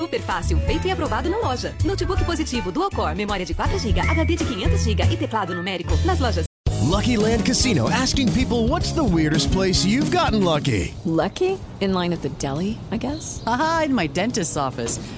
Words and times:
Super 0.00 0.20
fácil, 0.20 0.60
feito 0.60 0.86
e 0.86 0.92
aprovado 0.92 1.28
na 1.28 1.38
loja. 1.38 1.74
Notebook 1.84 2.24
positivo 2.24 2.70
Dual 2.70 2.88
Core, 2.88 3.16
memória 3.16 3.44
de 3.44 3.52
4GB, 3.52 3.98
HD 3.98 4.36
de 4.36 4.44
500GB 4.44 5.12
e 5.12 5.16
teclado 5.16 5.56
numérico 5.56 5.90
nas 6.04 6.20
lojas. 6.20 6.44
Lucky 6.88 7.16
Land 7.16 7.44
Casino 7.44 7.90
asking 7.90 8.32
people 8.32 8.68
what's 8.68 8.92
the 8.92 9.02
weirdest 9.02 9.50
place 9.50 9.84
you've 9.84 10.16
gotten 10.16 10.44
lucky? 10.44 10.94
Lucky? 11.04 11.58
In 11.80 11.92
line 11.92 12.12
at 12.12 12.22
the 12.22 12.28
deli, 12.38 12.78
I 12.92 12.96
guess? 12.96 13.42
Aha, 13.44 13.86
in 13.86 13.92
my 13.94 14.06
dentist's 14.06 14.56
office. 14.56 15.00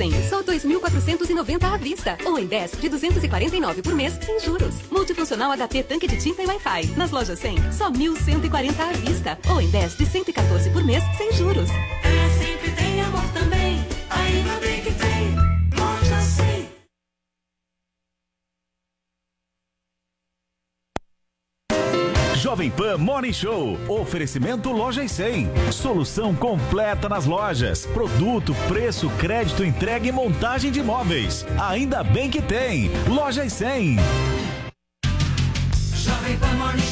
100, 0.00 0.30
só 0.30 0.42
2.490 0.42 1.62
à 1.62 1.76
vista. 1.76 2.16
Ou 2.24 2.38
em 2.38 2.46
10 2.46 2.72
de 2.80 2.88
249 2.88 3.82
por 3.82 3.94
mês, 3.94 4.18
sem 4.24 4.40
juros. 4.40 4.74
Multifuncional 4.90 5.52
HP 5.54 5.82
tanque 5.82 6.08
de 6.08 6.16
tinta 6.16 6.42
e 6.42 6.46
Wi-Fi. 6.46 6.94
Nas 6.96 7.10
lojas 7.10 7.38
100, 7.38 7.70
só 7.70 7.90
1.140 7.90 8.80
à 8.80 8.92
vista. 8.92 9.38
Ou 9.50 9.60
em 9.60 9.68
10 9.68 9.98
de 9.98 10.06
114 10.06 10.70
por 10.70 10.82
mês, 10.84 11.04
sem 11.18 11.30
juros. 11.32 11.68
É 11.68 12.38
sempre 12.38 12.70
tem 12.70 13.02
amor 13.02 13.24
também. 13.34 13.59
Jovem 22.50 22.68
Pan 22.68 22.98
Morning 22.98 23.32
Show. 23.32 23.78
Oferecimento 23.88 24.72
Loja 24.72 25.04
e 25.04 25.08
100. 25.08 25.46
Solução 25.70 26.34
completa 26.34 27.08
nas 27.08 27.24
lojas. 27.24 27.86
Produto, 27.86 28.56
preço, 28.66 29.08
crédito, 29.20 29.62
entrega 29.64 30.08
e 30.08 30.10
montagem 30.10 30.72
de 30.72 30.82
móveis. 30.82 31.46
Ainda 31.68 32.02
bem 32.02 32.28
que 32.28 32.42
tem. 32.42 32.90
Loja 33.06 33.44
e 33.44 33.50
100. 33.50 33.98
Jovem 35.94 36.36
Pan 36.38 36.54
Morning 36.54 36.89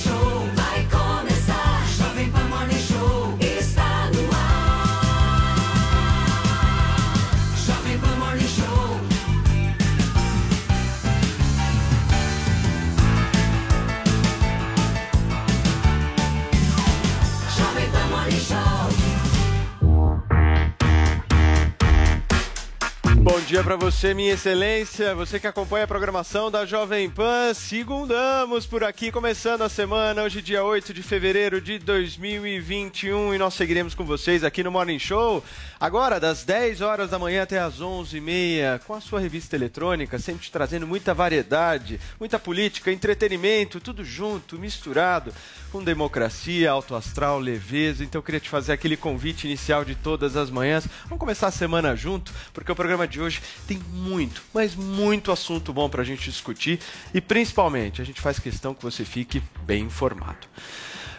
dia 23.49 23.65
para 23.65 23.77
você, 23.77 24.13
minha 24.13 24.35
excelência, 24.35 25.15
você 25.15 25.41
que 25.41 25.47
acompanha 25.47 25.85
a 25.85 25.89
programação 25.89 26.51
da 26.51 26.67
Jovem 26.67 27.09
Pan. 27.09 27.55
Segundamos 27.55 28.67
por 28.67 28.85
aqui, 28.85 29.11
começando 29.11 29.63
a 29.63 29.71
semana, 29.71 30.23
hoje 30.23 30.43
dia 30.43 30.63
8 30.63 30.93
de 30.93 31.03
fevereiro 31.03 31.59
de 31.59 31.79
2021 31.79 33.35
e 33.35 33.39
nós 33.39 33.55
seguiremos 33.55 33.95
com 33.95 34.05
vocês 34.05 34.45
aqui 34.45 34.63
no 34.63 34.71
Morning 34.71 34.99
Show, 34.99 35.43
agora 35.81 36.21
das 36.21 36.45
10 36.45 36.83
horas 36.83 37.09
da 37.09 37.19
manhã 37.19 37.43
até 37.43 37.59
as 37.59 37.81
11h30, 37.81 38.81
com 38.81 38.93
a 38.93 39.01
sua 39.01 39.19
revista 39.19 39.57
eletrônica, 39.57 40.19
sempre 40.19 40.43
te 40.43 40.53
trazendo 40.53 40.87
muita 40.87 41.15
variedade, 41.15 41.99
muita 42.21 42.39
política, 42.39 42.93
entretenimento, 42.93 43.81
tudo 43.81 44.05
junto, 44.05 44.59
misturado, 44.59 45.33
com 45.73 45.83
democracia, 45.83 46.71
alto 46.71 46.95
astral, 46.95 47.39
leveza. 47.39 48.05
Então 48.05 48.19
eu 48.19 48.23
queria 48.23 48.41
te 48.41 48.49
fazer 48.49 48.73
aquele 48.73 48.97
convite 48.97 49.47
inicial 49.47 49.85
de 49.85 49.95
todas 49.95 50.37
as 50.37 50.51
manhãs. 50.51 50.87
Vamos 51.05 51.19
começar 51.19 51.47
a 51.47 51.51
semana 51.51 51.97
junto, 51.97 52.33
porque 52.53 52.73
o 52.73 52.77
programa 52.77 53.07
de 53.07 53.21
hoje 53.21 53.38
tem 53.67 53.79
muito, 53.93 54.43
mas 54.53 54.75
muito 54.75 55.33
assunto 55.33 55.73
bom 55.73 55.89
para 55.89 56.03
a 56.03 56.05
gente 56.05 56.31
discutir 56.31 56.81
e 57.13 57.21
principalmente 57.21 58.01
a 58.01 58.05
gente 58.05 58.21
faz 58.21 58.39
questão 58.39 58.75
que 58.75 58.83
você 58.83 59.05
fique 59.05 59.43
bem 59.63 59.85
informado. 59.85 60.47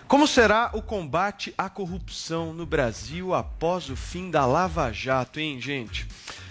Como 0.07 0.28
será 0.28 0.72
o 0.74 0.81
combate 0.81 1.53
à 1.56 1.69
corrupção 1.69 2.52
no 2.52 2.66
Brasil 2.66 3.34
após 3.34 3.90
o 3.90 3.96
fim 3.96 4.31
da 4.31 4.44
Lava 4.46 4.91
Jato, 4.91 5.40
hein, 5.40 5.62
gente? 5.62 6.07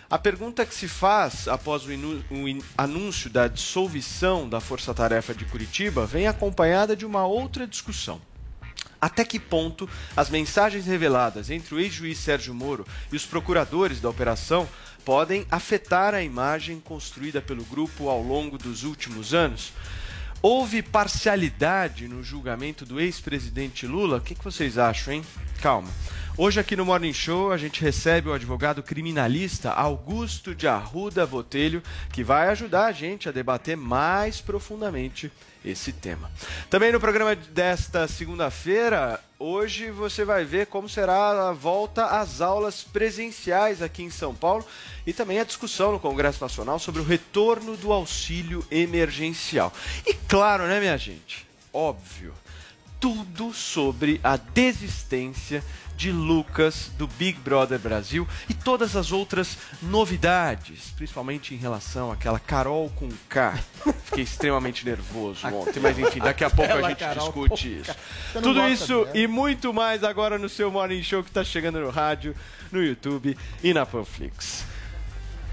A 0.09 0.17
pergunta 0.17 0.65
que 0.65 0.75
se 0.75 0.89
faz 0.89 1.49
após 1.49 1.85
o, 1.85 1.91
o 1.91 2.65
anúncio 2.79 3.29
da 3.29 3.47
dissolução 3.47 4.49
da 4.49 4.61
Força 4.61 4.95
Tarefa 4.95 5.35
de 5.35 5.45
Curitiba 5.45 6.07
vem 6.07 6.27
acompanhada 6.27 6.97
de 6.97 7.05
uma 7.05 7.27
outra 7.27 7.67
discussão. 7.67 8.21
Até 9.01 9.25
que 9.25 9.39
ponto 9.39 9.89
as 10.17 10.31
mensagens 10.31 10.87
reveladas 10.87 11.51
entre 11.51 11.75
o 11.75 11.79
ex-juiz 11.79 12.17
Sérgio 12.19 12.55
Moro 12.55 12.87
e 13.13 13.17
os 13.17 13.27
procuradores 13.27 14.01
da 14.01 14.09
operação 14.09 14.67
podem 15.09 15.47
afetar 15.51 16.13
a 16.13 16.23
imagem 16.23 16.81
construída 16.81 17.41
pelo 17.41 17.65
grupo 17.65 18.11
ao 18.11 18.21
longo 18.21 18.59
dos 18.59 18.85
últimos 18.85 19.33
anos? 19.33 19.73
Houve 20.43 20.83
parcialidade 20.83 22.07
no 22.07 22.23
julgamento 22.23 22.85
do 22.85 23.01
ex-presidente 23.01 23.87
Lula? 23.87 24.19
O 24.19 24.21
que, 24.21 24.35
vocês 24.35 24.77
acham, 24.77 25.15
hein? 25.15 25.25
Calma. 25.63 25.89
Hoje 26.37 26.61
aqui 26.61 26.77
no 26.77 26.85
Morning 26.85 27.15
Show 27.15 27.51
a 27.51 27.57
gente 27.57 27.81
recebe 27.81 28.29
o 28.29 28.35
advogado 28.35 28.83
criminalista 28.83 29.71
Augusto 29.71 30.55
de 30.55 30.69
Arruda 30.69 31.27
Botelho, 31.27 31.83
que 32.13 32.23
vai 32.23 32.51
ajudar 32.51 32.85
a 32.85 32.93
gente 32.93 33.31
a 33.31 33.33
debater 33.33 33.79
mais 33.79 34.43
profundamente 34.43 35.33
esse 35.65 35.93
tema. 35.93 36.31
Também 36.71 36.93
no 36.93 37.01
programa 37.01 37.35
desta 37.35 38.07
segunda-feira, 38.07 39.21
hoje 39.39 39.91
você 39.91 40.25
vai 40.25 40.45
ver 40.45 40.67
como 40.67 40.89
será 40.89 41.49
a 41.49 41.53
volta 41.53 42.07
às 42.07 42.41
aulas 42.41 42.83
presenciais 42.83 43.83
aqui 43.83 44.03
em 44.03 44.11
São 44.11 44.35
Paulo 44.35 44.65
e 45.07 45.13
também 45.13 45.41
a 45.41 45.45
discussão 45.45 45.93
no 45.93 46.01
Congresso 46.01 46.43
Nacional 46.43 46.79
sobre 46.79 47.01
o 47.01 47.05
retorno 47.05 47.77
do 47.77 47.93
auxílio 47.93 48.65
emergencial. 48.71 49.73
E 50.07 50.15
claro, 50.15 50.67
né, 50.67 50.81
minha 50.81 50.97
gente? 50.97 51.47
Óbvio, 51.73 52.35
tudo 53.01 53.53
sobre 53.53 54.21
a 54.23 54.37
desistência 54.37 55.63
de 55.97 56.13
Lucas 56.13 56.93
do 56.97 57.09
Big 57.09 57.41
Brother 57.41 57.79
Brasil 57.79 58.27
e 58.49 58.55
todas 58.55 58.95
as 58.95 59.11
outras 59.11 59.59
novidades, 59.83 60.93
principalmente 60.97 61.55
em 61.55 61.57
relação 61.57 62.13
àquela 62.13 62.39
Carol 62.39 62.89
com 62.91 63.09
K. 63.29 63.59
Fiquei 64.05 64.23
extremamente 64.23 64.85
nervoso 64.85 65.45
ontem, 65.53 65.81
mas 65.81 65.99
enfim, 65.99 66.21
daqui 66.21 66.45
a 66.45 66.51
pouco 66.51 66.73
a 66.73 66.89
gente 66.89 66.99
Carol 66.99 67.25
discute 67.25 67.81
isso. 67.81 67.95
Tudo 68.33 68.69
isso 68.69 69.05
dela? 69.05 69.19
e 69.19 69.27
muito 69.27 69.75
mais 69.75 70.05
agora 70.05 70.39
no 70.39 70.49
seu 70.49 70.71
Morning 70.71 71.03
Show 71.03 71.25
que 71.25 71.31
está 71.31 71.43
chegando 71.43 71.81
no 71.81 71.91
rádio, 71.91 72.35
no 72.71 72.81
YouTube 72.83 73.37
e 73.63 73.75
na 73.75 73.85
Panflix. 73.85 74.65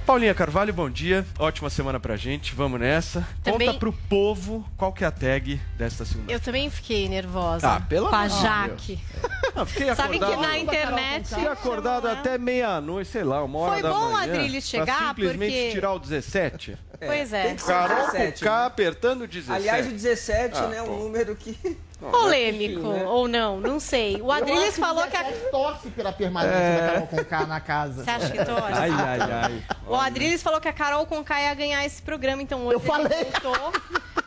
Paulinha 0.05 0.35
Carvalho, 0.35 0.71
bom 0.71 0.87
dia. 0.87 1.25
Ótima 1.39 1.67
semana 1.67 1.99
pra 1.99 2.15
gente. 2.15 2.53
Vamos 2.53 2.79
nessa. 2.79 3.27
Também- 3.43 3.67
Conta 3.67 3.79
pro 3.79 3.91
povo 3.91 4.63
qual 4.77 4.93
que 4.93 5.03
é 5.03 5.07
a 5.07 5.11
tag 5.11 5.59
desta 5.75 6.05
segunda. 6.05 6.31
Eu 6.31 6.39
também 6.39 6.69
fiquei 6.69 7.09
nervosa. 7.09 7.67
Ah, 7.67 7.79
pelo 7.81 8.07
com 8.09 8.15
a 8.15 8.23
amor 8.25 8.35
de 8.37 8.41
Jaque. 8.41 8.99
Ah, 9.57 9.65
fiquei 9.65 9.95
Sabe 9.95 10.19
que 10.19 10.35
na 10.35 10.59
internet. 10.59 11.29
Fiquei 11.29 11.47
acordado 11.47 12.09
até 12.09 12.37
meia-noite, 12.37 13.09
sei 13.09 13.23
lá, 13.23 13.41
uma 13.41 13.59
hora 13.59 13.73
Foi 13.75 13.81
da 13.83 13.89
bom 13.89 14.09
o 14.09 14.11
manhã. 14.11 14.49
Pra 14.49 14.59
chegar, 14.61 15.07
simplesmente 15.07 15.53
porque- 15.53 15.71
tirar 15.71 15.93
o 15.93 15.99
17. 15.99 16.77
Pois 16.99 17.31
é. 17.31 17.43
tem 17.43 17.55
que 17.55 17.63
Carol 17.63 17.97
com 18.07 18.11
17, 18.11 18.43
K 18.43 18.59
né? 18.59 18.65
apertando 18.65 19.21
o 19.21 19.27
17. 19.27 19.51
Aliás, 19.57 19.87
o 19.87 19.91
17, 19.91 20.57
Ah, 20.57 20.67
né, 20.67 20.77
é 20.77 20.81
um 20.83 21.03
número 21.03 21.37
que... 21.37 21.77
Polêmico, 22.11 22.79
Enfim, 22.79 22.89
né? 22.93 23.03
ou 23.05 23.27
não, 23.27 23.59
não 23.59 23.79
sei. 23.79 24.21
O 24.21 24.31
Adriles 24.31 24.77
falou 24.77 25.03
que 25.07 25.15
a. 25.17 25.23
17 25.23 25.51
torce 25.51 25.89
pela 25.89 26.11
permanência 26.11 26.55
É. 26.57 26.81
da 26.81 26.87
Carol 26.93 27.07
Conká 27.07 27.45
na 27.45 27.59
casa. 27.59 28.03
Você 28.03 28.09
acha 28.09 28.29
que 28.29 28.45
torce? 28.45 28.73
Ai, 28.73 28.89
ai, 28.91 29.19
ai. 29.43 29.63
O 29.87 29.95
Adriles 29.95 30.41
falou 30.43 30.59
que 30.61 30.67
a 30.67 30.73
Carol 30.73 31.05
Conká 31.05 31.41
ia 31.41 31.53
ganhar 31.53 31.85
esse 31.85 32.01
programa, 32.01 32.41
então 32.41 32.65
hoje 32.65 32.75
Eu 32.75 32.79
falei. 32.79 33.11
ele 33.19 33.31
voltou. 33.41 33.73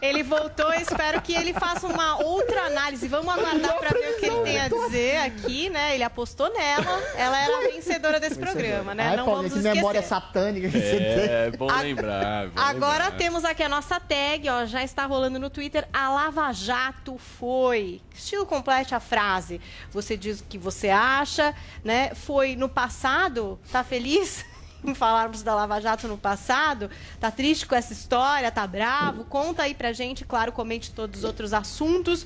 Ele 0.00 0.22
voltou, 0.22 0.72
eu 0.72 0.80
espero 0.80 1.20
que 1.20 1.34
ele 1.34 1.52
faça 1.52 1.84
uma 1.88 2.22
outra 2.22 2.66
análise. 2.66 3.08
Vamos 3.08 3.34
aguardar 3.36 3.74
para 3.78 3.90
ver 3.98 4.12
o 4.14 4.20
que 4.20 4.26
ele 4.26 4.40
tem 4.42 4.60
a 4.60 4.68
dizer 4.68 5.16
aqui, 5.16 5.68
né? 5.70 5.92
Ele 5.96 6.04
apostou 6.04 6.52
nela. 6.54 7.02
Ela 7.16 7.40
era 7.42 7.56
a 7.58 7.60
vencedora 7.62 8.20
desse 8.20 8.36
programa, 8.38 8.94
né? 8.94 9.08
Ai, 9.08 9.16
Não 9.16 9.24
Paulinho, 9.24 9.48
vamos 9.50 9.66
que 9.68 9.74
memória 9.74 9.98
esquecer. 9.98 10.14
satânica 10.22 10.68
que 10.68 10.78
você 10.78 10.96
É, 10.96 11.48
tem. 11.50 11.58
bom 11.58 11.66
lembrar. 11.66 12.46
bom 12.46 12.52
Agora 12.60 13.04
lembrar. 13.06 13.18
temos 13.18 13.44
aqui 13.44 13.60
a 13.64 13.68
nossa 13.68 13.98
tag, 13.98 14.48
ó, 14.48 14.66
já 14.66 14.84
está 14.84 15.04
rolando 15.04 15.36
no 15.40 15.50
Twitter. 15.50 15.88
A 15.92 16.10
Lava 16.10 16.52
Jato 16.52 17.18
foi. 17.18 17.67
Estilo 17.74 18.46
complete 18.46 18.94
a 18.94 19.00
frase. 19.00 19.60
Você 19.90 20.16
diz 20.16 20.40
o 20.40 20.44
que 20.44 20.58
você 20.58 20.88
acha, 20.88 21.54
né? 21.84 22.14
Foi 22.14 22.56
no 22.56 22.68
passado, 22.68 23.58
tá 23.70 23.82
feliz? 23.82 24.44
Em 24.84 24.94
falarmos 24.94 25.42
da 25.42 25.56
Lava 25.56 25.80
Jato 25.80 26.06
no 26.06 26.16
passado, 26.16 26.88
tá 27.18 27.32
triste 27.32 27.66
com 27.66 27.74
essa 27.74 27.92
história, 27.92 28.48
tá 28.48 28.64
bravo? 28.64 29.24
Conta 29.24 29.64
aí 29.64 29.74
pra 29.74 29.92
gente, 29.92 30.24
claro, 30.24 30.52
comente 30.52 30.92
todos 30.92 31.18
os 31.18 31.24
outros 31.24 31.52
assuntos 31.52 32.24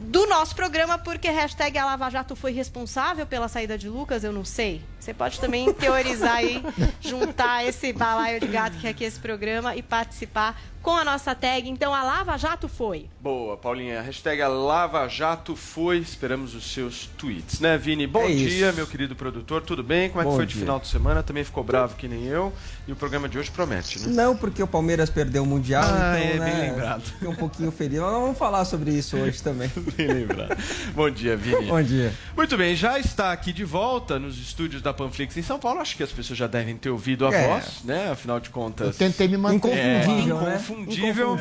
do 0.00 0.26
nosso 0.26 0.54
programa, 0.54 0.96
porque 0.96 1.28
hashtag 1.28 1.76
a 1.76 1.84
Lava 1.84 2.08
Jato 2.08 2.36
foi 2.36 2.52
responsável 2.52 3.26
pela 3.26 3.48
saída 3.48 3.76
de 3.76 3.88
Lucas, 3.88 4.22
eu 4.22 4.32
não 4.32 4.44
sei. 4.44 4.82
Você 4.98 5.12
pode 5.12 5.40
também 5.40 5.72
teorizar 5.74 6.36
aí, 6.36 6.62
juntar 7.00 7.64
esse 7.64 7.92
balaio 7.92 8.38
de 8.38 8.46
gato 8.46 8.78
que 8.78 8.86
é 8.86 8.90
aqui 8.90 9.04
esse 9.04 9.18
programa 9.18 9.74
e 9.74 9.82
participar 9.82 10.60
com 10.82 10.90
a 10.92 11.04
nossa 11.04 11.34
tag. 11.34 11.68
Então, 11.68 11.94
a 11.94 12.02
Lava 12.02 12.36
Jato 12.36 12.68
foi. 12.68 13.06
Boa, 13.20 13.56
Paulinha. 13.56 14.00
Hashtag 14.00 14.42
Lava 14.42 15.06
Jato 15.08 15.54
foi. 15.56 15.98
Esperamos 15.98 16.54
os 16.54 16.72
seus 16.72 17.06
tweets, 17.18 17.60
né, 17.60 17.76
Vini? 17.76 18.06
Bom 18.06 18.22
É 18.24 18.28
dia, 18.28 18.68
isso. 18.68 18.76
meu 18.76 18.86
querido 18.86 19.14
produtor. 19.14 19.62
Tudo 19.62 19.82
bem? 19.82 20.08
Como 20.08 20.20
é 20.22 20.24
que 20.24 20.30
Bom 20.30 20.36
foi 20.36 20.46
de 20.46 20.52
dia. 20.54 20.60
final 20.62 20.78
de 20.80 20.86
semana? 20.88 21.22
Também 21.22 21.44
ficou 21.44 21.62
bravo 21.64 21.96
que 21.96 22.08
nem 22.08 22.24
eu. 22.24 22.52
E 22.86 22.92
o 22.92 22.96
programa 22.96 23.28
de 23.28 23.38
hoje 23.38 23.50
promete, 23.50 24.00
né? 24.00 24.06
Não, 24.14 24.36
porque 24.36 24.62
o 24.62 24.66
Palmeiras 24.66 25.10
perdeu 25.10 25.42
o 25.42 25.46
Mundial, 25.46 25.82
Ah, 25.84 26.18
então, 26.18 26.44
é, 26.44 26.50
bem 26.50 26.54
né, 26.58 26.70
lembrado. 26.70 27.02
Fiquei 27.02 27.28
um 27.28 27.34
pouquinho 27.34 27.70
feliz. 27.70 28.00
Mas 28.00 28.10
vamos 28.12 28.38
falar 28.38 28.64
sobre 28.64 28.90
isso 28.92 29.16
hoje 29.16 29.42
também. 29.42 29.68
Bem 29.96 30.06
lembrado. 30.08 30.56
Bom 30.94 31.10
dia, 31.10 31.36
Vini. 31.36 31.66
Bom 31.66 31.82
dia. 31.82 32.12
Muito 32.36 32.56
bem, 32.56 32.74
já 32.76 32.98
está 32.98 33.32
aqui 33.32 33.52
de 33.52 33.64
volta 33.64 34.18
nos 34.18 34.38
estúdios 34.38 34.80
da 34.80 34.94
Panflix 34.94 35.36
em 35.36 35.42
São 35.42 35.58
Paulo. 35.58 35.80
Acho 35.80 35.96
que 35.96 36.02
as 36.02 36.12
pessoas 36.12 36.38
já 36.38 36.46
devem 36.46 36.76
ter 36.76 36.88
ouvido 36.90 37.26
a 37.26 37.34
É. 37.34 37.48
voz, 37.48 37.82
né? 37.84 38.10
Afinal 38.10 38.38
de 38.40 38.50
contas. 38.50 38.86
Eu 38.88 38.94
tentei 38.94 39.26
me 39.28 39.36
manter. 39.36 39.56
Inconfundível, 39.56 40.38
é, 40.40 40.44
né? 40.44 40.54
inconfundível. 40.54 40.77
Inconfundível. 40.82 41.36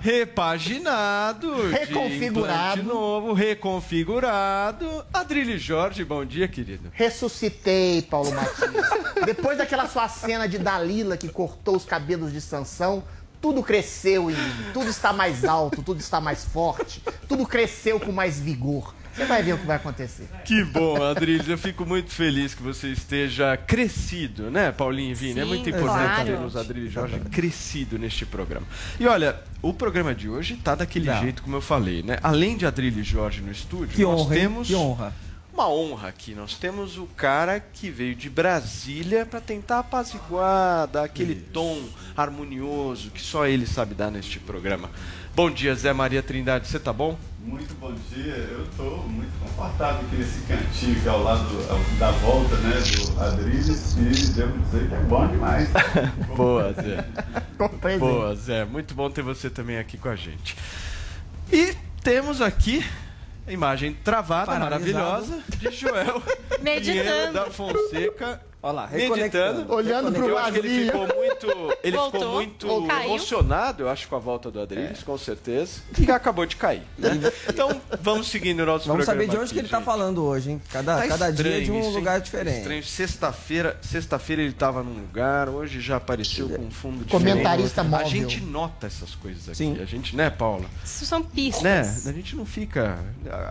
Repaginado. 0.00 1.54
de 1.68 1.74
Reconfigurado. 1.74 2.82
novo, 2.82 3.32
reconfigurado. 3.32 5.04
Adrilho 5.12 5.58
Jorge, 5.58 6.04
bom 6.04 6.24
dia, 6.24 6.48
querido. 6.48 6.90
Ressuscitei, 6.92 8.02
Paulo 8.02 8.32
Matias. 8.32 8.86
Depois 9.24 9.58
daquela 9.58 9.88
sua 9.88 10.08
cena 10.08 10.48
de 10.48 10.58
Dalila 10.58 11.16
que 11.16 11.28
cortou 11.28 11.76
os 11.76 11.84
cabelos 11.84 12.32
de 12.32 12.40
Sansão, 12.40 13.04
tudo 13.40 13.62
cresceu 13.62 14.30
em 14.30 14.34
mim. 14.34 14.54
Tudo 14.72 14.88
está 14.90 15.12
mais 15.12 15.44
alto, 15.44 15.82
tudo 15.82 16.00
está 16.00 16.20
mais 16.20 16.44
forte, 16.44 17.02
tudo 17.28 17.46
cresceu 17.46 17.98
com 18.00 18.12
mais 18.12 18.38
vigor. 18.40 18.94
Você 19.14 19.24
vai 19.26 19.42
ver 19.42 19.52
o 19.54 19.58
que 19.58 19.66
vai 19.66 19.76
acontecer. 19.76 20.28
Que 20.44 20.64
bom, 20.64 21.02
Adrilho. 21.02 21.44
Eu 21.52 21.58
fico 21.58 21.84
muito 21.84 22.10
feliz 22.10 22.54
que 22.54 22.62
você 22.62 22.88
esteja 22.88 23.56
crescido, 23.56 24.50
né, 24.50 24.72
Paulinho 24.72 25.10
e 25.10 25.14
Vini? 25.14 25.40
é 25.40 25.42
Sim, 25.42 25.48
muito 25.48 25.68
importante 25.68 26.08
claro. 26.08 26.24
termos 26.24 26.56
Adrilho 26.56 26.86
e 26.86 26.90
Jorge 26.90 27.20
crescido 27.30 27.98
neste 27.98 28.24
programa. 28.24 28.66
E 28.98 29.06
olha, 29.06 29.36
o 29.60 29.72
programa 29.74 30.14
de 30.14 30.28
hoje 30.28 30.56
tá 30.56 30.74
daquele 30.74 31.06
Tá. 31.06 31.20
jeito 31.20 31.42
como 31.42 31.56
eu 31.56 31.60
falei, 31.60 32.02
né? 32.02 32.18
Além 32.22 32.56
de 32.56 32.64
Adrilho 32.66 33.00
e 33.00 33.04
Jorge 33.04 33.40
no 33.42 33.52
estúdio, 33.52 33.88
Que 33.96 34.02
nós 34.02 34.20
honra, 34.22 34.34
hein? 34.34 34.40
temos 34.42 34.68
Que 34.68 34.74
honra. 34.74 35.12
uma 35.52 35.68
honra 35.68 36.08
aqui. 36.08 36.34
Nós 36.34 36.54
temos 36.56 36.96
o 36.96 37.04
cara 37.06 37.60
que 37.60 37.90
veio 37.90 38.14
de 38.14 38.30
Brasília 38.30 39.26
para 39.26 39.40
tentar 39.40 39.80
apaziguar, 39.80 40.86
dar 40.88 41.04
aquele 41.04 41.34
tom 41.34 41.82
harmonioso 42.16 43.10
que 43.10 43.20
só 43.20 43.46
ele 43.46 43.66
sabe 43.66 43.94
dar 43.94 44.10
neste 44.10 44.38
programa. 44.38 44.90
Bom 45.34 45.50
dia, 45.50 45.74
Zé 45.74 45.94
Maria 45.94 46.22
Trindade. 46.22 46.68
Você 46.68 46.78
tá 46.78 46.92
bom? 46.92 47.16
Muito 47.40 47.74
bom 47.80 47.92
dia, 48.10 48.34
eu 48.34 48.64
estou 48.64 48.98
muito 49.08 49.32
confortável 49.40 50.02
aqui 50.06 50.16
nesse 50.16 50.40
cantinho 50.42 50.98
aqui 50.98 51.08
ao 51.08 51.22
lado 51.22 51.48
da 51.98 52.10
volta 52.10 52.54
né, 52.58 52.74
do 52.74 53.20
Adriles 53.20 53.96
e 53.96 54.32
devo 54.34 54.58
dizer 54.58 54.88
que 54.88 54.94
é 54.94 54.98
bom 54.98 55.26
demais. 55.26 55.68
Boa, 56.36 56.72
Zé. 56.74 57.04
Tô. 57.56 57.98
Boa, 57.98 58.36
Zé. 58.36 58.64
Muito 58.66 58.94
bom 58.94 59.10
ter 59.10 59.22
você 59.22 59.48
também 59.48 59.78
aqui 59.78 59.96
com 59.96 60.10
a 60.10 60.14
gente. 60.14 60.54
E 61.50 61.74
temos 62.02 62.42
aqui 62.42 62.84
a 63.46 63.52
imagem 63.52 63.94
travada, 63.94 64.52
Paralisado. 64.52 65.00
maravilhosa, 65.02 65.42
de 65.58 65.70
Joel 65.70 66.22
Meditando. 66.62 67.32
Da 67.32 67.50
Fonseca. 67.50 68.51
Olha 68.62 68.72
lá, 68.72 68.88
Meditando. 68.92 69.72
Olhando 69.74 70.12
pro 70.12 70.28
Eu 70.28 70.38
acho 70.38 70.52
que 70.52 70.58
ele 70.60 70.68
vazio. 70.68 70.86
ficou 70.92 71.16
muito, 71.18 71.78
ele 71.82 71.96
Voltou, 71.96 72.20
ficou 72.20 72.34
muito 72.34 72.86
caiu. 72.86 73.08
emocionado, 73.08 73.82
eu 73.82 73.88
acho, 73.88 74.06
com 74.08 74.14
a 74.14 74.18
volta 74.20 74.50
do 74.52 74.60
Adriles, 74.60 75.00
É. 75.00 75.04
com 75.04 75.18
certeza. 75.18 75.80
E 75.98 76.08
acabou 76.10 76.46
de 76.46 76.54
cair. 76.54 76.82
né? 76.96 77.10
Então, 77.48 77.80
vamos 78.00 78.28
seguindo 78.28 78.60
o 78.60 78.66
nosso 78.66 78.86
Vamos 78.86 79.04
programa 79.04 79.24
saber 79.26 79.30
de 79.30 79.36
onde 79.36 79.44
aqui, 79.46 79.54
que 79.54 79.58
ele 79.60 79.68
tá 79.68 79.78
gente. 79.78 79.84
falando 79.86 80.22
hoje, 80.24 80.52
hein? 80.52 80.62
Cada, 80.70 80.96
Tá 80.96 81.08
cada 81.08 81.30
dia 81.32 81.42
estranho 81.58 81.64
de 81.64 81.70
um 81.72 81.80
isso, 81.80 81.90
lugar 81.90 82.20
diferente. 82.20 82.58
Estranho. 82.58 82.84
Sexta-feira, 82.84 83.76
sexta-feira 83.82 84.42
ele 84.42 84.52
tava 84.52 84.82
num 84.84 84.94
lugar, 85.00 85.48
hoje 85.48 85.80
já 85.80 85.96
apareceu 85.96 86.48
com 86.48 86.62
um 86.62 86.70
fundo 86.70 87.04
Comentarista 87.06 87.82
diferente. 87.82 87.94
A 87.94 88.04
móvel. 88.04 88.08
gente 88.30 88.40
nota 88.44 88.86
essas 88.86 89.14
coisas 89.16 89.48
aqui. 89.48 89.56
Sim. 89.56 89.78
A 89.82 89.84
gente, 89.84 90.14
né, 90.14 90.30
Paula? 90.30 90.66
Isso 90.84 91.04
são 91.04 91.20
pistas. 91.22 91.62
Né? 91.64 91.80
A 92.06 92.12
gente 92.12 92.36
não 92.36 92.46
fica. 92.46 92.96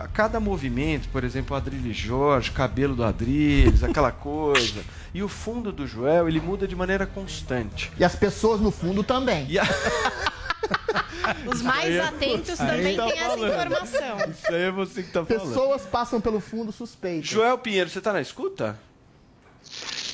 A 0.02 0.08
cada 0.08 0.40
movimento, 0.40 1.08
por 1.10 1.22
exemplo, 1.22 1.54
o 1.54 1.56
Adriles 1.58 1.96
Jorge, 1.96 2.50
cabelo 2.50 2.94
do 2.96 3.04
Adriles, 3.04 3.82
aquela 3.84 4.10
coisa. 4.10 4.80
E 5.14 5.22
o 5.22 5.28
fundo 5.28 5.70
do 5.72 5.86
Joel, 5.86 6.26
ele 6.28 6.40
muda 6.40 6.66
de 6.66 6.74
maneira 6.74 7.06
constante. 7.06 7.92
E 7.98 8.04
as 8.04 8.16
pessoas 8.16 8.60
no 8.60 8.70
fundo 8.70 9.02
também. 9.04 9.46
E 9.48 9.58
a- 9.58 9.64
Os 11.46 11.62
mais 11.62 11.98
atentos 12.00 12.58
também 12.58 12.96
tá 12.96 13.06
têm 13.06 13.18
essa 13.20 13.38
informação. 13.38 14.18
Isso 14.30 14.46
aí 14.48 14.62
é 14.62 14.70
você 14.70 15.02
que 15.02 15.10
tá 15.12 15.24
falando. 15.24 15.48
Pessoas 15.48 15.82
passam 15.82 16.20
pelo 16.20 16.40
fundo 16.40 16.72
suspeito. 16.72 17.26
Joel 17.26 17.58
Pinheiro, 17.58 17.88
você 17.90 18.00
tá 18.00 18.12
na 18.12 18.20
escuta? 18.20 18.78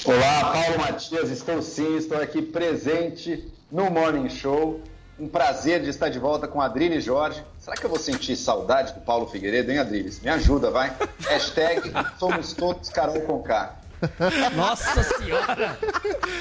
Olá, 0.05 0.53
Paulo 0.53 0.79
Matias, 0.79 1.31
estou 1.31 1.63
sim, 1.63 1.97
estou 1.97 2.21
aqui 2.21 2.43
presente 2.43 3.47
no 3.71 3.91
Morning 3.91 4.29
Show. 4.29 4.83
Um 5.19 5.29
prazer 5.29 5.83
de 5.83 5.91
estar 5.91 6.09
de 6.11 6.19
volta 6.19 6.47
com 6.47 6.61
Adriles 6.61 7.03
Jorge. 7.05 7.43
Será 7.59 7.77
que 7.77 7.85
eu 7.85 7.91
vou 7.91 7.99
sentir 7.99 8.37
saudade 8.37 8.93
do 8.95 9.01
Paulo 9.01 9.27
Figueiredo, 9.27 9.71
hein, 9.73 9.79
Adriles? 9.79 10.21
Me 10.21 10.29
ajuda, 10.29 10.71
vai. 10.71 10.95
Hashtag 11.29 11.91
somos 12.19 12.53
todos 12.53 12.89
Carol 12.91 13.21
com 13.23 13.43
K. 13.43 13.77
Nossa 14.57 15.03
senhora! 15.03 15.79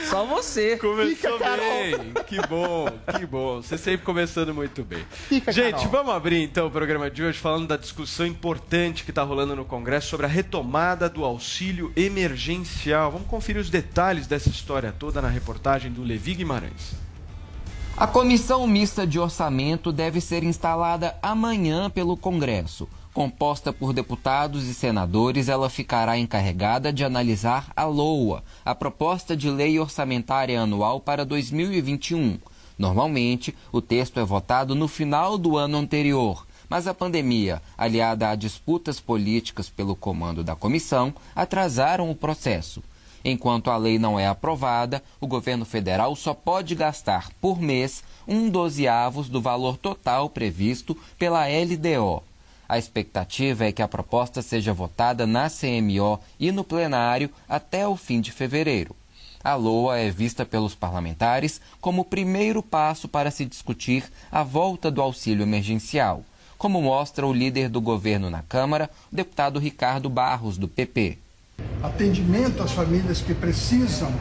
Só 0.10 0.26
você. 0.26 0.78
Começou 0.78 1.40
bem, 1.40 2.14
que 2.26 2.40
bom, 2.48 2.88
que 3.18 3.26
bom. 3.26 3.62
Você 3.62 3.78
sempre 3.78 4.06
começando 4.06 4.54
muito 4.54 4.84
bem. 4.84 5.04
Fica, 5.10 5.52
Gente, 5.52 5.76
Carol. 5.76 5.90
vamos 5.90 6.14
abrir 6.14 6.42
então 6.44 6.68
o 6.68 6.72
programa 6.72 7.10
de 7.10 7.24
hoje 7.24 7.40
falando 7.40 7.68
da 7.68 7.78
discussão 7.78 8.26
importante 8.26 9.04
que 9.04 9.12
está 9.12 9.24
rolando 9.24 9.56
no 9.56 9.66
Congresso 9.66 10.08
sobre 10.10 10.26
a 10.26 10.30
retomada 10.30 11.10
do 11.10 11.26
auxílio 11.26 11.92
emergencial. 11.96 13.12
Vamos 13.12 13.28
conferir 13.28 13.62
os 13.62 13.70
detalhes 13.70 14.28
dessa 14.28 14.50
história 14.50 14.94
toda 14.98 15.22
na 15.22 15.30
reportagem 15.30 15.92
do 15.92 16.04
Levi 16.04 16.36
Guimarães. 16.36 16.94
A 17.96 18.06
comissão 18.06 18.68
mista 18.68 19.08
de 19.08 19.18
orçamento 19.18 19.92
deve 19.92 20.22
ser 20.22 20.44
instalada 20.44 21.18
amanhã 21.22 21.90
pelo 21.90 22.16
Congresso. 22.16 22.88
Composta 23.18 23.74
por 23.74 23.94
deputados 23.94 24.68
e 24.68 24.76
senadores, 24.76 25.50
ela 25.50 25.72
ficará 25.72 26.20
encarregada 26.20 26.94
de 26.94 27.04
analisar 27.04 27.72
a 27.76 27.84
LOA, 27.84 28.44
a 28.64 28.76
proposta 28.76 29.36
de 29.36 29.50
lei 29.50 29.80
orçamentária 29.80 30.62
anual 30.62 31.00
para 31.00 31.26
2021. 31.26 32.38
Normalmente, 32.78 33.56
o 33.72 33.82
texto 33.82 34.20
é 34.20 34.24
votado 34.24 34.76
no 34.76 34.88
final 34.88 35.36
do 35.36 35.58
ano 35.58 35.80
anterior, 35.80 36.46
mas 36.70 36.86
a 36.86 36.94
pandemia, 36.94 37.60
aliada 37.76 38.30
a 38.30 38.36
disputas 38.36 39.00
políticas 39.00 39.68
pelo 39.68 39.96
comando 39.96 40.44
da 40.44 40.56
comissão, 40.56 41.12
atrasaram 41.36 42.12
o 42.12 42.16
processo. 42.16 42.84
Enquanto 43.26 43.72
a 43.72 43.78
lei 43.78 43.98
não 43.98 44.20
é 44.20 44.28
aprovada, 44.28 45.02
o 45.20 45.26
governo 45.26 45.66
federal 45.66 46.16
só 46.16 46.36
pode 46.36 46.76
gastar 46.76 47.32
por 47.42 47.60
mês 47.60 48.04
um 48.28 48.48
dozeavos 48.48 49.28
do 49.28 49.42
valor 49.42 49.76
total 49.76 50.30
previsto 50.30 50.96
pela 51.18 51.48
LDO. 51.48 52.27
A 52.70 52.78
expectativa 52.78 53.66
é 53.66 53.72
que 53.72 53.82
a 53.82 53.88
proposta 53.88 54.42
seja 54.42 54.74
votada 54.74 55.26
na 55.26 55.50
CMO 55.50 56.20
e 56.40 56.52
no 56.52 56.64
plenário 56.64 57.30
até 57.48 57.88
o 57.88 57.96
fim 57.96 58.20
de 58.20 58.32
fevereiro. 58.32 58.96
A 59.44 59.56
LOA 59.56 59.98
é 59.98 60.10
vista 60.10 60.46
pelos 60.46 60.76
parlamentares 60.76 61.62
como 61.80 62.02
o 62.02 62.06
primeiro 62.06 62.62
passo 62.62 63.08
para 63.08 63.32
se 63.32 63.46
discutir 63.46 64.04
a 64.30 64.44
volta 64.44 64.92
do 64.92 65.02
auxílio 65.02 65.44
emergencial, 65.44 66.24
como 66.58 66.82
mostra 66.82 67.26
o 67.26 67.32
líder 67.32 67.70
do 67.70 67.80
governo 67.80 68.30
na 68.30 68.42
Câmara, 68.42 68.90
o 69.12 69.16
deputado 69.16 69.60
Ricardo 69.60 70.10
Barros, 70.10 70.58
do 70.58 70.68
PP. 70.68 71.18
atendimento 71.82 72.62
às 72.62 72.72
famílias 72.72 73.22
que 73.22 73.34
precisam 73.34 74.12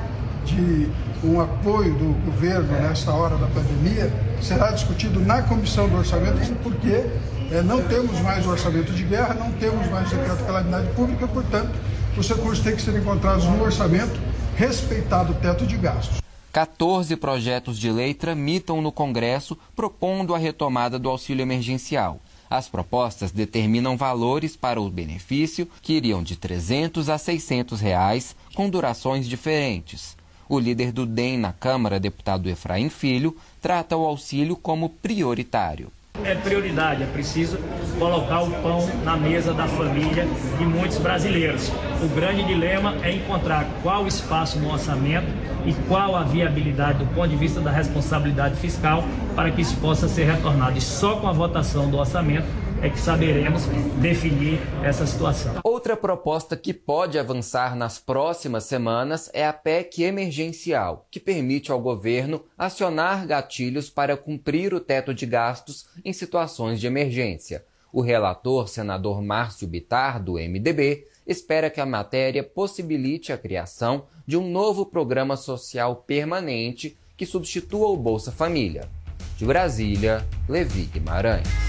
de 0.45 0.89
um 1.25 1.41
apoio 1.41 1.93
do 1.95 2.25
governo 2.25 2.73
nesta 2.81 3.13
hora 3.13 3.37
da 3.37 3.49
pandemia 3.49 4.13
será 4.41 4.71
discutido 4.71 5.19
na 5.19 5.43
comissão 5.43 5.89
do 5.89 5.97
orçamento, 5.97 6.55
porque 6.63 7.05
eh, 7.51 7.63
não 7.63 7.83
temos 7.83 8.21
mais 8.21 8.47
orçamento 8.47 8.93
de 8.93 9.05
guerra, 9.05 9.35
não 9.35 9.53
temos 9.53 9.89
mais 9.89 10.11
decreto 10.11 10.37
de 10.37 10.45
calamidade 10.45 10.89
pública, 10.95 11.29
portanto, 11.29 11.73
os 12.17 12.29
recursos 12.29 12.65
têm 12.65 12.75
que 12.75 12.83
ser 12.83 12.97
encontrados 12.99 13.45
no 13.45 13.63
orçamento, 13.63 14.19
respeitado 14.57 15.33
o 15.33 15.35
teto 15.35 15.67
de 15.67 15.77
gastos. 15.77 16.21
14 16.53 17.15
projetos 17.17 17.79
de 17.79 17.93
lei 17.93 18.15
tramitam 18.15 18.81
no 18.81 18.91
Congresso 18.91 19.59
propondo 19.75 20.35
a 20.35 20.39
retomada 20.39 20.99
do 20.99 21.11
auxílio 21.11 21.43
emergencial. 21.43 22.19
As 22.49 22.69
propostas 22.69 23.31
determinam 23.31 23.97
valores 23.97 24.57
para 24.57 24.81
o 24.81 24.89
benefício 24.89 25.69
que 25.83 25.95
iriam 25.95 26.23
de 26.23 26.37
300 26.37 27.11
a 27.11 27.19
600 27.19 27.81
reais, 27.81 28.35
com 28.55 28.71
durações 28.71 29.29
diferentes. 29.29 30.17
O 30.49 30.59
líder 30.59 30.93
do 30.93 31.05
DEM 31.05 31.39
na 31.39 31.53
Câmara, 31.53 32.01
deputado 32.01 32.49
Efraim 32.49 32.89
Filho, 32.89 33.37
trata 33.61 33.97
o 33.97 34.07
auxílio 34.07 34.57
como 34.57 34.89
prioritário. 34.89 35.91
É 36.25 36.35
prioridade, 36.35 37.03
é 37.03 37.07
preciso 37.07 37.59
colocar 37.99 38.43
o 38.43 38.51
pão 38.63 38.89
na 39.05 39.17
mesa 39.17 39.53
da 39.55 39.67
família 39.67 40.27
de 40.59 40.65
muitos 40.65 40.99
brasileiros. 40.99 41.71
O 42.03 42.09
grande 42.15 42.45
dilema 42.45 42.95
é 43.03 43.13
encontrar 43.13 43.67
qual 43.83 44.05
o 44.05 44.09
espaço 44.09 44.59
no 44.59 44.71
orçamento 44.73 45.27
e 45.65 45.73
qual 45.89 46.17
a 46.17 46.23
viabilidade 46.23 46.99
do 46.99 47.07
ponto 47.15 47.29
de 47.29 47.37
vista 47.37 47.61
da 47.61 47.71
responsabilidade 47.71 48.57
fiscal 48.57 49.05
para 49.35 49.51
que 49.51 49.61
isso 49.61 49.77
possa 49.77 50.09
ser 50.09 50.25
retornado. 50.25 50.77
E 50.77 50.81
só 50.81 51.17
com 51.17 51.29
a 51.29 51.33
votação 51.33 51.89
do 51.91 51.97
orçamento 51.97 52.47
é 52.83 52.91
que 52.91 52.99
saberemos 52.99 53.63
definir 54.01 54.59
essa 54.85 55.07
situação. 55.07 55.61
Outra 55.65 55.97
proposta 55.97 56.57
que 56.57 56.75
pode 56.75 57.19
avançar 57.19 57.75
nas 57.75 57.99
próximas 57.99 58.65
semanas 58.65 59.31
é 59.33 59.47
a 59.47 59.53
PEC 59.53 60.03
emergencial, 60.03 61.07
que 61.11 61.19
permite 61.19 61.73
ao 61.73 61.81
governo 61.81 62.45
acionar 62.57 63.27
gatilhos 63.27 63.89
para 63.89 64.17
cumprir 64.17 64.75
o 64.75 64.81
teto 64.81 65.15
de 65.15 65.27
gastos 65.27 65.87
em 66.05 66.13
situações 66.13 66.81
de 66.81 66.87
emergência. 66.87 67.65
O 67.93 68.01
relator, 68.01 68.69
senador 68.69 69.23
Márcio 69.23 69.67
Bitar, 69.67 70.23
do 70.23 70.35
MDB, 70.35 71.07
espera 71.27 71.71
que 71.71 71.81
a 71.81 71.87
matéria 71.87 72.43
possibilite 72.43 73.33
a 73.33 73.39
criação 73.39 74.07
de 74.27 74.37
um 74.37 74.51
novo 74.51 74.85
programa 74.85 75.37
social 75.37 75.97
permanente 75.97 76.97
que 77.17 77.25
substitua 77.25 77.89
o 77.89 77.97
Bolsa 77.97 78.31
Família. 78.31 78.89
De 79.37 79.45
Brasília, 79.45 80.27
Levi 80.49 80.83
Guimarães. 80.83 81.66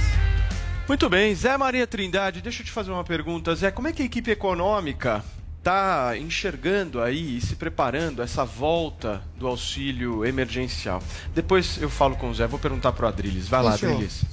Muito 0.87 1.09
bem, 1.09 1.35
Zé 1.35 1.57
Maria 1.57 1.85
Trindade, 1.85 2.41
deixa 2.41 2.61
eu 2.61 2.65
te 2.65 2.71
fazer 2.71 2.91
uma 2.91 3.03
pergunta. 3.03 3.53
Zé, 3.55 3.71
como 3.71 3.87
é 3.87 3.93
que 3.93 4.01
a 4.01 4.05
equipe 4.05 4.31
econômica 4.31 5.23
está 5.59 6.17
enxergando 6.17 7.01
aí 7.01 7.37
e 7.37 7.41
se 7.41 7.55
preparando 7.57 8.21
essa 8.21 8.45
volta 8.45 9.21
do 9.37 9.47
auxílio 9.47 10.25
emergencial? 10.25 11.03
Depois 11.35 11.77
eu 11.81 11.89
falo 11.89 12.15
com 12.15 12.29
o 12.29 12.33
Zé, 12.33 12.47
vou 12.47 12.57
perguntar 12.59 12.93
para 12.93 13.05
o 13.05 13.09
Adriles. 13.09 13.47
Vai 13.49 13.63
lá, 13.63 13.73
Sim, 13.73 13.77
senhor. 13.79 13.93
Adriles. 13.95 14.23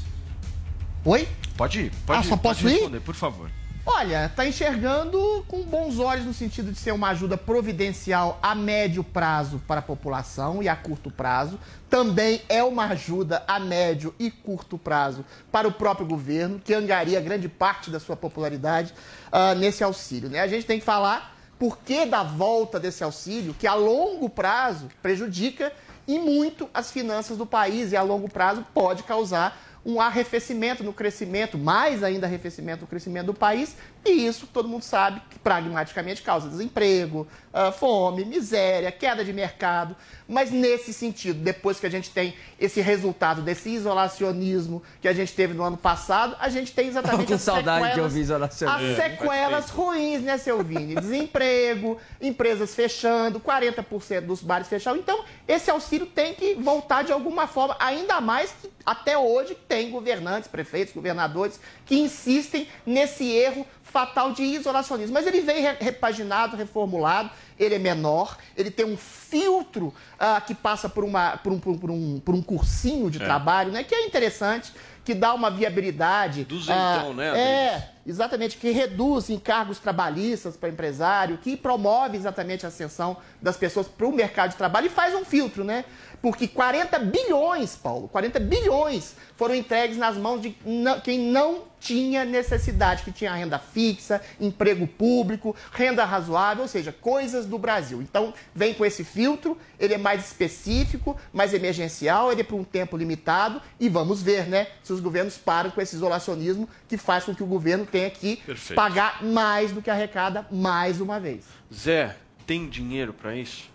Oi? 1.04 1.28
Pode 1.56 1.80
ir, 1.80 1.92
pode 2.06 2.20
Ah, 2.20 2.22
ir, 2.22 2.28
só 2.28 2.36
pode 2.36 2.62
posso 2.62 2.68
ir? 2.68 3.00
por 3.00 3.14
favor. 3.16 3.50
Olha, 3.86 4.32
tá 4.34 4.46
enxergando 4.46 5.44
com 5.46 5.62
bons 5.62 5.98
olhos 5.98 6.24
no 6.24 6.32
sentido 6.32 6.72
de 6.72 6.78
ser 6.78 6.92
uma 6.92 7.10
ajuda 7.10 7.36
providencial 7.36 8.38
a 8.42 8.54
médio 8.54 9.04
prazo 9.04 9.60
para 9.68 9.80
a 9.80 9.82
população 9.82 10.62
e 10.62 10.68
a 10.70 10.74
curto 10.74 11.10
prazo. 11.10 11.60
Também 11.90 12.40
é 12.48 12.64
uma 12.64 12.86
ajuda 12.86 13.44
a 13.46 13.60
médio 13.60 14.14
e 14.18 14.30
curto 14.30 14.78
prazo 14.78 15.22
para 15.52 15.68
o 15.68 15.72
próprio 15.72 16.06
governo, 16.06 16.58
que 16.58 16.72
angaria 16.72 17.20
grande 17.20 17.46
parte 17.46 17.90
da 17.90 18.00
sua 18.00 18.16
popularidade 18.16 18.94
ah, 19.30 19.54
nesse 19.54 19.84
auxílio. 19.84 20.30
Né? 20.30 20.40
A 20.40 20.46
gente 20.46 20.64
tem 20.64 20.78
que 20.78 20.84
falar 20.84 21.36
por 21.58 21.76
que 21.78 22.06
da 22.06 22.22
volta 22.22 22.80
desse 22.80 23.04
auxílio, 23.04 23.52
que 23.52 23.66
a 23.66 23.74
longo 23.74 24.30
prazo 24.30 24.88
prejudica 25.02 25.70
e 26.08 26.18
muito 26.18 26.70
as 26.72 26.90
finanças 26.90 27.36
do 27.36 27.44
país 27.44 27.92
e 27.92 27.96
a 27.96 28.02
longo 28.02 28.30
prazo 28.30 28.64
pode 28.72 29.02
causar 29.02 29.73
um 29.84 30.00
arrefecimento 30.00 30.82
no 30.82 30.92
crescimento, 30.92 31.58
mais 31.58 32.02
ainda 32.02 32.26
arrefecimento 32.26 32.82
no 32.82 32.86
crescimento 32.86 33.26
do 33.26 33.34
país, 33.34 33.76
e 34.04 34.26
isso 34.26 34.46
todo 34.46 34.68
mundo 34.68 34.82
sabe 34.82 35.20
que 35.30 35.38
pragmaticamente 35.38 36.22
causa 36.22 36.48
desemprego, 36.48 37.26
ah, 37.52 37.72
fome, 37.72 38.24
miséria, 38.24 38.90
queda 38.92 39.24
de 39.24 39.32
mercado. 39.32 39.96
Mas 40.28 40.50
nesse 40.50 40.92
sentido, 40.92 41.38
depois 41.40 41.78
que 41.78 41.86
a 41.86 41.90
gente 41.90 42.10
tem 42.10 42.34
esse 42.58 42.80
resultado 42.80 43.42
desse 43.42 43.68
isolacionismo 43.70 44.82
que 45.00 45.08
a 45.08 45.12
gente 45.12 45.32
teve 45.34 45.54
no 45.54 45.62
ano 45.62 45.76
passado, 45.76 46.36
a 46.40 46.48
gente 46.48 46.72
tem 46.72 46.88
exatamente 46.88 47.32
as 47.34 47.42
saudade 47.42 47.78
de 47.78 47.88
sequelas- 47.90 48.04
ouvir 48.12 48.20
isolacionismo. 48.20 48.90
As 48.90 48.96
sequelas 48.96 49.70
ruins, 49.70 50.22
né, 50.22 50.38
seu 50.38 50.62
Vini? 50.62 50.94
Desemprego, 51.00 51.98
empresas 52.20 52.74
fechando, 52.74 53.38
40% 53.40 54.20
dos 54.22 54.42
bares 54.42 54.68
fechados. 54.68 55.00
Então, 55.00 55.24
esse 55.46 55.70
auxílio 55.70 56.06
tem 56.06 56.34
que 56.34 56.54
voltar 56.54 57.04
de 57.04 57.12
alguma 57.12 57.46
forma, 57.46 57.76
ainda 57.78 58.20
mais 58.20 58.52
que 58.60 58.70
até 58.84 59.16
hoje 59.16 59.54
tem 59.68 59.90
governantes, 59.90 60.48
prefeitos, 60.48 60.94
governadores 60.94 61.58
que 61.86 61.98
insistem 61.98 62.66
nesse 62.86 63.30
erro 63.30 63.66
fatal 63.94 64.32
de 64.32 64.42
isolacionismo. 64.42 65.14
Mas 65.14 65.24
ele 65.26 65.40
vem 65.40 65.62
re- 65.62 65.76
repaginado, 65.80 66.56
reformulado, 66.56 67.30
ele 67.58 67.76
é 67.76 67.78
menor, 67.78 68.36
ele 68.56 68.70
tem 68.70 68.84
um 68.84 68.96
filtro 68.96 69.94
ah, 70.18 70.40
que 70.40 70.52
passa 70.54 70.88
por, 70.88 71.04
uma, 71.04 71.36
por, 71.36 71.52
um, 71.52 71.58
por, 71.60 71.70
um- 71.72 71.78
por 71.78 71.90
um, 71.90 72.20
por 72.24 72.34
um 72.34 72.42
cursinho 72.42 73.08
de 73.08 73.22
É. 73.22 73.24
trabalho, 73.24 73.70
né, 73.70 73.84
que 73.84 73.94
é 73.94 74.04
interessante, 74.04 74.72
que 75.04 75.14
dá 75.14 75.32
uma 75.32 75.50
viabilidade. 75.50 76.44
Duzentão, 76.44 77.10
ah, 77.12 77.14
né, 77.14 77.38
É? 77.38 77.90
Exatamente, 78.06 78.58
que 78.58 78.70
reduz 78.70 79.30
encargos 79.30 79.78
trabalhistas 79.78 80.56
para 80.58 80.68
empresário, 80.68 81.38
que 81.38 81.56
promove 81.56 82.16
exatamente 82.18 82.66
a 82.66 82.68
ascensão 82.68 83.16
das 83.40 83.56
pessoas 83.56 83.86
para 83.88 84.06
o 84.06 84.12
mercado 84.12 84.50
de 84.50 84.56
trabalho 84.56 84.88
e 84.88 84.90
faz 84.90 85.14
um 85.14 85.24
filtro, 85.24 85.62
né? 85.64 85.84
Porque 86.24 86.48
40 86.48 87.00
bilhões, 87.00 87.76
Paulo, 87.76 88.08
40 88.08 88.40
bilhões 88.40 89.14
foram 89.36 89.54
entregues 89.54 89.98
nas 89.98 90.16
mãos 90.16 90.40
de 90.40 90.56
quem 91.02 91.18
não 91.18 91.64
tinha 91.78 92.24
necessidade, 92.24 93.02
que 93.02 93.12
tinha 93.12 93.34
renda 93.34 93.58
fixa, 93.58 94.22
emprego 94.40 94.86
público, 94.86 95.54
renda 95.70 96.02
razoável, 96.02 96.62
ou 96.62 96.68
seja, 96.68 96.90
coisas 96.92 97.44
do 97.44 97.58
Brasil. 97.58 98.00
Então, 98.00 98.32
vem 98.54 98.72
com 98.72 98.86
esse 98.86 99.04
filtro, 99.04 99.58
ele 99.78 99.92
é 99.92 99.98
mais 99.98 100.24
específico, 100.24 101.14
mais 101.30 101.52
emergencial, 101.52 102.32
ele 102.32 102.40
é 102.40 102.44
por 102.44 102.58
um 102.58 102.64
tempo 102.64 102.96
limitado 102.96 103.60
e 103.78 103.90
vamos 103.90 104.22
ver, 104.22 104.48
né, 104.48 104.68
se 104.82 104.94
os 104.94 105.00
governos 105.00 105.36
param 105.36 105.70
com 105.72 105.80
esse 105.82 105.94
isolacionismo 105.94 106.66
que 106.88 106.96
faz 106.96 107.24
com 107.24 107.34
que 107.34 107.42
o 107.42 107.46
governo 107.46 107.84
tenha 107.84 108.08
que 108.08 108.36
Perfeito. 108.36 108.74
pagar 108.74 109.22
mais 109.22 109.72
do 109.72 109.82
que 109.82 109.90
arrecada 109.90 110.46
mais 110.50 111.02
uma 111.02 111.20
vez. 111.20 111.44
Zé, 111.70 112.16
tem 112.46 112.66
dinheiro 112.66 113.12
para 113.12 113.36
isso? 113.36 113.73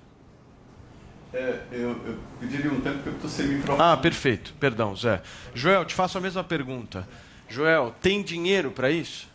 É, 1.34 1.60
eu, 1.72 1.90
eu 1.90 2.18
pediria 2.40 2.72
um 2.72 2.82
tempo 2.82 2.96
porque 2.96 3.10
eu 3.10 3.14
estou 3.16 3.30
sem 3.30 3.48
microfone. 3.48 3.82
Ah, 3.82 3.98
perfeito. 3.98 4.54
Perdão, 4.60 4.96
Zé. 4.96 5.22
Joel, 5.54 5.86
te 5.86 5.94
faço 5.94 6.18
a 6.18 6.22
mesma 6.22 6.44
pergunta. 6.44 7.08
Joel, 7.48 7.94
tem 8.02 8.24
dinheiro 8.24 8.72
para 8.72 8.90
isso? 8.90 9.30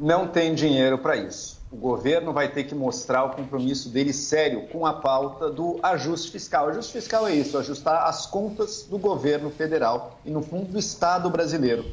não 0.00 0.26
tem 0.26 0.54
dinheiro 0.54 0.96
para 0.98 1.16
isso. 1.16 1.60
O 1.70 1.76
governo 1.76 2.32
vai 2.32 2.48
ter 2.48 2.64
que 2.64 2.74
mostrar 2.74 3.24
o 3.24 3.30
compromisso 3.30 3.90
dele 3.90 4.12
sério 4.12 4.66
com 4.68 4.86
a 4.86 4.94
pauta 4.94 5.50
do 5.50 5.78
ajuste 5.82 6.32
fiscal. 6.32 6.66
O 6.66 6.70
ajuste 6.70 6.92
fiscal 6.92 7.28
é 7.28 7.34
isso, 7.34 7.56
ajustar 7.58 8.08
as 8.08 8.26
contas 8.26 8.86
do 8.88 8.98
governo 8.98 9.50
federal 9.50 10.18
e, 10.24 10.30
no 10.30 10.42
fundo, 10.42 10.72
do 10.72 10.78
Estado 10.78 11.28
brasileiro. 11.30 11.84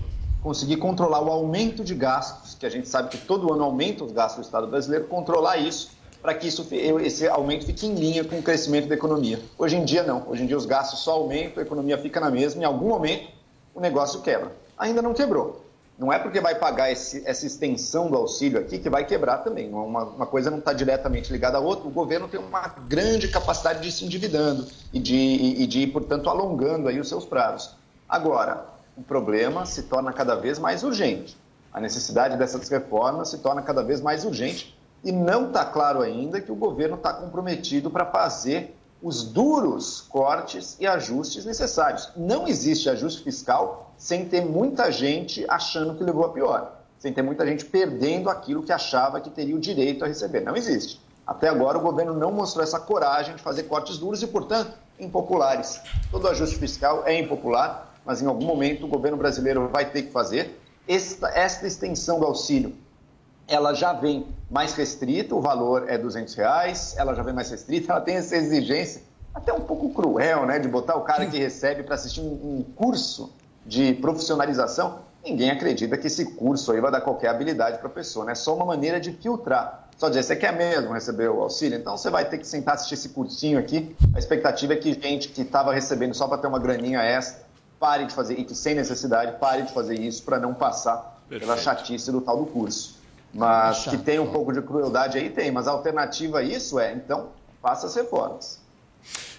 Conseguir 0.41 0.77
controlar 0.77 1.21
o 1.21 1.29
aumento 1.29 1.83
de 1.83 1.93
gastos, 1.93 2.55
que 2.55 2.65
a 2.65 2.69
gente 2.69 2.87
sabe 2.87 3.09
que 3.09 3.17
todo 3.17 3.53
ano 3.53 3.63
aumenta 3.63 4.03
os 4.03 4.11
gastos 4.11 4.37
do 4.37 4.45
Estado 4.45 4.67
brasileiro, 4.67 5.05
controlar 5.05 5.57
isso 5.57 5.91
para 6.27 6.33
que 6.35 6.45
isso, 6.45 6.67
esse 7.05 7.25
aumento 7.25 7.65
fique 7.65 7.87
em 7.87 7.95
linha 7.95 8.21
com 8.21 8.37
o 8.37 8.43
crescimento 8.43 8.89
da 8.89 8.95
economia. 8.95 9.39
Hoje 9.57 9.77
em 9.77 9.85
dia, 9.85 10.03
não. 10.03 10.27
Hoje 10.27 10.43
em 10.43 10.45
dia, 10.45 10.57
os 10.57 10.65
gastos 10.65 10.99
só 10.99 11.11
aumentam, 11.13 11.63
a 11.63 11.65
economia 11.65 11.97
fica 11.97 12.19
na 12.19 12.29
mesma. 12.29 12.61
Em 12.61 12.65
algum 12.65 12.89
momento, 12.89 13.29
o 13.73 13.79
negócio 13.79 14.19
quebra. 14.19 14.51
Ainda 14.77 15.01
não 15.01 15.13
quebrou. 15.13 15.63
Não 15.97 16.11
é 16.11 16.19
porque 16.19 16.41
vai 16.41 16.55
pagar 16.55 16.91
esse- 16.91 17.23
essa 17.25 17.45
extensão 17.45 18.09
do 18.11 18.17
auxílio 18.17 18.59
aqui 18.59 18.77
que 18.77 18.89
vai 18.89 19.05
quebrar 19.05 19.37
também. 19.37 19.71
É 19.71 19.73
Uma, 19.73 20.03
uma 20.03 20.25
coisa 20.25 20.51
não 20.51 20.57
está 20.59 20.73
diretamente 20.73 21.31
ligada 21.31 21.59
à 21.59 21.61
outra. 21.61 21.87
O 21.87 21.91
governo 21.91 22.27
tem 22.27 22.41
uma 22.41 22.67
grande 22.89 23.29
capacidade 23.29 23.79
de 23.81 23.89
se 23.89 24.03
endividando 24.03 24.67
e 24.91 24.99
de, 24.99 25.15
e, 25.15 25.63
e 25.63 25.65
de 25.65 25.87
portanto, 25.87 26.29
alongando 26.29 26.89
aí 26.89 26.99
os 26.99 27.07
seus 27.07 27.23
prazos. 27.23 27.69
Agora, 28.09 28.65
o 28.97 29.01
problema 29.01 29.65
se 29.65 29.83
torna 29.83 30.11
cada 30.11 30.35
vez 30.35 30.59
mais 30.59 30.83
urgente. 30.83 31.37
A 31.73 31.79
necessidade 31.79 32.35
dessas 32.35 32.67
reformas 32.67 33.29
se 33.29 33.37
torna 33.37 33.61
cada 33.61 33.81
vez 33.81 34.01
mais 34.01 34.25
urgente 34.25 34.76
e 35.07 35.11
não 35.13 35.47
está 35.47 35.63
claro 35.63 36.01
ainda 36.01 36.41
que 36.41 36.51
o 36.51 36.55
governo 36.55 36.97
está 36.97 37.13
comprometido 37.13 37.89
para 37.89 38.05
fazer 38.05 38.75
os 39.01 39.23
duros 39.23 40.01
cortes 40.01 40.75
e 40.81 40.85
ajustes 40.85 41.45
necessários. 41.45 42.11
Não 42.17 42.45
existe 42.45 42.89
ajuste 42.89 43.23
fiscal 43.23 43.93
sem 43.97 44.25
ter 44.25 44.43
muita 44.43 44.91
gente 44.91 45.45
achando 45.47 45.95
que 45.95 46.03
levou 46.03 46.25
a 46.25 46.29
pior, 46.33 46.81
sem 46.99 47.13
ter 47.13 47.21
muita 47.21 47.47
gente 47.47 47.63
perdendo 47.63 48.29
aquilo 48.29 48.61
que 48.61 48.71
achava 48.73 49.21
que 49.21 49.29
teria 49.29 49.55
o 49.55 49.59
direito 49.61 50.03
a 50.03 50.07
receber. 50.09 50.41
Não 50.41 50.57
existe. 50.57 50.99
Até 51.25 51.47
agora 51.47 51.77
o 51.77 51.81
governo 51.81 52.13
não 52.13 52.29
mostrou 52.29 52.61
essa 52.61 52.77
coragem 52.77 53.33
de 53.33 53.41
fazer 53.41 53.63
cortes 53.63 53.97
duros 53.97 54.21
e, 54.21 54.27
portanto, 54.27 54.73
impopulares. 54.99 55.79
Todo 56.11 56.27
ajuste 56.27 56.57
fiscal 56.57 57.03
é 57.05 57.17
impopular, 57.17 57.93
mas 58.05 58.21
em 58.21 58.25
algum 58.25 58.45
momento 58.45 58.85
o 58.85 58.89
governo 58.89 59.15
brasileiro 59.15 59.69
vai 59.69 59.89
ter 59.89 60.01
que 60.01 60.11
fazer. 60.11 60.59
Esta, 60.85 61.29
esta 61.29 61.65
extensão 61.65 62.19
do 62.19 62.25
auxílio 62.25 62.75
ela 63.47 63.73
já 63.73 63.93
vem 63.93 64.27
mais 64.49 64.73
restrita, 64.73 65.33
o 65.33 65.41
valor 65.41 65.89
é 65.89 65.97
200 65.97 66.33
reais, 66.35 66.95
ela 66.97 67.13
já 67.13 67.23
vem 67.23 67.33
mais 67.33 67.49
restrita, 67.49 67.93
ela 67.93 68.01
tem 68.01 68.15
essa 68.15 68.35
exigência 68.35 69.01
até 69.33 69.53
um 69.53 69.61
pouco 69.61 69.89
cruel, 69.89 70.45
né, 70.45 70.59
de 70.59 70.67
botar 70.67 70.95
o 70.95 71.01
cara 71.01 71.25
que 71.27 71.37
recebe 71.37 71.83
para 71.83 71.95
assistir 71.95 72.21
um, 72.21 72.25
um 72.25 72.65
curso 72.75 73.31
de 73.65 73.93
profissionalização. 73.93 74.99
Ninguém 75.23 75.51
acredita 75.51 75.97
que 75.97 76.07
esse 76.07 76.25
curso 76.33 76.71
aí 76.71 76.81
vai 76.81 76.91
dar 76.91 77.01
qualquer 77.01 77.29
habilidade 77.29 77.77
para 77.77 77.87
a 77.87 77.91
pessoa, 77.91 78.25
né? 78.25 78.31
É 78.31 78.35
só 78.35 78.55
uma 78.55 78.65
maneira 78.65 78.99
de 78.99 79.11
filtrar. 79.11 79.89
Só 79.97 80.07
dizer, 80.09 80.23
você 80.23 80.35
quer 80.35 80.55
mesmo 80.55 80.93
receber 80.93 81.27
o 81.27 81.41
auxílio? 81.41 81.77
Então 81.77 81.97
você 81.97 82.09
vai 82.09 82.23
ter 82.23 82.37
que 82.37 82.47
sentar 82.47 82.75
assistir 82.75 82.93
esse 82.93 83.09
cursinho 83.09 83.59
aqui. 83.59 83.95
A 84.15 84.19
expectativa 84.19 84.73
é 84.73 84.75
que 84.77 84.93
gente 84.93 85.29
que 85.29 85.41
estava 85.41 85.73
recebendo 85.73 86.13
só 86.13 86.27
para 86.27 86.37
ter 86.37 86.47
uma 86.47 86.59
graninha 86.59 87.01
extra, 87.01 87.43
pare 87.79 88.05
de 88.05 88.13
fazer, 88.13 88.39
e 88.39 88.45
que 88.45 88.55
sem 88.55 88.73
necessidade, 88.73 89.33
pare 89.39 89.63
de 89.63 89.73
fazer 89.73 89.99
isso 89.99 90.23
para 90.23 90.39
não 90.39 90.53
passar 90.53 91.19
pela 91.27 91.41
Perfeito. 91.41 91.61
chatice 91.61 92.11
do 92.11 92.21
tal 92.21 92.37
do 92.37 92.45
curso. 92.45 92.96
Mas 93.37 93.77
Chato. 93.77 93.95
que 93.95 94.03
tem 94.03 94.17
um 94.17 94.31
pouco 94.31 94.51
de 94.51 94.63
crueldade 94.63 95.19
aí, 95.19 95.29
tem. 95.29 95.51
Mas 95.51 95.67
a 95.67 95.71
alternativa 95.71 96.39
a 96.39 96.43
isso 96.43 96.79
é, 96.79 96.91
então, 96.93 97.29
faça 97.61 97.85
as 97.85 97.95
reformas. 97.95 98.59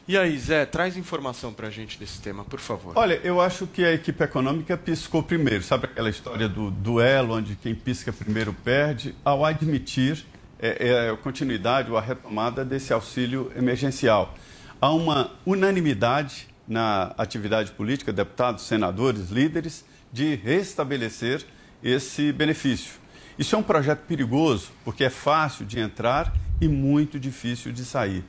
E 0.06 0.16
aí, 0.16 0.38
Zé, 0.38 0.64
traz 0.64 0.96
informação 0.96 1.52
pra 1.52 1.68
gente 1.68 1.98
desse 1.98 2.20
tema, 2.20 2.44
por 2.44 2.60
favor. 2.60 2.92
Olha, 2.96 3.20
eu 3.24 3.40
acho 3.40 3.66
que 3.66 3.84
a 3.84 3.92
equipe 3.92 4.22
econômica 4.22 4.76
piscou 4.76 5.22
primeiro. 5.22 5.64
Sabe 5.64 5.86
aquela 5.86 6.08
história 6.08 6.48
do 6.48 6.70
duelo, 6.70 7.34
onde 7.34 7.56
quem 7.56 7.74
pisca 7.74 8.12
primeiro 8.12 8.54
perde? 8.54 9.14
Ao 9.24 9.44
admitir 9.44 10.24
é, 10.60 10.88
é, 10.88 11.10
a 11.10 11.16
continuidade 11.16 11.90
ou 11.90 11.98
a 11.98 12.00
retomada 12.00 12.64
desse 12.64 12.92
auxílio 12.92 13.52
emergencial. 13.56 14.32
Há 14.80 14.90
uma 14.92 15.32
unanimidade 15.44 16.48
na 16.66 17.12
atividade 17.18 17.72
política, 17.72 18.12
deputados, 18.12 18.62
senadores, 18.62 19.28
líderes, 19.28 19.84
de 20.12 20.36
restabelecer 20.36 21.44
esse 21.82 22.32
benefício. 22.32 22.92
Isso 23.38 23.54
é 23.54 23.58
um 23.58 23.62
projeto 23.62 24.00
perigoso, 24.00 24.72
porque 24.84 25.04
é 25.04 25.10
fácil 25.10 25.64
de 25.64 25.78
entrar 25.78 26.34
e 26.60 26.66
muito 26.66 27.20
difícil 27.20 27.70
de 27.70 27.84
sair. 27.84 28.24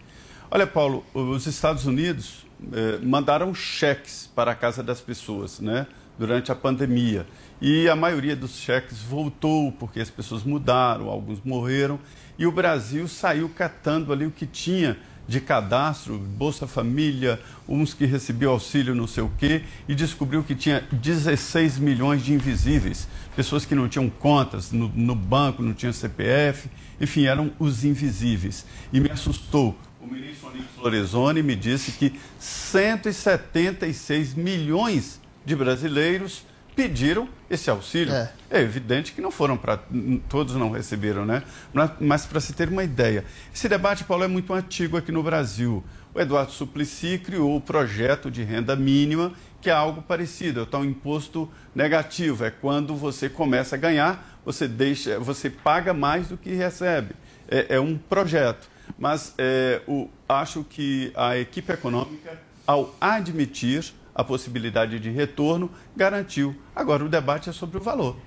Olha, 0.52 0.68
Paulo, 0.68 1.04
os 1.16 1.48
Estados 1.48 1.88
Unidos 1.88 2.46
eh, 2.72 3.00
mandaram 3.02 3.52
cheques 3.54 4.30
para 4.36 4.52
a 4.52 4.56
casa 4.56 4.84
das 4.84 5.02
pessoas, 5.02 5.60
né, 5.60 5.88
durante 6.18 6.52
a 6.52 6.56
pandemia. 6.56 7.26
E 7.60 7.90
a 7.90 7.96
maioria 7.96 8.36
dos 8.36 8.52
cheques 8.52 9.02
voltou 9.02 9.72
porque 9.72 10.00
as 10.00 10.12
pessoas 10.12 10.44
mudaram, 10.44 11.10
alguns 11.10 11.42
morreram. 11.44 12.00
E 12.38 12.46
o 12.46 12.52
Brasil 12.52 13.08
saiu 13.08 13.50
catando 13.50 14.14
ali 14.14 14.28
o 14.28 14.32
que 14.32 14.46
tinha 14.46 14.96
de 15.30 15.40
cadastro, 15.40 16.18
Bolsa 16.18 16.66
Família, 16.66 17.40
uns 17.68 17.94
que 17.94 18.06
recebiam 18.06 18.52
auxílio 18.52 18.96
não 18.96 19.06
sei 19.06 19.24
o 19.24 19.32
quê, 19.38 19.62
e 19.88 19.94
descobriu 19.94 20.44
que 20.44 20.56
tinha 20.56 20.84
16 20.92 21.78
milhões 21.78 22.26
de 22.26 22.34
invisíveis, 22.34 23.08
pessoas 23.40 23.64
que 23.66 23.74
não 23.74 23.88
tinham 23.88 24.10
contas 24.10 24.74
no, 24.74 24.92
no 24.94 25.16
banco, 25.16 25.64
não 25.64 25.74
tinham 25.74 25.94
CPF, 25.94 26.70
enfim, 27.00 27.26
eram 27.26 27.54
os 27.58 27.86
invisíveis. 27.86 28.66
E 28.92 29.00
me 29.00 29.10
assustou. 29.10 29.78
O 30.02 30.08
ministro 30.08 30.50
Onix 30.50 30.66
Lorenzoni 30.78 31.42
me 31.42 31.56
disse 31.56 31.94
que 31.94 32.20
176 32.38 34.34
milhões 34.34 35.22
de 35.46 35.56
brasileiros 35.56 36.44
pediram 36.76 37.30
esse 37.50 37.70
auxílio. 37.70 38.14
É, 38.14 38.60
evidente 38.60 39.14
que 39.14 39.22
não 39.22 39.32
foram 39.32 39.56
para. 39.56 39.80
Todos 40.28 40.56
não 40.56 40.72
receberam, 40.72 41.26
né? 41.26 41.42
Mas, 41.74 41.92
mas 41.98 42.26
para 42.26 42.42
se 42.42 42.52
ter 42.52 42.68
uma 42.68 42.84
ideia. 42.84 43.24
Esse 43.56 43.70
debate, 43.70 44.04
Paulo, 44.04 44.26
é 44.26 44.28
muito 44.28 44.54
antigo 44.54 44.98
aqui 44.98 45.14
no 45.14 45.24
Brasil. 45.24 45.82
O 46.14 46.20
Eduardo 46.20 46.52
Suplicy 46.52 47.18
criou 47.20 47.56
o 47.56 47.62
projeto 47.62 48.30
de 48.30 48.44
renda 48.44 48.76
mínima, 48.76 49.32
que 49.62 49.70
é 49.70 49.74
algo 49.74 50.02
parecido, 50.02 50.62
é 50.62 50.64
o 50.64 50.66
tal 50.66 50.86
imposto 50.86 51.50
negativo. 51.76 52.46
É 52.46 52.52
quando 52.52 52.96
você 52.96 53.30
começa 53.30 53.76
a 53.76 53.80
ganhar, 53.80 54.40
você 54.46 54.68
deixa, 54.68 55.20
você 55.20 55.50
paga 55.50 55.94
mais 55.94 56.28
do 56.28 56.38
que 56.38 56.54
recebe. 56.54 57.16
É, 57.48 57.76
é 57.76 57.80
um 57.80 57.98
projeto. 57.98 58.70
Mas 58.98 59.34
é, 59.38 59.82
o, 59.88 60.10
acho 60.28 60.64
que 60.64 61.12
a 61.16 61.38
equipe 61.38 61.72
econômica, 61.72 62.40
ao 62.66 62.96
admitir 63.00 63.94
a 64.14 64.24
possibilidade 64.24 65.00
de 65.00 65.10
retorno, 65.10 65.72
garantiu. 65.96 66.56
Agora, 66.76 67.04
o 67.04 67.10
debate 67.10 67.50
é 67.50 67.54
sobre 67.54 67.78
o 67.78 67.82
valor. 67.82 68.18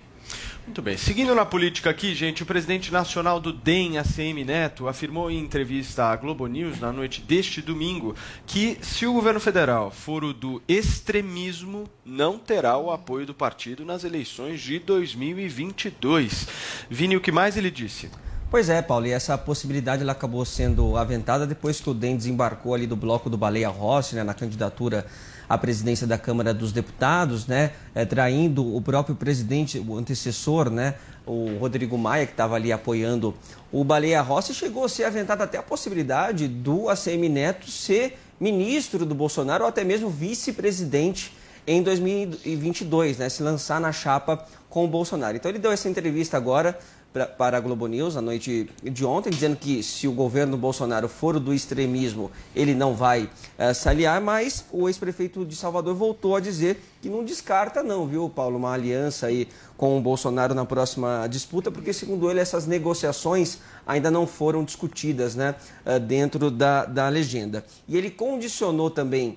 Muito 0.64 0.80
bem. 0.80 0.96
Seguindo 0.96 1.34
na 1.34 1.44
política 1.44 1.90
aqui, 1.90 2.14
gente, 2.14 2.42
o 2.42 2.46
presidente 2.46 2.92
nacional 2.92 3.40
do 3.40 3.52
DEM, 3.52 3.98
ACM 3.98 4.44
Neto, 4.44 4.86
afirmou 4.86 5.30
em 5.30 5.40
entrevista 5.40 6.04
à 6.04 6.16
Globo 6.16 6.46
News 6.46 6.78
na 6.78 6.92
noite 6.92 7.20
deste 7.20 7.60
domingo 7.60 8.14
que 8.46 8.78
se 8.80 9.04
o 9.04 9.12
governo 9.12 9.40
federal 9.40 9.90
for 9.90 10.22
o 10.22 10.32
do 10.32 10.62
extremismo, 10.68 11.90
não 12.04 12.38
terá 12.38 12.78
o 12.78 12.92
apoio 12.92 13.26
do 13.26 13.34
partido 13.34 13.84
nas 13.84 14.04
eleições 14.04 14.60
de 14.60 14.78
2022. 14.78 16.46
Vini, 16.88 17.16
o 17.16 17.20
que 17.20 17.32
mais 17.32 17.56
ele 17.56 17.70
disse? 17.70 18.08
Pois 18.52 18.68
é, 18.68 18.82
Paulo, 18.82 19.06
e 19.06 19.10
essa 19.12 19.36
possibilidade 19.38 20.02
ela 20.02 20.12
acabou 20.12 20.44
sendo 20.44 20.96
aventada 20.96 21.46
depois 21.46 21.80
que 21.80 21.88
o 21.88 21.94
DEM 21.94 22.18
desembarcou 22.18 22.74
ali 22.74 22.86
do 22.86 22.94
bloco 22.94 23.30
do 23.30 23.38
Baleia 23.38 23.70
Rossi, 23.70 24.14
né, 24.14 24.22
na 24.22 24.34
candidatura 24.34 25.06
à 25.52 25.58
presidência 25.58 26.06
da 26.06 26.16
Câmara 26.16 26.54
dos 26.54 26.72
Deputados, 26.72 27.46
né, 27.46 27.72
é, 27.94 28.06
traindo 28.06 28.74
o 28.74 28.80
próprio 28.80 29.14
presidente, 29.14 29.78
o 29.78 29.98
antecessor, 29.98 30.70
né, 30.70 30.94
o 31.26 31.58
Rodrigo 31.58 31.98
Maia, 31.98 32.24
que 32.24 32.32
estava 32.32 32.56
ali 32.56 32.72
apoiando 32.72 33.34
o 33.70 33.84
Baleia 33.84 34.22
Rossi, 34.22 34.54
chegou 34.54 34.86
a 34.86 34.88
ser 34.88 35.04
aventada 35.04 35.44
até 35.44 35.58
a 35.58 35.62
possibilidade 35.62 36.48
do 36.48 36.88
ACM 36.88 37.28
Neto 37.28 37.70
ser 37.70 38.18
ministro 38.40 39.04
do 39.04 39.14
Bolsonaro 39.14 39.64
ou 39.64 39.68
até 39.68 39.84
mesmo 39.84 40.08
vice-presidente 40.08 41.36
em 41.66 41.82
2022, 41.82 43.18
né, 43.18 43.28
se 43.28 43.42
lançar 43.42 43.78
na 43.78 43.92
chapa 43.92 44.46
com 44.70 44.86
o 44.86 44.88
Bolsonaro. 44.88 45.36
Então 45.36 45.50
ele 45.50 45.58
deu 45.58 45.70
essa 45.70 45.86
entrevista 45.86 46.38
agora 46.38 46.78
pra, 47.12 47.26
para 47.26 47.56
a 47.56 47.60
Globo 47.60 47.86
News 47.86 48.14
na 48.14 48.22
noite 48.22 48.68
de 48.82 49.04
ontem, 49.04 49.30
dizendo 49.30 49.56
que 49.56 49.82
se 49.82 50.08
o 50.08 50.12
governo 50.12 50.56
Bolsonaro 50.56 51.08
for 51.08 51.38
do 51.38 51.52
extremismo, 51.52 52.30
ele 52.56 52.74
não 52.74 52.94
vai 52.94 53.24
uh, 53.24 53.74
se 53.74 53.88
aliar, 53.88 54.20
mas 54.20 54.64
o 54.72 54.88
ex-prefeito 54.88 55.44
de 55.44 55.54
Salvador 55.54 55.94
voltou 55.94 56.36
a 56.36 56.40
dizer 56.40 56.82
que 57.00 57.08
não 57.08 57.24
descarta 57.24 57.82
não, 57.82 58.06
viu, 58.06 58.30
Paulo, 58.30 58.56
uma 58.56 58.72
aliança 58.72 59.26
aí 59.26 59.48
com 59.76 59.98
o 59.98 60.00
Bolsonaro 60.00 60.54
na 60.54 60.64
próxima 60.64 61.26
disputa, 61.28 61.70
porque 61.70 61.92
segundo 61.92 62.30
ele 62.30 62.40
essas 62.40 62.66
negociações 62.66 63.58
ainda 63.86 64.10
não 64.10 64.26
foram 64.26 64.64
discutidas, 64.64 65.34
né, 65.34 65.54
uh, 65.84 66.00
dentro 66.00 66.50
da, 66.50 66.84
da 66.84 67.08
legenda. 67.08 67.64
E 67.86 67.96
ele 67.96 68.10
condicionou 68.10 68.90
também 68.90 69.36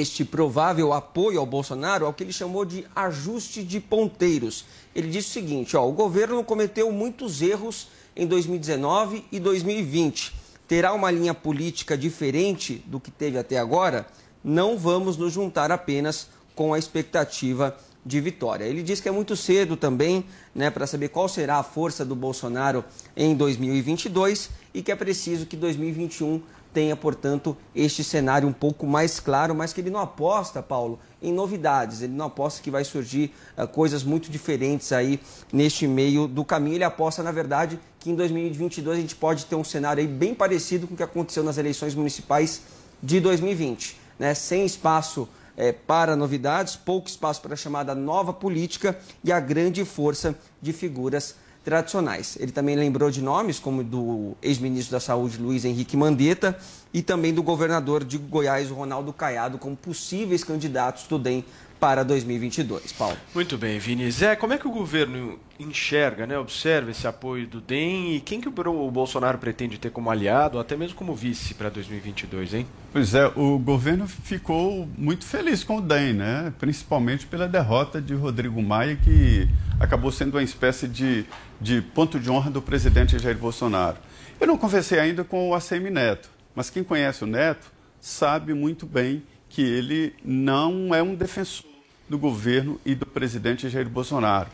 este 0.00 0.24
provável 0.24 0.92
apoio 0.92 1.38
ao 1.38 1.46
Bolsonaro 1.46 2.04
ao 2.04 2.12
que 2.12 2.24
ele 2.24 2.32
chamou 2.32 2.64
de 2.64 2.84
ajuste 2.96 3.62
de 3.62 3.78
ponteiros. 3.78 4.64
Ele 4.94 5.08
disse 5.08 5.28
o 5.28 5.32
seguinte: 5.32 5.76
ó, 5.76 5.86
o 5.88 5.92
governo 5.92 6.42
cometeu 6.44 6.90
muitos 6.92 7.42
erros 7.42 7.88
em 8.14 8.26
2019 8.26 9.24
e 9.32 9.40
2020. 9.40 10.34
Terá 10.68 10.92
uma 10.92 11.10
linha 11.10 11.34
política 11.34 11.96
diferente 11.96 12.82
do 12.86 13.00
que 13.00 13.10
teve 13.10 13.38
até 13.38 13.58
agora? 13.58 14.06
Não 14.42 14.78
vamos 14.78 15.16
nos 15.16 15.32
juntar 15.32 15.70
apenas 15.72 16.28
com 16.54 16.72
a 16.72 16.78
expectativa 16.78 17.76
de 18.04 18.20
vitória. 18.20 18.64
Ele 18.64 18.82
diz 18.82 19.00
que 19.00 19.08
é 19.08 19.12
muito 19.12 19.34
cedo 19.34 19.76
também 19.76 20.24
né, 20.54 20.70
para 20.70 20.86
saber 20.86 21.08
qual 21.08 21.28
será 21.28 21.56
a 21.56 21.62
força 21.62 22.04
do 22.04 22.14
Bolsonaro 22.14 22.84
em 23.16 23.34
2022 23.34 24.50
e 24.74 24.82
que 24.82 24.92
é 24.92 24.96
preciso 24.96 25.46
que 25.46 25.56
2021 25.56 26.42
tenha, 26.74 26.96
portanto, 26.96 27.56
este 27.74 28.02
cenário 28.02 28.48
um 28.48 28.52
pouco 28.52 28.84
mais 28.84 29.20
claro, 29.20 29.54
mas 29.54 29.72
que 29.72 29.80
ele 29.80 29.90
não 29.90 30.00
aposta, 30.00 30.60
Paulo, 30.60 30.98
em 31.22 31.32
novidades. 31.32 32.02
Ele 32.02 32.12
não 32.12 32.26
aposta 32.26 32.60
que 32.60 32.70
vai 32.70 32.84
surgir 32.84 33.32
uh, 33.56 33.66
coisas 33.68 34.02
muito 34.02 34.28
diferentes 34.28 34.92
aí 34.92 35.20
neste 35.52 35.86
meio 35.86 36.26
do 36.26 36.44
caminho. 36.44 36.74
Ele 36.74 36.84
aposta, 36.84 37.22
na 37.22 37.30
verdade, 37.30 37.78
que 38.00 38.10
em 38.10 38.16
2022 38.16 38.98
a 38.98 39.00
gente 39.00 39.14
pode 39.14 39.46
ter 39.46 39.54
um 39.54 39.62
cenário 39.62 40.02
aí 40.02 40.08
bem 40.08 40.34
parecido 40.34 40.88
com 40.88 40.94
o 40.94 40.96
que 40.96 41.02
aconteceu 41.02 41.44
nas 41.44 41.56
eleições 41.56 41.94
municipais 41.94 42.62
de 43.00 43.20
2020, 43.20 43.96
né? 44.18 44.34
Sem 44.34 44.66
espaço 44.66 45.28
é, 45.56 45.70
para 45.70 46.16
novidades, 46.16 46.74
pouco 46.74 47.08
espaço 47.08 47.40
para 47.40 47.54
a 47.54 47.56
chamada 47.56 47.94
nova 47.94 48.32
política 48.32 48.98
e 49.22 49.30
a 49.30 49.38
grande 49.38 49.84
força 49.84 50.34
de 50.60 50.72
figuras 50.72 51.36
tradicionais. 51.64 52.36
Ele 52.38 52.52
também 52.52 52.76
lembrou 52.76 53.10
de 53.10 53.22
nomes 53.22 53.58
como 53.58 53.82
do 53.82 54.36
ex-ministro 54.42 54.92
da 54.92 55.00
Saúde 55.00 55.38
Luiz 55.38 55.64
Henrique 55.64 55.96
Mandetta 55.96 56.56
e 56.94 57.02
também 57.02 57.34
do 57.34 57.42
governador 57.42 58.04
de 58.04 58.16
Goiás, 58.16 58.70
Ronaldo 58.70 59.12
Caiado, 59.12 59.58
como 59.58 59.76
possíveis 59.76 60.44
candidatos 60.44 61.08
do 61.08 61.18
DEM 61.18 61.44
para 61.80 62.04
2022. 62.04 62.92
Paulo. 62.92 63.16
Muito 63.34 63.58
bem, 63.58 63.78
Vini. 63.80 64.08
Zé, 64.10 64.36
como 64.36 64.52
é 64.52 64.58
que 64.58 64.66
o 64.66 64.70
governo 64.70 65.38
enxerga, 65.58 66.26
né, 66.26 66.38
observa 66.38 66.92
esse 66.92 67.06
apoio 67.06 67.46
do 67.48 67.60
DEM 67.60 68.14
e 68.14 68.20
quem 68.20 68.40
que 68.40 68.48
o 68.48 68.90
Bolsonaro 68.90 69.38
pretende 69.38 69.76
ter 69.76 69.90
como 69.90 70.08
aliado, 70.08 70.56
ou 70.56 70.60
até 70.60 70.76
mesmo 70.76 70.96
como 70.96 71.14
vice 71.14 71.52
para 71.52 71.68
2022, 71.68 72.54
hein? 72.54 72.66
Pois 72.92 73.12
é, 73.12 73.26
o 73.34 73.58
governo 73.58 74.06
ficou 74.06 74.88
muito 74.96 75.24
feliz 75.24 75.64
com 75.64 75.78
o 75.78 75.80
DEM, 75.80 76.14
né? 76.14 76.52
principalmente 76.58 77.26
pela 77.26 77.48
derrota 77.48 78.00
de 78.00 78.14
Rodrigo 78.14 78.62
Maia, 78.62 78.96
que 78.96 79.48
acabou 79.80 80.12
sendo 80.12 80.36
uma 80.36 80.42
espécie 80.44 80.86
de, 80.86 81.26
de 81.60 81.82
ponto 81.82 82.20
de 82.20 82.30
honra 82.30 82.50
do 82.50 82.62
presidente 82.62 83.18
Jair 83.18 83.36
Bolsonaro. 83.36 83.98
Eu 84.40 84.46
não 84.46 84.56
conversei 84.56 84.98
ainda 84.98 85.22
com 85.22 85.50
o 85.50 85.54
ACM 85.54 85.90
Neto, 85.90 86.33
mas 86.54 86.70
quem 86.70 86.84
conhece 86.84 87.24
o 87.24 87.26
Neto 87.26 87.72
sabe 88.00 88.54
muito 88.54 88.86
bem 88.86 89.22
que 89.48 89.62
ele 89.62 90.14
não 90.24 90.94
é 90.94 91.02
um 91.02 91.14
defensor 91.14 91.70
do 92.08 92.18
governo 92.18 92.80
e 92.84 92.94
do 92.94 93.06
presidente 93.06 93.68
Jair 93.68 93.88
Bolsonaro. 93.88 94.48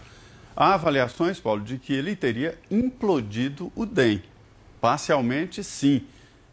Há 0.54 0.74
avaliações, 0.74 1.40
Paulo, 1.40 1.62
de 1.62 1.78
que 1.78 1.92
ele 1.92 2.14
teria 2.14 2.58
implodido 2.70 3.72
o 3.74 3.86
DEM. 3.86 4.22
Parcialmente, 4.80 5.64
sim. 5.64 6.02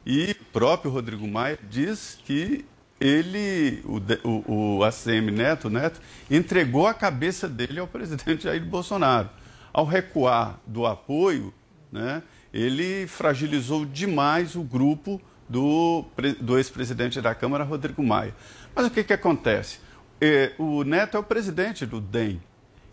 E 0.06 0.32
o 0.32 0.46
próprio 0.46 0.90
Rodrigo 0.92 1.28
Maia 1.28 1.60
diz 1.70 2.18
que 2.26 2.66
ele, 3.00 3.84
o, 3.86 3.98
o, 4.28 4.78
o 4.78 4.84
ACM 4.84 5.32
Neto, 5.32 5.70
Neto, 5.70 6.00
entregou 6.32 6.88
a 6.88 6.94
cabeça 6.94 7.48
dele 7.48 7.80
ao 7.80 7.88
presidente 7.88 8.44
Jair 8.44 8.66
Bolsonaro. 8.66 9.30
Ao 9.74 9.86
recuar 9.86 10.60
do 10.66 10.86
apoio, 10.86 11.54
né, 11.92 12.24
ele 12.54 13.06
fragilizou 13.08 13.86
demais 13.86 14.56
o 14.56 14.64
grupo 14.64 15.22
do, 15.48 16.06
do 16.42 16.58
ex-presidente 16.58 17.22
da 17.22 17.34
Câmara, 17.34 17.64
Rodrigo 17.64 18.04
Maia. 18.04 18.36
Mas 18.76 18.86
o 18.86 18.92
que, 18.92 19.04
que 19.04 19.14
acontece? 19.14 19.80
É, 20.20 20.54
o 20.58 20.84
Neto 20.84 21.18
é 21.18 21.20
o 21.20 21.24
presidente 21.24 21.86
do 21.86 22.02
DEM. 22.02 22.42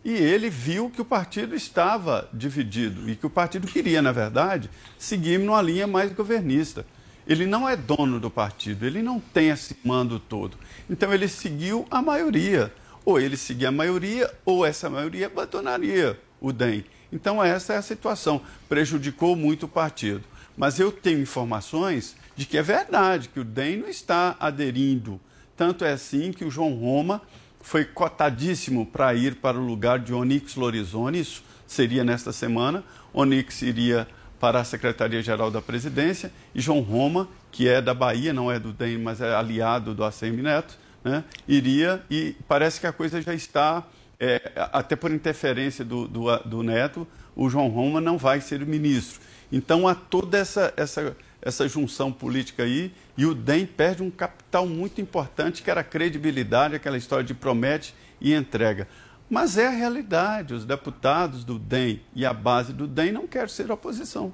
E 0.04 0.12
ele 0.12 0.50
viu 0.50 0.90
que 0.90 1.00
o 1.00 1.04
partido 1.04 1.54
estava 1.54 2.28
dividido 2.32 3.08
e 3.08 3.16
que 3.16 3.24
o 3.24 3.30
partido 3.30 3.66
queria, 3.66 4.02
na 4.02 4.12
verdade, 4.12 4.68
seguir 4.98 5.38
numa 5.38 5.62
linha 5.62 5.86
mais 5.86 6.12
governista. 6.12 6.84
Ele 7.26 7.46
não 7.46 7.66
é 7.66 7.74
dono 7.74 8.20
do 8.20 8.30
partido, 8.30 8.84
ele 8.84 9.02
não 9.02 9.18
tem 9.18 9.48
esse 9.48 9.74
mando 9.82 10.18
todo. 10.18 10.58
Então 10.90 11.12
ele 11.12 11.26
seguiu 11.26 11.86
a 11.90 12.02
maioria. 12.02 12.70
Ou 13.02 13.20
ele 13.20 13.36
seguia 13.36 13.68
a 13.68 13.72
maioria, 13.72 14.30
ou 14.44 14.64
essa 14.64 14.88
maioria 14.88 15.26
abandonaria 15.26 16.18
o 16.40 16.52
DEM. 16.52 16.84
Então 17.10 17.42
essa 17.42 17.72
é 17.72 17.76
a 17.76 17.82
situação. 17.82 18.42
Prejudicou 18.68 19.34
muito 19.34 19.64
o 19.64 19.68
partido. 19.68 20.24
Mas 20.56 20.78
eu 20.78 20.92
tenho 20.92 21.20
informações 21.20 22.14
de 22.36 22.46
que 22.46 22.58
é 22.58 22.62
verdade, 22.62 23.28
que 23.28 23.40
o 23.40 23.44
DEM 23.44 23.78
não 23.78 23.88
está 23.88 24.36
aderindo. 24.40 25.20
Tanto 25.56 25.84
é 25.84 25.92
assim 25.92 26.32
que 26.32 26.44
o 26.44 26.50
João 26.50 26.74
Roma 26.74 27.22
foi 27.60 27.84
cotadíssimo 27.84 28.84
para 28.84 29.14
ir 29.14 29.36
para 29.36 29.58
o 29.58 29.64
lugar 29.64 29.98
de 29.98 30.12
Onyx 30.12 30.54
Lorizone, 30.54 31.20
isso 31.20 31.42
seria 31.66 32.04
nesta 32.04 32.32
semana. 32.32 32.84
Onyx 33.12 33.62
iria 33.62 34.06
para 34.38 34.60
a 34.60 34.64
Secretaria-Geral 34.64 35.50
da 35.50 35.62
Presidência 35.62 36.30
e 36.54 36.60
João 36.60 36.80
Roma, 36.80 37.28
que 37.50 37.68
é 37.68 37.80
da 37.80 37.94
Bahia, 37.94 38.32
não 38.32 38.52
é 38.52 38.58
do 38.58 38.72
DEM, 38.72 38.98
mas 38.98 39.20
é 39.20 39.34
aliado 39.34 39.94
do 39.94 40.04
ACM 40.04 40.42
Neto, 40.42 40.76
né, 41.02 41.24
iria 41.48 42.02
e 42.10 42.36
parece 42.46 42.80
que 42.80 42.86
a 42.86 42.92
coisa 42.92 43.22
já 43.22 43.32
está, 43.32 43.84
é, 44.20 44.52
até 44.72 44.96
por 44.96 45.10
interferência 45.10 45.84
do, 45.84 46.06
do, 46.06 46.36
do, 46.38 46.62
Neto, 46.62 47.06
o 47.34 47.48
João 47.48 47.68
Roma 47.68 48.00
não 48.00 48.18
vai 48.18 48.40
ser 48.40 48.64
ministro. 48.66 49.20
Então 49.50 49.88
há 49.88 49.94
toda 49.94 50.36
essa, 50.36 50.72
essa, 50.76 51.16
essa 51.44 51.68
junção 51.68 52.10
política 52.10 52.62
aí 52.62 52.90
e 53.16 53.26
o 53.26 53.34
DEM 53.34 53.66
perde 53.66 54.02
um 54.02 54.10
capital 54.10 54.66
muito 54.66 55.00
importante, 55.00 55.62
que 55.62 55.70
era 55.70 55.82
a 55.82 55.84
credibilidade, 55.84 56.74
aquela 56.74 56.96
história 56.96 57.22
de 57.22 57.34
promete 57.34 57.94
e 58.20 58.32
entrega. 58.32 58.88
Mas 59.28 59.58
é 59.58 59.66
a 59.66 59.70
realidade, 59.70 60.54
os 60.54 60.64
deputados 60.64 61.44
do 61.44 61.58
DEM 61.58 62.00
e 62.14 62.24
a 62.24 62.32
base 62.32 62.72
do 62.72 62.86
DEM 62.86 63.12
não 63.12 63.26
querem 63.26 63.48
ser 63.48 63.70
oposição. 63.70 64.32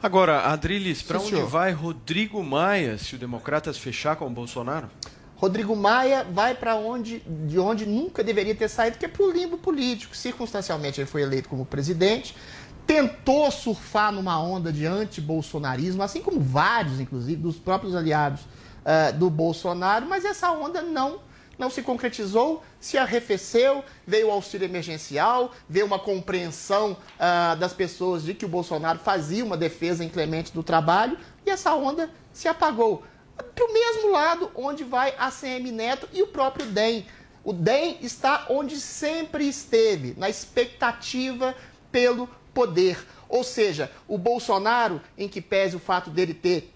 Agora, 0.00 0.42
Adriles, 0.42 1.02
para 1.02 1.18
onde 1.18 1.30
senhor. 1.30 1.48
vai 1.48 1.72
Rodrigo 1.72 2.42
Maia 2.42 2.96
se 2.98 3.16
o 3.16 3.18
Democratas 3.18 3.78
fechar 3.78 4.16
com 4.16 4.26
o 4.26 4.30
Bolsonaro? 4.30 4.90
Rodrigo 5.36 5.74
Maia 5.74 6.24
vai 6.24 6.54
para 6.54 6.76
onde, 6.76 7.20
de 7.20 7.58
onde 7.58 7.86
nunca 7.86 8.22
deveria 8.22 8.54
ter 8.54 8.68
saído, 8.68 8.98
que 8.98 9.04
é 9.04 9.08
para 9.08 9.24
o 9.24 9.30
limbo 9.30 9.58
político. 9.58 10.16
Circunstancialmente, 10.16 11.00
ele 11.00 11.06
foi 11.06 11.22
eleito 11.22 11.48
como 11.48 11.66
presidente, 11.66 12.36
tentou 12.86 13.50
surfar 13.50 14.12
numa 14.12 14.40
onda 14.40 14.72
de 14.72 14.86
anti-bolsonarismo, 14.86 16.02
assim 16.02 16.20
como 16.20 16.40
vários, 16.40 17.00
inclusive, 17.00 17.40
dos 17.40 17.56
próprios 17.56 17.94
aliados 17.94 18.42
uh, 18.42 19.16
do 19.16 19.30
Bolsonaro, 19.30 20.06
mas 20.06 20.24
essa 20.24 20.50
onda 20.50 20.82
não 20.82 21.20
não 21.58 21.70
se 21.70 21.82
concretizou, 21.82 22.62
se 22.80 22.98
arrefeceu, 22.98 23.84
veio 24.06 24.28
o 24.28 24.30
auxílio 24.32 24.64
emergencial, 24.64 25.52
veio 25.68 25.86
uma 25.86 25.98
compreensão 25.98 26.92
uh, 26.92 27.56
das 27.56 27.72
pessoas 27.72 28.24
de 28.24 28.34
que 28.34 28.44
o 28.44 28.48
Bolsonaro 28.48 28.98
fazia 28.98 29.44
uma 29.44 29.56
defesa 29.56 30.04
inclemente 30.04 30.52
do 30.52 30.62
trabalho 30.62 31.16
e 31.46 31.50
essa 31.50 31.74
onda 31.74 32.10
se 32.32 32.48
apagou. 32.48 33.04
Para 33.36 33.64
o 33.64 33.72
mesmo 33.72 34.10
lado 34.10 34.50
onde 34.54 34.84
vai 34.84 35.14
a 35.18 35.30
CM 35.30 35.70
Neto 35.70 36.08
e 36.12 36.22
o 36.22 36.26
próprio 36.26 36.66
DEM. 36.66 37.06
O 37.42 37.52
DEM 37.52 37.98
está 38.00 38.46
onde 38.48 38.80
sempre 38.80 39.46
esteve, 39.46 40.14
na 40.16 40.28
expectativa 40.28 41.54
pelo 41.92 42.28
poder. 42.54 43.04
Ou 43.28 43.42
seja, 43.42 43.90
o 44.06 44.16
Bolsonaro, 44.16 45.00
em 45.18 45.28
que 45.28 45.40
pese 45.40 45.76
o 45.76 45.80
fato 45.80 46.08
dele 46.08 46.32
ter 46.32 46.73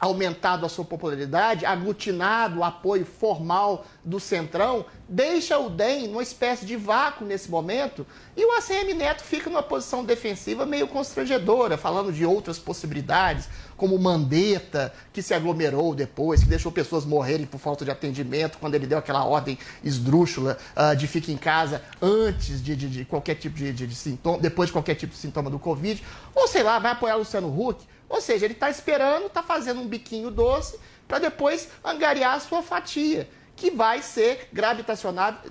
aumentado 0.00 0.64
a 0.64 0.68
sua 0.68 0.84
popularidade, 0.84 1.66
aglutinado 1.66 2.60
o 2.60 2.64
apoio 2.64 3.04
formal 3.04 3.84
do 4.02 4.18
Centrão, 4.18 4.86
deixa 5.06 5.58
o 5.58 5.68
DEM 5.68 6.08
numa 6.08 6.22
espécie 6.22 6.64
de 6.64 6.74
vácuo 6.76 7.26
nesse 7.26 7.50
momento 7.50 8.06
e 8.36 8.44
o 8.44 8.52
ACM 8.52 8.94
Neto 8.94 9.22
fica 9.22 9.50
numa 9.50 9.62
posição 9.62 10.02
defensiva 10.04 10.64
meio 10.64 10.88
constrangedora, 10.88 11.76
falando 11.76 12.12
de 12.12 12.24
outras 12.24 12.58
possibilidades, 12.58 13.48
como 13.76 13.98
Mandetta, 13.98 14.92
que 15.12 15.20
se 15.20 15.34
aglomerou 15.34 15.94
depois, 15.94 16.42
que 16.42 16.48
deixou 16.48 16.70
pessoas 16.72 17.04
morrerem 17.04 17.44
por 17.44 17.58
falta 17.58 17.84
de 17.84 17.90
atendimento, 17.90 18.58
quando 18.58 18.74
ele 18.74 18.86
deu 18.86 18.98
aquela 18.98 19.24
ordem 19.24 19.58
esdrúxula 19.82 20.56
uh, 20.76 20.96
de 20.96 21.06
fique 21.06 21.32
em 21.32 21.36
casa 21.36 21.82
antes 22.00 22.62
de, 22.62 22.76
de, 22.76 22.88
de 22.88 23.04
qualquer 23.04 23.34
tipo 23.34 23.56
de, 23.56 23.72
de, 23.72 23.86
de 23.86 23.94
sintoma, 23.94 24.38
depois 24.38 24.68
de 24.68 24.72
qualquer 24.72 24.94
tipo 24.94 25.12
de 25.12 25.18
sintoma 25.18 25.50
do 25.50 25.58
Covid, 25.58 26.02
ou 26.34 26.46
sei 26.46 26.62
lá, 26.62 26.78
vai 26.78 26.92
apoiar 26.92 27.16
Luciano 27.16 27.48
Huck. 27.48 27.84
Ou 28.10 28.20
seja, 28.20 28.44
ele 28.44 28.54
está 28.54 28.68
esperando, 28.68 29.26
está 29.26 29.40
fazendo 29.40 29.80
um 29.80 29.86
biquinho 29.86 30.32
doce 30.32 30.78
para 31.06 31.20
depois 31.20 31.68
angariar 31.84 32.34
a 32.34 32.40
sua 32.40 32.60
fatia 32.60 33.28
que 33.60 33.70
vai 33.70 34.00
ser 34.00 34.48
gravitacionalmente, 34.54 35.50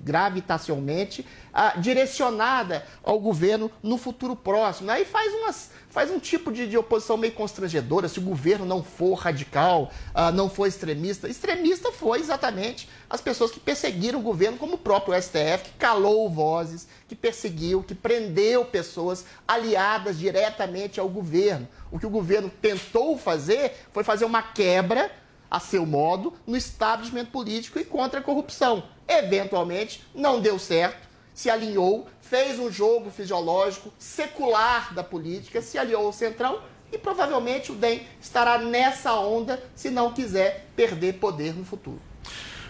gravitacionalmente 0.00 1.26
uh, 1.52 1.80
direcionada 1.80 2.86
ao 3.02 3.18
governo 3.18 3.68
no 3.82 3.98
futuro 3.98 4.36
próximo. 4.36 4.88
Aí 4.92 5.04
faz, 5.04 5.34
umas, 5.34 5.72
faz 5.90 6.12
um 6.12 6.20
tipo 6.20 6.52
de, 6.52 6.68
de 6.68 6.78
oposição 6.78 7.16
meio 7.16 7.32
constrangedora 7.32 8.08
se 8.08 8.20
o 8.20 8.22
governo 8.22 8.64
não 8.64 8.84
for 8.84 9.14
radical, 9.14 9.90
uh, 10.14 10.30
não 10.32 10.48
for 10.48 10.68
extremista. 10.68 11.28
Extremista 11.28 11.90
foi 11.90 12.20
exatamente 12.20 12.88
as 13.10 13.20
pessoas 13.20 13.50
que 13.50 13.58
perseguiram 13.58 14.20
o 14.20 14.22
governo, 14.22 14.56
como 14.56 14.74
o 14.74 14.78
próprio 14.78 15.20
STF, 15.20 15.64
que 15.64 15.78
calou 15.78 16.30
vozes, 16.30 16.86
que 17.08 17.16
perseguiu, 17.16 17.82
que 17.82 17.96
prendeu 17.96 18.64
pessoas 18.64 19.24
aliadas 19.48 20.20
diretamente 20.20 21.00
ao 21.00 21.08
governo. 21.08 21.66
O 21.90 21.98
que 21.98 22.06
o 22.06 22.10
governo 22.10 22.48
tentou 22.62 23.18
fazer 23.18 23.72
foi 23.92 24.04
fazer 24.04 24.24
uma 24.24 24.40
quebra 24.40 25.10
a 25.50 25.60
seu 25.60 25.86
modo, 25.86 26.34
no 26.46 26.56
establishment 26.56 27.26
político 27.26 27.78
e 27.78 27.84
contra 27.84 28.20
a 28.20 28.22
corrupção. 28.22 28.84
Eventualmente, 29.08 30.02
não 30.14 30.40
deu 30.40 30.58
certo, 30.58 31.06
se 31.34 31.50
alinhou, 31.50 32.08
fez 32.20 32.58
um 32.58 32.70
jogo 32.70 33.10
fisiológico 33.10 33.92
secular 33.98 34.94
da 34.94 35.04
política, 35.04 35.62
se 35.62 35.78
aliou 35.78 36.06
ao 36.06 36.12
Centrão 36.12 36.60
e 36.90 36.98
provavelmente 36.98 37.72
o 37.72 37.74
DEM 37.74 38.06
estará 38.20 38.58
nessa 38.58 39.14
onda 39.14 39.62
se 39.74 39.90
não 39.90 40.12
quiser 40.12 40.68
perder 40.74 41.14
poder 41.14 41.54
no 41.54 41.64
futuro. 41.64 42.00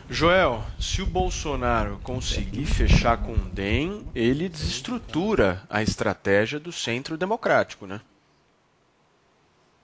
Joel, 0.08 0.62
se 0.78 1.02
o 1.02 1.06
Bolsonaro 1.06 1.98
conseguir 2.02 2.64
fechar 2.64 3.16
com 3.18 3.32
o 3.32 3.48
DEM, 3.50 4.06
ele 4.14 4.48
desestrutura 4.48 5.62
a 5.68 5.82
estratégia 5.82 6.60
do 6.60 6.70
centro 6.70 7.16
democrático, 7.16 7.86
né? 7.86 8.00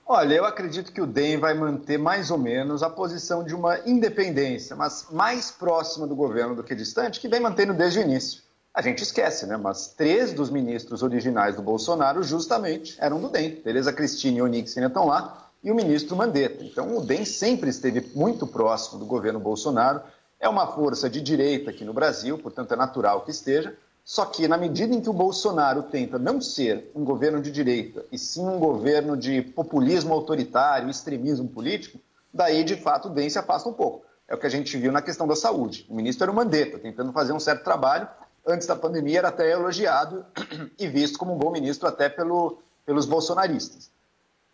Olha, 0.07 0.35
eu 0.35 0.45
acredito 0.45 0.93
que 0.93 1.01
o 1.01 1.07
DEM 1.07 1.39
vai 1.39 1.55
manter 1.55 1.99
mais 1.99 2.31
ou 2.31 2.37
menos 2.37 2.83
a 2.83 2.91
posição 2.91 3.45
de 3.45 3.55
uma 3.55 3.79
independência, 3.87 4.75
mas 4.75 5.07
mais 5.11 5.51
próxima 5.51 6.07
do 6.07 6.17
governo 6.17 6.55
do 6.57 6.65
que 6.65 6.75
distante, 6.75 7.21
que 7.21 7.29
vem 7.29 7.41
mantendo 7.41 7.73
desde 7.73 8.01
o 8.01 8.03
início. 8.03 8.43
A 8.75 8.83
gente 8.83 9.03
esquece, 9.03 9.47
né? 9.47 9.57
Mas 9.57 9.89
três 9.89 10.33
dos 10.33 10.51
ministros 10.51 11.03
originais 11.03 11.57
do 11.57 11.63
Bolsonaro 11.63 12.23
justamente 12.23 12.97
eram 12.99 13.21
do 13.21 13.29
DEM. 13.29 13.57
Tereza 13.57 13.93
Cristina 13.93 14.39
e 14.39 14.43
Onix 14.43 14.77
ainda 14.77 14.89
estão 14.89 15.07
lá, 15.07 15.51
e 15.63 15.71
o 15.71 15.75
ministro 15.75 16.17
Mandetta. 16.17 16.65
Então 16.65 16.97
o 16.97 17.05
DEM 17.05 17.25
sempre 17.25 17.71
esteve 17.71 18.11
muito 18.15 18.47
próximo 18.47 18.99
do 18.99 19.07
governo 19.07 19.39
Bolsonaro. 19.39 20.03
É 20.41 20.49
uma 20.49 20.67
força 20.67 21.09
de 21.09 21.21
direita 21.21 21.71
aqui 21.71 21.85
no 21.85 21.93
Brasil, 21.93 22.37
portanto 22.37 22.73
é 22.73 22.77
natural 22.77 23.21
que 23.21 23.31
esteja. 23.31 23.77
Só 24.05 24.25
que, 24.25 24.49
na 24.49 24.59
medida 24.59 24.95
em 24.95 25.01
que 25.01 25.09
o 25.09 25.13
Bolsonaro 25.13 25.85
tenta 25.85 26.19
não 26.19 26.41
ser 26.41 26.91
um 26.95 27.05
governo 27.05 27.41
de 27.41 27.53
direita, 27.53 28.05
e 28.11 28.19
sim 28.19 28.45
um 28.45 28.59
governo 28.59 29.17
de 29.17 29.43
populismo 29.43 30.13
autoritário, 30.13 30.91
extremismo 30.91 31.49
político, 31.49 32.01
daí, 32.35 32.65
de 32.65 32.77
fato, 32.77 33.09
o 33.09 33.11
DEM 33.11 33.31
se 33.31 33.39
afasta 33.39 33.69
um 33.69 33.73
pouco. 33.73 34.05
É 34.27 34.35
o 34.35 34.39
que 34.39 34.47
a 34.47 34.51
gente 34.51 34.77
viu 34.77 34.91
na 34.91 35.03
questão 35.03 35.27
da 35.27 35.37
saúde. 35.37 35.87
O 35.89 35.95
ministro 35.95 36.25
era 36.25 36.33
o 36.33 36.35
Mandetta, 36.35 36.79
tentando 36.79 37.13
fazer 37.13 37.33
um 37.33 37.39
certo 37.41 37.63
trabalho. 37.63 38.09
Antes 38.47 38.67
da 38.67 38.75
pandemia, 38.75 39.19
era 39.19 39.29
até 39.29 39.53
elogiado 39.53 40.27
e 40.79 40.89
visto 40.89 41.19
como 41.19 41.35
um 41.35 41.39
bom 41.39 41.53
ministro 41.53 41.89
até 41.89 42.09
pelo, 42.09 42.59
pelos 42.85 43.07
bolsonaristas. 43.07 43.91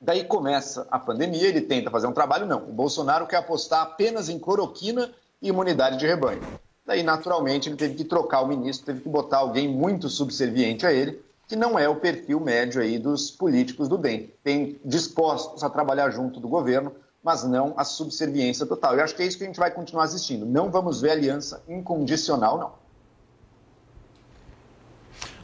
Daí 0.01 0.25
começa 0.25 0.87
a 0.91 0.99
pandemia, 0.99 1.49
ele 1.49 1.63
tenta 1.63 1.91
fazer 1.91 2.07
um 2.07 2.13
trabalho, 2.13 2.47
não. 2.47 2.69
O 2.69 2.73
Bolsonaro 2.73 3.27
quer 3.27 3.39
apostar 3.39 3.83
apenas 3.83 4.29
em 4.29 4.39
cloroquina 4.39 5.11
e 5.41 5.49
imunidade 5.49 5.97
de 5.97 6.07
rebanho. 6.07 6.43
Daí, 6.89 7.03
naturalmente, 7.03 7.69
ele 7.69 7.77
teve 7.77 7.97
que 7.97 8.05
trocar 8.05 8.41
o 8.41 8.49
ministro, 8.49 8.87
teve 8.87 9.03
que 9.03 9.09
botar 9.11 9.37
alguém 9.37 9.69
muito 9.69 10.09
subserviente 10.09 10.87
a 10.87 10.91
ele, 10.91 11.23
que 11.47 11.55
não 11.55 11.79
é 11.79 11.87
o 11.87 11.97
perfil 11.97 12.41
médio 12.41 12.81
aí 12.81 12.99
dos 12.99 13.31
políticos 13.31 13.89
do 13.89 13.99
bem. 13.99 14.33
Tem 14.43 14.81
dispostos 14.83 15.63
a 15.63 15.69
trabalhar 15.69 16.09
junto 16.09 16.41
do 16.41 16.49
governo, 16.49 16.95
mas 17.23 17.45
não 17.45 17.75
a 17.77 17.85
subserviência 17.85 18.65
total. 18.65 18.95
Eu 18.95 19.05
acho 19.05 19.15
que 19.15 19.23
é 19.23 19.27
isso 19.27 19.37
que 19.37 19.45
a 19.45 19.47
gente 19.47 19.59
vai 19.59 19.71
continuar 19.71 20.05
assistindo. 20.05 20.47
Não 20.47 20.71
vamos 20.71 21.03
ver 21.03 21.11
aliança 21.11 21.63
incondicional, 21.69 22.57
não. 22.57 22.73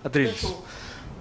Adriles. 0.02 0.46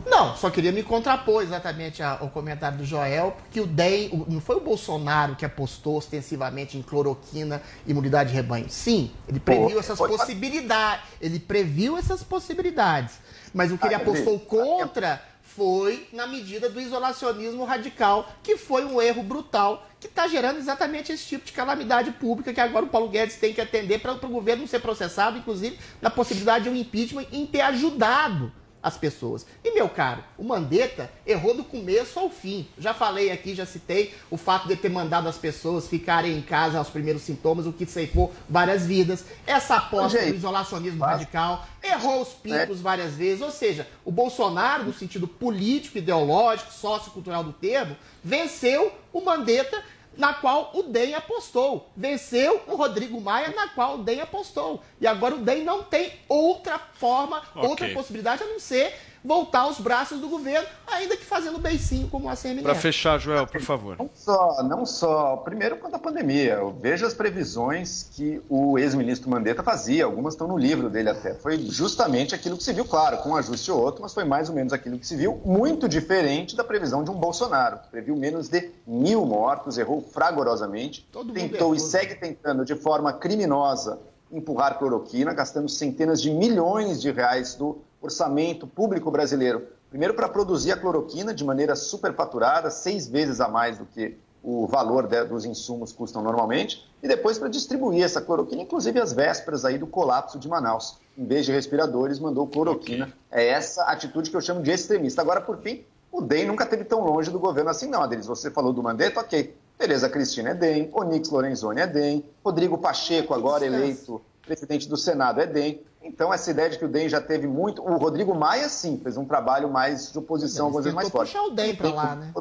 Não, 0.06 0.36
só 0.36 0.50
queria 0.50 0.72
me 0.72 0.84
contrapor 0.84 1.44
exatamente 1.44 2.04
ao 2.04 2.30
comentário 2.30 2.78
do 2.78 2.86
Joel, 2.86 3.32
porque 3.32 3.62
o 3.62 3.66
DEM, 3.66 4.26
não 4.28 4.42
foi 4.42 4.58
o 4.58 4.60
Bolsonaro 4.60 5.36
que 5.36 5.46
apostou 5.46 5.98
ostensivamente 5.98 6.78
em 6.78 6.82
cloroquina 6.82 7.62
e 7.86 7.92
imunidade 7.92 8.30
de 8.30 8.36
rebanho. 8.36 8.70
Sim, 8.70 9.12
ele 9.28 9.40
previu 9.40 9.80
essas 9.80 9.98
possibilidades. 9.98 11.06
Ele 11.22 11.40
previu 11.40 11.98
essas 11.98 12.22
possibilidades. 12.24 13.16
Mas 13.54 13.72
o 13.72 13.78
que 13.78 13.86
ele 13.86 13.96
ah, 13.96 13.98
apostou 13.98 14.40
contra 14.40 15.22
foi 15.56 16.08
na 16.12 16.26
medida 16.26 16.68
do 16.70 16.82
isolacionismo 16.82 17.64
radical, 17.64 18.28
que 18.42 18.58
foi 18.58 18.84
um 18.86 19.00
erro 19.02 19.22
brutal, 19.22 19.88
que 20.00 20.08
está 20.08 20.28
gerando 20.28 20.58
exatamente 20.58 21.12
esse 21.12 21.26
tipo 21.26 21.46
de 21.46 21.52
calamidade 21.52 22.12
pública 22.12 22.52
que 22.52 22.60
agora 22.60 22.86
o 22.86 22.90
Paulo 22.90 23.10
Guedes 23.10 23.36
tem 23.36 23.54
que 23.54 23.62
atender 23.62 24.00
para 24.00 24.14
o 24.14 24.30
governo 24.30 24.62
não 24.62 24.68
ser 24.68 24.80
processado, 24.80 25.38
inclusive 25.38 25.78
na 26.02 26.10
possibilidade 26.10 26.64
de 26.64 26.70
um 26.72 26.76
impeachment 26.76 27.26
em 27.32 27.46
ter 27.46 27.62
ajudado 27.62 28.52
as 28.84 28.98
pessoas. 28.98 29.46
E, 29.64 29.74
meu 29.74 29.88
caro, 29.88 30.22
o 30.38 30.44
Mandetta 30.44 31.10
errou 31.26 31.56
do 31.56 31.64
começo 31.64 32.20
ao 32.20 32.30
fim. 32.30 32.68
Já 32.78 32.94
falei 32.94 33.32
aqui, 33.32 33.56
já 33.56 33.66
citei 33.66 34.14
o 34.30 34.36
fato 34.36 34.68
de 34.68 34.76
ter 34.76 34.90
mandado 34.90 35.30
as 35.30 35.38
pessoas 35.38 35.88
ficarem 35.88 36.38
em 36.38 36.42
casa 36.42 36.78
aos 36.78 36.90
primeiros 36.90 37.22
sintomas, 37.22 37.66
o 37.66 37.72
que 37.72 37.86
ceifou 37.86 38.34
várias 38.50 38.86
vidas. 38.86 39.24
Essa 39.48 39.78
aposta 39.78 40.20
do 40.20 40.36
isolacionismo 40.36 41.04
radical, 41.04 41.66
errou 41.82 42.22
os 42.22 42.30
picos 42.30 42.82
várias 42.82 43.14
vezes. 43.14 43.42
Ou 43.42 43.52
seja, 43.52 43.88
o 44.04 44.12
Bolsonaro, 44.12 44.84
no 44.84 44.94
sentido 44.94 45.28
político, 45.28 45.98
ideológico, 45.98 46.74
sociocultural 46.74 47.44
do 47.44 47.54
termo, 47.54 47.96
venceu 48.22 48.92
o 49.14 49.22
Mandetta 49.22 49.82
na 50.18 50.34
qual 50.34 50.72
o 50.74 50.84
DEM 50.84 51.16
apostou. 51.16 51.90
Venceu 51.96 52.62
o 52.68 52.76
Rodrigo 52.76 53.20
Maia, 53.20 53.50
na 53.56 53.68
qual 53.70 53.96
o 53.96 54.04
DEM 54.04 54.22
apostou. 54.22 54.82
E 55.02 55.08
agora 55.08 55.36
o 55.36 55.40
DEM 55.40 55.64
não 55.64 55.84
tem 55.84 56.14
outra 56.28 56.78
forma, 56.80 57.42
Ok. 57.56 57.70
outra 57.70 57.90
possibilidade 57.90 58.44
a 58.44 58.48
não 58.48 58.60
ser 58.60 58.94
voltar 59.24 59.62
aos 59.62 59.80
braços 59.80 60.20
do 60.20 60.28
governo, 60.28 60.68
ainda 60.86 61.16
que 61.16 61.26
fazendo 61.26 61.58
beicinho 61.58 62.08
como 62.10 62.30
a 62.30 62.36
CM 62.36 62.62
Para 62.62 62.76
fechar, 62.76 63.20
Joel, 63.20 63.48
por 63.48 63.62
favor. 63.62 63.98
Não 63.98 64.10
só, 64.14 64.64
não 64.64 64.86
só. 64.86 65.38
Primeiro, 65.38 65.78
quanto 65.78 65.96
à 65.96 66.00
pandemia. 66.00 66.54
Eu 66.54 66.72
vejo 66.72 67.06
as 67.06 67.14
previsões 67.14 68.10
que 68.12 68.42
o 68.50 68.78
ex-ministro 68.78 69.30
Mandetta 69.30 69.64
fazia, 69.64 70.06
algumas 70.06 70.34
estão 70.34 70.48
no 70.48 70.58
livro 70.58 70.90
dele 70.90 71.10
até. 71.10 71.34
Foi 71.34 71.58
justamente 71.58 72.36
aquilo 72.36 72.58
que 72.58 72.64
se 72.64 72.74
viu, 72.74 72.86
claro, 72.86 73.18
com 73.20 73.30
um 73.30 73.36
ajuste 73.36 73.72
ou 73.72 73.82
outro, 73.82 74.02
mas 74.02 74.14
foi 74.14 74.24
mais 74.24 74.50
ou 74.50 74.56
menos 74.56 74.74
aquilo 74.74 75.00
que 75.00 75.08
se 75.08 75.16
viu, 75.16 75.42
muito 75.46 75.88
diferente 75.88 76.56
da 76.56 76.64
previsão 76.64 77.04
de 77.04 77.12
um 77.12 77.16
Bolsonaro. 77.16 77.78
que 77.78 77.90
Previu 77.90 78.16
menos 78.16 78.50
de 78.50 78.72
mil 78.86 79.26
mortos, 79.26 79.78
errou 79.78 80.02
fragorosamente, 80.02 81.08
mundo 81.14 81.34
tentou 81.34 81.74
e 81.74 81.80
segue 81.80 82.16
tentando 82.16 82.66
de 82.66 82.76
forma 82.76 83.14
criminosa 83.14 84.00
empurrar 84.32 84.80
cloroquina, 84.80 85.32
gastando 85.32 85.70
centenas 85.70 86.20
de 86.22 86.32
milhões 86.32 87.00
de 87.00 87.12
reais 87.12 87.54
do 87.54 87.78
orçamento 88.04 88.68
público 88.68 89.10
brasileiro. 89.10 89.68
Primeiro, 89.90 90.14
para 90.14 90.28
produzir 90.28 90.72
a 90.72 90.78
cloroquina 90.78 91.34
de 91.34 91.44
maneira 91.44 91.76
superfaturada, 91.76 92.70
seis 92.70 93.08
vezes 93.08 93.40
a 93.40 93.48
mais 93.48 93.78
do 93.78 93.86
que 93.86 94.18
o 94.44 94.68
valor 94.68 95.08
dos 95.08 95.46
insumos 95.46 95.94
custam 95.94 96.22
normalmente, 96.22 96.86
e 97.02 97.08
depois 97.08 97.40
para 97.40 97.48
distribuir 97.48 98.04
essa 98.04 98.20
cloroquina, 98.20 98.62
inclusive 98.62 99.00
às 99.00 99.14
vésperas 99.14 99.64
aí 99.64 99.78
do 99.78 99.88
colapso 99.88 100.38
de 100.38 100.50
Manaus. 100.50 100.98
Em 101.18 101.26
vez 101.26 101.46
de 101.46 101.52
respiradores, 101.54 102.20
mandou 102.20 102.46
cloroquina. 102.46 103.14
É 103.32 103.48
essa 103.48 103.84
atitude 103.84 104.30
que 104.30 104.36
eu 104.36 104.42
chamo 104.42 104.62
de 104.62 104.70
extremista. 104.70 105.22
Agora, 105.22 105.40
por 105.40 105.60
fim, 105.60 105.86
o 106.12 106.22
DEM 106.22 106.48
nunca 106.48 106.66
teve 106.66 106.84
tão 106.84 107.06
longe 107.06 107.32
do 107.32 107.40
governo 107.40 107.70
assim, 107.70 107.88
não, 107.88 108.04
Adelis. 108.04 108.26
Você 108.26 108.52
falou 108.52 108.74
do 108.74 108.84
Mandetta, 108.84 109.22
ok. 109.22 109.56
Tereza 109.78 110.10
Cristina 110.10 110.50
é 110.50 110.54
DEM, 110.54 110.90
Onix 110.94 111.30
Lorenzoni 111.30 111.80
é 111.80 111.88
DEM, 111.88 112.26
Rodrigo 112.44 112.78
Pacheco, 112.78 113.34
agora 113.34 113.66
eleito 113.66 114.22
presidente 114.46 114.88
do 114.88 114.98
Senado, 114.98 115.42
é 115.42 115.48
DEM. 115.48 115.82
Então, 116.02 116.34
essa 116.34 116.52
ideia 116.52 116.70
de 116.70 116.78
que 116.78 116.86
o 116.86 116.90
DEM 116.90 117.08
já 117.08 117.22
teve 117.22 117.48
muito. 117.48 117.82
O 117.82 117.98
Rodrigo 117.98 118.36
Maia, 118.36 118.68
sim, 118.68 119.00
fez 119.02 119.16
um 119.18 119.26
trabalho 119.26 119.70
mais 119.70 120.12
de 120.12 120.20
oposição, 120.20 120.66
algumas 120.66 120.84
vezes 120.84 120.96
mais 120.96 121.10
forte. 121.10 121.32
puxar 121.32 121.46
o 121.46 121.52
DEM 121.52 121.76
para 121.76 121.94
lá, 121.94 122.16
né? 122.16 122.34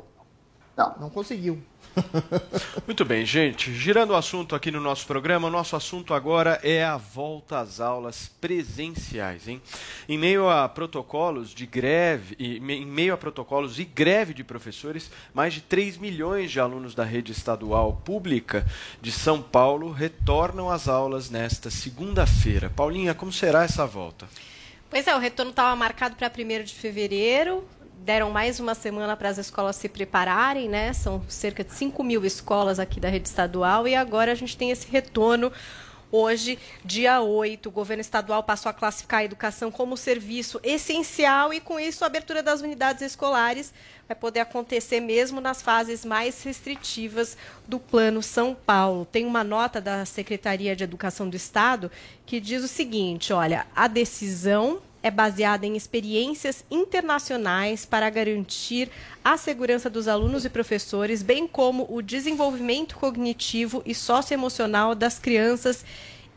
Não. 0.77 0.95
Não 1.01 1.11
conseguiu. 1.11 1.63
Muito 2.87 3.05
bem, 3.05 3.25
gente. 3.25 3.73
Girando 3.73 4.11
o 4.11 4.17
assunto 4.17 4.55
aqui 4.55 4.71
no 4.71 4.81
nosso 4.81 5.07
programa, 5.07 5.49
o 5.49 5.51
nosso 5.51 5.77
assunto 5.77 6.15
agora 6.15 6.59
é 6.63 6.83
a 6.83 6.97
volta 6.97 7.59
às 7.59 7.81
aulas 7.81 8.31
presenciais, 8.41 9.47
hein? 9.47 9.61
Em 10.09 10.17
meio 10.17 10.49
a 10.49 10.69
protocolos 10.69 11.51
de 11.51 11.67
greve, 11.67 12.35
e 12.39 12.57
em 12.57 12.87
meio 12.87 13.13
a 13.13 13.19
protocolos 13.19 13.79
e 13.79 13.85
greve 13.85 14.33
de 14.33 14.43
professores, 14.43 15.11
mais 15.35 15.55
de 15.55 15.61
3 15.61 15.99
milhões 15.99 16.51
de 16.51 16.61
alunos 16.61 16.95
da 16.95 17.05
rede 17.05 17.33
estadual 17.33 18.01
pública 18.05 18.67
de 19.01 19.13
São 19.13 19.43
Paulo 19.43 19.91
retornam 19.91 20.71
às 20.71 20.89
aulas 20.89 21.29
nesta 21.29 21.71
segunda-feira. 21.71 22.71
Paulinha, 22.71 23.15
como 23.15 23.33
será 23.33 23.65
essa 23.65 23.87
volta? 23.87 24.27
Pois 24.89 25.07
é, 25.07 25.15
o 25.15 25.19
retorno 25.19 25.51
estava 25.51 25.75
marcado 25.75 26.17
para 26.17 26.31
1 26.31 26.65
de 26.65 26.75
fevereiro. 26.75 27.65
Deram 28.05 28.33
mais 28.33 28.59
uma 28.59 28.75
semana 28.75 29.17
para 29.17 29.29
as 29.29 29.39
escolas 29.39 29.77
se 29.77 29.89
prepararem, 29.89 30.69
né? 30.69 30.93
São 30.93 31.23
cerca 31.29 31.63
de 31.63 31.73
5 31.73 32.03
mil 32.03 32.25
escolas 32.25 32.81
aqui 32.81 32.99
da 32.99 33.09
rede 33.09 33.29
estadual 33.29 33.87
e 33.87 33.95
agora 33.95 34.33
a 34.33 34.35
gente 34.35 34.57
tem 34.57 34.73
esse 34.73 34.91
retorno. 34.91 35.53
Hoje, 36.11 36.59
dia 36.85 37.21
8, 37.21 37.69
o 37.69 37.73
governo 37.73 38.01
estadual 38.01 38.43
passou 38.43 38.69
a 38.69 38.73
classificar 38.73 39.21
a 39.21 39.25
educação 39.25 39.71
como 39.71 39.97
serviço 39.97 40.59
essencial 40.65 41.55
e, 41.55 41.61
com 41.61 41.79
isso, 41.79 42.03
a 42.03 42.09
abertura 42.09 42.43
das 42.43 42.61
unidades 42.61 43.03
escolares 43.03 43.73
vai 44.09 44.17
poder 44.17 44.41
acontecer 44.41 44.99
mesmo 44.99 45.41
nas 45.41 45.63
fases 45.63 46.05
mais 46.05 46.43
restritivas 46.43 47.37
do 47.69 47.79
Plano 47.79 48.21
São 48.21 48.53
Paulo. 48.53 49.07
Tem 49.07 49.25
uma 49.25 49.45
nota 49.45 49.81
da 49.81 50.05
Secretaria 50.05 50.75
de 50.75 50.83
Educação 50.83 51.29
do 51.29 51.37
Estado 51.37 51.89
que 52.27 52.41
diz 52.41 52.65
o 52.65 52.69
seguinte: 52.69 53.33
olha, 53.33 53.65
a 53.77 53.87
decisão 53.87 54.83
é 55.03 55.11
baseada 55.11 55.67
em 55.67 55.77
experiências 55.77 56.65
internacionais 56.71 57.85
para 57.85 58.09
garantir 58.09 58.91
a 59.25 59.37
segurança 59.37 59.91
dos 59.91 60.07
alunos 60.09 60.45
e 60.45 60.51
professores, 60.51 61.23
bem 61.23 61.47
como 61.47 61.87
o 61.91 62.01
desenvolvimento 62.01 62.97
cognitivo 62.97 63.83
e 63.85 63.95
socioemocional 63.95 64.95
das 64.95 65.19
crianças 65.19 65.85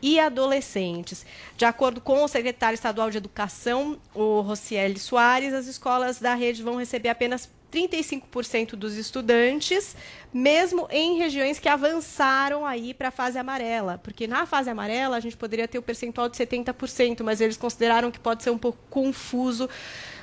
e 0.02 0.20
adolescentes. 0.20 1.24
De 1.56 1.64
acordo 1.64 2.00
com 2.00 2.22
o 2.22 2.28
secretário 2.28 2.74
estadual 2.74 3.10
de 3.10 3.18
Educação, 3.18 3.98
o 4.14 4.40
Rocieli 4.40 4.98
Soares, 4.98 5.54
as 5.54 5.66
escolas 5.66 6.18
da 6.18 6.34
rede 6.34 6.62
vão 6.62 6.76
receber 6.76 7.08
apenas 7.08 7.48
35% 7.76 8.70
dos 8.70 8.96
estudantes, 8.96 9.94
mesmo 10.32 10.88
em 10.90 11.18
regiões 11.18 11.58
que 11.58 11.68
avançaram 11.68 12.64
aí 12.64 12.94
para 12.94 13.08
a 13.08 13.10
fase 13.10 13.38
amarela, 13.38 14.00
porque 14.02 14.26
na 14.26 14.46
fase 14.46 14.70
amarela 14.70 15.16
a 15.16 15.20
gente 15.20 15.36
poderia 15.36 15.68
ter 15.68 15.78
o 15.78 15.82
percentual 15.82 16.28
de 16.28 16.36
70%, 16.38 17.22
mas 17.22 17.40
eles 17.42 17.58
consideraram 17.58 18.10
que 18.10 18.18
pode 18.18 18.42
ser 18.42 18.50
um 18.50 18.58
pouco 18.58 18.78
confuso 18.88 19.68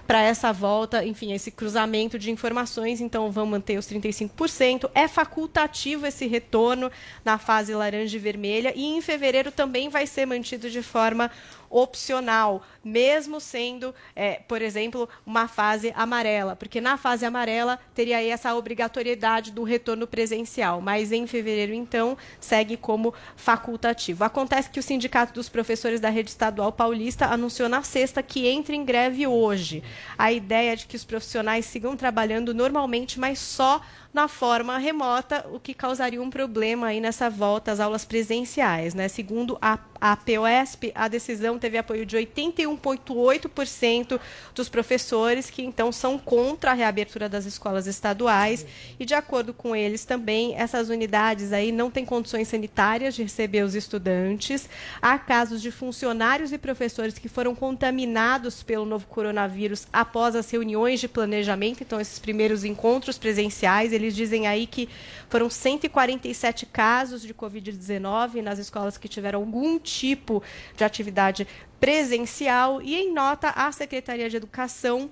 para 0.05 0.21
essa 0.21 0.51
volta, 0.51 1.05
enfim, 1.05 1.31
esse 1.31 1.49
cruzamento 1.49 2.19
de 2.19 2.29
informações, 2.29 2.99
então 2.99 3.31
vão 3.31 3.45
manter 3.45 3.77
os 3.77 3.87
35%. 3.87 4.89
É 4.93 5.07
facultativo 5.07 6.05
esse 6.05 6.27
retorno 6.27 6.91
na 7.23 7.37
fase 7.37 7.73
laranja 7.73 8.17
e 8.17 8.19
vermelha. 8.19 8.73
E 8.75 8.83
em 8.83 9.01
fevereiro 9.01 9.51
também 9.51 9.87
vai 9.89 10.05
ser 10.05 10.25
mantido 10.25 10.69
de 10.69 10.83
forma 10.83 11.31
opcional, 11.73 12.61
mesmo 12.83 13.39
sendo, 13.39 13.93
é, 14.15 14.35
por 14.47 14.61
exemplo, 14.61 15.09
uma 15.25 15.47
fase 15.47 15.91
amarela, 15.95 16.55
porque 16.55 16.79
na 16.79 16.97
fase 16.97 17.25
amarela 17.25 17.79
teria 17.95 18.17
aí 18.17 18.29
essa 18.29 18.53
obrigatoriedade 18.53 19.51
do 19.51 19.63
retorno 19.63 20.05
presencial, 20.05 20.79
mas 20.79 21.11
em 21.11 21.25
fevereiro, 21.25 21.73
então, 21.73 22.15
segue 22.39 22.77
como 22.77 23.13
facultativo. 23.35 24.23
Acontece 24.23 24.69
que 24.69 24.79
o 24.79 24.83
Sindicato 24.83 25.33
dos 25.33 25.49
Professores 25.49 25.99
da 25.99 26.09
Rede 26.09 26.29
Estadual 26.29 26.71
Paulista 26.71 27.25
anunciou 27.25 27.67
na 27.67 27.81
sexta 27.81 28.21
que 28.21 28.47
entra 28.47 28.75
em 28.75 28.85
greve 28.85 29.25
hoje. 29.25 29.83
A 30.17 30.31
ideia 30.31 30.73
é 30.73 30.75
de 30.75 30.85
que 30.85 30.95
os 30.95 31.03
profissionais 31.03 31.65
sigam 31.65 31.97
trabalhando 31.97 32.53
normalmente, 32.53 33.19
mas 33.19 33.39
só 33.39 33.81
na 34.13 34.27
forma 34.27 34.77
remota, 34.77 35.43
o 35.51 35.59
que 35.59 35.73
causaria 35.73 36.21
um 36.21 36.29
problema 36.29 36.87
aí 36.87 37.01
nessa 37.01 37.31
volta 37.31 37.71
às 37.71 37.79
aulas 37.79 38.05
presenciais. 38.05 38.93
Né? 38.93 39.07
Segundo 39.07 39.57
a, 39.59 39.79
a 39.99 40.15
POSP, 40.15 40.91
a 40.93 41.07
decisão 41.07 41.57
teve 41.57 41.79
apoio 41.79 42.05
de 42.05 42.15
81,8% 42.17 44.19
dos 44.53 44.69
professores, 44.69 45.49
que 45.49 45.63
então 45.63 45.91
são 45.91 46.19
contra 46.19 46.69
a 46.71 46.75
reabertura 46.75 47.27
das 47.27 47.45
escolas 47.45 47.87
estaduais. 47.87 48.67
E, 48.99 49.05
de 49.05 49.15
acordo 49.15 49.51
com 49.51 49.75
eles 49.75 50.05
também, 50.05 50.55
essas 50.55 50.89
unidades 50.89 51.51
aí 51.51 51.71
não 51.71 51.89
têm 51.89 52.05
condições 52.05 52.47
sanitárias 52.47 53.15
de 53.15 53.23
receber 53.23 53.63
os 53.63 53.73
estudantes. 53.73 54.69
Há 55.01 55.17
casos 55.17 55.59
de 55.59 55.71
funcionários 55.71 56.53
e 56.53 56.59
professores 56.59 57.17
que 57.17 57.27
foram 57.27 57.55
contaminados 57.55 58.61
pelo 58.61 58.85
novo 58.85 59.07
coronavírus 59.07 59.87
após 59.91 60.35
as 60.35 60.51
reuniões 60.51 60.99
de 60.99 61.07
planejamento, 61.07 61.81
então 61.81 61.99
esses 61.99 62.19
primeiros 62.19 62.63
encontros 62.63 63.17
presenciais, 63.17 63.91
eles 64.03 64.15
dizem 64.15 64.47
aí 64.47 64.67
que 64.67 64.89
foram 65.29 65.49
147 65.49 66.65
casos 66.65 67.21
de 67.21 67.33
Covid-19 67.33 68.41
nas 68.41 68.59
escolas 68.59 68.97
que 68.97 69.07
tiveram 69.07 69.39
algum 69.39 69.79
tipo 69.79 70.43
de 70.75 70.83
atividade 70.83 71.47
presencial. 71.79 72.81
E 72.81 72.95
em 72.95 73.13
nota, 73.13 73.49
a 73.49 73.71
Secretaria 73.71 74.29
de 74.29 74.37
Educação 74.37 75.09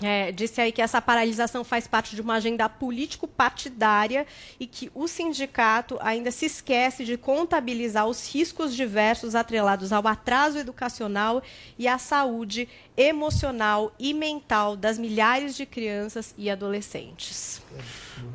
é, 0.00 0.30
disse 0.30 0.60
aí 0.60 0.70
que 0.70 0.80
essa 0.80 1.02
paralisação 1.02 1.64
faz 1.64 1.86
parte 1.86 2.14
de 2.14 2.22
uma 2.22 2.34
agenda 2.34 2.68
político-partidária 2.68 4.26
e 4.58 4.66
que 4.66 4.90
o 4.94 5.08
sindicato 5.08 5.98
ainda 6.00 6.30
se 6.30 6.46
esquece 6.46 7.04
de 7.04 7.16
contabilizar 7.16 8.06
os 8.06 8.32
riscos 8.32 8.74
diversos 8.74 9.34
atrelados 9.34 9.92
ao 9.92 10.06
atraso 10.06 10.58
educacional 10.58 11.42
e 11.78 11.88
à 11.88 11.98
saúde 11.98 12.68
emocional 12.96 13.92
e 13.98 14.14
mental 14.14 14.76
das 14.76 14.98
milhares 14.98 15.56
de 15.56 15.66
crianças 15.66 16.34
e 16.38 16.48
adolescentes. 16.48 17.62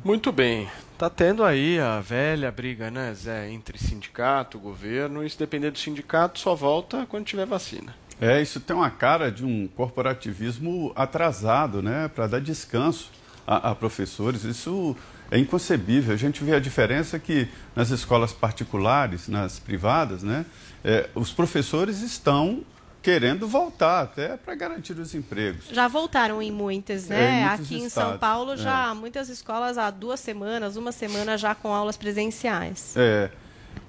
Muito 0.02 0.30
bem. 0.32 0.68
Tá 0.96 1.10
tendo 1.10 1.44
aí 1.44 1.78
a 1.78 2.00
velha 2.00 2.52
briga, 2.52 2.90
né, 2.90 3.12
Zé, 3.14 3.50
entre 3.50 3.78
sindicato, 3.78 4.58
governo, 4.58 5.24
e 5.24 5.28
se 5.28 5.38
depender 5.38 5.70
do 5.70 5.78
sindicato, 5.78 6.38
só 6.38 6.54
volta 6.54 7.04
quando 7.06 7.26
tiver 7.26 7.46
vacina. 7.46 7.94
É, 8.20 8.40
isso 8.40 8.60
tem 8.60 8.74
uma 8.74 8.90
cara 8.90 9.30
de 9.30 9.44
um 9.44 9.68
corporativismo 9.68 10.92
atrasado, 10.94 11.82
né? 11.82 12.08
Para 12.08 12.26
dar 12.26 12.40
descanso 12.40 13.10
a, 13.46 13.70
a, 13.70 13.74
professores. 13.74 14.44
Isso 14.44 14.96
é 15.30 15.38
inconcebível. 15.38 16.14
A 16.14 16.16
gente 16.16 16.42
vê 16.44 16.54
a 16.54 16.60
diferença 16.60 17.18
que 17.18 17.48
nas 17.74 17.90
escolas 17.90 18.32
particulares, 18.32 19.28
nas 19.28 19.58
privadas, 19.58 20.22
né? 20.22 20.46
É, 20.84 21.08
os 21.14 21.32
professores 21.32 22.00
estão 22.00 22.64
querendo 23.04 23.46
voltar 23.46 24.00
até 24.00 24.34
para 24.34 24.54
garantir 24.54 24.98
os 24.98 25.14
empregos. 25.14 25.66
Já 25.70 25.86
voltaram 25.86 26.40
em 26.40 26.50
muitas, 26.50 27.06
né? 27.06 27.22
É, 27.22 27.40
em 27.40 27.44
Aqui 27.44 27.74
em 27.76 27.86
estados, 27.86 28.10
São 28.12 28.18
Paulo, 28.18 28.56
já 28.56 28.90
é. 28.90 28.94
muitas 28.94 29.28
escolas 29.28 29.76
há 29.76 29.90
duas 29.90 30.20
semanas, 30.20 30.76
uma 30.76 30.90
semana 30.90 31.36
já 31.36 31.54
com 31.54 31.68
aulas 31.68 31.98
presenciais. 31.98 32.94
É, 32.96 33.30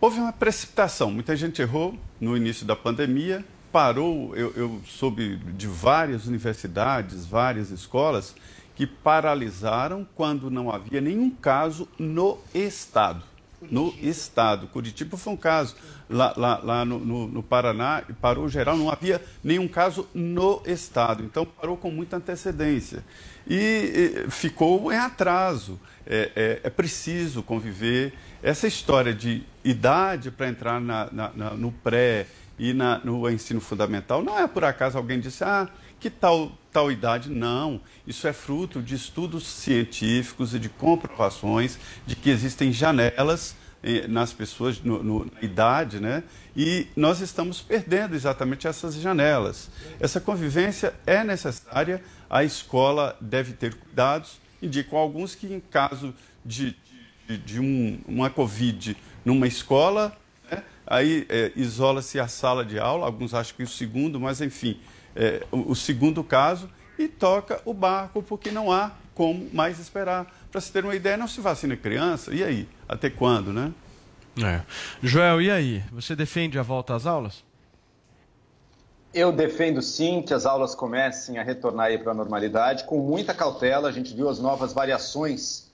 houve 0.01 0.19
uma 0.19 0.33
precipitação. 0.33 1.11
Muita 1.11 1.33
gente 1.33 1.61
errou 1.61 1.97
no 2.19 2.35
início 2.35 2.65
da 2.65 2.75
pandemia, 2.75 3.45
parou. 3.75 4.33
Eu, 4.37 4.53
eu 4.55 4.81
soube 4.87 5.35
de 5.35 5.67
várias 5.67 6.27
universidades, 6.27 7.25
várias 7.25 7.71
escolas 7.71 8.33
que 8.73 8.87
paralisaram 8.87 10.07
quando 10.15 10.49
não 10.49 10.71
havia 10.71 11.01
nenhum 11.01 11.29
caso 11.29 11.85
no 11.99 12.39
Estado. 12.53 13.21
No 13.69 13.93
Estado. 14.01 14.67
Curitiba 14.67 15.17
foi 15.17 15.33
um 15.33 15.37
caso. 15.37 15.75
Lá, 16.09 16.33
lá, 16.37 16.61
lá 16.63 16.85
no, 16.85 16.99
no, 16.99 17.27
no 17.27 17.43
Paraná, 17.43 18.01
parou 18.21 18.47
geral, 18.47 18.77
não 18.77 18.89
havia 18.89 19.21
nenhum 19.43 19.67
caso 19.67 20.07
no 20.13 20.61
Estado. 20.65 21.21
Então, 21.23 21.45
parou 21.45 21.75
com 21.75 21.91
muita 21.91 22.15
antecedência. 22.15 23.03
E, 23.45 24.23
e 24.25 24.31
ficou 24.31 24.89
em 24.89 24.97
atraso. 24.97 25.77
É, 26.07 26.31
é, 26.33 26.61
é, 26.63 26.69
preciso 26.69 27.43
conviver. 27.43 28.13
Essa 28.41 28.67
história 28.67 29.13
de 29.13 29.43
idade 29.65 30.31
para 30.31 30.47
entrar 30.47 30.79
na, 30.79 31.09
na, 31.11 31.31
na, 31.35 31.49
no 31.51 31.73
pré 31.73 32.27
e 32.57 32.73
no 32.73 33.29
ensino 33.29 33.59
fundamental 33.59 34.23
não 34.23 34.39
é 34.39 34.47
por 34.47 34.63
acaso 34.63 34.97
alguém 34.97 35.19
disse, 35.19 35.43
ah, 35.43 35.69
que 35.99 36.09
tal, 36.09 36.51
tal 36.71 36.91
idade? 36.91 37.29
Não. 37.29 37.81
Isso 38.05 38.27
é 38.27 38.33
fruto 38.33 38.81
de 38.81 38.95
estudos 38.95 39.47
científicos 39.47 40.53
e 40.53 40.59
de 40.59 40.69
comprovações 40.69 41.79
de 42.05 42.15
que 42.15 42.29
existem 42.29 42.71
janelas 42.71 43.55
eh, 43.83 44.07
nas 44.07 44.31
pessoas 44.33 44.79
no, 44.81 45.01
no, 45.01 45.25
na 45.25 45.41
idade, 45.41 45.99
né? 45.99 46.23
E 46.55 46.87
nós 46.95 47.21
estamos 47.21 47.61
perdendo 47.61 48.15
exatamente 48.15 48.67
essas 48.67 48.95
janelas. 48.95 49.69
Essa 49.99 50.21
convivência 50.21 50.93
é 51.05 51.23
necessária, 51.23 52.03
a 52.29 52.43
escola 52.43 53.17
deve 53.19 53.53
ter 53.53 53.73
cuidados. 53.75 54.39
Indico 54.61 54.95
alguns 54.95 55.35
que, 55.35 55.47
em 55.47 55.59
caso 55.59 56.13
de, 56.43 56.75
de, 57.27 57.37
de 57.37 57.59
um, 57.59 57.99
uma 58.07 58.29
Covid 58.29 58.95
numa 59.23 59.47
escola? 59.47 60.15
Aí 60.85 61.25
é, 61.29 61.51
isola-se 61.55 62.19
a 62.19 62.27
sala 62.27 62.63
de 62.63 62.79
aula, 62.79 63.05
alguns 63.05 63.33
acham 63.33 63.55
que 63.55 63.63
o 63.63 63.67
segundo, 63.67 64.19
mas 64.19 64.41
enfim, 64.41 64.79
é, 65.15 65.45
o, 65.51 65.71
o 65.71 65.75
segundo 65.75 66.23
caso, 66.23 66.69
e 66.97 67.07
toca 67.07 67.61
o 67.65 67.73
barco, 67.73 68.21
porque 68.21 68.51
não 68.51 68.71
há 68.71 68.91
como 69.13 69.49
mais 69.53 69.79
esperar. 69.79 70.25
Para 70.51 70.61
se 70.61 70.71
ter 70.71 70.83
uma 70.83 70.95
ideia, 70.95 71.17
não 71.17 71.27
se 71.27 71.41
vacina 71.41 71.75
criança, 71.75 72.33
e 72.33 72.43
aí? 72.43 72.67
Até 72.87 73.09
quando, 73.09 73.51
né? 73.51 73.73
É. 74.43 74.61
Joel, 75.01 75.41
e 75.41 75.49
aí? 75.49 75.83
Você 75.91 76.15
defende 76.15 76.59
a 76.59 76.63
volta 76.63 76.95
às 76.95 77.05
aulas? 77.05 77.43
Eu 79.13 79.31
defendo 79.31 79.81
sim 79.81 80.21
que 80.21 80.33
as 80.33 80.45
aulas 80.45 80.75
comecem 80.75 81.37
a 81.37 81.43
retornar 81.43 81.97
para 81.99 82.11
a 82.11 82.15
normalidade, 82.15 82.83
com 82.83 82.99
muita 82.99 83.33
cautela. 83.33 83.87
A 83.87 83.91
gente 83.91 84.13
viu 84.13 84.27
as 84.27 84.39
novas 84.39 84.73
variações 84.73 85.64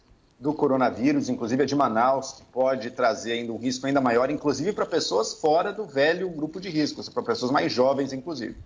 do 0.42 0.52
coronavírus, 0.56 1.30
inclusive 1.30 1.62
a 1.62 1.66
de 1.68 1.76
Manaus, 1.76 2.32
que 2.32 2.44
pode 2.46 2.90
trazer 2.90 3.34
ainda 3.34 3.54
um 3.54 3.58
risco 3.58 3.86
ainda 3.86 4.02
maior, 4.02 4.32
inclusive 4.32 4.74
para 4.74 4.88
pessoas 4.88 5.36
fora 5.36 5.72
do 5.72 5.86
velho 5.86 6.28
grupo 6.32 6.60
de 6.60 6.68
risco, 6.68 7.04
para 7.12 7.22
pessoas 7.22 7.52
mais 7.52 7.72
jovens, 7.72 8.12
inclusive. 8.12 8.58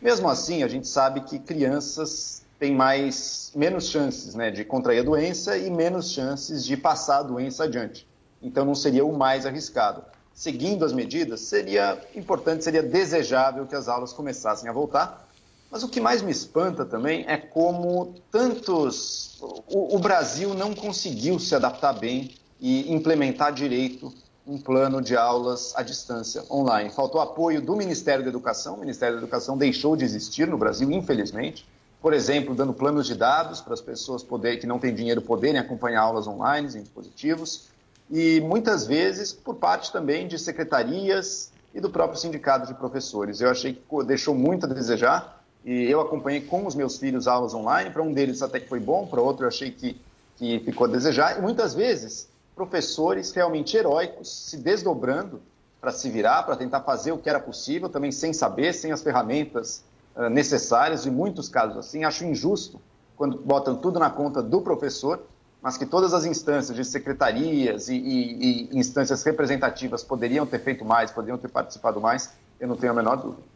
Mesmo 0.00 0.28
assim, 0.28 0.62
a 0.62 0.68
gente 0.68 0.86
sabe 0.86 1.22
que 1.22 1.38
crianças 1.38 2.42
têm 2.58 2.74
mais, 2.74 3.50
menos 3.56 3.88
chances 3.88 4.34
né, 4.34 4.50
de 4.50 4.62
contrair 4.62 5.00
a 5.00 5.02
doença 5.02 5.56
e 5.56 5.70
menos 5.70 6.10
chances 6.10 6.62
de 6.62 6.76
passar 6.76 7.20
a 7.20 7.22
doença 7.22 7.64
adiante. 7.64 8.06
Então, 8.42 8.66
não 8.66 8.74
seria 8.74 9.04
o 9.04 9.16
mais 9.16 9.46
arriscado. 9.46 10.04
Seguindo 10.34 10.84
as 10.84 10.92
medidas, 10.92 11.40
seria 11.40 11.98
importante, 12.14 12.62
seria 12.62 12.82
desejável 12.82 13.66
que 13.66 13.74
as 13.74 13.88
aulas 13.88 14.12
começassem 14.12 14.68
a 14.68 14.72
voltar. 14.72 15.25
Mas 15.70 15.82
o 15.82 15.88
que 15.88 16.00
mais 16.00 16.22
me 16.22 16.30
espanta 16.30 16.84
também 16.84 17.24
é 17.26 17.36
como 17.36 18.14
tantos. 18.30 19.38
O, 19.68 19.96
o 19.96 19.98
Brasil 19.98 20.54
não 20.54 20.74
conseguiu 20.74 21.38
se 21.38 21.54
adaptar 21.54 21.92
bem 21.92 22.34
e 22.60 22.92
implementar 22.92 23.52
direito 23.52 24.12
um 24.46 24.58
plano 24.58 25.02
de 25.02 25.16
aulas 25.16 25.72
à 25.74 25.82
distância, 25.82 26.44
online. 26.48 26.88
Faltou 26.90 27.20
apoio 27.20 27.60
do 27.60 27.74
Ministério 27.74 28.22
da 28.22 28.30
Educação. 28.30 28.76
O 28.76 28.80
Ministério 28.80 29.16
da 29.16 29.22
Educação 29.22 29.58
deixou 29.58 29.96
de 29.96 30.04
existir 30.04 30.46
no 30.46 30.56
Brasil, 30.56 30.90
infelizmente. 30.90 31.66
Por 32.00 32.12
exemplo, 32.12 32.54
dando 32.54 32.72
planos 32.72 33.06
de 33.06 33.16
dados 33.16 33.60
para 33.60 33.74
as 33.74 33.80
pessoas 33.80 34.22
poderem, 34.22 34.60
que 34.60 34.66
não 34.66 34.78
têm 34.78 34.94
dinheiro 34.94 35.20
poderem 35.20 35.58
acompanhar 35.58 36.02
aulas 36.02 36.28
online 36.28 36.68
em 36.68 36.82
dispositivos. 36.82 37.64
E 38.08 38.40
muitas 38.40 38.86
vezes 38.86 39.32
por 39.32 39.56
parte 39.56 39.90
também 39.90 40.28
de 40.28 40.38
secretarias 40.38 41.50
e 41.74 41.80
do 41.80 41.90
próprio 41.90 42.20
sindicato 42.20 42.68
de 42.68 42.74
professores. 42.74 43.40
Eu 43.40 43.50
achei 43.50 43.74
que 43.74 44.04
deixou 44.04 44.34
muito 44.34 44.64
a 44.64 44.68
desejar 44.68 45.44
e 45.66 45.90
eu 45.90 46.00
acompanhei 46.00 46.42
com 46.42 46.64
os 46.64 46.76
meus 46.76 46.96
filhos 46.96 47.26
aulas 47.26 47.52
online. 47.52 47.90
Para 47.90 48.00
um 48.00 48.12
deles 48.12 48.40
até 48.40 48.60
que 48.60 48.68
foi 48.68 48.78
bom, 48.78 49.04
para 49.04 49.20
outro 49.20 49.44
eu 49.44 49.48
achei 49.48 49.72
que, 49.72 50.00
que 50.36 50.60
ficou 50.60 50.86
a 50.86 50.88
desejar. 50.88 51.36
E 51.36 51.42
muitas 51.42 51.74
vezes 51.74 52.28
professores 52.54 53.32
realmente 53.32 53.76
heróicos 53.76 54.32
se 54.48 54.58
desdobrando 54.58 55.42
para 55.80 55.90
se 55.90 56.08
virar, 56.08 56.44
para 56.44 56.54
tentar 56.54 56.82
fazer 56.82 57.10
o 57.10 57.18
que 57.18 57.28
era 57.28 57.40
possível, 57.40 57.88
também 57.88 58.12
sem 58.12 58.32
saber, 58.32 58.72
sem 58.74 58.92
as 58.92 59.02
ferramentas 59.02 59.82
uh, 60.14 60.30
necessárias, 60.30 61.04
em 61.04 61.10
muitos 61.10 61.48
casos 61.48 61.76
assim. 61.76 62.04
Acho 62.04 62.24
injusto 62.24 62.80
quando 63.16 63.36
botam 63.38 63.74
tudo 63.74 63.98
na 63.98 64.08
conta 64.08 64.40
do 64.40 64.60
professor, 64.60 65.20
mas 65.60 65.76
que 65.76 65.84
todas 65.84 66.14
as 66.14 66.24
instâncias 66.24 66.76
de 66.76 66.84
secretarias 66.84 67.88
e, 67.88 67.96
e, 67.96 68.70
e 68.70 68.78
instâncias 68.78 69.24
representativas 69.24 70.04
poderiam 70.04 70.46
ter 70.46 70.60
feito 70.60 70.84
mais, 70.84 71.10
poderiam 71.10 71.36
ter 71.36 71.48
participado 71.48 72.00
mais, 72.00 72.30
eu 72.60 72.68
não 72.68 72.76
tenho 72.76 72.92
a 72.92 72.94
menor 72.94 73.16
dúvida. 73.16 73.55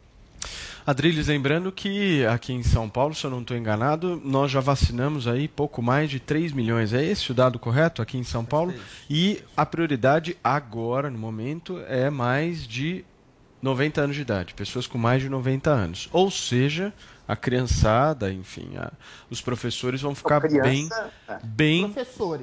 Adriles, 0.85 1.27
lembrando 1.27 1.71
que 1.71 2.25
aqui 2.25 2.53
em 2.53 2.63
São 2.63 2.89
Paulo, 2.89 3.13
se 3.13 3.23
eu 3.23 3.29
não 3.29 3.41
estou 3.41 3.55
enganado, 3.55 4.19
nós 4.23 4.49
já 4.51 4.59
vacinamos 4.59 5.27
aí 5.27 5.47
pouco 5.47 5.81
mais 5.81 6.09
de 6.09 6.19
3 6.19 6.51
milhões. 6.53 6.93
É 6.93 7.03
esse 7.03 7.31
o 7.31 7.35
dado 7.35 7.59
correto 7.59 8.01
aqui 8.01 8.17
em 8.17 8.23
São 8.23 8.43
Paulo? 8.43 8.73
E 9.09 9.41
a 9.55 9.65
prioridade 9.65 10.35
agora, 10.43 11.09
no 11.09 11.17
momento, 11.17 11.79
é 11.87 12.09
mais 12.09 12.67
de 12.67 13.05
90 13.61 14.01
anos 14.01 14.15
de 14.15 14.23
idade, 14.23 14.53
pessoas 14.55 14.87
com 14.87 14.97
mais 14.97 15.21
de 15.21 15.29
90 15.29 15.69
anos. 15.69 16.09
Ou 16.11 16.31
seja, 16.31 16.91
a 17.31 17.35
criançada, 17.37 18.29
enfim, 18.29 18.75
a, 18.75 18.91
os 19.29 19.39
professores 19.41 20.01
vão 20.01 20.13
ficar 20.13 20.41
criança, 20.41 20.61
bem, 20.69 20.89
é. 21.29 21.39
bem 21.45 21.95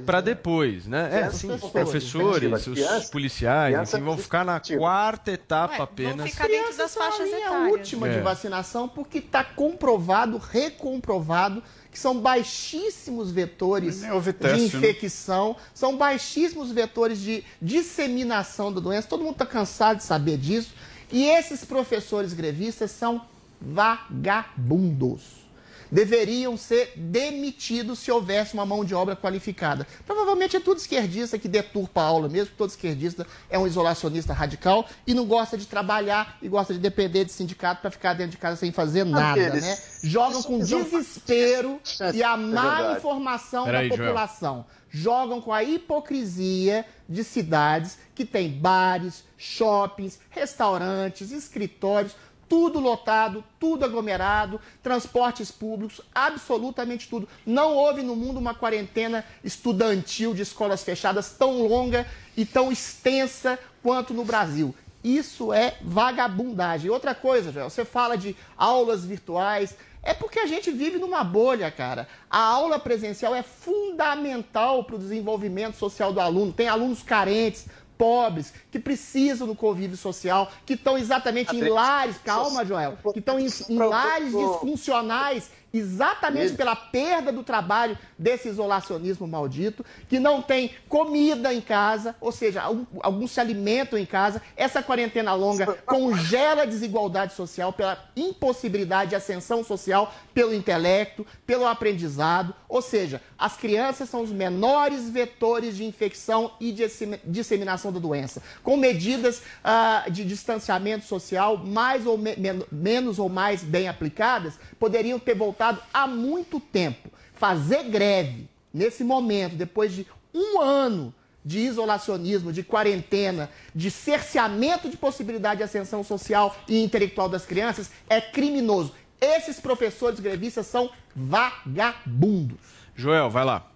para 0.06 0.18
né? 0.18 0.22
depois, 0.22 0.86
né? 0.86 1.24
É, 1.26 1.30
sim, 1.30 1.50
os 1.50 1.60
professores, 1.60 2.66
os 2.66 2.72
Criança- 2.72 3.10
policiais, 3.10 3.74
criança 3.74 3.96
enfim, 3.98 4.06
vão 4.06 4.16
ficar 4.16 4.46
na 4.46 4.58
positiva. 4.58 4.80
quarta 4.80 5.30
etapa 5.30 5.74
Ué, 5.74 5.82
apenas. 5.82 6.16
Vão 6.16 6.26
ficar 6.26 6.48
dentro 6.48 6.74
das 6.78 6.96
a 6.96 7.00
faixas 7.00 7.28
etárias. 7.28 7.72
última 7.72 8.08
de 8.08 8.16
É. 8.16 8.20
vacinação, 8.22 8.88
porque 8.88 9.18
está 9.18 9.44
comprovado, 9.44 10.38
recomprovado, 10.38 11.62
que 11.92 11.98
são 11.98 12.18
baixíssimos 12.18 13.30
vetores 13.30 14.02
houve 14.10 14.32
de 14.32 14.42
né? 14.46 14.56
infecção, 14.56 15.54
são 15.74 15.98
baixíssimos 15.98 16.72
vetores 16.72 17.20
de 17.20 17.44
disseminação 17.60 18.72
da 18.72 18.80
doença. 18.80 19.06
Todo 19.06 19.20
mundo 19.22 19.32
está 19.32 19.44
cansado 19.46 19.98
de 19.98 20.04
saber 20.04 20.38
disso. 20.38 20.72
E 21.12 21.26
esses 21.26 21.62
professores 21.62 22.32
grevistas 22.32 22.90
são 22.90 23.20
vagabundos. 23.60 25.46
Deveriam 25.90 26.54
ser 26.54 26.92
demitidos 26.96 28.00
se 28.00 28.12
houvesse 28.12 28.52
uma 28.52 28.66
mão 28.66 28.84
de 28.84 28.94
obra 28.94 29.16
qualificada. 29.16 29.86
Provavelmente 30.06 30.54
é 30.54 30.60
tudo 30.60 30.76
esquerdista 30.76 31.38
que 31.38 31.48
deturpa 31.48 32.02
a 32.02 32.04
aula 32.04 32.28
mesmo, 32.28 32.52
todo 32.58 32.68
esquerdista 32.68 33.26
é 33.48 33.58
um 33.58 33.66
isolacionista 33.66 34.34
radical 34.34 34.84
e 35.06 35.14
não 35.14 35.24
gosta 35.24 35.56
de 35.56 35.66
trabalhar 35.66 36.36
e 36.42 36.48
gosta 36.48 36.74
de 36.74 36.78
depender 36.78 37.24
de 37.24 37.32
sindicato 37.32 37.80
para 37.80 37.90
ficar 37.90 38.12
dentro 38.12 38.32
de 38.32 38.36
casa 38.36 38.56
sem 38.56 38.70
fazer 38.70 39.04
nada, 39.04 39.40
eles- 39.40 39.64
né? 39.64 39.78
Jogam 40.04 40.42
com 40.42 40.58
desespero 40.58 41.80
e 42.12 42.22
a 42.22 42.36
má 42.36 42.74
verdade. 42.76 42.98
informação 42.98 43.64
Peraí, 43.64 43.88
da 43.88 43.96
Joel. 43.96 44.08
população. 44.10 44.66
Jogam 44.90 45.40
com 45.40 45.52
a 45.52 45.62
hipocrisia 45.64 46.84
de 47.08 47.22
cidades 47.24 47.98
que 48.14 48.24
têm 48.26 48.50
bares, 48.50 49.22
shoppings, 49.38 50.18
restaurantes, 50.30 51.30
escritórios, 51.30 52.14
tudo 52.48 52.80
lotado, 52.80 53.44
tudo 53.60 53.84
aglomerado, 53.84 54.60
transportes 54.82 55.50
públicos, 55.50 56.00
absolutamente 56.14 57.08
tudo. 57.08 57.28
Não 57.44 57.74
houve 57.74 58.02
no 58.02 58.16
mundo 58.16 58.38
uma 58.38 58.54
quarentena 58.54 59.24
estudantil 59.44 60.34
de 60.34 60.42
escolas 60.42 60.82
fechadas 60.82 61.32
tão 61.32 61.66
longa 61.66 62.06
e 62.36 62.44
tão 62.44 62.72
extensa 62.72 63.58
quanto 63.82 64.14
no 64.14 64.24
Brasil. 64.24 64.74
Isso 65.02 65.52
é 65.52 65.76
vagabundagem. 65.80 66.90
Outra 66.90 67.14
coisa, 67.14 67.52
Joel, 67.52 67.70
você 67.70 67.84
fala 67.84 68.16
de 68.16 68.34
aulas 68.56 69.04
virtuais, 69.04 69.76
é 70.02 70.12
porque 70.12 70.38
a 70.38 70.46
gente 70.46 70.70
vive 70.70 70.98
numa 70.98 71.22
bolha, 71.22 71.70
cara. 71.70 72.08
A 72.30 72.40
aula 72.40 72.78
presencial 72.78 73.34
é 73.34 73.42
fundamental 73.42 74.84
para 74.84 74.96
o 74.96 74.98
desenvolvimento 74.98 75.76
social 75.76 76.12
do 76.12 76.20
aluno. 76.20 76.52
Tem 76.52 76.68
alunos 76.68 77.02
carentes, 77.02 77.66
pobres, 77.98 78.52
que 78.70 78.78
precisam 78.78 79.46
do 79.46 79.54
convívio 79.54 79.96
social, 79.96 80.50
que 80.64 80.74
estão 80.74 80.96
exatamente 80.96 81.54
em 81.54 81.68
lares, 81.68 82.16
calma, 82.24 82.64
Joel, 82.64 82.96
que 83.12 83.18
estão 83.18 83.38
em, 83.38 83.48
em 83.68 83.76
lares 83.76 84.32
disfuncionais 84.32 85.50
exatamente 85.72 86.54
pela 86.54 86.74
perda 86.74 87.30
do 87.32 87.42
trabalho 87.42 87.96
desse 88.18 88.48
isolacionismo 88.48 89.26
maldito, 89.26 89.84
que 90.08 90.18
não 90.18 90.40
tem 90.40 90.70
comida 90.88 91.52
em 91.52 91.60
casa, 91.60 92.16
ou 92.20 92.32
seja, 92.32 92.62
algum- 92.62 92.86
alguns 93.02 93.30
se 93.32 93.40
alimentam 93.40 93.98
em 93.98 94.06
casa. 94.06 94.40
Essa 94.56 94.82
quarentena 94.82 95.34
longa 95.34 95.66
congela 95.86 96.62
a 96.62 96.66
desigualdade 96.66 97.34
social 97.34 97.72
pela 97.72 97.98
impossibilidade 98.16 99.10
de 99.10 99.16
ascensão 99.16 99.62
social 99.62 100.12
pelo 100.32 100.54
intelecto, 100.54 101.26
pelo 101.46 101.66
aprendizado, 101.66 102.54
ou 102.68 102.80
seja, 102.80 103.20
as 103.38 103.56
crianças 103.56 104.08
são 104.08 104.22
os 104.22 104.30
menores 104.30 105.10
vetores 105.10 105.76
de 105.76 105.84
infecção 105.84 106.52
e 106.60 106.72
de 106.72 106.84
dissemi- 106.84 107.20
disseminação 107.24 107.92
da 107.92 107.98
doença, 107.98 108.42
com 108.62 108.76
medidas 108.76 109.42
ah, 109.64 110.04
de 110.10 110.24
distanciamento 110.24 111.04
social 111.04 111.56
mais 111.58 112.06
ou 112.06 112.16
me- 112.16 112.36
men- 112.36 112.64
menos 112.70 113.18
ou 113.18 113.28
mais 113.28 113.62
bem 113.62 113.88
aplicadas, 113.88 114.54
poderiam 114.78 115.18
ter 115.18 115.34
voltado 115.34 115.57
há 115.92 116.06
muito 116.06 116.60
tempo. 116.60 117.10
Fazer 117.34 117.84
greve 117.84 118.48
nesse 118.72 119.04
momento, 119.04 119.54
depois 119.54 119.92
de 119.92 120.06
um 120.34 120.60
ano 120.60 121.14
de 121.44 121.60
isolacionismo, 121.60 122.52
de 122.52 122.62
quarentena, 122.62 123.50
de 123.74 123.90
cerceamento 123.90 124.88
de 124.90 124.96
possibilidade 124.96 125.58
de 125.58 125.64
ascensão 125.64 126.04
social 126.04 126.54
e 126.68 126.82
intelectual 126.82 127.28
das 127.28 127.46
crianças, 127.46 127.90
é 128.08 128.20
criminoso. 128.20 128.92
Esses 129.20 129.58
professores 129.58 130.20
grevistas 130.20 130.66
são 130.66 130.90
vagabundos. 131.14 132.58
Joel, 132.94 133.30
vai 133.30 133.44
lá. 133.44 133.66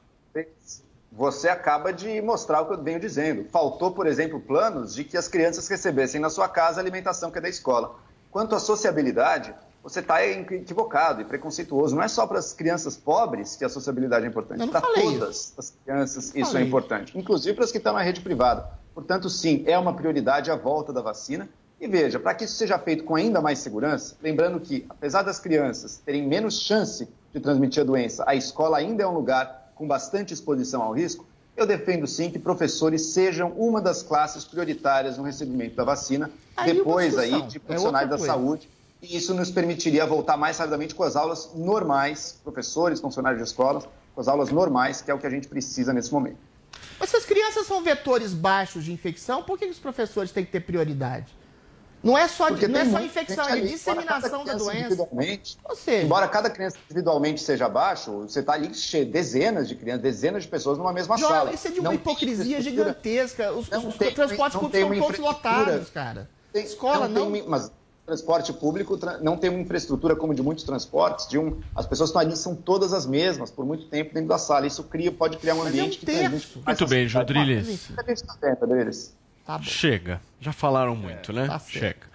Você 1.15 1.49
acaba 1.49 1.93
de 1.93 2.23
mostrar 2.23 2.63
o 2.63 2.67
que 2.67 2.73
eu 2.73 2.83
venho 2.83 2.99
dizendo. 2.99 3.45
Faltou, 3.51 3.91
por 3.91 4.07
exemplo, 4.07 4.41
planos 4.41 4.95
de 4.95 5.05
que 5.05 5.17
as 5.17 5.29
crianças 5.29 5.69
recebessem 5.69 6.21
na 6.21 6.31
sua 6.31 6.49
casa 6.49 6.81
a 6.81 6.83
alimentação 6.83 7.31
que 7.31 7.39
é 7.39 7.41
da 7.41 7.51
escola. 7.51 7.97
Quanto 8.31 8.55
à 8.55 8.59
sociabilidade, 8.59 9.55
você 9.83 10.01
está 10.01 10.25
equivocado 10.27 11.21
e 11.21 11.25
preconceituoso. 11.25 11.95
Não 11.97 12.03
é 12.03 12.09
só 12.09 12.27
para 12.27 12.39
as 12.39 12.53
crianças 12.53 12.97
pobres 12.97 13.57
que 13.57 13.65
a 13.65 13.69
sociabilidade 13.69 14.25
é 14.25 14.29
importante. 14.29 14.67
Para 14.69 14.81
todas 14.81 15.55
as 15.59 15.75
crianças 15.85 16.33
isso 16.35 16.57
é 16.57 16.63
importante, 16.63 17.19
inclusive 17.19 17.55
para 17.55 17.65
as 17.65 17.73
que 17.73 17.79
estão 17.79 17.93
na 17.93 18.03
rede 18.03 18.21
privada. 18.21 18.69
Portanto, 18.95 19.29
sim, 19.29 19.65
é 19.67 19.77
uma 19.79 19.95
prioridade 19.95 20.51
a 20.51 20.57
volta 20.57 20.93
da 20.93 21.01
vacina. 21.01 21.49
E 21.81 21.89
veja, 21.89 22.21
para 22.21 22.33
que 22.33 22.45
isso 22.45 22.55
seja 22.55 22.79
feito 22.79 23.03
com 23.03 23.17
ainda 23.17 23.41
mais 23.41 23.59
segurança, 23.59 24.17
lembrando 24.23 24.61
que, 24.61 24.87
apesar 24.89 25.23
das 25.23 25.41
crianças 25.41 25.97
terem 25.97 26.25
menos 26.25 26.61
chance 26.61 27.09
de 27.33 27.41
transmitir 27.41 27.83
a 27.83 27.85
doença, 27.85 28.23
a 28.25 28.37
escola 28.37 28.79
ainda 28.79 29.03
é 29.03 29.07
um 29.07 29.15
lugar 29.15 29.73
com 29.75 29.85
bastante 29.89 30.33
exposição 30.33 30.81
ao 30.81 30.93
risco, 30.93 31.27
eu 31.57 31.67
defendo 31.67 32.07
sim 32.07 32.31
que 32.31 32.39
professores 32.39 33.07
sejam 33.07 33.51
uma 33.57 33.81
das 33.81 34.01
classes 34.01 34.45
prioritárias 34.45 35.19
no 35.19 35.25
recebimento 35.25 35.75
da 35.75 35.83
vacina, 35.83 36.31
Aí 36.57 36.73
depois 36.73 37.19
aí 37.19 37.43
de 37.43 37.57
é 37.57 37.61
profissionais 37.61 38.09
da 38.09 38.15
outra 38.15 38.33
coisa. 38.33 38.33
saúde. 38.33 38.69
E 39.03 39.17
isso 39.17 39.35
nos 39.35 39.51
permitiria 39.51 40.07
voltar 40.07 40.37
mais 40.37 40.59
rapidamente 40.59 40.95
com 40.95 41.03
as 41.03 41.17
aulas 41.17 41.51
normais, 41.57 42.39
professores, 42.45 43.01
funcionários 43.01 43.43
de 43.43 43.49
escolas, 43.49 43.85
com 44.15 44.21
as 44.21 44.29
aulas 44.29 44.51
normais, 44.51 45.03
que 45.03 45.11
é 45.11 45.15
o 45.15 45.19
que 45.19 45.27
a 45.27 45.31
gente 45.31 45.49
precisa 45.49 45.93
nesse 45.93 46.13
momento. 46.13 46.39
Mas 47.01 47.11
se 47.11 47.17
as 47.17 47.25
crianças 47.25 47.67
são 47.67 47.83
vetores 47.83 48.33
baixos 48.33 48.85
de 48.85 48.93
infecção, 48.93 49.43
por 49.43 49.59
que 49.59 49.67
os 49.67 49.79
professores 49.79 50.31
têm 50.31 50.45
que 50.45 50.53
ter 50.53 50.61
prioridade? 50.61 51.35
Não 52.01 52.19
é 52.19 52.27
só, 52.27 52.49
Porque 52.49 52.67
não 52.67 52.81
é 52.81 52.85
só 52.91 53.01
infecção, 53.01 53.49
é 53.49 53.61
disseminação 53.61 54.45
da 54.45 54.55
doença. 54.55 54.79
Individualmente, 54.87 55.57
Ou 55.69 55.77
seja- 55.77 56.05
embora 56.05 56.27
cada 56.29 56.51
criança 56.51 56.77
individualmente 56.87 57.41
seja 57.41 57.69
baixo, 57.69 58.23
você 58.23 58.41
está 58.41 58.55
ali 58.55 58.75
cheio, 58.75 59.07
dezenas 59.07 59.69
de 59.69 59.77
crianças, 59.77 60.03
dezenas 60.03 60.43
de 60.45 60.49
pessoas 60.49 60.79
numa 60.79 60.93
mesma 60.93 61.17
Joel, 61.17 61.31
sala. 61.33 61.53
isso 61.55 61.69
é 61.69 61.71
de 61.71 61.79
uma 61.81 61.89
Não 61.91 61.95
hipocrisia 61.95 62.61
gigantesca. 62.61 63.53
Os, 63.53 63.69
Não 63.71 63.89
os 63.89 63.97
tem- 63.97 64.13
transportes 64.15 64.55
não 64.61 64.69
públicos 64.69 64.97
uma 64.97 65.07
todos 65.07 65.19
lotados, 65.21 65.91
cara. 65.91 66.29
Tem- 66.53 66.65
Escola 66.65 67.07
não. 67.09 67.31
tem- 67.31 67.45
mas 67.49 67.71
transporte 68.05 68.53
público 68.53 68.99
não 69.21 69.37
tem 69.37 69.51
uma 69.51 69.61
infraestrutura 69.61 70.17
como 70.17 70.35
de 70.35 70.43
muitos 70.43 70.65
transportes. 70.65 71.29
De 71.29 71.39
um, 71.39 71.61
as 71.75 71.87
pessoas 71.87 72.11
que 72.11 72.19
estão 72.19 72.29
ali 72.29 72.37
são 72.37 72.55
todas 72.55 72.93
as 72.93 73.07
mesmas 73.07 73.51
por 73.51 73.65
muito 73.65 73.87
tempo 73.87 74.13
dentro 74.15 74.29
da 74.29 74.39
sala. 74.39 74.67
Isso 74.67 74.83
cria, 74.85 75.13
pode 75.13 75.37
criar 75.39 75.55
um 75.55 75.61
é 75.61 75.65
um 75.65 75.67
ambiente 75.67 75.99
que 75.99 76.07
terço. 76.07 76.61
mais 76.65 76.79
Muito 76.79 76.91
bem. 76.91 77.07
Jodriles. 77.07 77.67
Gente 77.67 77.93
tá. 77.93 78.03
Tá 79.45 79.59
bom. 79.59 79.65
Chega. 79.65 80.21
Já 80.41 80.53
falaram 80.53 80.95
muito, 80.95 81.33
né? 81.33 81.47
tá 81.47 81.59
certo. 81.59 81.79
Chega. 81.79 82.07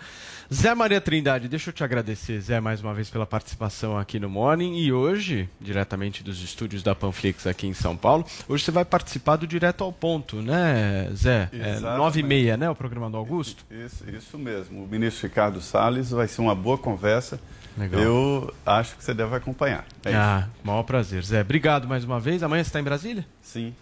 Zé 0.54 0.74
Maria 0.74 1.02
Trindade, 1.02 1.50
deixa 1.50 1.70
eu 1.70 1.74
te 1.74 1.84
agradecer, 1.84 2.40
Zé, 2.40 2.62
mais 2.62 2.82
uma 2.82 2.94
vez 2.94 3.10
pela 3.10 3.26
participação 3.26 3.98
aqui 3.98 4.18
no 4.18 4.30
Morning. 4.30 4.78
E 4.78 4.94
hoje, 4.94 5.50
diretamente 5.60 6.24
dos 6.24 6.42
estúdios 6.42 6.82
da 6.82 6.96
Panflix 6.96 7.46
aqui 7.46 7.68
em 7.68 7.74
São 7.74 7.98
Paulo, 7.98 8.26
hoje 8.48 8.64
você 8.64 8.72
vai 8.72 8.86
participar 8.86 9.36
do 9.36 9.46
Direto 9.46 9.84
ao 9.84 9.92
Ponto, 9.92 10.38
né, 10.42 11.10
Zé? 11.14 11.50
É 11.52 11.80
nove 11.82 12.22
e 12.22 12.24
meia, 12.24 12.56
né, 12.56 12.70
o 12.70 12.76
programa 12.76 13.10
do 13.10 13.18
Augusto? 13.18 13.66
Isso, 13.70 14.10
isso 14.10 14.38
mesmo. 14.38 14.86
O 14.86 14.88
ministro 14.88 15.28
Ricardo 15.28 15.62
Salles 15.62 16.12
vai 16.12 16.30
ser 16.30 16.40
uma 16.40 16.56
boa 16.56 16.78
conversa. 16.78 17.40
Legal. 17.78 18.02
Eu 18.02 18.54
acho 18.66 18.96
que 18.96 19.04
você 19.04 19.14
deve 19.14 19.36
acompanhar. 19.36 19.86
É 20.06 20.10
isso. 20.10 20.18
ah, 20.18 20.48
maior 20.64 20.84
prazer. 20.84 21.24
Zé, 21.24 21.42
obrigado 21.42 21.88
mais 21.90 22.06
uma 22.06 22.22
vez. 22.22 22.42
Amanhã 22.42 22.64
você 22.64 22.70
está 22.70 22.80
em 22.80 22.84
Brasília? 22.84 23.26
Sim. 23.42 23.76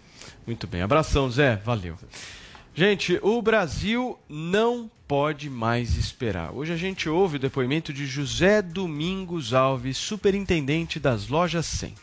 Muito 0.44 0.66
bem. 0.66 0.82
Abração, 0.82 1.30
Zé. 1.30 1.56
Valeu. 1.64 1.96
Gente, 2.78 3.18
o 3.22 3.40
Brasil 3.40 4.18
não 4.28 4.90
pode 5.08 5.48
mais 5.48 5.96
esperar. 5.96 6.52
Hoje 6.52 6.74
a 6.74 6.76
gente 6.76 7.08
ouve 7.08 7.36
o 7.36 7.38
depoimento 7.38 7.90
de 7.90 8.04
José 8.04 8.60
Domingos 8.60 9.54
Alves, 9.54 9.96
superintendente 9.96 11.00
das 11.00 11.26
lojas 11.28 11.64
100. 11.64 11.94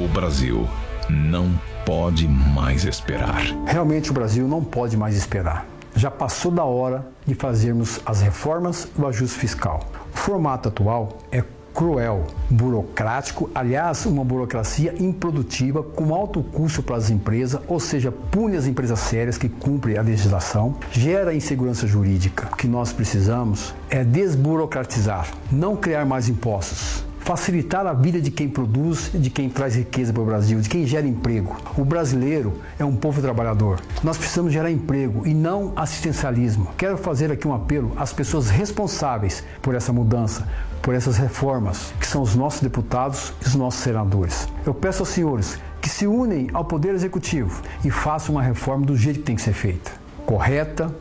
O 0.00 0.08
Brasil 0.08 0.66
não 1.10 1.52
pode 1.84 2.26
mais 2.26 2.86
esperar. 2.86 3.42
Realmente 3.66 4.10
o 4.10 4.14
Brasil 4.14 4.48
não 4.48 4.64
pode 4.64 4.96
mais 4.96 5.16
esperar. 5.16 5.66
Já 5.94 6.10
passou 6.10 6.50
da 6.50 6.64
hora 6.64 7.06
de 7.26 7.34
fazermos 7.34 8.00
as 8.06 8.22
reformas 8.22 8.88
do 8.96 9.06
ajuste 9.06 9.38
fiscal. 9.38 9.86
O 10.14 10.16
formato 10.16 10.70
atual 10.70 11.18
é 11.30 11.44
cruel, 11.74 12.24
burocrático, 12.50 13.50
aliás, 13.54 14.04
uma 14.06 14.24
burocracia 14.24 14.94
improdutiva 14.98 15.82
com 15.82 16.14
alto 16.14 16.42
custo 16.42 16.82
para 16.82 16.96
as 16.96 17.10
empresas, 17.10 17.60
ou 17.66 17.80
seja, 17.80 18.12
pune 18.12 18.56
as 18.56 18.66
empresas 18.66 18.98
sérias 19.00 19.38
que 19.38 19.48
cumprem 19.48 19.96
a 19.96 20.02
legislação, 20.02 20.76
gera 20.90 21.34
insegurança 21.34 21.86
jurídica. 21.86 22.48
O 22.52 22.56
que 22.56 22.68
nós 22.68 22.92
precisamos 22.92 23.74
é 23.88 24.04
desburocratizar, 24.04 25.28
não 25.50 25.76
criar 25.76 26.04
mais 26.04 26.28
impostos 26.28 27.04
facilitar 27.24 27.86
a 27.86 27.92
vida 27.92 28.20
de 28.20 28.30
quem 28.30 28.48
produz, 28.48 29.10
de 29.14 29.30
quem 29.30 29.48
traz 29.48 29.76
riqueza 29.76 30.12
para 30.12 30.22
o 30.22 30.26
Brasil, 30.26 30.60
de 30.60 30.68
quem 30.68 30.86
gera 30.86 31.06
emprego. 31.06 31.56
O 31.76 31.84
brasileiro 31.84 32.52
é 32.78 32.84
um 32.84 32.96
povo 32.96 33.20
trabalhador. 33.20 33.80
Nós 34.02 34.18
precisamos 34.18 34.52
gerar 34.52 34.70
emprego 34.70 35.26
e 35.26 35.32
não 35.32 35.72
assistencialismo. 35.76 36.68
Quero 36.76 36.96
fazer 36.96 37.30
aqui 37.30 37.46
um 37.46 37.54
apelo 37.54 37.92
às 37.96 38.12
pessoas 38.12 38.50
responsáveis 38.50 39.44
por 39.60 39.74
essa 39.74 39.92
mudança, 39.92 40.48
por 40.82 40.94
essas 40.94 41.16
reformas, 41.16 41.94
que 42.00 42.06
são 42.06 42.22
os 42.22 42.34
nossos 42.34 42.60
deputados 42.60 43.32
e 43.40 43.46
os 43.46 43.54
nossos 43.54 43.80
senadores. 43.80 44.48
Eu 44.66 44.74
peço 44.74 45.02
aos 45.02 45.08
senhores 45.08 45.58
que 45.80 45.88
se 45.88 46.06
unem 46.06 46.48
ao 46.52 46.64
Poder 46.64 46.94
Executivo 46.94 47.62
e 47.84 47.90
façam 47.90 48.34
uma 48.34 48.42
reforma 48.42 48.84
do 48.84 48.96
jeito 48.96 49.20
que 49.20 49.24
tem 49.26 49.36
que 49.36 49.42
ser 49.42 49.52
feita. 49.52 49.92
Correta, 50.26 50.94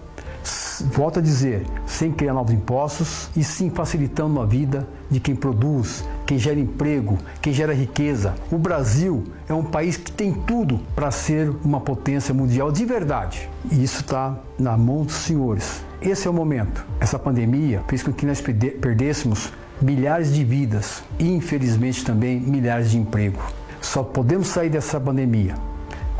volto 0.93 1.19
a 1.19 1.21
dizer, 1.21 1.65
sem 1.85 2.11
criar 2.11 2.33
novos 2.33 2.53
impostos 2.53 3.29
e 3.35 3.43
sim 3.43 3.69
facilitando 3.69 4.39
a 4.39 4.45
vida 4.45 4.87
de 5.09 5.19
quem 5.19 5.35
produz, 5.35 6.03
quem 6.25 6.37
gera 6.37 6.59
emprego, 6.59 7.17
quem 7.41 7.53
gera 7.53 7.73
riqueza. 7.73 8.33
O 8.51 8.57
Brasil 8.57 9.23
é 9.47 9.53
um 9.53 9.63
país 9.63 9.97
que 9.97 10.11
tem 10.11 10.33
tudo 10.33 10.79
para 10.95 11.11
ser 11.11 11.51
uma 11.63 11.79
potência 11.79 12.33
mundial 12.33 12.71
de 12.71 12.85
verdade. 12.85 13.49
E 13.71 13.83
isso 13.83 14.01
está 14.01 14.37
na 14.57 14.77
mão 14.77 15.03
dos 15.03 15.15
senhores. 15.15 15.83
Esse 16.01 16.27
é 16.27 16.31
o 16.31 16.33
momento. 16.33 16.85
Essa 16.99 17.19
pandemia 17.19 17.81
fez 17.87 18.01
com 18.01 18.11
que 18.11 18.25
nós 18.25 18.41
perdêssemos 18.41 19.51
milhares 19.81 20.33
de 20.33 20.43
vidas 20.43 21.03
e, 21.19 21.31
infelizmente, 21.31 22.03
também 22.03 22.39
milhares 22.39 22.91
de 22.91 22.97
empregos. 22.97 23.43
Só 23.81 24.03
podemos 24.03 24.47
sair 24.47 24.69
dessa 24.69 24.99
pandemia 24.99 25.55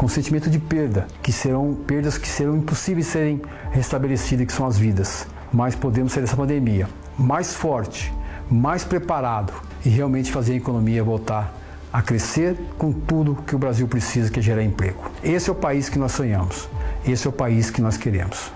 com 0.02 0.08
sentimento 0.08 0.50
de 0.50 0.58
perda, 0.58 1.06
que 1.22 1.32
serão 1.32 1.76
perdas 1.76 2.18
que 2.18 2.28
serão 2.28 2.58
impossíveis 2.58 3.06
de 3.06 3.12
serem 3.12 3.42
restabelecidas, 3.70 4.48
que 4.48 4.52
são 4.52 4.66
as 4.66 4.76
vidas. 4.76 5.28
Mas 5.54 5.76
podemos 5.76 6.12
sair 6.12 6.24
dessa 6.24 6.36
pandemia 6.36 6.90
mais 7.16 7.54
forte, 7.54 8.12
mais 8.50 8.84
preparado 8.84 9.54
e 9.86 9.90
realmente 9.90 10.32
fazer 10.32 10.54
a 10.54 10.56
economia 10.56 11.04
voltar 11.04 11.56
a 11.94 12.02
crescer 12.02 12.58
com 12.80 12.92
tudo 12.92 13.44
que 13.46 13.56
o 13.56 13.60
Brasil 13.60 13.88
precisa, 13.88 14.32
que 14.32 14.40
é 14.40 14.42
gerar 14.42 14.64
emprego. 14.64 15.04
Esse 15.24 15.52
é 15.52 15.54
o 15.54 15.56
país 15.56 15.88
que 15.88 16.00
nós 16.00 16.14
sonhamos. 16.14 16.68
Esse 17.06 17.28
é 17.28 17.30
o 17.30 17.34
país 17.34 17.70
que 17.70 17.80
nós 17.80 17.96
queremos. 17.96 18.52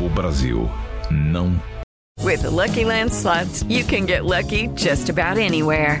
O 0.00 0.08
Brasil 0.08 0.66
não 1.10 1.60
With 2.22 2.38
the 2.38 2.48
Lucky 2.48 2.86
Land 2.86 3.12
slots, 3.12 3.66
you 3.68 3.84
can 3.84 4.06
get 4.06 4.24
lucky 4.24 4.68
just 4.68 5.10
about 5.10 5.38
anywhere. 5.38 6.00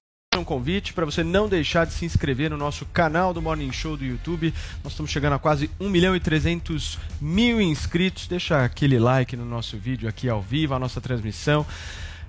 Um 0.39 0.45
convite 0.45 0.93
para 0.93 1.03
você 1.03 1.25
não 1.25 1.49
deixar 1.49 1.85
de 1.85 1.91
se 1.91 2.05
inscrever 2.05 2.49
no 2.49 2.55
nosso 2.55 2.85
canal 2.85 3.33
do 3.33 3.41
Morning 3.41 3.69
Show 3.73 3.97
do 3.97 4.05
YouTube. 4.05 4.53
Nós 4.81 4.93
estamos 4.93 5.11
chegando 5.11 5.33
a 5.33 5.39
quase 5.39 5.69
1 5.77 5.89
milhão 5.89 6.15
e 6.15 6.21
300 6.21 6.97
mil 7.19 7.59
inscritos. 7.59 8.27
Deixa 8.27 8.63
aquele 8.63 8.97
like 8.97 9.35
no 9.35 9.43
nosso 9.43 9.75
vídeo 9.75 10.07
aqui 10.07 10.29
ao 10.29 10.41
vivo, 10.41 10.73
a 10.73 10.79
nossa 10.79 11.01
transmissão. 11.01 11.65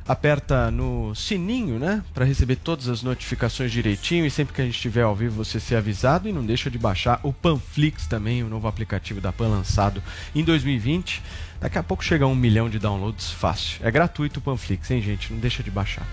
Aperta 0.05 0.69
no 0.69 1.15
sininho, 1.15 1.79
né, 1.79 2.03
para 2.13 2.25
receber 2.25 2.57
todas 2.57 2.89
as 2.89 3.05
notificações 3.05 3.71
direitinho 3.71 4.27
e 4.27 4.31
sempre 4.33 4.53
que 4.53 4.61
a 4.61 4.65
gente 4.65 4.75
estiver 4.75 5.03
ao 5.03 5.15
vivo 5.15 5.37
você 5.37 5.61
ser 5.61 5.77
avisado 5.77 6.29
e 6.29 6.33
não 6.33 6.45
deixa 6.45 6.69
de 6.69 6.79
baixar 6.79 7.21
o 7.23 7.33
Panflix 7.33 8.09
também, 8.09 8.43
o 8.43 8.49
novo 8.49 8.67
aplicativo 8.67 9.21
da 9.21 9.33
Pan 9.33 9.47
lançado 9.47 10.03
em 10.35 10.43
2020. 10.43 11.23
Daqui 11.63 11.79
a 11.79 11.83
pouco 11.83 12.03
chega 12.03 12.25
a 12.25 12.29
um 12.29 12.35
milhão 12.35 12.69
de 12.69 12.77
downloads 12.77 13.31
fácil. 13.31 13.79
É 13.87 13.91
gratuito 13.91 14.41
o 14.41 14.43
Panflix, 14.43 14.91
hein, 14.91 15.01
gente? 15.01 15.33
Não 15.33 15.39
deixa 15.39 15.63
de 15.63 15.71
baixar. 15.71 16.05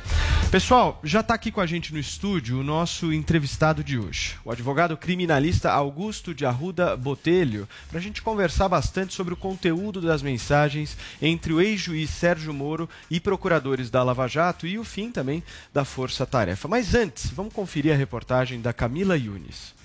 Pessoal, 0.52 1.00
já 1.04 1.22
está 1.22 1.34
aqui 1.34 1.52
com 1.52 1.60
a 1.60 1.66
gente 1.66 1.92
no 1.92 1.98
estúdio 1.98 2.60
o 2.60 2.64
nosso 2.64 3.12
entrevistado 3.12 3.84
de 3.84 3.98
hoje, 3.98 4.36
o 4.46 4.52
advogado 4.52 4.96
criminalista 4.96 5.72
Augusto 5.72 6.36
de 6.36 6.46
Arruda 6.46 6.96
Botelho, 6.96 7.68
para 7.90 7.98
a 7.98 8.02
gente 8.02 8.22
conversar 8.22 8.70
bastante 8.70 9.16
sobre 9.16 9.34
o 9.34 9.38
conteúdo 9.38 10.00
das 10.00 10.22
mensagens 10.22 10.96
entre 11.20 11.52
o 11.52 11.60
ex-juiz 11.60 12.12
Sérgio 12.12 12.54
Moro 12.54 12.88
e 13.10 13.20
procuradores 13.20 13.90
da 13.90 14.04
Lava 14.04 14.28
Jato 14.28 14.68
e 14.68 14.78
o 14.78 14.84
fim 14.84 15.12
também 15.12 15.44
da 15.74 15.84
Força 15.84 16.28
Tarefa. 16.28 16.68
Mas 16.68 16.94
antes, 16.94 17.28
vamos 17.32 17.56
conferir 17.56 17.92
a 17.92 17.98
reportagem 17.98 18.62
da 18.62 18.72
Camila 18.72 19.18
Yunis. 19.18 19.79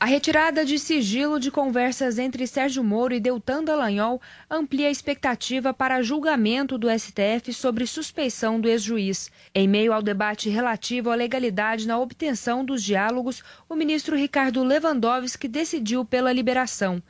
A 0.00 0.06
retirada 0.06 0.64
de 0.64 0.78
sigilo 0.78 1.40
de 1.40 1.50
conversas 1.50 2.20
entre 2.20 2.46
Sérgio 2.46 2.84
Moro 2.84 3.12
e 3.12 3.18
Deltan 3.18 3.64
Dallagnol 3.64 4.22
amplia 4.48 4.86
a 4.86 4.92
expectativa 4.92 5.74
para 5.74 6.02
julgamento 6.02 6.78
do 6.78 6.86
STF 6.88 7.52
sobre 7.52 7.84
suspeição 7.84 8.60
do 8.60 8.68
ex-juiz. 8.68 9.28
Em 9.52 9.66
meio 9.66 9.92
ao 9.92 10.00
debate 10.00 10.48
relativo 10.48 11.10
à 11.10 11.16
legalidade 11.16 11.84
na 11.84 11.98
obtenção 11.98 12.64
dos 12.64 12.80
diálogos, 12.80 13.42
o 13.68 13.74
ministro 13.74 14.14
Ricardo 14.14 14.62
Lewandowski 14.62 15.48
decidiu 15.48 16.04
pela 16.04 16.32
liberação. 16.32 17.02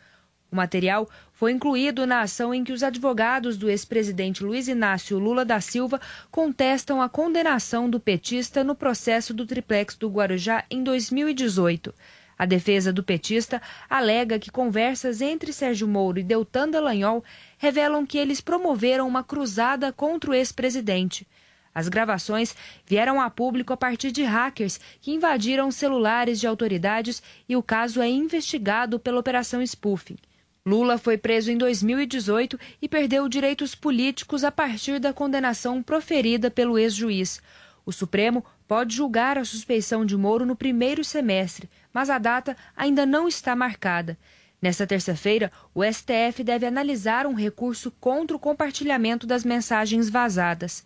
O 0.50 0.56
material 0.56 1.06
foi 1.30 1.52
incluído 1.52 2.06
na 2.06 2.22
ação 2.22 2.54
em 2.54 2.64
que 2.64 2.72
os 2.72 2.82
advogados 2.82 3.58
do 3.58 3.68
ex-presidente 3.68 4.42
Luiz 4.42 4.66
Inácio 4.66 5.18
Lula 5.18 5.44
da 5.44 5.60
Silva 5.60 6.00
contestam 6.30 7.02
a 7.02 7.08
condenação 7.08 7.90
do 7.90 8.00
petista 8.00 8.64
no 8.64 8.74
processo 8.74 9.34
do 9.34 9.44
triplex 9.44 9.94
do 9.94 10.08
Guarujá 10.08 10.64
em 10.70 10.82
2018. 10.82 11.92
A 12.38 12.46
defesa 12.46 12.92
do 12.92 13.02
petista 13.02 13.60
alega 13.90 14.38
que 14.38 14.50
conversas 14.50 15.20
entre 15.20 15.52
Sérgio 15.52 15.88
Moro 15.88 16.20
e 16.20 16.22
Deltan 16.22 16.68
Dallagnol 16.68 17.24
revelam 17.58 18.06
que 18.06 18.16
eles 18.16 18.40
promoveram 18.40 19.08
uma 19.08 19.24
cruzada 19.24 19.92
contra 19.92 20.30
o 20.30 20.34
ex-presidente. 20.34 21.26
As 21.74 21.88
gravações 21.88 22.54
vieram 22.86 23.20
a 23.20 23.28
público 23.28 23.72
a 23.72 23.76
partir 23.76 24.12
de 24.12 24.22
hackers 24.22 24.80
que 25.00 25.12
invadiram 25.12 25.70
celulares 25.70 26.40
de 26.40 26.46
autoridades 26.46 27.22
e 27.48 27.56
o 27.56 27.62
caso 27.62 28.00
é 28.00 28.08
investigado 28.08 28.98
pela 28.98 29.18
Operação 29.18 29.60
Spoofing. 29.62 30.16
Lula 30.64 30.98
foi 30.98 31.16
preso 31.16 31.50
em 31.50 31.56
2018 31.56 32.58
e 32.82 32.88
perdeu 32.88 33.28
direitos 33.28 33.74
políticos 33.74 34.44
a 34.44 34.52
partir 34.52 34.98
da 34.98 35.12
condenação 35.12 35.82
proferida 35.82 36.50
pelo 36.50 36.78
ex-juiz. 36.78 37.40
O 37.86 37.92
Supremo 37.92 38.44
pode 38.66 38.94
julgar 38.94 39.38
a 39.38 39.44
suspeição 39.46 40.04
de 40.04 40.14
Moro 40.14 40.44
no 40.44 40.54
primeiro 40.54 41.02
semestre, 41.02 41.70
mas 41.98 42.10
a 42.10 42.18
data 42.18 42.56
ainda 42.76 43.04
não 43.04 43.26
está 43.26 43.56
marcada. 43.56 44.16
Nesta 44.62 44.86
terça-feira, 44.86 45.50
o 45.74 45.82
STF 45.82 46.44
deve 46.44 46.64
analisar 46.64 47.26
um 47.26 47.34
recurso 47.34 47.90
contra 47.98 48.36
o 48.36 48.38
compartilhamento 48.38 49.26
das 49.26 49.44
mensagens 49.44 50.08
vazadas. 50.08 50.84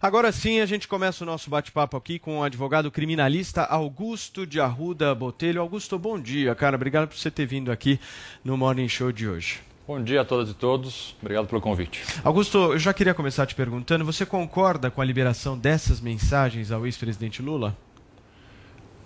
Agora 0.00 0.32
sim, 0.32 0.60
a 0.60 0.66
gente 0.66 0.88
começa 0.88 1.24
o 1.24 1.26
nosso 1.26 1.50
bate-papo 1.50 1.98
aqui 1.98 2.18
com 2.18 2.38
o 2.38 2.42
advogado 2.42 2.90
criminalista 2.90 3.64
Augusto 3.64 4.46
de 4.46 4.58
Arruda 4.58 5.14
Botelho. 5.14 5.60
Augusto, 5.60 5.98
bom 5.98 6.18
dia, 6.18 6.54
cara. 6.54 6.76
Obrigado 6.76 7.08
por 7.08 7.18
você 7.18 7.30
ter 7.30 7.44
vindo 7.44 7.70
aqui 7.70 8.00
no 8.42 8.56
Morning 8.56 8.88
Show 8.88 9.12
de 9.12 9.28
hoje. 9.28 9.60
Bom 9.86 10.02
dia 10.02 10.22
a 10.22 10.24
todas 10.24 10.48
e 10.48 10.54
todos. 10.54 11.14
Obrigado 11.20 11.46
pelo 11.46 11.60
convite. 11.60 12.02
Augusto, 12.24 12.72
eu 12.72 12.78
já 12.78 12.94
queria 12.94 13.12
começar 13.12 13.44
te 13.44 13.54
perguntando: 13.54 14.06
você 14.06 14.24
concorda 14.24 14.90
com 14.90 15.02
a 15.02 15.04
liberação 15.04 15.58
dessas 15.58 16.00
mensagens 16.00 16.70
ao 16.70 16.86
ex-presidente 16.86 17.42
Lula? 17.42 17.76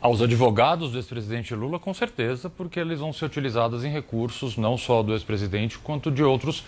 Aos 0.00 0.22
advogados 0.22 0.92
do 0.92 0.98
ex-presidente 0.98 1.52
Lula, 1.56 1.76
com 1.76 1.92
certeza, 1.92 2.48
porque 2.48 2.78
eles 2.78 3.00
vão 3.00 3.12
ser 3.12 3.24
utilizados 3.24 3.84
em 3.84 3.90
recursos 3.90 4.56
não 4.56 4.78
só 4.78 5.02
do 5.02 5.12
ex-presidente, 5.12 5.76
quanto 5.76 6.08
de 6.08 6.22
outros 6.22 6.64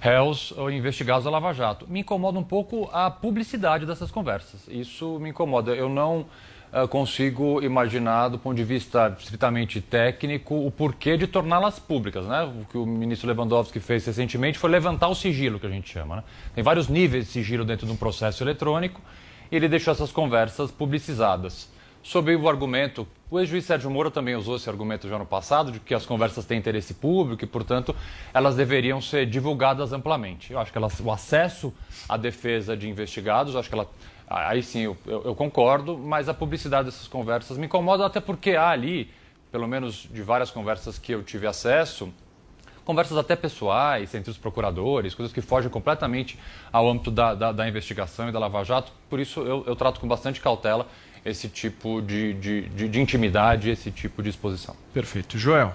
réus 0.00 0.52
investigados 0.72 1.22
da 1.22 1.30
Lava 1.30 1.52
Jato. 1.52 1.86
Me 1.88 2.00
incomoda 2.00 2.40
um 2.40 2.42
pouco 2.42 2.90
a 2.92 3.08
publicidade 3.08 3.86
dessas 3.86 4.10
conversas. 4.10 4.66
Isso 4.66 5.20
me 5.20 5.30
incomoda. 5.30 5.70
Eu 5.76 5.88
não 5.88 6.26
uh, 6.72 6.88
consigo 6.88 7.62
imaginar, 7.62 8.26
do 8.30 8.36
ponto 8.36 8.56
de 8.56 8.64
vista 8.64 9.16
estritamente 9.16 9.80
técnico, 9.80 10.66
o 10.66 10.68
porquê 10.68 11.16
de 11.16 11.28
torná-las 11.28 11.78
públicas. 11.78 12.26
Né? 12.26 12.42
O 12.42 12.64
que 12.64 12.76
o 12.76 12.84
ministro 12.84 13.28
Lewandowski 13.28 13.78
fez 13.78 14.04
recentemente 14.04 14.58
foi 14.58 14.68
levantar 14.68 15.06
o 15.06 15.14
sigilo, 15.14 15.60
que 15.60 15.66
a 15.66 15.70
gente 15.70 15.88
chama. 15.88 16.16
Né? 16.16 16.24
Tem 16.52 16.64
vários 16.64 16.88
níveis 16.88 17.26
de 17.26 17.30
sigilo 17.30 17.64
dentro 17.64 17.86
de 17.86 17.92
um 17.92 17.96
processo 17.96 18.42
eletrônico 18.42 19.00
e 19.52 19.54
ele 19.54 19.68
deixou 19.68 19.92
essas 19.92 20.10
conversas 20.10 20.72
publicizadas 20.72 21.70
sob 22.02 22.34
o 22.34 22.48
argumento, 22.48 23.06
o 23.30 23.38
ex-juiz 23.38 23.64
Sérgio 23.64 23.90
Moro 23.90 24.10
também 24.10 24.34
usou 24.34 24.56
esse 24.56 24.68
argumento 24.68 25.08
já 25.08 25.18
no 25.18 25.24
passado, 25.24 25.72
de 25.72 25.80
que 25.80 25.94
as 25.94 26.04
conversas 26.04 26.44
têm 26.44 26.58
interesse 26.58 26.94
público 26.94 27.44
e, 27.44 27.46
portanto, 27.46 27.94
elas 28.34 28.56
deveriam 28.56 29.00
ser 29.00 29.24
divulgadas 29.24 29.92
amplamente. 29.92 30.52
Eu 30.52 30.58
acho 30.58 30.70
que 30.70 30.76
elas, 30.76 30.98
o 31.00 31.10
acesso 31.10 31.72
à 32.08 32.16
defesa 32.16 32.76
de 32.76 32.88
investigados, 32.88 33.56
acho 33.56 33.68
que 33.68 33.74
ela, 33.74 33.88
aí 34.28 34.62
sim 34.62 34.80
eu, 34.80 34.96
eu, 35.06 35.22
eu 35.26 35.34
concordo, 35.34 35.96
mas 35.96 36.28
a 36.28 36.34
publicidade 36.34 36.86
dessas 36.86 37.08
conversas 37.08 37.56
me 37.56 37.66
incomoda, 37.66 38.04
até 38.04 38.20
porque 38.20 38.50
há 38.50 38.68
ali, 38.68 39.10
pelo 39.50 39.66
menos 39.66 40.08
de 40.10 40.22
várias 40.22 40.50
conversas 40.50 40.98
que 40.98 41.12
eu 41.12 41.22
tive 41.22 41.46
acesso, 41.46 42.12
conversas 42.84 43.16
até 43.16 43.36
pessoais 43.36 44.14
entre 44.14 44.30
os 44.30 44.36
procuradores, 44.36 45.14
coisas 45.14 45.32
que 45.32 45.40
fogem 45.40 45.70
completamente 45.70 46.38
ao 46.72 46.88
âmbito 46.88 47.10
da, 47.10 47.34
da, 47.34 47.52
da 47.52 47.68
investigação 47.68 48.28
e 48.28 48.32
da 48.32 48.38
Lava 48.38 48.64
Jato. 48.64 48.92
Por 49.08 49.20
isso, 49.20 49.40
eu, 49.40 49.64
eu 49.66 49.76
trato 49.76 50.00
com 50.00 50.08
bastante 50.08 50.40
cautela 50.40 50.86
esse 51.24 51.48
tipo 51.48 52.00
de, 52.00 52.34
de, 52.34 52.68
de, 52.68 52.88
de 52.88 53.00
intimidade, 53.00 53.70
esse 53.70 53.90
tipo 53.90 54.22
de 54.22 54.30
exposição. 54.30 54.74
Perfeito. 54.92 55.38
Joel. 55.38 55.74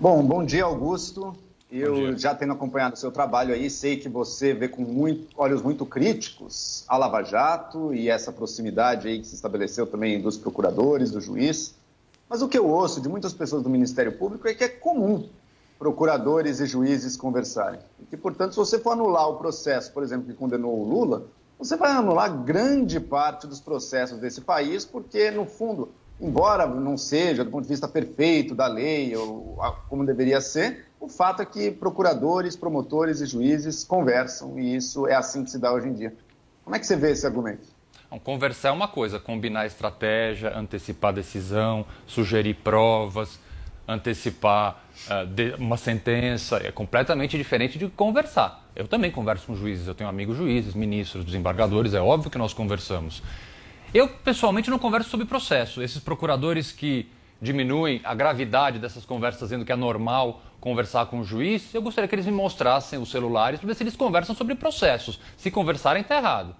Bom, 0.00 0.22
bom 0.24 0.44
dia, 0.44 0.64
Augusto. 0.64 1.36
Eu 1.70 2.16
já 2.16 2.34
tendo 2.34 2.54
acompanhado 2.54 2.94
o 2.94 2.98
seu 2.98 3.12
trabalho 3.12 3.52
aí, 3.52 3.68
sei 3.68 3.98
que 3.98 4.08
você 4.08 4.54
vê 4.54 4.68
com 4.68 4.82
muito, 4.82 5.28
olhos 5.36 5.60
muito 5.60 5.84
críticos 5.84 6.82
a 6.88 6.96
Lava 6.96 7.22
Jato 7.22 7.92
e 7.92 8.08
essa 8.08 8.32
proximidade 8.32 9.06
aí 9.06 9.20
que 9.20 9.26
se 9.26 9.34
estabeleceu 9.34 9.86
também 9.86 10.18
dos 10.18 10.38
procuradores, 10.38 11.10
do 11.10 11.20
juiz. 11.20 11.74
Mas 12.26 12.40
o 12.40 12.48
que 12.48 12.56
eu 12.56 12.66
ouço 12.66 13.02
de 13.02 13.08
muitas 13.08 13.34
pessoas 13.34 13.62
do 13.62 13.68
Ministério 13.68 14.12
Público 14.12 14.48
é 14.48 14.54
que 14.54 14.64
é 14.64 14.68
comum 14.68 15.28
procuradores 15.78 16.58
e 16.58 16.66
juízes 16.66 17.16
conversarem. 17.16 17.80
E 18.00 18.06
que, 18.06 18.16
portanto, 18.16 18.52
se 18.52 18.56
você 18.56 18.78
for 18.78 18.92
anular 18.92 19.28
o 19.28 19.36
processo, 19.36 19.92
por 19.92 20.02
exemplo, 20.02 20.26
que 20.26 20.34
condenou 20.34 20.78
o 20.78 20.88
Lula, 20.88 21.26
você 21.58 21.76
vai 21.76 21.90
anular 21.90 22.44
grande 22.44 23.00
parte 23.00 23.46
dos 23.46 23.60
processos 23.60 24.18
desse 24.18 24.40
país, 24.40 24.84
porque, 24.84 25.30
no 25.30 25.44
fundo, 25.44 25.90
embora 26.20 26.66
não 26.66 26.96
seja 26.96 27.44
do 27.44 27.50
ponto 27.50 27.64
de 27.64 27.68
vista 27.68 27.88
perfeito 27.88 28.54
da 28.54 28.66
lei 28.66 29.14
ou 29.16 29.58
como 29.88 30.06
deveria 30.06 30.40
ser, 30.40 30.86
o 31.00 31.08
fato 31.08 31.42
é 31.42 31.46
que 31.46 31.70
procuradores, 31.70 32.56
promotores 32.56 33.20
e 33.20 33.26
juízes 33.26 33.84
conversam 33.84 34.58
e 34.58 34.76
isso 34.76 35.06
é 35.06 35.14
assim 35.14 35.44
que 35.44 35.50
se 35.50 35.58
dá 35.58 35.72
hoje 35.72 35.88
em 35.88 35.94
dia. 35.94 36.14
Como 36.64 36.76
é 36.76 36.78
que 36.78 36.86
você 36.86 36.96
vê 36.96 37.12
esse 37.12 37.26
argumento? 37.26 37.66
Conversar 38.24 38.70
é 38.70 38.72
uma 38.72 38.88
coisa, 38.88 39.18
combinar 39.18 39.66
estratégia, 39.66 40.56
antecipar 40.56 41.12
decisão, 41.12 41.84
sugerir 42.06 42.54
provas, 42.54 43.38
antecipar 43.88 44.84
de, 45.34 45.54
uma 45.58 45.78
sentença, 45.78 46.60
é 46.62 46.70
completamente 46.70 47.38
diferente 47.38 47.78
de 47.78 47.88
conversar. 47.88 48.68
Eu 48.76 48.86
também 48.86 49.10
converso 49.10 49.46
com 49.46 49.56
juízes, 49.56 49.88
eu 49.88 49.94
tenho 49.94 50.10
amigos 50.10 50.36
juízes, 50.36 50.74
ministros, 50.74 51.24
desembargadores, 51.24 51.94
é 51.94 52.00
óbvio 52.00 52.30
que 52.30 52.36
nós 52.36 52.52
conversamos. 52.52 53.22
Eu, 53.92 54.06
pessoalmente, 54.06 54.68
não 54.68 54.78
converso 54.78 55.08
sobre 55.08 55.24
processo. 55.24 55.82
Esses 55.82 55.98
procuradores 55.98 56.70
que 56.70 57.10
diminuem 57.40 58.02
a 58.04 58.14
gravidade 58.14 58.78
dessas 58.78 59.06
conversas, 59.06 59.48
dizendo 59.48 59.64
que 59.64 59.72
é 59.72 59.76
normal 59.76 60.42
conversar 60.60 61.06
com 61.06 61.20
o 61.20 61.24
juiz, 61.24 61.72
eu 61.72 61.80
gostaria 61.80 62.06
que 62.06 62.14
eles 62.14 62.26
me 62.26 62.32
mostrassem 62.32 62.98
os 62.98 63.10
celulares 63.10 63.60
para 63.60 63.68
ver 63.68 63.74
se 63.74 63.82
eles 63.82 63.96
conversam 63.96 64.34
sobre 64.34 64.54
processos. 64.54 65.18
Se 65.36 65.50
conversarem, 65.50 66.02
está 66.02 66.16
errado. 66.18 66.54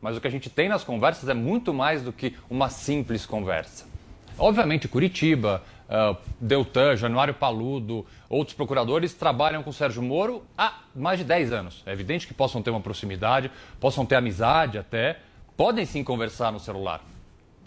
Mas 0.00 0.16
o 0.16 0.20
que 0.20 0.26
a 0.26 0.30
gente 0.30 0.50
tem 0.50 0.68
nas 0.68 0.82
conversas 0.82 1.28
é 1.28 1.34
muito 1.34 1.72
mais 1.72 2.02
do 2.02 2.12
que 2.12 2.34
uma 2.50 2.68
simples 2.68 3.24
conversa. 3.24 3.86
Obviamente, 4.36 4.88
Curitiba, 4.88 5.62
uh, 5.92 6.16
Deltan, 6.40 6.96
Januário 6.96 7.34
Paludo, 7.34 8.06
outros 8.28 8.56
procuradores 8.56 9.12
trabalham 9.12 9.62
com 9.62 9.70
o 9.70 9.72
Sérgio 9.72 10.02
Moro 10.02 10.42
há 10.56 10.80
mais 10.96 11.18
de 11.18 11.24
10 11.24 11.52
anos. 11.52 11.82
É 11.84 11.92
evidente 11.92 12.26
que 12.26 12.32
possam 12.34 12.62
ter 12.62 12.70
uma 12.70 12.80
proximidade, 12.80 13.50
possam 13.78 14.06
ter 14.06 14.16
amizade 14.16 14.78
até, 14.78 15.18
podem 15.56 15.84
sim 15.84 16.02
conversar 16.02 16.50
no 16.50 16.58
celular. 16.58 17.02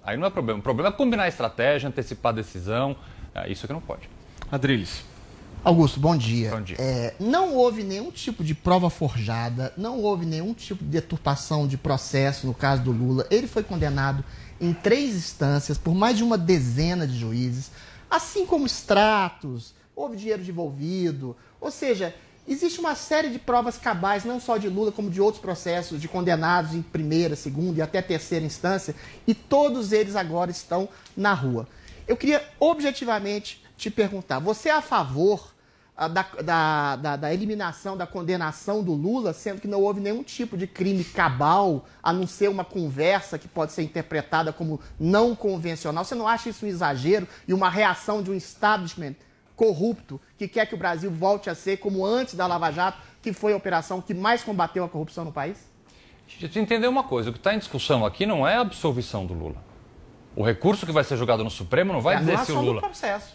Aí 0.04 0.18
não 0.18 0.28
é 0.28 0.30
problema. 0.30 0.60
O 0.60 0.64
problema 0.64 0.90
é 0.90 0.92
combinar 0.92 1.24
a 1.24 1.28
estratégia, 1.28 1.88
antecipar 1.88 2.32
a 2.32 2.36
decisão. 2.36 2.96
É 3.34 3.50
isso 3.50 3.66
que 3.66 3.74
não 3.74 3.82
pode. 3.82 4.10
Adriles. 4.52 5.04
Augusto, 5.64 6.00
bom 6.00 6.16
dia. 6.16 6.52
Bom 6.52 6.62
dia. 6.62 6.76
É, 6.80 7.16
não 7.20 7.56
houve 7.56 7.82
nenhum 7.82 8.12
tipo 8.12 8.44
de 8.44 8.54
prova 8.54 8.88
forjada, 8.88 9.74
não 9.76 10.00
houve 10.00 10.24
nenhum 10.24 10.54
tipo 10.54 10.84
de 10.84 10.92
deturpação 10.92 11.68
de 11.68 11.76
processo 11.76 12.46
no 12.46 12.54
caso 12.54 12.84
do 12.84 12.92
Lula. 12.92 13.26
Ele 13.32 13.48
foi 13.48 13.64
condenado 13.64 14.24
em 14.62 14.74
três 14.74 15.16
instâncias 15.16 15.76
por 15.76 15.96
mais 15.96 16.18
de 16.18 16.24
uma 16.24 16.38
dezena 16.38 17.08
de 17.08 17.18
juízes, 17.18 17.72
assim 18.16 18.46
como 18.46 18.66
extratos, 18.66 19.74
houve 19.96 20.18
dinheiro 20.18 20.44
devolvido. 20.44 21.36
Ou 21.60 21.70
seja, 21.70 22.16
existe 22.48 22.80
uma 22.80 22.96
série 22.96 23.30
de 23.30 23.40
provas 23.40 23.78
cabais, 23.78 24.24
não 24.24 24.40
só 24.40 24.58
de 24.58 24.70
Lula, 24.70 24.92
como 24.92 25.10
de 25.10 25.22
outros 25.22 25.42
processos, 25.42 26.02
de 26.02 26.08
condenados 26.08 26.74
em 26.74 26.82
primeira, 26.82 27.36
segunda 27.36 27.80
e 27.80 27.82
até 27.82 28.02
terceira 28.02 28.46
instância, 28.46 28.96
e 29.28 29.34
todos 29.34 29.92
eles 29.92 30.16
agora 30.16 30.52
estão 30.52 30.88
na 31.16 31.34
rua. 31.34 31.68
Eu 32.08 32.16
queria 32.16 32.48
objetivamente 32.60 33.64
te 33.78 33.90
perguntar: 33.90 34.40
você 34.40 34.70
é 34.70 34.74
a 34.74 34.82
favor 34.82 35.55
da, 35.96 36.96
da, 36.98 37.16
da, 37.16 37.34
eliminação, 37.34 37.96
da 37.96 38.06
condenação 38.06 38.84
do 38.84 38.94
Lula, 38.94 39.32
sendo 39.32 39.62
que 39.62 39.68
não 39.68 39.82
houve 39.82 40.02
nenhum 40.02 40.24
tipo 40.24 40.58
de 40.58 40.68
crime 40.68 41.04
cabal, 41.06 41.86
a 42.04 42.12
não 42.12 42.28
ser 42.28 42.50
uma 42.50 42.66
conversa 42.66 43.40
que 43.40 43.48
pode 43.48 43.72
ser 43.72 43.84
interpretada 43.84 44.52
como 44.52 44.80
não 45.00 45.34
convencional? 45.34 46.04
Você 46.04 46.14
não 46.14 46.28
acha 46.28 46.50
isso 46.50 46.66
um 46.66 46.70
exagero 46.70 47.26
e 47.48 47.54
uma 47.54 47.70
reação 47.70 48.22
de 48.22 48.30
um 48.30 48.34
establishment 48.34 49.16
corrupto 49.56 50.20
que 50.38 50.50
quer 50.50 50.66
que 50.66 50.76
o 50.76 50.78
Brasil 50.78 51.10
volte 51.10 51.50
a 51.50 51.56
ser 51.56 51.78
como 51.78 52.06
antes 52.06 52.34
da 52.36 52.46
Lava 52.46 52.72
Jato, 52.72 52.98
que 53.22 53.32
foi 53.32 53.54
a 53.54 53.58
operação 53.58 54.02
que 54.02 54.14
mais 54.14 54.44
combateu 54.44 54.84
a 54.84 54.90
corrupção 54.90 55.24
no 55.24 55.32
país? 55.32 55.58
Deixa 56.40 56.60
eu 56.60 56.62
entender 56.62 56.88
uma 56.88 57.04
coisa: 57.04 57.30
o 57.30 57.34
que 57.34 57.40
está 57.40 57.54
em 57.54 57.60
discussão 57.60 58.06
aqui 58.06 58.26
não 58.26 58.46
é 58.46 58.56
a 58.58 58.62
absolvição 58.62 59.26
do 59.26 59.34
Lula. 59.34 59.64
O 60.36 60.44
recurso 60.44 60.86
que 60.86 60.92
vai 60.92 61.06
ser 61.06 61.16
julgado 61.16 61.42
no 61.44 61.50
Supremo 61.50 61.94
não 61.94 62.02
vai 62.02 62.16
É 62.16 62.20
dizer 62.20 62.32
se 62.40 62.52
o 62.52 62.58
anulação 62.58 62.66
do 62.66 62.68
Lula. 62.72 62.82
processo. 62.82 63.34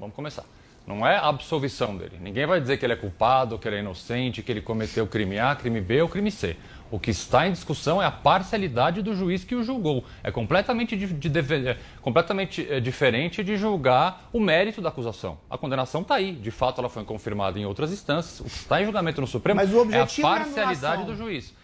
Vamos 0.00 0.14
começar. 0.16 0.44
Não 0.86 1.06
é 1.06 1.16
a 1.16 1.28
absolvição 1.28 1.96
dele. 1.96 2.18
Ninguém 2.20 2.44
vai 2.46 2.60
dizer 2.60 2.76
que 2.76 2.84
ele 2.84 2.92
é 2.92 2.96
culpado, 2.96 3.58
que 3.58 3.66
ele 3.66 3.76
é 3.76 3.80
inocente, 3.80 4.42
que 4.42 4.52
ele 4.52 4.60
cometeu 4.60 5.06
crime 5.06 5.38
A, 5.38 5.54
crime 5.56 5.80
B 5.80 6.02
ou 6.02 6.08
crime 6.08 6.30
C. 6.30 6.56
O 6.90 6.98
que 6.98 7.10
está 7.10 7.48
em 7.48 7.52
discussão 7.52 8.00
é 8.02 8.04
a 8.06 8.10
parcialidade 8.10 9.00
do 9.00 9.16
juiz 9.16 9.42
que 9.44 9.54
o 9.54 9.62
julgou. 9.64 10.04
É 10.22 10.30
completamente, 10.30 10.94
de- 10.94 11.06
de 11.06 11.28
deve- 11.30 11.68
é 11.70 11.78
completamente 12.02 12.66
eh, 12.70 12.80
diferente 12.80 13.42
de 13.42 13.56
julgar 13.56 14.28
o 14.32 14.38
mérito 14.38 14.82
da 14.82 14.90
acusação. 14.90 15.38
A 15.48 15.56
condenação 15.56 16.02
está 16.02 16.16
aí. 16.16 16.32
De 16.32 16.50
fato, 16.50 16.80
ela 16.80 16.90
foi 16.90 17.02
confirmada 17.02 17.58
em 17.58 17.64
outras 17.64 17.90
instâncias. 17.90 18.40
O 18.40 18.44
que 18.44 18.50
está 18.50 18.80
em 18.80 18.84
julgamento 18.84 19.20
no 19.22 19.26
Supremo 19.26 19.56
Mas 19.60 19.72
o 19.72 19.78
objetivo 19.78 20.26
é 20.26 20.30
é 20.30 20.32
a 20.32 20.34
a 20.34 20.38
parcialidade 20.38 20.84
anulação. 21.02 21.06
do 21.06 21.16
juiz. 21.16 21.54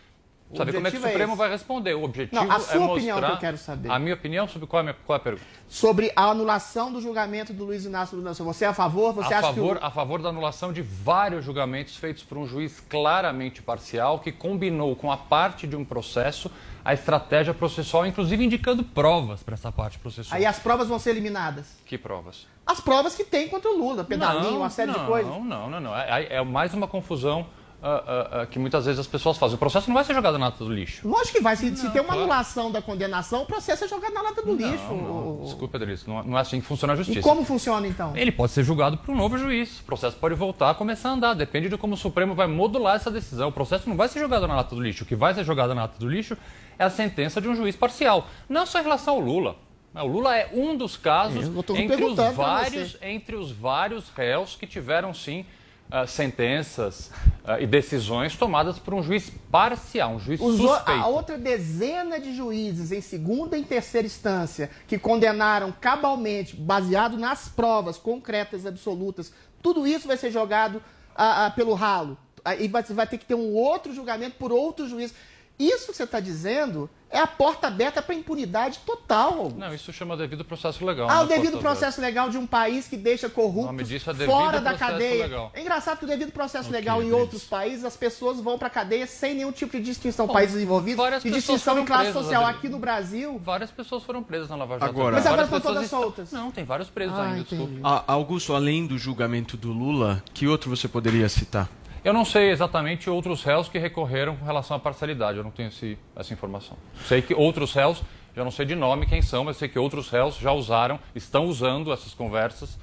Saber 0.57 0.73
como 0.73 0.87
é 0.87 0.91
que 0.91 0.97
o 0.97 0.99
é 0.99 1.09
Supremo 1.11 1.33
esse. 1.33 1.39
vai 1.39 1.51
responder. 1.51 1.95
O 1.95 2.03
objetivo 2.03 2.45
Não, 2.45 2.51
a 2.51 2.57
é 2.57 2.59
sua 2.59 2.75
mostrar... 2.81 2.93
opinião 2.93 3.21
que 3.21 3.27
eu 3.27 3.39
quero 3.39 3.59
saber. 3.59 3.91
A 3.91 3.99
minha 3.99 4.15
opinião 4.15 4.49
sobre 4.49 4.67
qual 4.67 4.79
é 4.79 4.81
a, 4.81 4.85
minha- 4.85 4.97
qual 5.07 5.17
é 5.17 5.21
a 5.21 5.23
pergunta? 5.23 5.47
Sobre 5.69 6.13
a 6.17 6.25
anulação 6.25 6.93
do 6.93 7.01
julgamento 7.01 7.53
do 7.53 7.65
Luiz 7.65 7.85
Inácio 7.85 8.17
Lula 8.17 8.35
Silva. 8.35 8.53
Você 8.53 8.65
é 8.65 8.69
a 8.69 8.75
favor? 8.75 9.13
Você 9.15 9.33
a, 9.33 9.39
acha 9.39 9.49
favor, 9.49 9.79
que 9.79 9.85
o... 9.85 9.87
a 9.87 9.91
favor 9.91 10.21
da 10.21 10.29
anulação 10.29 10.73
de 10.73 10.83
vários 10.83 11.45
julgamentos 11.45 11.97
feitos 11.97 12.23
por 12.23 12.37
um 12.39 12.47
juiz 12.47 12.81
claramente 12.81 13.63
parcial 13.63 14.19
que 14.19 14.33
combinou 14.33 14.97
com 14.97 15.13
a 15.13 15.17
parte 15.17 15.67
de 15.67 15.77
um 15.77 15.85
processo 15.85 16.51
a 16.85 16.95
estratégia 16.95 17.53
processual, 17.53 18.07
inclusive 18.07 18.43
indicando 18.45 18.83
provas 18.83 19.43
para 19.43 19.55
essa 19.55 19.71
parte 19.71 19.99
processual. 19.99 20.39
Aí 20.39 20.47
as 20.47 20.59
provas 20.59 20.89
vão 20.89 20.99
ser 20.99 21.11
eliminadas? 21.11 21.77
Que 21.85 21.99
provas? 21.99 22.47
As 22.67 22.81
provas 22.81 23.15
que 23.15 23.23
tem 23.25 23.49
contra 23.49 23.71
o 23.71 23.77
Lula, 23.77 24.03
pedalinho, 24.03 24.53
Não, 24.53 24.57
uma 24.59 24.71
série 24.71 24.91
não, 24.91 25.01
de 25.01 25.07
coisas. 25.07 25.31
Não, 25.31 25.45
não, 25.45 25.71
não. 25.71 25.81
não. 25.81 25.97
É, 25.97 26.37
é 26.37 26.43
mais 26.43 26.73
uma 26.73 26.89
confusão 26.89 27.47
ah, 27.83 28.29
ah, 28.43 28.47
que 28.47 28.59
muitas 28.59 28.85
vezes 28.85 29.01
as 29.01 29.07
pessoas 29.07 29.39
fazem. 29.39 29.55
O 29.55 29.59
processo 29.59 29.89
não 29.89 29.95
vai 29.95 30.05
ser 30.05 30.15
jogado 30.15 30.37
na 30.39 30.47
lata 30.47 30.63
do 30.63 30.73
lixo. 30.73 31.09
Lógico 31.09 31.39
que 31.39 31.43
vai. 31.43 31.57
Se, 31.57 31.75
se 31.75 31.85
Não, 31.85 31.91
tem 31.91 32.01
uma 32.01 32.09
claro. 32.09 32.23
anulação 32.23 32.71
da 32.71 32.83
condenação, 32.83 33.43
o 33.43 33.47
processo 33.47 33.85
é 33.85 33.89
jogado 33.89 34.13
na 34.13 34.21
lata 34.21 34.43
do 34.43 34.55
lixo. 34.55 34.85
Não, 34.89 34.97
não. 34.97 35.45
Desculpa, 35.45 35.79
Adriano, 35.79 36.01
não, 36.07 36.23
não 36.23 36.39
é 36.39 36.41
assim 36.43 36.61
que 36.61 36.67
funciona 36.67 36.93
a 36.93 36.97
justiça. 36.97 37.21
E 37.21 37.23
como 37.23 37.45
funciona 37.45 37.87
então? 37.87 38.15
Ele 38.15 38.31
pode 38.31 38.53
ser 38.53 38.65
julgado 38.65 38.99
por 38.99 39.13
um 39.13 39.17
novo 39.17 39.39
juiz. 39.39 39.81
O 39.81 39.85
processo 39.85 40.17
pode 40.17 40.35
voltar 40.35 40.71
a 40.71 40.75
começar 40.75 41.09
a 41.09 41.13
andar. 41.13 41.35
Depende 41.35 41.71
de 41.71 41.79
como 41.79 41.95
o 41.95 41.97
Supremo 41.97 42.35
vai 42.35 42.47
modular 42.47 42.97
essa 42.97 43.11
decisão. 43.11 43.49
O 43.49 43.53
processo 43.53 43.89
não 43.89 43.97
vai 43.97 44.09
ser 44.09 44.21
jogado 44.21 44.47
na 44.47 44.57
lata 44.57 44.75
do 44.75 44.83
lixo. 44.83 45.05
O 45.05 45.07
que 45.07 45.17
vai 45.17 45.33
ser 45.33 45.45
jogado 45.45 45.75
na 45.75 45.83
lata 45.83 45.99
do 45.99 46.09
lixo 46.09 46.37
é 46.79 46.85
a 46.85 46.91
sentença 46.91 47.41
de 47.41 47.49
um 47.49 47.55
juiz 47.55 47.77
parcial. 47.77 48.27
Não 48.49 48.67
só 48.67 48.81
em 48.81 48.83
relação 48.83 49.15
ao 49.15 49.21
Lula. 49.21 49.57
O 49.95 50.07
Lula 50.07 50.37
é 50.37 50.49
um 50.53 50.77
dos 50.77 50.97
casos 50.97 51.49
tô 51.65 51.75
entre 51.75 52.05
os, 52.05 52.17
vários, 52.17 52.97
entre 53.03 53.35
os 53.35 53.51
vários 53.51 54.09
réus 54.11 54.55
que 54.55 54.65
tiveram, 54.67 55.13
sim, 55.13 55.45
ah, 55.91 56.07
sentenças 56.07 57.11
ah, 57.45 57.61
e 57.61 57.67
decisões 57.67 58.37
tomadas 58.37 58.79
por 58.79 58.95
um 58.95 59.03
juiz 59.03 59.31
parcial, 59.51 60.13
um 60.13 60.21
juiz 60.21 60.41
Os 60.41 60.61
o- 60.61 60.69
suspeito. 60.69 61.01
a 61.01 61.07
outra 61.07 61.37
dezena 61.37 62.21
de 62.21 62.35
juízes 62.35 62.93
em 62.93 63.01
segunda 63.01 63.57
e 63.59 63.65
terceira 63.65 64.07
instância 64.07 64.71
que 64.87 64.99
condenaram 64.99 65.73
cabalmente, 65.81 66.55
baseado 66.57 67.17
nas 67.17 67.49
provas 67.49 67.97
concretas 67.97 68.65
absolutas, 68.67 69.33
tudo 69.63 69.87
isso 69.87 70.07
vai 70.07 70.17
ser 70.17 70.31
jogado 70.31 70.83
ah, 71.15 71.53
pelo 71.55 71.75
ralo. 71.75 72.17
Aí 72.45 72.69
vai, 72.69 72.83
vai 72.83 73.07
ter 73.07 73.19
que 73.19 73.27
ter 73.27 73.35
um 73.35 73.53
outro 73.53 73.93
julgamento 73.93 74.37
por 74.39 74.51
outro 74.51 74.89
juiz. 74.89 75.13
Isso 75.61 75.89
que 75.89 75.97
você 75.97 76.05
está 76.05 76.21
dizendo 76.21 76.89
é 77.11 77.19
a 77.19 77.27
porta 77.27 77.67
aberta 77.67 78.01
para 78.01 78.15
impunidade 78.15 78.79
total. 78.87 79.33
Augusto. 79.35 79.59
Não, 79.59 79.75
isso 79.75 79.93
chama 79.93 80.17
devido 80.17 80.45
processo 80.45 80.85
legal. 80.87 81.09
Ah, 81.11 81.23
o 81.23 81.27
devido 81.27 81.35
porta 81.53 81.59
aberta. 81.59 81.69
processo 81.69 82.01
legal 82.01 82.31
de 82.31 82.39
um 82.39 82.47
país 82.47 82.87
que 82.89 82.97
deixa 82.97 83.29
corruptos 83.29 83.67
nome 83.67 83.85
disso 83.85 84.09
é 84.09 84.15
devido 84.15 84.31
fora 84.33 84.61
da 84.61 84.75
cadeia. 84.75 85.25
legal. 85.25 85.51
É 85.53 85.61
engraçado 85.61 85.99
que 85.99 86.05
o 86.05 86.09
devido 86.09 86.31
processo 86.33 86.69
Ok, 86.69 86.79
legal 86.79 87.03
em 87.03 87.13
outros 87.13 87.43
países, 87.45 87.85
as 87.85 87.97
pessoas 87.97 88.41
vão 88.41 88.57
para 88.59 88.71
cadeia 88.71 89.07
sem 89.07 89.35
nenhum 89.35 89.53
tipo 89.53 89.77
de 89.77 89.83
distinção. 89.83 90.27
Bom, 90.29 90.33
países 90.33 90.63
envolvidos, 90.63 91.05
pessoas 91.05 91.23
distinção 91.35 91.75
foram 91.75 91.83
em 91.83 91.87
classe 91.87 92.03
presas, 92.05 92.23
social. 92.23 92.47
Aqui 92.47 92.69
no 92.69 92.79
Brasil, 92.79 93.39
Várias 93.45 93.71
pessoas 93.71 94.03
foram 94.03 94.23
presas 94.23 94.49
na 94.49 94.57
Lava 94.57 94.75
Jato. 94.79 94.85
Agora- 94.87 95.17
Mas 95.17 95.27
agora 95.27 95.45
Várias 95.45 95.47
estão 95.47 95.59
pessoas 95.61 95.75
todas 95.75 95.85
estão- 95.85 96.03
soltas. 96.03 96.33
Não, 96.33 96.51
tem 96.51 96.65
vários 96.65 96.89
presos 96.89 97.19
Ah, 97.19 97.23
ainda, 97.25 97.41
entendi. 97.41 97.65
desculpa. 97.67 97.89
Ah, 97.89 98.05
Augusto, 98.07 98.55
além 98.55 98.87
do 98.87 98.97
julgamento 98.97 99.57
do 99.59 99.73
Lula, 99.73 100.23
que 100.33 100.47
outro 100.47 100.71
você 100.71 100.87
poderia 100.89 101.29
citar? 101.29 101.69
Eu 102.05 102.13
não 102.13 102.25
sei 102.25 102.51
exatamente 102.51 103.11
outros 103.11 103.43
réus 103.43 103.69
que 103.69 103.79
recorreram 103.79 104.35
com 104.37 104.45
relação 104.45 104.77
à 104.77 104.81
parcialidade. 104.81 105.39
Eu 105.39 105.45
não 105.45 105.51
tenho 105.51 105.69
esse- 105.69 105.99
essa 106.17 106.33
informação. 106.33 106.77
Sei 107.07 107.21
que 107.21 107.35
outros 107.35 107.75
réus, 107.75 108.03
já 108.35 108.43
não 108.43 108.51
sei 108.51 108.65
de 108.65 108.75
nome 108.75 109.07
quem 109.07 109.21
são, 109.21 109.45
mas 109.45 109.57
sei 109.59 109.69
que 109.69 109.79
outros 109.79 110.09
réus 110.09 110.37
já 110.37 110.53
usaram, 110.53 110.99
estão 111.15 111.45
usando 111.47 111.93
essas 111.93 112.15
conversas 112.15 112.79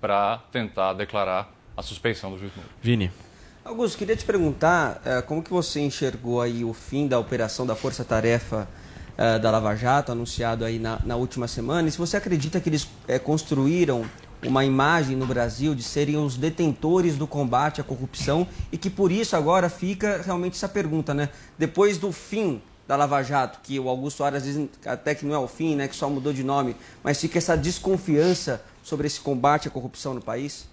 para 0.00 0.38
tentar 0.52 0.92
declarar 0.92 1.52
a 1.76 1.82
suspeição 1.82 2.30
do 2.30 2.38
juiz 2.38 2.52
Moro. 2.54 2.68
Vini. 2.80 3.10
Augusto, 3.64 3.96
queria 3.98 4.16
te 4.16 4.24
perguntar 4.24 5.00
eh, 5.04 5.22
como 5.22 5.42
que 5.42 5.50
você 5.50 5.80
enxergou 5.80 6.40
aí 6.40 6.64
o 6.64 6.72
fim 6.72 7.06
da 7.06 7.18
operação 7.18 7.64
da 7.64 7.76
Força 7.76 8.04
Tarefa 8.04 8.68
eh, 9.16 9.38
da 9.38 9.50
Lava 9.52 9.74
Jato, 9.76 10.10
anunciado 10.10 10.64
aí 10.64 10.78
na, 10.80 10.98
na 11.04 11.14
última 11.16 11.46
semana, 11.46 11.88
e 11.88 11.92
se 11.92 11.98
você 11.98 12.16
acredita 12.16 12.60
que 12.60 12.68
eles 12.68 12.88
eh, 13.06 13.18
construíram 13.20 14.04
uma 14.46 14.64
imagem 14.64 15.16
no 15.16 15.26
Brasil 15.26 15.74
de 15.74 15.82
serem 15.82 16.16
os 16.16 16.36
detentores 16.36 17.16
do 17.16 17.26
combate 17.26 17.80
à 17.80 17.84
corrupção 17.84 18.46
e 18.70 18.76
que 18.76 18.90
por 18.90 19.12
isso 19.12 19.36
agora 19.36 19.68
fica 19.68 20.20
realmente 20.24 20.54
essa 20.54 20.68
pergunta, 20.68 21.14
né? 21.14 21.28
Depois 21.56 21.98
do 21.98 22.10
fim 22.12 22.60
da 22.86 22.96
Lava 22.96 23.22
Jato, 23.22 23.60
que 23.62 23.78
o 23.78 23.88
Augusto 23.88 24.24
Aras 24.24 24.42
diz 24.42 24.68
até 24.84 25.14
que 25.14 25.24
não 25.24 25.34
é 25.34 25.38
o 25.38 25.46
fim, 25.46 25.76
né, 25.76 25.86
que 25.86 25.94
só 25.94 26.10
mudou 26.10 26.32
de 26.32 26.42
nome, 26.42 26.76
mas 27.02 27.20
fica 27.20 27.38
essa 27.38 27.56
desconfiança 27.56 28.62
sobre 28.82 29.06
esse 29.06 29.20
combate 29.20 29.68
à 29.68 29.70
corrupção 29.70 30.12
no 30.12 30.20
país? 30.20 30.66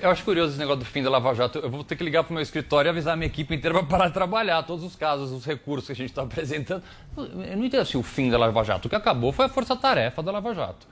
Eu 0.00 0.10
acho 0.10 0.24
curioso 0.24 0.52
esse 0.52 0.58
negócio 0.58 0.80
do 0.80 0.86
fim 0.86 1.02
da 1.02 1.10
Lava 1.10 1.34
Jato. 1.34 1.58
Eu 1.58 1.70
vou 1.70 1.84
ter 1.84 1.94
que 1.94 2.02
ligar 2.02 2.24
para 2.24 2.30
o 2.30 2.34
meu 2.34 2.42
escritório 2.42 2.88
e 2.88 2.90
avisar 2.90 3.12
a 3.12 3.16
minha 3.16 3.26
equipe 3.26 3.54
inteira 3.54 3.76
para 3.78 3.86
parar 3.86 4.08
de 4.08 4.14
trabalhar. 4.14 4.62
Todos 4.62 4.82
os 4.82 4.96
casos, 4.96 5.30
os 5.30 5.44
recursos 5.44 5.86
que 5.86 5.92
a 5.92 5.94
gente 5.94 6.08
está 6.08 6.22
apresentando. 6.22 6.82
Eu 7.16 7.56
não 7.56 7.66
entendo 7.66 7.82
assim 7.82 7.98
o 7.98 8.02
fim 8.02 8.30
da 8.30 8.38
Lava 8.38 8.64
Jato. 8.64 8.86
O 8.86 8.88
que 8.88 8.96
acabou 8.96 9.30
foi 9.30 9.44
a 9.44 9.48
força-tarefa 9.48 10.22
da 10.22 10.32
Lava 10.32 10.54
Jato. 10.54 10.86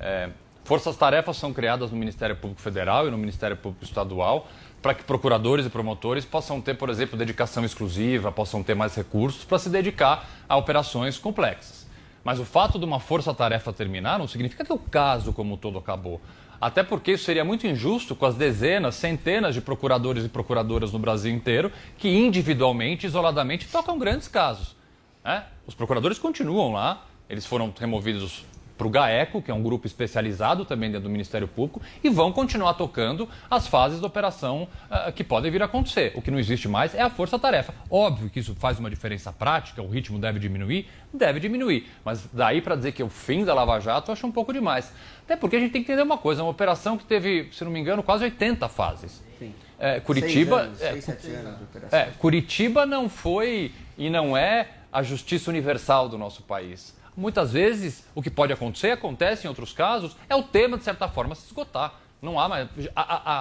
É, 0.00 0.30
Forças-tarefas 0.64 1.36
são 1.36 1.52
criadas 1.52 1.90
no 1.90 1.96
Ministério 1.96 2.36
Público 2.36 2.60
Federal 2.60 3.08
e 3.08 3.10
no 3.10 3.18
Ministério 3.18 3.56
Público 3.56 3.84
Estadual 3.84 4.46
para 4.80 4.94
que 4.94 5.04
procuradores 5.04 5.66
e 5.66 5.70
promotores 5.70 6.24
possam 6.24 6.60
ter, 6.60 6.74
por 6.74 6.88
exemplo, 6.88 7.16
dedicação 7.16 7.64
exclusiva, 7.64 8.32
possam 8.32 8.62
ter 8.62 8.74
mais 8.74 8.94
recursos 8.94 9.44
para 9.44 9.58
se 9.58 9.68
dedicar 9.68 10.28
a 10.48 10.56
operações 10.56 11.18
complexas. 11.18 11.86
Mas 12.24 12.38
o 12.38 12.44
fato 12.44 12.78
de 12.78 12.84
uma 12.84 13.00
força-tarefa 13.00 13.72
terminar 13.72 14.18
não 14.18 14.28
significa 14.28 14.64
que 14.64 14.72
o 14.72 14.78
caso 14.78 15.32
como 15.32 15.56
todo 15.56 15.78
acabou. 15.78 16.20
Até 16.60 16.84
porque 16.84 17.12
isso 17.12 17.24
seria 17.24 17.44
muito 17.44 17.66
injusto 17.66 18.14
com 18.14 18.24
as 18.24 18.36
dezenas, 18.36 18.94
centenas 18.94 19.54
de 19.54 19.60
procuradores 19.60 20.24
e 20.24 20.28
procuradoras 20.28 20.92
no 20.92 20.98
Brasil 20.98 21.32
inteiro 21.32 21.72
que 21.98 22.08
individualmente, 22.08 23.04
isoladamente, 23.04 23.66
tocam 23.66 23.98
grandes 23.98 24.28
casos. 24.28 24.76
né? 25.24 25.44
Os 25.66 25.74
procuradores 25.74 26.20
continuam 26.20 26.72
lá, 26.72 27.04
eles 27.28 27.44
foram 27.44 27.72
removidos 27.76 28.44
para 28.82 28.86
o 28.88 28.90
GAECO, 28.90 29.40
que 29.40 29.50
é 29.50 29.54
um 29.54 29.62
grupo 29.62 29.86
especializado 29.86 30.64
também 30.64 30.90
dentro 30.90 31.04
do 31.04 31.10
Ministério 31.10 31.46
Público, 31.46 31.80
e 32.02 32.08
vão 32.08 32.32
continuar 32.32 32.74
tocando 32.74 33.28
as 33.48 33.68
fases 33.68 34.00
da 34.00 34.06
operação 34.08 34.66
ah, 34.90 35.12
que 35.12 35.22
podem 35.22 35.50
vir 35.52 35.62
a 35.62 35.66
acontecer. 35.66 36.12
O 36.16 36.22
que 36.22 36.30
não 36.30 36.38
existe 36.38 36.68
mais 36.68 36.94
é 36.94 37.00
a 37.00 37.08
força-tarefa. 37.08 37.72
Óbvio 37.88 38.28
que 38.28 38.40
isso 38.40 38.54
faz 38.56 38.78
uma 38.80 38.90
diferença 38.90 39.32
prática, 39.32 39.80
o 39.80 39.88
ritmo 39.88 40.18
deve 40.18 40.40
diminuir, 40.40 40.88
deve 41.14 41.38
diminuir. 41.38 41.88
Mas 42.04 42.28
daí 42.32 42.60
para 42.60 42.74
dizer 42.74 42.92
que 42.92 43.00
é 43.00 43.04
o 43.04 43.08
fim 43.08 43.44
da 43.44 43.54
Lava 43.54 43.78
Jato, 43.78 44.10
eu 44.10 44.14
acho 44.14 44.26
um 44.26 44.32
pouco 44.32 44.52
demais. 44.52 44.92
Até 45.24 45.36
porque 45.36 45.54
a 45.56 45.60
gente 45.60 45.70
tem 45.70 45.84
que 45.84 45.92
entender 45.92 46.02
uma 46.02 46.18
coisa, 46.18 46.40
é 46.40 46.44
uma 46.44 46.50
operação 46.50 46.98
que 46.98 47.04
teve, 47.04 47.48
se 47.52 47.62
não 47.62 47.70
me 47.70 47.78
engano, 47.78 48.02
quase 48.02 48.24
80 48.24 48.68
fases. 48.68 49.22
Sim. 49.38 49.54
É, 49.78 50.00
Curitiba, 50.00 50.58
Seis 50.58 50.66
anos, 50.66 50.82
é, 50.82 50.92
seis, 50.92 51.04
sete 51.04 51.26
anos 51.28 51.58
de 51.58 51.64
operação. 51.64 51.98
é, 51.98 52.04
Curitiba 52.18 52.86
não 52.86 53.08
foi 53.08 53.72
e 53.96 54.10
não 54.10 54.36
é 54.36 54.68
a 54.92 55.02
justiça 55.02 55.50
universal 55.50 56.08
do 56.08 56.18
nosso 56.18 56.42
país. 56.42 56.94
Muitas 57.16 57.52
vezes 57.52 58.04
o 58.14 58.22
que 58.22 58.30
pode 58.30 58.52
acontecer, 58.52 58.90
acontece 58.90 59.46
em 59.46 59.48
outros 59.48 59.72
casos, 59.72 60.16
é 60.28 60.34
o 60.36 60.42
tema, 60.42 60.78
de 60.78 60.84
certa 60.84 61.08
forma, 61.08 61.34
se 61.34 61.46
esgotar. 61.46 61.94
Não 62.22 62.38
há 62.40 62.48
mais. 62.48 62.68
A, 62.96 63.00
a- 63.02 63.40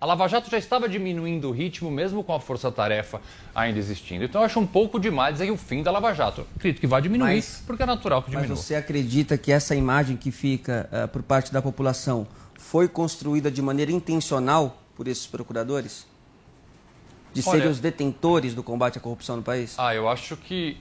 a- 0.00 0.06
Lava 0.06 0.26
Jato 0.26 0.50
já 0.50 0.58
estava 0.58 0.88
diminuindo 0.88 1.48
o 1.48 1.52
ritmo, 1.52 1.88
mesmo 1.90 2.24
com 2.24 2.34
a 2.34 2.40
força-tarefa 2.40 3.20
ainda 3.54 3.78
existindo. 3.78 4.24
Então 4.24 4.40
eu 4.40 4.46
acho 4.46 4.58
um 4.58 4.66
pouco 4.66 4.98
demais 4.98 5.34
dizer 5.34 5.46
que 5.46 5.52
o 5.52 5.56
fim 5.56 5.80
da 5.82 5.92
Lava 5.92 6.12
Jato. 6.12 6.44
Acredito 6.56 6.80
que 6.80 6.88
vai 6.88 7.00
diminuir, 7.00 7.36
Mas- 7.36 7.62
porque 7.64 7.84
é 7.84 7.86
natural 7.86 8.20
que 8.22 8.30
Mas 8.32 8.42
diminua. 8.42 8.56
você 8.56 8.74
acredita 8.74 9.38
que 9.38 9.52
essa 9.52 9.76
imagem 9.76 10.16
que 10.16 10.32
fica 10.32 10.88
eh, 10.90 11.06
por 11.06 11.22
parte 11.22 11.52
da 11.52 11.62
população 11.62 12.26
foi 12.58 12.88
construída 12.88 13.48
de 13.48 13.62
maneira 13.62 13.92
intencional 13.92 14.82
por 14.96 15.06
esses 15.06 15.26
procuradores? 15.28 16.04
De 17.32 17.40
Olha- 17.46 17.58
serem 17.58 17.68
os 17.70 17.78
detentores 17.78 18.54
do 18.54 18.62
combate 18.62 18.98
à 18.98 19.00
corrupção 19.00 19.36
no 19.36 19.42
país? 19.42 19.74
Ah, 19.78 19.94
eu 19.94 20.08
acho 20.08 20.36
que 20.36 20.76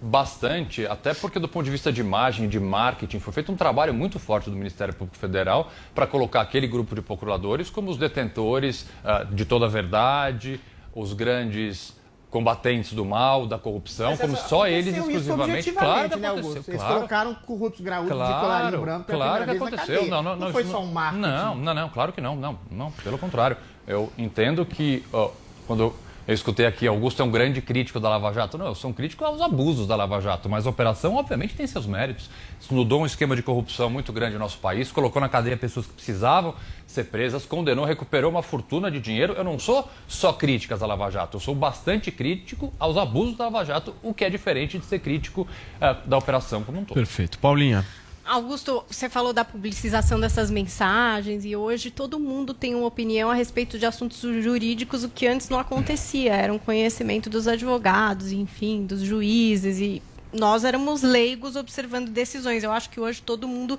bastante, 0.00 0.86
até 0.86 1.14
porque 1.14 1.38
do 1.38 1.48
ponto 1.48 1.64
de 1.64 1.70
vista 1.70 1.92
de 1.92 2.00
imagem, 2.00 2.48
de 2.48 2.60
marketing, 2.60 3.18
foi 3.18 3.32
feito 3.32 3.50
um 3.50 3.56
trabalho 3.56 3.94
muito 3.94 4.18
forte 4.18 4.50
do 4.50 4.56
Ministério 4.56 4.94
Público 4.94 5.16
Federal 5.16 5.70
para 5.94 6.06
colocar 6.06 6.40
aquele 6.42 6.66
grupo 6.66 6.94
de 6.94 7.00
procuradores 7.02 7.70
como 7.70 7.90
os 7.90 7.96
detentores 7.96 8.86
ah, 9.04 9.24
de 9.24 9.44
toda 9.44 9.66
a 9.66 9.68
verdade, 9.68 10.60
os 10.94 11.12
grandes 11.12 11.94
combatentes 12.30 12.92
do 12.92 13.04
mal, 13.04 13.46
da 13.46 13.58
corrupção, 13.58 14.10
Mas 14.10 14.20
como 14.20 14.34
essa- 14.34 14.48
só 14.48 14.66
eles 14.66 14.94
exclusivamente. 14.94 15.72
Claro 15.72 16.18
né, 16.18 16.28
Augusto? 16.28 16.64
Eles 16.68 16.80
claro. 16.80 16.94
colocaram 16.96 17.34
corruptos 17.34 17.80
graúdos 17.80 18.10
de 18.10 18.18
colarinho 18.18 18.42
Claro, 18.70 18.80
branco 18.80 19.04
pela 19.04 19.24
claro 19.24 19.44
que 19.44 19.50
primeira 19.50 19.52
vez 19.52 19.60
na 19.60 19.66
aconteceu. 19.82 20.00
cadeia. 20.10 20.22
Não, 20.22 20.36
não, 20.36 20.52
foi 20.52 20.62
isso 20.62 20.70
só 20.72 20.80
um 20.82 20.92
marketing. 20.92 21.20
Não, 21.22 21.54
não, 21.54 21.74
não, 21.74 21.88
claro 21.88 22.12
que 22.12 22.20
não, 22.20 22.36
não, 22.36 22.58
não, 22.70 22.90
pelo 22.90 23.16
contrário. 23.16 23.56
Eu 23.86 24.12
entendo 24.18 24.66
que 24.66 25.02
ó, 25.12 25.30
quando 25.66 25.94
eu 26.26 26.34
escutei 26.34 26.66
aqui, 26.66 26.86
Augusto 26.86 27.22
é 27.22 27.24
um 27.24 27.30
grande 27.30 27.62
crítico 27.62 28.00
da 28.00 28.08
Lava 28.08 28.32
Jato. 28.32 28.58
Não, 28.58 28.66
eu 28.66 28.74
sou 28.74 28.90
um 28.90 28.92
crítico 28.92 29.24
aos 29.24 29.40
abusos 29.40 29.86
da 29.86 29.94
Lava 29.94 30.20
Jato, 30.20 30.48
mas 30.48 30.66
a 30.66 30.70
operação, 30.70 31.14
obviamente, 31.14 31.54
tem 31.54 31.66
seus 31.66 31.86
méritos. 31.86 32.28
Isso 32.60 32.74
mudou 32.74 33.02
um 33.02 33.06
esquema 33.06 33.36
de 33.36 33.42
corrupção 33.42 33.88
muito 33.88 34.12
grande 34.12 34.34
no 34.34 34.40
nosso 34.40 34.58
país, 34.58 34.90
colocou 34.90 35.20
na 35.20 35.28
cadeia 35.28 35.56
pessoas 35.56 35.86
que 35.86 35.92
precisavam 35.92 36.54
ser 36.86 37.04
presas, 37.04 37.46
condenou, 37.46 37.84
recuperou 37.84 38.30
uma 38.30 38.42
fortuna 38.42 38.90
de 38.90 38.98
dinheiro. 38.98 39.34
Eu 39.34 39.44
não 39.44 39.58
sou 39.58 39.88
só 40.08 40.32
críticas 40.32 40.82
à 40.82 40.86
Lava 40.86 41.08
Jato, 41.10 41.36
eu 41.36 41.40
sou 41.40 41.54
bastante 41.54 42.10
crítico 42.10 42.72
aos 42.78 42.96
abusos 42.96 43.36
da 43.36 43.44
Lava 43.44 43.64
Jato, 43.64 43.94
o 44.02 44.12
que 44.12 44.24
é 44.24 44.30
diferente 44.30 44.78
de 44.78 44.84
ser 44.84 44.98
crítico 44.98 45.46
eh, 45.80 45.96
da 46.06 46.18
operação 46.18 46.64
como 46.64 46.80
um 46.80 46.84
todo. 46.84 46.94
Perfeito. 46.94 47.38
Paulinha. 47.38 47.84
Augusto, 48.26 48.84
você 48.88 49.08
falou 49.08 49.32
da 49.32 49.44
publicização 49.44 50.18
dessas 50.18 50.50
mensagens 50.50 51.44
e 51.44 51.54
hoje 51.54 51.92
todo 51.92 52.18
mundo 52.18 52.52
tem 52.52 52.74
uma 52.74 52.86
opinião 52.86 53.30
a 53.30 53.34
respeito 53.34 53.78
de 53.78 53.86
assuntos 53.86 54.20
jurídicos, 54.42 55.04
o 55.04 55.08
que 55.08 55.28
antes 55.28 55.48
não 55.48 55.60
acontecia. 55.60 56.34
Era 56.34 56.52
um 56.52 56.58
conhecimento 56.58 57.30
dos 57.30 57.46
advogados, 57.46 58.32
enfim, 58.32 58.84
dos 58.84 59.00
juízes 59.00 59.78
e 59.78 60.02
nós 60.32 60.64
éramos 60.64 61.02
leigos 61.02 61.54
observando 61.54 62.10
decisões. 62.10 62.64
Eu 62.64 62.72
acho 62.72 62.90
que 62.90 63.00
hoje 63.00 63.22
todo 63.22 63.46
mundo 63.46 63.78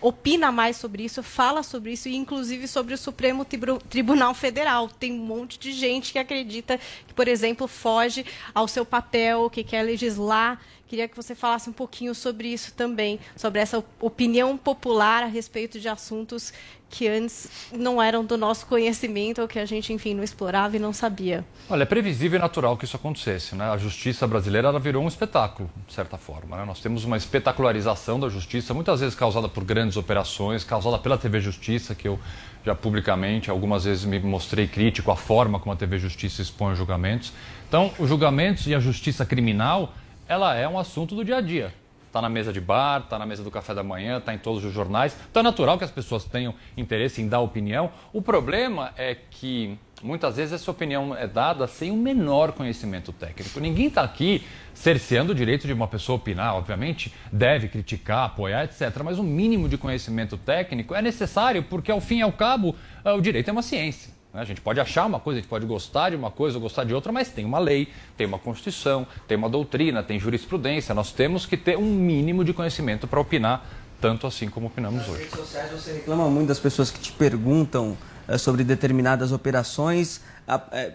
opina 0.00 0.52
mais 0.52 0.76
sobre 0.76 1.04
isso, 1.04 1.22
fala 1.22 1.62
sobre 1.62 1.92
isso, 1.92 2.08
e 2.08 2.14
inclusive 2.14 2.68
sobre 2.68 2.94
o 2.94 2.98
Supremo 2.98 3.46
Tribunal 3.88 4.34
Federal. 4.34 4.88
Tem 4.88 5.12
um 5.12 5.24
monte 5.24 5.58
de 5.58 5.72
gente 5.72 6.12
que 6.12 6.18
acredita 6.18 6.78
que, 7.06 7.14
por 7.14 7.26
exemplo, 7.26 7.66
foge 7.66 8.24
ao 8.54 8.68
seu 8.68 8.84
papel, 8.84 9.48
que 9.50 9.64
quer 9.64 9.82
legislar. 9.82 10.60
Queria 10.88 11.08
que 11.08 11.16
você 11.16 11.34
falasse 11.34 11.68
um 11.68 11.72
pouquinho 11.72 12.14
sobre 12.14 12.46
isso 12.46 12.72
também, 12.72 13.18
sobre 13.34 13.60
essa 13.60 13.82
opinião 14.00 14.56
popular 14.56 15.24
a 15.24 15.26
respeito 15.26 15.80
de 15.80 15.88
assuntos 15.88 16.52
que 16.88 17.08
antes 17.08 17.48
não 17.72 18.00
eram 18.00 18.24
do 18.24 18.38
nosso 18.38 18.66
conhecimento 18.66 19.42
ou 19.42 19.48
que 19.48 19.58
a 19.58 19.66
gente, 19.66 19.92
enfim, 19.92 20.14
não 20.14 20.22
explorava 20.22 20.76
e 20.76 20.78
não 20.78 20.92
sabia. 20.92 21.44
Olha, 21.68 21.82
é 21.82 21.86
previsível 21.86 22.38
e 22.38 22.40
natural 22.40 22.76
que 22.76 22.84
isso 22.84 22.94
acontecesse. 22.94 23.56
Né? 23.56 23.64
A 23.68 23.76
justiça 23.76 24.26
brasileira 24.28 24.68
ela 24.68 24.78
virou 24.78 25.02
um 25.02 25.08
espetáculo, 25.08 25.68
de 25.88 25.92
certa 25.92 26.16
forma. 26.16 26.56
Né? 26.56 26.64
Nós 26.64 26.80
temos 26.80 27.04
uma 27.04 27.16
espetacularização 27.16 28.20
da 28.20 28.28
justiça, 28.28 28.72
muitas 28.72 29.00
vezes 29.00 29.16
causada 29.16 29.48
por 29.48 29.64
grandes 29.64 29.96
operações, 29.96 30.62
causada 30.62 30.98
pela 30.98 31.18
TV 31.18 31.40
Justiça, 31.40 31.96
que 31.96 32.06
eu 32.06 32.18
já 32.64 32.74
publicamente 32.74 33.50
algumas 33.50 33.84
vezes 33.84 34.04
me 34.04 34.18
mostrei 34.20 34.68
crítico 34.68 35.10
à 35.10 35.16
forma 35.16 35.58
como 35.58 35.72
a 35.72 35.76
TV 35.76 35.98
Justiça 35.98 36.42
expõe 36.42 36.72
os 36.72 36.78
julgamentos. 36.78 37.32
Então, 37.68 37.92
os 37.98 38.08
julgamentos 38.08 38.66
e 38.68 38.74
a 38.74 38.78
justiça 38.78 39.26
criminal, 39.26 39.92
ela 40.28 40.54
é 40.54 40.68
um 40.68 40.78
assunto 40.78 41.14
do 41.14 41.24
dia 41.24 41.36
a 41.36 41.40
dia. 41.40 41.72
Está 42.06 42.22
na 42.22 42.28
mesa 42.30 42.50
de 42.50 42.60
bar, 42.60 43.02
está 43.02 43.18
na 43.18 43.26
mesa 43.26 43.42
do 43.42 43.50
café 43.50 43.74
da 43.74 43.82
manhã, 43.82 44.16
está 44.16 44.32
em 44.32 44.38
todos 44.38 44.64
os 44.64 44.72
jornais. 44.72 45.14
Então 45.30 45.40
é 45.40 45.42
natural 45.42 45.76
que 45.76 45.84
as 45.84 45.90
pessoas 45.90 46.24
tenham 46.24 46.54
interesse 46.74 47.20
em 47.20 47.28
dar 47.28 47.40
opinião. 47.40 47.90
O 48.10 48.22
problema 48.22 48.92
é 48.96 49.14
que 49.14 49.78
muitas 50.02 50.36
vezes 50.36 50.54
essa 50.54 50.70
opinião 50.70 51.14
é 51.14 51.26
dada 51.26 51.66
sem 51.66 51.90
o 51.90 51.96
menor 51.96 52.52
conhecimento 52.52 53.12
técnico. 53.12 53.60
Ninguém 53.60 53.88
está 53.88 54.02
aqui 54.02 54.42
cerceando 54.72 55.32
o 55.32 55.34
direito 55.34 55.66
de 55.66 55.74
uma 55.74 55.86
pessoa 55.86 56.16
opinar, 56.16 56.54
obviamente, 56.54 57.12
deve 57.30 57.68
criticar, 57.68 58.24
apoiar, 58.24 58.64
etc. 58.64 59.02
Mas 59.04 59.18
um 59.18 59.22
mínimo 59.22 59.68
de 59.68 59.76
conhecimento 59.76 60.38
técnico 60.38 60.94
é 60.94 61.02
necessário 61.02 61.62
porque, 61.64 61.90
ao 61.90 62.00
fim 62.00 62.20
e 62.20 62.22
ao 62.22 62.32
cabo, 62.32 62.74
eh, 63.04 63.12
o 63.12 63.20
direito 63.20 63.50
é 63.50 63.52
uma 63.52 63.62
ciência. 63.62 64.15
Né? 64.36 64.42
A 64.42 64.44
gente 64.44 64.60
pode 64.60 64.78
achar 64.78 65.06
uma 65.06 65.18
coisa, 65.18 65.38
a 65.38 65.40
gente 65.40 65.48
pode 65.48 65.64
gostar 65.64 66.10
de 66.10 66.16
uma 66.16 66.30
coisa 66.30 66.58
ou 66.58 66.62
gostar 66.62 66.84
de 66.84 66.94
outra, 66.94 67.10
mas 67.10 67.30
tem 67.30 67.44
uma 67.44 67.58
lei, 67.58 67.88
tem 68.16 68.26
uma 68.26 68.38
constituição, 68.38 69.06
tem 69.26 69.36
uma 69.36 69.48
doutrina, 69.48 70.02
tem 70.02 70.20
jurisprudência. 70.20 70.94
Nós 70.94 71.10
temos 71.10 71.46
que 71.46 71.56
ter 71.56 71.78
um 71.78 71.94
mínimo 71.94 72.44
de 72.44 72.52
conhecimento 72.52 73.08
para 73.08 73.18
opinar, 73.18 73.66
tanto 74.00 74.26
assim 74.26 74.48
como 74.48 74.66
opinamos 74.66 75.08
hoje. 75.08 75.22
redes 75.22 75.38
sociais 75.38 75.70
você 75.72 75.94
reclama 75.94 76.28
muito 76.28 76.48
das 76.48 76.60
pessoas 76.60 76.90
que 76.90 77.00
te 77.00 77.12
perguntam 77.12 77.96
eh, 78.28 78.36
sobre 78.36 78.62
determinadas 78.62 79.32
operações 79.32 80.20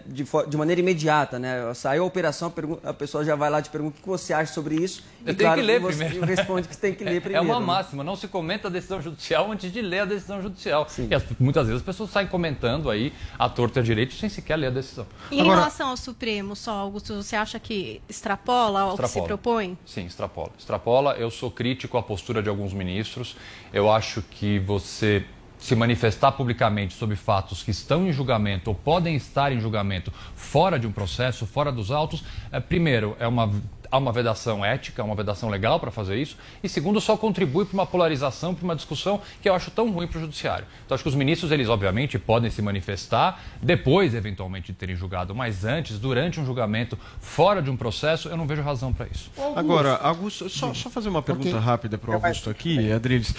de, 0.06 0.24
fo- 0.24 0.44
de 0.46 0.56
maneira 0.56 0.80
imediata, 0.80 1.38
né? 1.38 1.72
Saiu 1.74 2.04
a 2.04 2.06
operação, 2.06 2.52
a 2.84 2.94
pessoa 2.94 3.22
já 3.24 3.36
vai 3.36 3.50
lá 3.50 3.60
te 3.60 3.68
pergunta 3.68 3.98
o 3.98 4.02
que 4.02 4.08
você 4.08 4.32
acha 4.32 4.52
sobre 4.52 4.76
isso. 4.76 5.02
Eu 5.26 5.32
e 5.32 5.36
tenho 5.36 5.48
claro, 5.48 5.60
que 5.60 5.66
ler 5.66 5.78
você 5.80 6.04
primeiro. 6.06 6.26
responde 6.26 6.68
que 6.68 6.74
você 6.74 6.80
tem 6.80 6.94
que 6.94 7.04
ler 7.04 7.16
É 7.16 7.20
primeiro. 7.20 7.46
uma 7.46 7.60
né? 7.60 7.66
máxima, 7.66 8.02
não 8.02 8.16
se 8.16 8.26
comenta 8.28 8.68
a 8.68 8.70
decisão 8.70 9.00
judicial 9.02 9.52
antes 9.52 9.70
de 9.70 9.82
ler 9.82 10.00
a 10.00 10.04
decisão 10.06 10.40
judicial. 10.40 10.86
E 10.98 11.14
as- 11.14 11.22
muitas 11.38 11.66
vezes 11.66 11.80
as 11.82 11.86
pessoas 11.86 12.10
saem 12.10 12.26
comentando 12.26 12.88
aí 12.90 13.12
a 13.38 13.48
torta 13.48 13.78
e 13.78 13.82
a 13.82 13.84
direito 13.84 14.14
sem 14.14 14.28
sequer 14.28 14.56
ler 14.56 14.68
a 14.68 14.70
decisão. 14.70 15.06
E 15.30 15.38
em 15.40 15.44
relação 15.44 15.88
ao 15.90 15.96
Supremo, 15.96 16.56
só, 16.56 16.72
Augusto, 16.72 17.14
você 17.22 17.36
acha 17.36 17.60
que 17.60 18.00
extrapola 18.08 18.80
ao 18.80 18.90
que 18.92 18.96
se 18.96 19.02
Extrapola. 19.04 19.26
propõe? 19.28 19.78
Sim, 19.84 20.06
extrapola. 20.06 20.50
Extrapola. 20.58 21.12
Eu 21.18 21.30
sou 21.30 21.50
crítico 21.50 21.98
à 21.98 22.02
postura 22.02 22.42
de 22.42 22.48
alguns 22.48 22.72
ministros. 22.72 23.36
Eu 23.72 23.90
acho 23.90 24.22
que 24.22 24.58
você 24.60 25.24
se 25.62 25.76
manifestar 25.76 26.32
publicamente 26.32 26.92
sobre 26.94 27.14
fatos 27.14 27.62
que 27.62 27.70
estão 27.70 28.08
em 28.08 28.12
julgamento 28.12 28.68
ou 28.68 28.74
podem 28.74 29.14
estar 29.14 29.52
em 29.52 29.60
julgamento 29.60 30.12
fora 30.34 30.76
de 30.76 30.88
um 30.88 30.92
processo, 30.92 31.46
fora 31.46 31.70
dos 31.70 31.92
autos, 31.92 32.24
é, 32.50 32.58
primeiro, 32.58 33.16
é 33.20 33.28
uma, 33.28 33.48
há 33.88 33.96
uma 33.96 34.10
vedação 34.10 34.64
ética, 34.64 35.04
uma 35.04 35.14
vedação 35.14 35.48
legal 35.48 35.78
para 35.78 35.92
fazer 35.92 36.16
isso, 36.16 36.36
e 36.64 36.68
segundo, 36.68 37.00
só 37.00 37.16
contribui 37.16 37.64
para 37.64 37.74
uma 37.74 37.86
polarização, 37.86 38.56
para 38.56 38.64
uma 38.64 38.74
discussão 38.74 39.20
que 39.40 39.48
eu 39.48 39.54
acho 39.54 39.70
tão 39.70 39.88
ruim 39.92 40.08
para 40.08 40.18
o 40.18 40.20
judiciário. 40.22 40.66
Então, 40.84 40.96
acho 40.96 41.04
que 41.04 41.08
os 41.08 41.14
ministros, 41.14 41.52
eles 41.52 41.68
obviamente 41.68 42.18
podem 42.18 42.50
se 42.50 42.60
manifestar 42.60 43.40
depois, 43.62 44.16
eventualmente, 44.16 44.72
de 44.72 44.78
terem 44.78 44.96
julgado, 44.96 45.32
mas 45.32 45.64
antes, 45.64 45.96
durante 45.96 46.40
um 46.40 46.44
julgamento, 46.44 46.98
fora 47.20 47.62
de 47.62 47.70
um 47.70 47.76
processo, 47.76 48.28
eu 48.28 48.36
não 48.36 48.48
vejo 48.48 48.62
razão 48.62 48.92
para 48.92 49.06
isso. 49.06 49.30
Agora, 49.54 49.94
Augusto, 49.98 50.48
só, 50.48 50.74
só 50.74 50.90
fazer 50.90 51.08
uma 51.08 51.22
pergunta 51.22 51.50
Ok. 51.50 51.60
rápida 51.60 51.96
para 51.96 52.10
o 52.10 52.14
Augusto 52.14 52.50
aqui, 52.50 52.90
Adriles. 52.90 53.32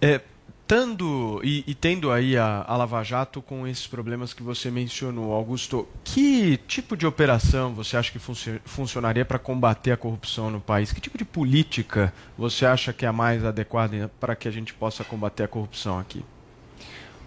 É, 0.00 0.20
tando 0.72 1.38
e, 1.44 1.62
e 1.66 1.74
tendo 1.74 2.10
aí 2.10 2.34
a, 2.34 2.64
a 2.66 2.74
Lava 2.78 3.02
Jato 3.02 3.42
com 3.42 3.66
esses 3.66 3.86
problemas 3.86 4.32
que 4.32 4.42
você 4.42 4.70
mencionou, 4.70 5.34
Augusto, 5.34 5.86
que 6.02 6.56
tipo 6.66 6.96
de 6.96 7.06
operação 7.06 7.74
você 7.74 7.94
acha 7.94 8.10
que 8.10 8.18
funci- 8.18 8.58
funcionaria 8.64 9.22
para 9.22 9.38
combater 9.38 9.92
a 9.92 9.98
corrupção 9.98 10.48
no 10.50 10.62
país? 10.62 10.90
Que 10.90 10.98
tipo 10.98 11.18
de 11.18 11.26
política 11.26 12.10
você 12.38 12.64
acha 12.64 12.90
que 12.90 13.04
é 13.04 13.08
a 13.08 13.12
mais 13.12 13.44
adequada 13.44 14.10
para 14.18 14.34
que 14.34 14.48
a 14.48 14.50
gente 14.50 14.72
possa 14.72 15.04
combater 15.04 15.42
a 15.42 15.48
corrupção 15.48 15.98
aqui? 15.98 16.24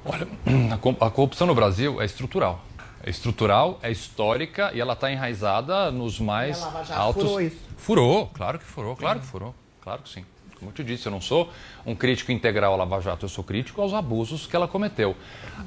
Olha, 0.04 0.28
a 0.74 0.78
co- 0.80 0.98
a 1.00 1.12
corrupção 1.12 1.46
no 1.46 1.54
Brasil 1.54 2.02
é 2.02 2.06
estrutural. 2.06 2.66
É 3.04 3.12
estrutural, 3.12 3.80
é 3.84 3.92
histórica 3.92 4.72
e 4.74 4.82
ela 4.82 4.94
está 4.94 5.12
enraizada 5.12 5.92
nos 5.92 6.20
mais 6.20 6.58
E 6.58 6.62
a 6.64 6.66
Lava 6.66 6.84
Jato 6.84 7.00
altos. 7.00 7.22
furou 7.22 7.42
isso. 7.42 7.58
Furou, 7.78 8.26
claro 8.34 8.58
que 8.58 8.66
furou, 8.66 8.96
claro 8.96 9.20
que 9.20 9.28
furou, 9.28 9.54
claro 9.82 10.02
que 10.02 10.10
sim. 10.10 10.26
Como 10.58 10.72
eu 10.72 10.74
te 10.74 10.84
disse, 10.84 11.06
eu 11.08 11.12
não 11.12 11.22
sou 11.22 11.52
um 11.86 11.96
crítico 11.96 12.32
integral 12.32 12.74
à 12.74 12.78
Lava 12.78 13.00
Jato, 13.02 13.26
eu 13.26 13.30
sou 13.30 13.44
crítico 13.44 13.82
aos 13.82 13.94
abusos 13.94 14.48
que 14.48 14.56
ela 14.56 14.68
cometeu. 14.68 15.16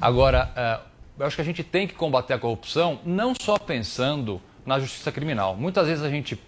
Agora, 0.01 0.51
eh, 0.55 0.79
eu 1.19 1.25
acho 1.25 1.35
que 1.35 1.41
a 1.41 1.45
gente 1.45 1.63
tem 1.63 1.87
que 1.87 1.93
combater 1.93 2.33
a 2.33 2.39
corrupção 2.39 2.99
não 3.05 3.33
só 3.39 3.57
pensando 3.57 4.41
na 4.65 4.79
justiça 4.79 5.11
criminal. 5.11 5.55
Muitas 5.55 5.87
vezes 5.87 6.03
a 6.03 6.09
gente 6.09 6.39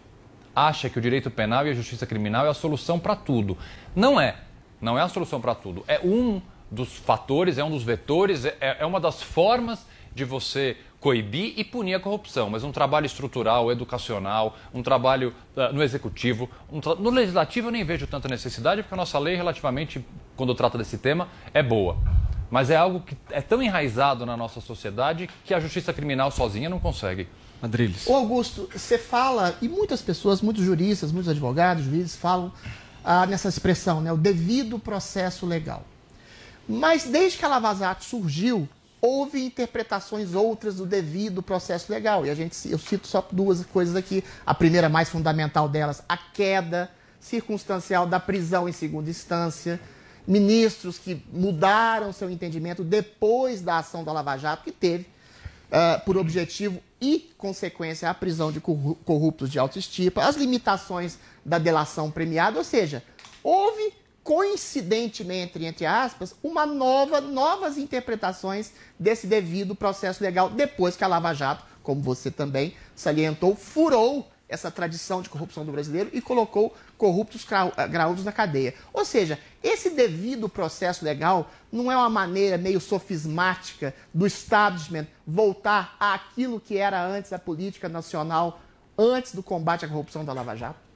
acha 0.55 0.89
que 0.89 0.97
o 0.97 1.01
direito 1.01 1.29
penal 1.29 1.65
e 1.67 1.71
a 1.71 1.73
justiça 1.73 2.05
criminal 2.05 2.45
é 2.45 2.49
a 2.49 2.53
solução 2.53 2.99
para 2.99 3.15
tudo. 3.15 3.57
Não 3.95 4.19
é. 4.19 4.35
Não 4.79 4.97
é 4.97 5.01
a 5.01 5.07
solução 5.07 5.39
para 5.39 5.55
tudo. 5.55 5.83
É 5.87 5.99
um 5.99 6.41
dos 6.69 6.95
fatores, 6.95 7.57
é 7.57 7.63
um 7.63 7.69
dos 7.69 7.83
vetores, 7.83 8.45
é, 8.45 8.77
é 8.79 8.85
uma 8.85 8.99
das 8.99 9.21
formas 9.21 9.85
de 10.13 10.25
você 10.25 10.77
coibir 11.01 11.55
e 11.57 11.63
punir 11.63 11.95
a 11.95 11.99
corrupção, 11.99 12.47
mas 12.47 12.63
um 12.63 12.71
trabalho 12.71 13.07
estrutural, 13.07 13.71
educacional, 13.71 14.55
um 14.71 14.83
trabalho 14.83 15.33
ah, 15.57 15.73
no 15.73 15.81
executivo, 15.81 16.47
um 16.71 16.79
tra- 16.79 16.93
no 16.93 17.09
legislativo 17.09 17.67
eu 17.67 17.71
nem 17.71 17.83
vejo 17.83 18.05
tanta 18.05 18.29
necessidade, 18.29 18.83
porque 18.83 18.93
a 18.93 18.97
nossa 18.97 19.17
lei 19.17 19.35
relativamente, 19.35 20.05
quando 20.37 20.53
trata 20.53 20.77
desse 20.77 20.99
tema, 20.99 21.27
é 21.55 21.63
boa. 21.63 21.97
Mas 22.51 22.69
é 22.69 22.75
algo 22.75 22.99
que 22.99 23.17
é 23.31 23.41
tão 23.41 23.63
enraizado 23.63 24.25
na 24.27 24.37
nossa 24.37 24.61
sociedade 24.61 25.27
que 25.43 25.53
a 25.55 25.59
justiça 25.59 25.91
criminal 25.91 26.29
sozinha 26.29 26.69
não 26.69 26.79
consegue. 26.79 27.27
Adriles. 27.63 28.05
Ô 28.07 28.13
Augusto, 28.15 28.69
você 28.71 28.97
fala, 28.97 29.55
e 29.61 29.67
muitas 29.67 30.01
pessoas, 30.01 30.41
muitos 30.41 30.63
juristas, 30.63 31.11
muitos 31.11 31.29
advogados, 31.29 31.83
juízes 31.83 32.15
falam 32.15 32.51
ah, 33.03 33.25
nessa 33.25 33.49
expressão, 33.49 34.01
né, 34.01 34.13
o 34.13 34.17
devido 34.17 34.77
processo 34.77 35.47
legal. 35.47 35.83
Mas 36.69 37.05
desde 37.05 37.39
que 37.39 37.45
a 37.45 37.47
Lava 37.47 37.73
Jato 37.73 38.05
surgiu, 38.05 38.69
houve 39.01 39.43
interpretações 39.43 40.35
outras 40.35 40.75
do 40.75 40.85
devido 40.85 41.41
processo 41.41 41.91
legal. 41.91 42.25
E 42.25 42.29
a 42.29 42.35
gente, 42.35 42.69
eu 42.69 42.77
cito 42.77 43.07
só 43.07 43.27
duas 43.31 43.65
coisas 43.65 43.95
aqui. 43.95 44.23
A 44.45 44.53
primeira, 44.53 44.87
mais 44.87 45.09
fundamental 45.09 45.67
delas, 45.67 46.03
a 46.07 46.15
queda 46.15 46.89
circunstancial 47.19 48.05
da 48.05 48.19
prisão 48.19 48.69
em 48.69 48.71
segunda 48.71 49.09
instância. 49.09 49.79
Ministros 50.27 50.99
que 50.99 51.25
mudaram 51.33 52.13
seu 52.13 52.29
entendimento 52.29 52.83
depois 52.83 53.61
da 53.61 53.79
ação 53.79 54.03
da 54.03 54.11
Lava 54.13 54.37
Jato, 54.37 54.63
que 54.63 54.71
teve 54.71 55.07
uh, 55.71 56.05
por 56.05 56.15
objetivo 56.15 56.79
e 57.01 57.31
consequência 57.37 58.07
a 58.07 58.13
prisão 58.13 58.51
de 58.51 58.59
corruptos 58.59 59.49
de 59.49 59.57
alta 59.57 59.79
estirpa, 59.79 60.23
as 60.23 60.35
limitações 60.35 61.17
da 61.43 61.57
delação 61.57 62.11
premiada, 62.11 62.59
ou 62.59 62.63
seja, 62.63 63.03
houve 63.43 63.93
coincidentemente, 64.23 65.63
entre 65.63 65.85
aspas, 65.85 66.35
uma 66.43 66.65
nova, 66.65 67.19
novas 67.19 67.77
interpretações 67.77 68.71
desse 68.99 69.27
devido 69.27 69.75
processo 69.75 70.23
legal 70.23 70.49
depois 70.49 70.95
que 70.95 71.03
a 71.03 71.07
Lava 71.07 71.33
Jato, 71.33 71.65
como 71.81 72.01
você 72.01 72.29
também 72.29 72.75
salientou, 72.95 73.55
furou 73.55 74.29
essa 74.47 74.69
tradição 74.69 75.21
de 75.21 75.29
corrupção 75.29 75.65
do 75.65 75.71
brasileiro 75.71 76.09
e 76.11 76.21
colocou 76.21 76.75
corruptos 76.97 77.47
graúdos 77.89 78.25
na 78.25 78.33
cadeia. 78.33 78.75
Ou 78.91 79.05
seja, 79.05 79.39
esse 79.63 79.89
devido 79.89 80.49
processo 80.49 81.05
legal 81.05 81.49
não 81.71 81.89
é 81.89 81.95
uma 81.95 82.09
maneira 82.09 82.57
meio 82.57 82.81
sofismática 82.81 83.95
do 84.13 84.27
establishment 84.27 85.07
voltar 85.25 85.95
àquilo 85.97 86.59
que 86.59 86.77
era 86.77 87.01
antes 87.01 87.31
a 87.31 87.39
política 87.39 87.87
nacional, 87.87 88.59
antes 88.97 89.33
do 89.33 89.41
combate 89.41 89.85
à 89.85 89.87
corrupção 89.87 90.25
da 90.25 90.33
Lava 90.33 90.55
Jato? 90.55 90.90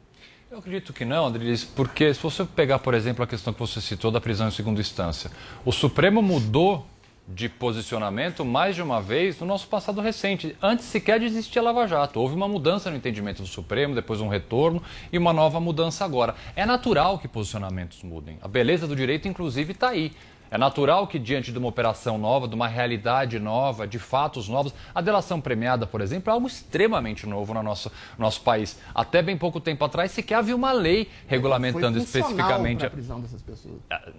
Eu 0.52 0.60
acredito 0.60 0.94
que 0.94 1.04
não, 1.04 1.26
Adriles, 1.26 1.64
porque 1.64 2.14
se 2.14 2.22
você 2.22 2.46
pegar, 2.46 2.78
por 2.78 2.94
exemplo, 2.94 3.24
a 3.24 3.28
questão 3.28 3.52
que 3.52 3.60
você 3.60 3.82
citou 3.82 4.12
da 4.12 4.22
prisão 4.22 4.48
em 4.48 4.52
segunda 4.52 4.80
instância, 4.80 5.32
o 5.66 5.72
Supremo 5.72 6.22
mudou 6.22 6.86
de 7.28 7.50
posicionamento 7.50 8.46
mais 8.46 8.76
de 8.76 8.82
uma 8.84 9.02
vez 9.02 9.40
no 9.40 9.48
nosso 9.48 9.68
passado 9.68 10.00
recente, 10.00 10.56
antes 10.62 10.86
sequer 10.86 11.20
de 11.20 11.26
existir 11.26 11.58
a 11.58 11.64
Lava 11.64 11.88
Jato. 11.88 12.20
Houve 12.20 12.36
uma 12.36 12.48
mudança 12.48 12.92
no 12.92 12.96
entendimento 12.96 13.42
do 13.42 13.48
Supremo, 13.48 13.96
depois 13.96 14.22
um 14.22 14.28
retorno 14.28 14.84
e 15.12 15.18
uma 15.18 15.34
nova 15.34 15.60
mudança 15.60 16.06
agora. 16.06 16.36
É 16.56 16.64
natural 16.64 17.18
que 17.18 17.28
posicionamentos 17.28 18.04
mudem. 18.04 18.38
A 18.44 18.48
beleza 18.48 18.88
do 18.88 18.96
direito, 18.96 19.28
inclusive, 19.28 19.72
está 19.72 19.90
aí. 19.90 20.12
É 20.52 20.58
natural 20.58 21.08
que, 21.08 21.18
diante 21.20 21.52
de 21.52 21.58
uma 21.58 21.68
operação 21.68 22.18
nova, 22.18 22.48
de 22.48 22.56
uma 22.56 22.68
realidade 22.68 23.40
nova, 23.40 23.88
de 23.88 24.00
fatos 24.00 24.48
novos, 24.48 24.74
a 24.94 25.02
delação 25.02 25.42
premiada, 25.42 25.86
por 25.88 26.02
exemplo, 26.02 26.30
é 26.30 26.34
algo 26.34 26.48
extremamente 26.48 27.26
novo 27.28 27.54
no 27.54 27.64
nosso, 27.64 27.92
nosso 28.18 28.42
país. 28.42 28.78
Até 28.94 29.22
bem 29.22 29.38
pouco 29.38 29.60
tempo 29.60 29.84
atrás, 29.84 30.12
sequer 30.12 30.36
havia 30.36 30.56
uma 30.56 30.72
lei 30.72 31.10
regulamentando 31.28 31.98
especificamente. 31.98 32.86
a 32.86 32.90
prisão 32.90 33.20
dessas 33.20 33.42
pessoas. 33.42 33.76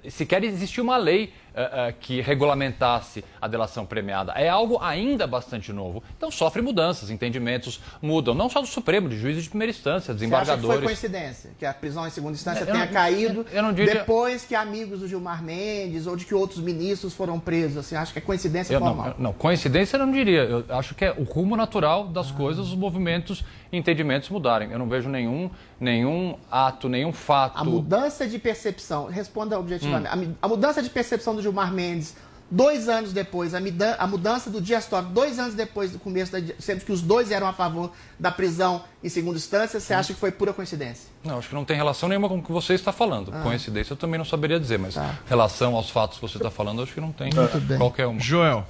Sequer 0.09 0.43
existia 0.45 0.83
uma 0.83 0.97
lei 0.97 1.33
uh, 1.55 1.91
uh, 1.91 1.93
que 2.01 2.21
regulamentasse 2.21 3.25
a 3.41 3.47
delação 3.49 3.87
premiada. 3.87 4.33
É 4.33 4.49
algo 4.49 4.79
ainda 4.83 5.27
bastante 5.27 5.73
novo. 5.73 6.03
Então 6.17 6.31
sofre 6.31 6.63
mudanças, 6.63 7.11
entendimentos 7.11 7.81
mudam, 8.03 8.35
não 8.35 8.49
só 8.49 8.61
do 8.61 8.67
Supremo, 8.67 9.09
de 9.09 9.19
juízes 9.19 9.45
de 9.45 9.49
primeira 9.51 9.71
instância, 9.71 10.13
desembargadores. 10.13 10.63
Você 10.63 10.73
acha 10.73 10.81
que 10.81 10.85
foi 10.87 10.95
coincidência 10.95 11.51
que 11.59 11.65
a 11.67 11.73
prisão 11.75 12.07
em 12.07 12.11
segunda 12.11 12.35
instância 12.35 12.61
Eu 12.61 12.67
tenha 12.67 12.87
não- 12.87 12.93
caído 12.93 13.47
eu 13.53 13.63
não 13.63 13.73
diria- 13.73 13.95
depois 13.95 14.45
que 14.45 14.55
amigos 14.55 15.01
do 15.01 15.09
Gilmar 15.09 15.43
Mendes 15.43 16.07
ou 16.07 16.16
de 16.17 16.25
que 16.25 16.35
outros 16.35 16.61
ministros 16.61 17.13
foram 17.15 17.39
presos? 17.39 17.77
Assim, 17.77 17.95
acho 17.95 18.13
que 18.13 18.19
é 18.19 18.23
coincidência 18.23 18.73
Eu 18.75 18.81
não, 18.81 18.87
formal. 18.89 19.15
não, 19.19 19.33
coincidência 19.33 19.97
eu 19.97 20.07
não 20.07 20.13
diria. 20.13 20.41
Eu 20.45 20.65
acho 20.71 20.95
que 20.95 21.05
é 21.05 21.13
o 21.13 21.23
rumo 21.25 21.57
natural 21.57 22.09
das 22.09 22.31
coisas, 22.31 22.69
os 22.69 22.75
movimentos 22.75 23.45
e 23.71 23.77
entendimentos 23.77 24.29
mudarem. 24.31 24.71
Eu 24.73 24.79
não 24.79 24.89
vejo 24.89 25.09
nenhum, 25.09 25.51
nenhum 25.79 26.37
ato, 26.51 26.89
nenhum 26.89 27.13
fato. 27.13 27.59
A 27.59 27.65
mudança 27.65 28.27
de 28.27 28.39
percepção, 28.39 29.07
responda 29.07 29.59
objetivamente, 29.59 30.09
Hum. 30.17 30.35
a, 30.41 30.47
a 30.47 30.49
mudança 30.49 30.83
de 30.83 30.91
percepção 30.91 31.35
do 31.35 31.43
Gilmar 31.43 31.73
Mendes, 31.73 32.17
dois 32.51 32.89
anos 32.89 33.13
depois, 33.13 33.55
a, 33.55 33.61
midan- 33.61 33.97
a 33.99 34.07
mudança 34.07 34.49
do 34.51 34.61
Dias 34.61 34.87
Toffoli, 34.87 35.13
dois 35.15 35.39
anos 35.39 35.55
depois 35.55 35.91
do 35.91 35.99
começo, 35.99 36.33
da, 36.33 36.39
sendo 36.59 36.85
que 36.85 36.93
os 36.93 37.01
dois 37.03 37.31
eram 37.31 37.47
a 37.47 37.53
favor 37.53 37.91
da 38.19 38.31
prisão 38.31 38.85
em 39.03 39.09
segunda 39.09 39.37
instância, 39.37 39.81
você 39.81 39.93
acha 39.95 40.15
que 40.15 40.21
foi 40.21 40.31
pura 40.31 40.53
coincidência? 40.53 41.09
Não, 41.25 41.39
acho 41.39 41.49
que 41.49 41.55
não 41.55 41.65
tem 41.65 41.77
relação 41.77 42.09
nenhuma 42.09 42.29
com 42.29 42.39
o 42.39 42.43
que 42.43 42.53
você 42.53 42.75
está 42.75 42.93
falando. 42.93 43.33
Ah. 43.35 43.43
Coincidência 43.43 43.93
eu 43.93 43.97
também 43.97 44.19
não 44.19 44.25
saberia 44.25 44.61
dizer, 44.61 44.79
mas 44.79 44.95
relação 45.27 45.75
aos 45.75 45.91
fatos 45.91 46.19
que 46.19 46.23
você 46.29 46.37
está 46.37 46.51
falando, 46.51 46.83
acho 46.83 46.95
que 46.95 47.01
não 47.01 47.13
tem 47.13 47.33
Muito 47.35 47.61
bem. 47.61 47.79
qualquer 47.79 48.07
uma. 48.07 48.21
Joel. 48.21 48.65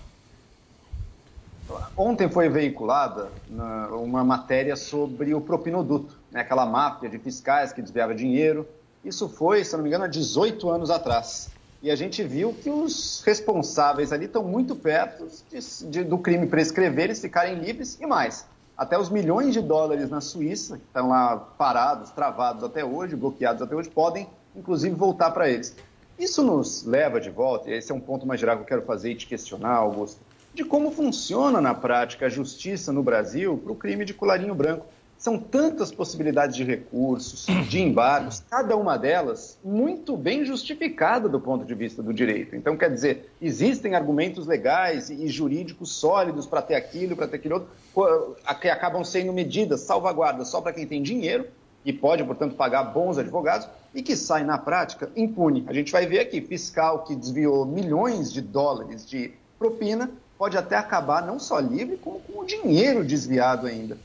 Ontem 1.97 2.29
foi 2.29 2.49
veiculada 2.49 3.29
na- 3.49 3.89
uma 3.89 4.23
matéria 4.23 4.77
sobre 4.77 5.35
o 5.35 5.41
propinoduto, 5.41 6.17
né, 6.31 6.41
aquela 6.41 6.65
máfia 6.65 7.09
de 7.09 7.19
fiscais 7.19 7.73
que 7.73 7.83
desviava 7.83 8.15
dinheiro. 8.15 8.67
Isso 9.05 9.29
foi, 9.29 9.65
se 9.65 9.75
não 9.77 9.83
me 9.83 9.89
engano, 9.89 10.05
há 10.05 10.09
18 10.09 10.69
anos 10.71 10.91
atrás. 10.91 11.49
E 11.87 11.91
a 11.93 11.95
gente 11.95 12.21
viu 12.25 12.53
que 12.53 12.69
os 12.69 13.23
responsáveis 13.25 14.13
ali 14.13 14.25
estão 14.25 14.43
muito 14.43 14.75
perto 14.75 15.29
de- 15.49 15.87
de- 15.89 16.03
do 16.03 16.19
crime 16.19 16.45
prescrever, 16.49 17.05
eles 17.05 17.21
ficarem 17.21 17.61
livres 17.61 17.97
e 18.01 18.07
mais. 18.07 18.45
Até 18.77 18.99
os 18.99 19.09
milhões 19.09 19.55
de 19.55 19.63
dólares 19.63 20.11
na 20.11 20.21
Suíça, 20.21 20.79
que 20.79 20.85
estão 20.85 21.11
lá 21.11 21.37
parados, 21.37 22.11
travados 22.11 22.65
até 22.65 22.85
hoje, 22.85 23.15
bloqueados 23.15 23.63
até 23.63 23.73
hoje, 23.77 23.89
podem 23.89 24.27
inclusive 24.57 24.97
voltar 24.97 25.31
para 25.31 25.49
eles. 25.49 25.77
Isso 26.19 26.43
nos 26.43 26.85
leva 26.85 27.21
de 27.21 27.31
volta, 27.31 27.71
e 27.71 27.75
esse 27.75 27.93
é 27.93 27.95
um 27.95 28.01
ponto 28.01 28.27
mais 28.27 28.41
geral 28.41 28.57
que 28.57 28.63
eu 28.65 28.67
quero 28.67 28.83
fazer 28.83 29.13
e 29.13 29.15
te 29.15 29.29
questionar, 29.29 29.77
Augusto, 29.77 30.21
de 30.53 30.65
como 30.65 30.91
funciona 30.91 31.61
na 31.61 31.73
prática 31.73 32.27
a 32.27 32.29
justiça 32.29 32.93
no 32.93 33.01
Brasil 33.05 33.59
para 33.63 33.71
o 33.73 33.77
crime 33.77 34.05
de 34.05 34.13
colarinho 34.13 34.57
branco. 34.57 34.87
São 35.19 35.39
tantas 35.39 35.91
possibilidades 35.91 36.55
de 36.55 36.63
recursos, 36.63 37.47
de 37.69 37.81
embargos, 37.81 38.43
cada 38.51 38.77
uma 38.77 38.99
delas 38.99 39.59
muito 39.65 40.17
bem 40.17 40.45
justificada 40.45 41.29
do 41.29 41.41
ponto 41.41 41.65
de 41.65 41.75
vista 41.75 42.03
do 42.03 42.13
direito. 42.13 42.55
Então, 42.55 42.77
quer 42.77 42.91
dizer, 42.91 43.31
existem 43.41 43.95
argumentos 43.95 44.47
legais 44.47 45.09
e 45.09 45.27
jurídicos 45.29 45.93
sólidos 45.93 46.47
para 46.47 46.61
ter 46.61 46.75
aquilo, 46.75 47.17
para 47.17 47.27
ter 47.27 47.37
aquilo 47.37 47.67
outro, 47.95 48.37
que 48.61 48.69
acabam 48.69 49.03
sendo 49.03 49.33
medidas, 49.33 49.81
salvaguardas 49.81 50.49
só 50.49 50.61
para 50.61 50.73
quem 50.73 50.87
tem 50.87 51.03
dinheiro 51.03 51.47
e 51.85 51.93
pode, 51.93 52.23
portanto, 52.25 52.55
pagar 52.57 52.83
bons 52.85 53.17
advogados 53.17 53.69
e 53.95 54.03
que 54.03 54.17
sai 54.17 54.45
na 54.45 54.59
prática 54.59 55.11
impune. 55.17 55.65
A 55.67 55.73
gente 55.73 55.91
vai 55.93 56.05
ver 56.05 56.19
aqui, 56.19 56.41
fiscal 56.41 57.05
que 57.05 57.15
desviou 57.15 57.65
milhões 57.65 58.33
de 58.33 58.43
dólares 58.43 59.09
de 59.09 59.33
propina 59.59 60.11
pode 60.37 60.59
até 60.59 60.77
acabar 60.77 61.25
não 61.25 61.39
só 61.39 61.59
livre, 61.59 61.97
como 61.97 62.21
com 62.21 62.41
o 62.41 62.45
dinheiro 62.45 63.05
desviado 63.05 63.67
ainda. 63.67 63.97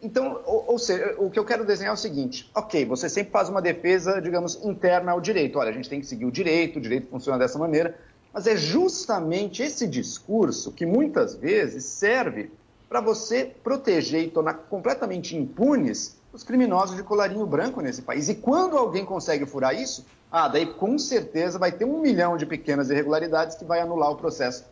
Então, 0.00 0.40
ou, 0.46 0.72
ou 0.72 0.78
seja, 0.78 1.16
o 1.18 1.28
que 1.28 1.38
eu 1.38 1.44
quero 1.44 1.64
desenhar 1.64 1.90
é 1.90 1.94
o 1.94 1.96
seguinte: 1.96 2.50
ok, 2.54 2.84
você 2.84 3.08
sempre 3.08 3.32
faz 3.32 3.48
uma 3.48 3.60
defesa, 3.60 4.20
digamos, 4.20 4.62
interna 4.64 5.12
ao 5.12 5.20
direito. 5.20 5.58
Olha, 5.58 5.70
a 5.70 5.72
gente 5.72 5.88
tem 5.88 6.00
que 6.00 6.06
seguir 6.06 6.24
o 6.24 6.30
direito, 6.30 6.78
o 6.78 6.82
direito 6.82 7.08
funciona 7.08 7.38
dessa 7.38 7.58
maneira. 7.58 7.98
Mas 8.32 8.46
é 8.46 8.56
justamente 8.56 9.62
esse 9.62 9.86
discurso 9.86 10.72
que 10.72 10.86
muitas 10.86 11.34
vezes 11.34 11.84
serve 11.84 12.50
para 12.88 13.00
você 13.00 13.44
proteger 13.62 14.24
e 14.24 14.30
tornar 14.30 14.54
completamente 14.54 15.36
impunes 15.36 16.18
os 16.32 16.42
criminosos 16.42 16.96
de 16.96 17.02
colarinho 17.02 17.46
branco 17.46 17.80
nesse 17.80 18.02
país. 18.02 18.28
E 18.28 18.34
quando 18.34 18.76
alguém 18.76 19.04
consegue 19.04 19.46
furar 19.46 19.74
isso, 19.74 20.06
ah, 20.30 20.46
daí 20.46 20.66
com 20.66 20.98
certeza 20.98 21.58
vai 21.58 21.72
ter 21.72 21.84
um 21.84 22.00
milhão 22.00 22.36
de 22.36 22.46
pequenas 22.46 22.90
irregularidades 22.90 23.56
que 23.56 23.64
vai 23.64 23.80
anular 23.80 24.10
o 24.10 24.16
processo. 24.16 24.64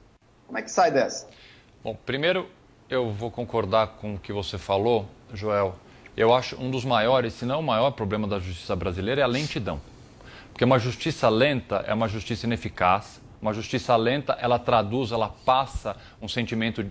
Como 0.47 0.59
é 0.59 0.63
que 0.63 0.71
sai 0.71 0.91
dessa? 0.91 1.27
Bom, 1.83 1.97
primeiro 2.07 2.47
eu 2.89 3.11
vou 3.11 3.31
concordar 3.31 3.97
com 3.97 4.15
o 4.15 4.19
que 4.19 4.33
você 4.33 4.59
falou, 4.59 5.07
Joel. 5.33 5.77
Eu 6.17 6.35
acho 6.35 6.57
um 6.61 6.71
dos 6.71 6.85
maiores, 6.85 7.35
se 7.35 7.45
não 7.45 7.61
o 7.61 7.63
maior 7.63 7.91
problema 7.91 8.27
da 8.27 8.39
justiça 8.39 8.75
brasileira 8.75 9.21
é 9.21 9.25
a 9.25 9.27
lentidão. 9.27 9.81
Porque 10.53 10.65
uma 10.65 10.79
justiça 10.79 11.29
lenta 11.29 11.85
é 11.87 11.93
uma 11.93 12.09
justiça 12.09 12.47
ineficaz. 12.47 13.21
Uma 13.41 13.53
justiça 13.53 13.95
lenta, 13.97 14.33
ela 14.41 14.59
traduz, 14.59 15.13
ela 15.13 15.29
passa 15.29 15.97
um 16.21 16.27
sentimento 16.27 16.91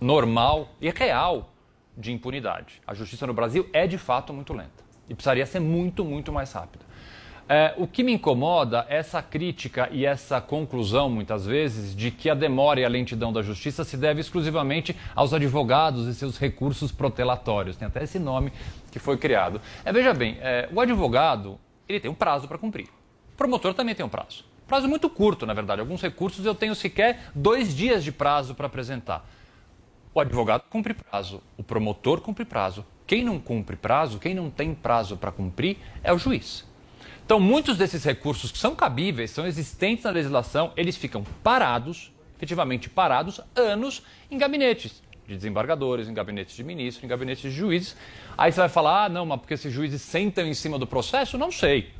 normal 0.00 0.68
e 0.80 0.90
real 0.90 1.50
de 1.96 2.12
impunidade. 2.12 2.80
A 2.86 2.94
justiça 2.94 3.26
no 3.26 3.34
Brasil 3.34 3.68
é 3.72 3.86
de 3.86 3.98
fato 3.98 4.32
muito 4.32 4.52
lenta 4.52 4.84
e 5.08 5.14
precisaria 5.14 5.44
ser 5.46 5.60
muito, 5.60 6.04
muito 6.04 6.32
mais 6.32 6.52
rápida. 6.52 6.83
É, 7.46 7.74
o 7.76 7.86
que 7.86 8.02
me 8.02 8.12
incomoda 8.12 8.86
é 8.88 8.96
essa 8.96 9.22
crítica 9.22 9.88
e 9.92 10.06
essa 10.06 10.40
conclusão, 10.40 11.10
muitas 11.10 11.44
vezes, 11.44 11.94
de 11.94 12.10
que 12.10 12.30
a 12.30 12.34
demora 12.34 12.80
e 12.80 12.84
a 12.84 12.88
lentidão 12.88 13.32
da 13.32 13.42
justiça 13.42 13.84
se 13.84 13.98
deve 13.98 14.20
exclusivamente 14.20 14.96
aos 15.14 15.34
advogados 15.34 16.06
e 16.06 16.14
seus 16.14 16.38
recursos 16.38 16.90
protelatórios. 16.90 17.76
Tem 17.76 17.86
até 17.86 18.02
esse 18.02 18.18
nome 18.18 18.50
que 18.90 18.98
foi 18.98 19.18
criado. 19.18 19.60
É, 19.84 19.92
veja 19.92 20.14
bem, 20.14 20.38
é, 20.40 20.68
o 20.72 20.80
advogado 20.80 21.58
ele 21.86 22.00
tem 22.00 22.10
um 22.10 22.14
prazo 22.14 22.48
para 22.48 22.56
cumprir. 22.56 22.86
O 23.34 23.36
promotor 23.36 23.74
também 23.74 23.94
tem 23.94 24.06
um 24.06 24.08
prazo. 24.08 24.44
Prazo 24.66 24.88
muito 24.88 25.10
curto, 25.10 25.44
na 25.44 25.52
verdade. 25.52 25.80
Alguns 25.80 26.00
recursos 26.00 26.46
eu 26.46 26.54
tenho 26.54 26.74
sequer 26.74 27.30
dois 27.34 27.76
dias 27.76 28.02
de 28.02 28.10
prazo 28.10 28.54
para 28.54 28.66
apresentar. 28.66 29.28
O 30.14 30.20
advogado 30.20 30.62
cumpre 30.70 30.94
prazo, 30.94 31.42
o 31.58 31.62
promotor 31.62 32.20
cumpre 32.20 32.44
prazo. 32.44 32.86
Quem 33.06 33.22
não 33.22 33.38
cumpre 33.38 33.76
prazo, 33.76 34.18
quem 34.18 34.34
não 34.34 34.48
tem 34.48 34.74
prazo 34.74 35.16
para 35.16 35.30
cumprir, 35.30 35.76
é 36.02 36.10
o 36.10 36.16
juiz. 36.16 36.64
Então, 37.24 37.40
muitos 37.40 37.78
desses 37.78 38.04
recursos 38.04 38.52
que 38.52 38.58
são 38.58 38.74
cabíveis, 38.74 39.30
são 39.30 39.46
existentes 39.46 40.04
na 40.04 40.10
legislação, 40.10 40.72
eles 40.76 40.94
ficam 40.96 41.24
parados, 41.42 42.12
efetivamente 42.36 42.90
parados, 42.90 43.40
anos 43.56 44.02
em 44.30 44.36
gabinetes 44.36 45.02
de 45.26 45.34
desembargadores, 45.34 46.06
em 46.06 46.12
gabinetes 46.12 46.54
de 46.54 46.62
ministros, 46.62 47.02
em 47.02 47.08
gabinetes 47.08 47.42
de 47.42 47.50
juízes. 47.50 47.96
Aí 48.36 48.52
você 48.52 48.60
vai 48.60 48.68
falar, 48.68 49.04
ah, 49.04 49.08
não, 49.08 49.24
mas 49.24 49.40
porque 49.40 49.54
esses 49.54 49.72
juízes 49.72 50.02
sentam 50.02 50.46
em 50.46 50.52
cima 50.52 50.78
do 50.78 50.86
processo? 50.86 51.38
Não 51.38 51.50
sei 51.50 51.90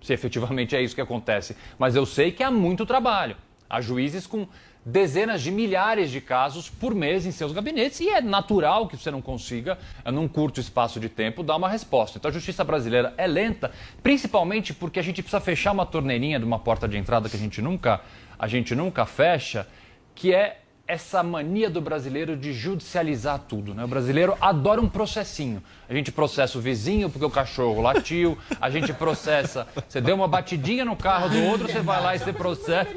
se 0.00 0.12
efetivamente 0.12 0.74
é 0.74 0.82
isso 0.82 0.94
que 0.94 1.00
acontece, 1.00 1.54
mas 1.78 1.94
eu 1.94 2.06
sei 2.06 2.32
que 2.32 2.42
há 2.42 2.50
muito 2.50 2.86
trabalho. 2.86 3.36
Há 3.68 3.80
juízes 3.80 4.26
com 4.26 4.48
dezenas 4.84 5.42
de 5.42 5.50
milhares 5.50 6.10
de 6.10 6.20
casos 6.20 6.68
por 6.68 6.94
mês 6.94 7.24
em 7.24 7.30
seus 7.30 7.52
gabinetes 7.52 8.00
e 8.00 8.08
é 8.08 8.20
natural 8.20 8.88
que 8.88 8.96
você 8.96 9.10
não 9.10 9.22
consiga, 9.22 9.78
eh, 10.04 10.10
num 10.10 10.26
curto 10.26 10.60
espaço 10.60 10.98
de 10.98 11.08
tempo, 11.08 11.42
dar 11.42 11.56
uma 11.56 11.68
resposta. 11.68 12.18
Então 12.18 12.28
a 12.28 12.34
justiça 12.34 12.64
brasileira 12.64 13.14
é 13.16 13.26
lenta, 13.26 13.70
principalmente 14.02 14.74
porque 14.74 14.98
a 14.98 15.02
gente 15.02 15.22
precisa 15.22 15.40
fechar 15.40 15.72
uma 15.72 15.86
torneirinha 15.86 16.38
de 16.38 16.44
uma 16.44 16.58
porta 16.58 16.88
de 16.88 16.96
entrada 16.96 17.28
que 17.28 17.36
a 17.36 17.38
gente 17.38 17.62
nunca, 17.62 18.00
a 18.38 18.48
gente 18.48 18.74
nunca 18.74 19.06
fecha, 19.06 19.66
que 20.14 20.34
é 20.34 20.58
essa 20.86 21.22
mania 21.22 21.70
do 21.70 21.80
brasileiro 21.80 22.36
de 22.36 22.52
judicializar 22.52 23.38
tudo. 23.48 23.74
Né? 23.74 23.84
O 23.84 23.88
brasileiro 23.88 24.36
adora 24.40 24.80
um 24.80 24.88
processinho. 24.88 25.62
A 25.92 25.94
gente 25.94 26.10
processa 26.10 26.56
o 26.56 26.60
vizinho 26.60 27.10
porque 27.10 27.22
o 27.24 27.28
cachorro 27.28 27.82
latiu, 27.82 28.38
a 28.58 28.70
gente 28.70 28.94
processa. 28.94 29.66
Você 29.86 30.00
deu 30.00 30.14
uma 30.14 30.26
batidinha 30.26 30.86
no 30.86 30.96
carro 30.96 31.28
do 31.28 31.42
outro, 31.44 31.68
você 31.70 31.80
vai 31.80 32.02
lá 32.02 32.16
e 32.16 32.18
você 32.18 32.32
processa. 32.32 32.88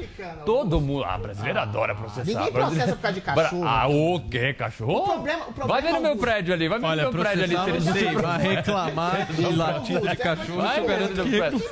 Todo 0.46 0.80
mundo. 0.80 1.04
Ah, 1.04 1.18
brasileiro 1.18 1.58
adora 1.60 1.94
processar. 1.94 2.24
Ninguém 2.24 2.50
processa 2.52 2.92
por 2.96 3.02
causa 3.02 3.14
de 3.14 3.20
cachorro. 3.20 3.64
Ah, 3.66 3.86
o 3.86 4.18
quê? 4.30 4.54
Cachorro? 4.54 4.96
O 4.96 5.02
problema- 5.04 5.42
o 5.46 5.52
problema 5.52 5.66
vai 5.68 5.82
ver 5.82 5.92
no 5.92 6.00
meu 6.00 6.10
Augusto. 6.12 6.24
prédio 6.26 6.54
ali, 6.54 6.68
vai 6.68 6.78
ver 6.78 6.86
Olha, 6.86 7.04
no 7.04 7.12
meu 7.12 7.20
prédio 7.22 7.44
ali. 7.44 7.54
processar 7.54 7.84
não 7.84 7.92
sei, 7.92 8.12
mas 8.12 8.42
reclamar 8.42 9.26
de 9.32 9.46
latido 9.54 10.08
de 10.08 10.16
cachorro, 10.16 10.62
Vai 10.62 10.80
ver 10.80 10.92
é 10.92 10.98
no 11.08 11.14
meu 11.14 11.38
prédio. 11.38 11.62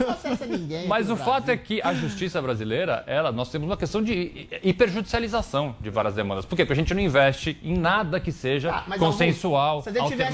Ninguém. 0.47 0.87
Mas 0.87 1.09
o 1.09 1.16
fato 1.16 1.51
é 1.51 1.57
que 1.57 1.81
a 1.83 1.95
justiça 1.95 2.43
brasileira, 2.43 3.03
ela, 3.07 3.33
nós 3.33 3.49
temos 3.51 3.66
uma 3.66 3.79
questão 3.79 4.03
de 4.03 4.47
hiperjudicialização 4.62 5.75
de 5.81 5.89
várias 5.89 6.14
demandas. 6.14 6.45
Por 6.45 6.55
quê? 6.55 6.64
Porque 6.66 6.75
a 6.79 6.83
gente 6.83 6.93
não 6.93 7.01
investe 7.01 7.57
em 7.62 7.79
nada 7.79 8.20
que 8.20 8.31
seja 8.31 8.70
Ah, 8.70 8.99
consensual, 8.99 9.77
Augusto, 9.79 9.91
se 9.93 9.99
a 9.99 10.03
gente 10.03 10.11
tivesse- 10.12 10.33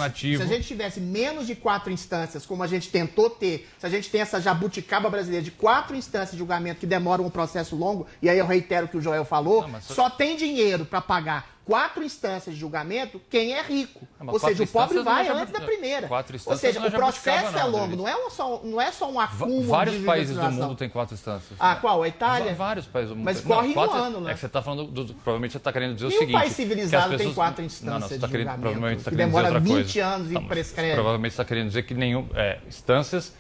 tivesse 0.81 1.01
menos 1.01 1.47
de 1.47 1.55
quatro 1.55 1.93
instâncias, 1.93 2.47
como 2.47 2.63
a 2.63 2.67
gente 2.67 2.89
tentou 2.89 3.29
ter, 3.29 3.69
se 3.79 3.85
a 3.87 3.89
gente 3.91 4.09
tem 4.11 4.21
essa 4.23 4.41
jabuticaba 4.41 5.11
brasileira 5.11 5.45
de 5.45 5.51
quatro 5.51 5.95
instâncias 5.95 6.33
de 6.33 6.39
julgamento 6.39 6.81
que 6.81 6.87
demoram 6.87 7.25
um 7.27 7.31
processo 7.31 7.77
longo, 7.77 8.07
e 8.23 8.29
aí 8.31 8.39
eu 8.39 8.47
reitero 8.47 8.87
o 8.87 8.89
que 8.89 8.97
o 8.97 9.03
Joel 9.03 9.25
falou, 9.25 9.63
só- 9.83 9.95
só 9.95 10.11
tem 10.11 10.37
dinheiro 10.37 10.85
para 10.87 11.01
pagar 11.01 11.60
quatro 11.71 12.03
instâncias 12.03 12.55
de 12.55 12.61
julgamento 12.61 13.21
quem 13.31 13.53
é 13.55 13.63
rico. 13.63 14.01
Ah, 14.19 14.25
Ou 14.27 14.39
seja, 14.41 14.65
o 14.65 14.67
pobre 14.67 14.99
vai 15.03 15.25
jabu- 15.25 15.39
antes 15.41 15.53
da 15.53 15.61
primeira. 15.61 16.09
Quatro 16.09 16.33
Ou 16.33 16.37
instâncias 16.37 16.61
seja, 16.61 16.81
não 16.81 16.87
é 16.87 16.89
o 16.89 16.93
processo 16.93 17.57
é 17.59 17.65
longo, 17.65 17.95
não 17.97 18.09
é, 18.09 18.31
só, 18.31 18.61
não 18.65 18.81
é 18.81 18.91
só 18.91 19.09
um 19.11 19.21
acúmulo 19.21 19.63
vários 19.69 19.99
de 20.01 20.05
países 20.05 20.37
do 20.37 20.51
mundo 20.51 20.75
têm 20.75 20.89
quatro 20.89 21.15
instâncias. 21.15 21.57
Ah, 21.61 21.77
qual? 21.77 22.03
A 22.03 22.09
Itália? 22.09 22.53
Vários 22.55 22.87
países 22.87 23.11
do 23.11 23.17
mundo. 23.17 23.25
Mas 23.25 23.41
corre 23.41 23.73
quatro- 23.73 23.97
ano, 23.97 24.21
né? 24.21 24.33
É 24.33 24.35
que 24.35 24.41
você 24.41 24.47
está 24.47 24.61
falando, 24.61 24.85
do, 24.87 25.15
provavelmente 25.15 25.53
você 25.53 25.59
está 25.59 25.73
querendo 25.73 25.95
dizer 25.95 26.07
o 26.07 26.09
Nenhum 26.09 26.21
seguinte. 26.21 26.37
país 26.41 26.53
civilizado 26.53 27.09
que 27.11 27.15
as 27.15 27.21
tem 27.23 27.33
quatro 27.35 27.65
instâncias 27.65 27.93
não, 27.93 28.01
não, 28.01 28.09
você 28.09 28.19
tá 28.19 28.27
de 28.27 28.33
querendo, 28.33 28.47
julgamento, 28.49 28.61
provavelmente 28.63 28.97
você 28.97 29.01
está 29.01 29.11
que 29.11 29.17
demora 29.17 29.45
outra 29.47 29.61
20 29.61 29.73
coisa. 29.75 30.05
anos 30.07 30.33
e 30.33 30.41
prescreve. 30.41 30.95
Provavelmente 30.95 31.31
você 31.33 31.35
está 31.35 31.45
querendo 31.45 31.69
dizer 31.69 31.83
que 31.85 31.95
nenhum 31.95 32.27
é, 32.35 32.59
instâncias 32.67 33.33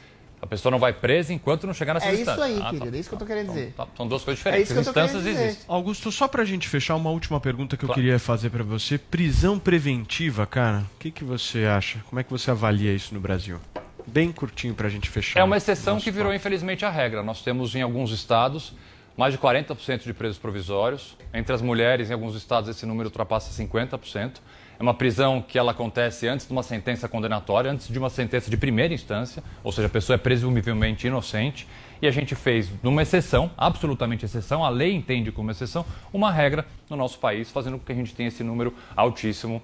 a 0.43 0.47
pessoa 0.47 0.71
não 0.71 0.79
vai 0.79 0.93
presa 0.93 1.33
enquanto 1.33 1.67
não 1.67 1.75
chegar 1.75 1.95
nessas 1.95 2.09
É 2.09 2.13
isso 2.13 2.23
instâncias. 2.23 2.47
aí, 2.47 2.59
Ah, 2.59 2.65
tá. 2.65 2.71
querido, 2.71 2.97
é 2.97 3.01
isso 3.01 3.09
que 3.09 3.15
eu 3.15 3.19
tô 3.19 3.27
querendo 3.27 3.49
dizer. 3.49 3.75
Tá, 3.77 3.87
São 3.97 4.09
duas 4.09 4.23
coisas 4.25 4.41
É 4.47 4.51
diferentes. 4.51 4.71
isso 4.71 4.75
que 4.75 4.81
As 4.81 4.87
eu 4.87 4.93
tô 4.93 4.95
querendo 5.01 5.09
instâncias 5.17 5.35
dizer. 5.35 5.47
existem. 5.49 5.67
Augusto, 5.75 6.11
só 6.13 6.27
pra 6.29 6.45
gente 6.45 6.69
fechar, 6.69 6.97
uma 6.97 7.11
última 7.11 7.39
pergunta 7.41 7.77
que 7.77 7.85
eu 7.85 7.89
Claro. 7.89 8.01
queria 8.01 8.19
fazer 8.19 8.51
pra 8.51 8.65
você. 8.65 8.97
Prisão 8.99 9.59
preventiva, 9.59 10.47
cara, 10.47 10.79
o 10.97 10.99
que, 10.99 11.11
que 11.11 11.25
você 11.25 11.65
acha? 11.67 11.99
Como 12.09 12.19
é 12.19 12.25
que 12.25 12.31
você 12.31 12.51
avalia 12.51 12.93
isso 12.93 13.13
no 13.15 13.21
Brasil? 13.21 13.59
Bem 14.07 14.33
curtinho 14.33 14.75
pra 14.75 14.89
gente 14.89 15.09
fechar. 15.11 15.39
É 15.41 15.45
uma 15.45 15.57
exceção 15.59 16.01
que 16.01 16.11
virou, 16.11 16.29
papo. 16.29 16.37
infelizmente, 16.37 16.85
a 16.85 16.91
regra. 16.91 17.23
Nós 17.23 17.43
temos 17.43 17.75
em 17.75 17.83
alguns 17.83 18.11
estados 18.11 18.73
mais 19.17 19.33
de 19.35 19.39
40% 19.39 20.05
de 20.05 20.15
presos 20.15 20.39
provisórios. 20.39 21.17
Entre 21.35 21.55
as 21.55 21.61
mulheres, 21.61 22.09
em 22.09 22.13
alguns 22.15 22.35
estados, 22.35 22.71
esse 22.71 22.87
número 22.87 23.09
ultrapassa 23.09 23.53
50%. 23.53 24.41
É 24.81 24.83
uma 24.83 24.95
prisão 24.95 25.45
que 25.47 25.59
ela 25.59 25.73
acontece 25.73 26.27
antes 26.27 26.47
de 26.47 26.53
uma 26.53 26.63
sentença 26.63 27.07
condenatória, 27.07 27.71
antes 27.71 27.87
de 27.87 27.99
uma 27.99 28.09
sentença 28.09 28.49
de 28.51 28.57
primeira 28.57 28.95
instância, 28.95 29.45
ou 29.63 29.71
seja, 29.71 29.89
a 29.89 29.91
pessoa 29.91 30.15
é 30.15 30.19
presumivelmente 30.19 31.07
inocente. 31.07 31.69
E 32.01 32.07
a 32.07 32.11
gente 32.11 32.35
fez, 32.35 32.71
numa 32.83 33.03
exceção, 33.03 33.51
absolutamente 33.59 34.25
exceção, 34.25 34.65
a 34.65 34.71
lei 34.71 34.95
entende 34.95 35.31
como 35.31 35.51
exceção, 35.51 35.85
uma 36.11 36.33
regra 36.33 36.65
no 36.89 36.97
nosso 36.97 37.19
país, 37.19 37.51
fazendo 37.51 37.77
com 37.79 37.85
que 37.85 37.93
a 37.93 37.95
gente 37.95 38.15
tenha 38.15 38.29
esse 38.29 38.43
número 38.43 38.73
altíssimo 38.97 39.61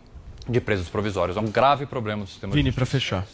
de 0.47 0.61
presos 0.61 0.91
provisórios. 0.91 1.35
É 1.39 1.41
um 1.41 1.51
grave 1.51 1.87
problema 1.87 2.23
do 2.25 2.29
sistema 2.29 2.53
Vini, 2.53 2.71
pra 2.71 2.85
fechar. 2.85 3.27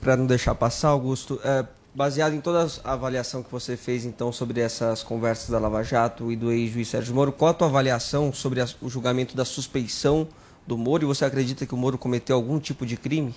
Para 0.00 0.16
não 0.16 0.24
deixar 0.24 0.54
passar, 0.54 0.88
Augusto, 0.88 1.38
é, 1.44 1.66
baseado 1.94 2.32
em 2.32 2.40
toda 2.40 2.66
a 2.82 2.92
avaliação 2.94 3.42
que 3.42 3.52
você 3.52 3.76
fez 3.76 4.06
então 4.06 4.32
sobre 4.32 4.62
essas 4.62 5.02
conversas 5.02 5.50
da 5.50 5.58
Lava 5.58 5.82
Jato 5.82 6.32
e 6.32 6.36
do 6.36 6.50
ex-juiz 6.50 6.88
Sérgio 6.88 7.14
Moro, 7.14 7.32
qual 7.32 7.50
a 7.50 7.54
tua 7.54 7.68
avaliação 7.68 8.32
sobre 8.32 8.62
as- 8.62 8.74
o 8.80 8.88
julgamento 8.88 9.36
da 9.36 9.44
suspeição 9.44 10.26
do 10.66 10.76
Moro? 10.76 11.04
E 11.04 11.06
você 11.06 11.24
acredita 11.24 11.66
que 11.66 11.74
o 11.74 11.76
Moro 11.76 11.96
cometeu 11.96 12.36
algum 12.36 12.58
tipo 12.58 12.84
de 12.84 12.96
crime? 12.96 13.34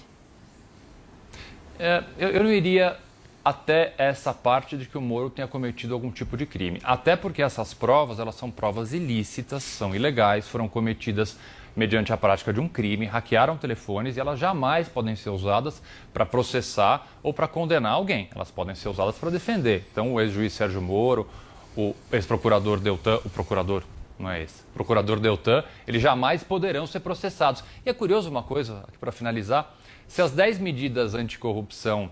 É, 1.77 2.03
eu, 2.17 2.29
eu 2.29 2.43
não 2.43 2.51
iria 2.51 2.97
até 3.43 3.93
essa 3.97 4.33
parte 4.33 4.77
de 4.77 4.85
que 4.85 4.97
o 4.97 5.01
Moro 5.01 5.29
tenha 5.29 5.47
cometido 5.47 5.93
algum 5.93 6.11
tipo 6.11 6.35
de 6.35 6.45
crime. 6.45 6.79
Até 6.83 7.15
porque 7.15 7.41
essas 7.41 7.73
provas, 7.73 8.19
elas 8.19 8.35
são 8.35 8.51
provas 8.51 8.93
ilícitas, 8.93 9.63
são 9.63 9.95
ilegais, 9.95 10.47
foram 10.47 10.67
cometidas 10.67 11.37
mediante 11.75 12.11
a 12.11 12.17
prática 12.17 12.51
de 12.51 12.59
um 12.59 12.67
crime, 12.67 13.05
hackearam 13.05 13.55
telefones 13.55 14.17
e 14.17 14.19
elas 14.19 14.37
jamais 14.37 14.89
podem 14.89 15.15
ser 15.15 15.29
usadas 15.29 15.81
para 16.13 16.25
processar 16.25 17.07
ou 17.23 17.33
para 17.33 17.47
condenar 17.47 17.93
alguém. 17.93 18.29
Elas 18.35 18.51
podem 18.51 18.75
ser 18.75 18.89
usadas 18.89 19.15
para 19.15 19.29
defender. 19.29 19.87
Então, 19.91 20.13
o 20.13 20.19
ex-juiz 20.19 20.51
Sérgio 20.51 20.81
Moro, 20.81 21.27
o 21.77 21.95
ex-procurador 22.11 22.79
Deltan, 22.79 23.19
o 23.23 23.29
procurador 23.29 23.83
não 24.19 24.29
é 24.29 24.43
esse, 24.43 24.63
procurador 24.73 25.19
Deltan, 25.19 25.63
eles 25.87 26.01
jamais 26.01 26.43
poderão 26.43 26.85
ser 26.85 26.99
processados. 26.99 27.63
E 27.85 27.89
é 27.89 27.93
curioso 27.93 28.29
uma 28.29 28.43
coisa, 28.43 28.83
aqui 28.87 28.97
para 28.97 29.11
finalizar, 29.11 29.73
se 30.07 30.21
as 30.21 30.31
10 30.31 30.59
medidas 30.59 31.13
anticorrupção 31.15 32.11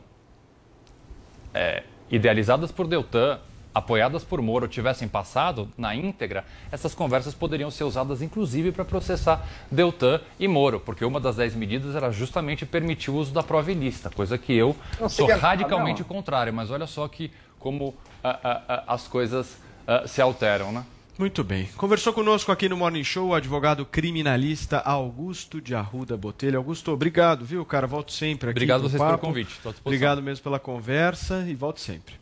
é, 1.53 1.84
idealizadas 2.10 2.72
por 2.72 2.88
Deltan, 2.88 3.39
apoiadas 3.74 4.24
por 4.24 4.41
Moro, 4.41 4.68
tivessem 4.68 5.08
passado 5.08 5.70
na 5.78 5.93
íntegra, 5.93 6.45
essas 6.72 6.95
conversas 6.95 7.34
poderiam 7.36 7.70
ser 7.70 7.84
usadas 7.84 8.22
inclusive 8.22 8.72
para 8.72 8.84
processar 8.84 9.45
Deltan 9.70 10.20
e 10.39 10.47
Moro, 10.47 10.80
porque 10.80 11.05
uma 11.05 11.20
das 11.20 11.36
10 11.36 11.55
medidas 11.55 11.95
era 11.95 12.12
justamente 12.12 12.66
permitir 12.66 13.12
o 13.12 13.16
uso 13.16 13.34
da 13.34 13.43
prova 13.43 13.72
ilícita, 13.72 14.10
coisa 14.10 14.38
que 14.38 14.53
eu 14.53 14.76
Não 14.99 15.10
sou 15.10 15.28
radicalmente 15.28 16.03
contrário. 16.03 16.53
Mas 16.53 16.72
olha 16.72 16.88
só 16.88 17.08
que 17.08 17.32
como 17.60 17.93
ah, 18.24 18.39
ah, 18.43 18.62
ah, 18.68 18.84
as 18.88 19.08
coisas 19.08 19.58
se 20.05 20.22
alteram, 20.22 20.72
né? 20.72 20.84
Muito 21.18 21.43
bem. 21.43 21.65
Conversou 21.76 22.13
conosco 22.13 22.51
aqui 22.51 22.70
no 22.70 22.78
Morning 22.78 23.03
Show 23.03 23.30
o 23.30 23.34
advogado 23.34 23.86
criminalista 23.86 24.78
Augusto 24.80 25.59
de 25.59 25.74
Arruda 25.74 26.15
Botelho. 26.15 26.57
Augusto, 26.57 26.91
obrigado, 26.91 27.43
viu, 27.43 27.65
cara? 27.65 27.88
Volto 27.88 28.11
sempre 28.11 28.51
aqui. 28.51 28.57
Obrigado 28.57 28.82
vocês 28.82 29.01
pelo 29.01 29.11
papo. 29.11 29.26
convite. 29.26 29.47
À 29.47 29.51
disposição. 29.53 29.82
Obrigado 29.84 30.22
mesmo 30.22 30.43
pela 30.43 30.59
conversa 30.59 31.43
e 31.47 31.55
volto 31.55 31.80
sempre. 31.80 32.15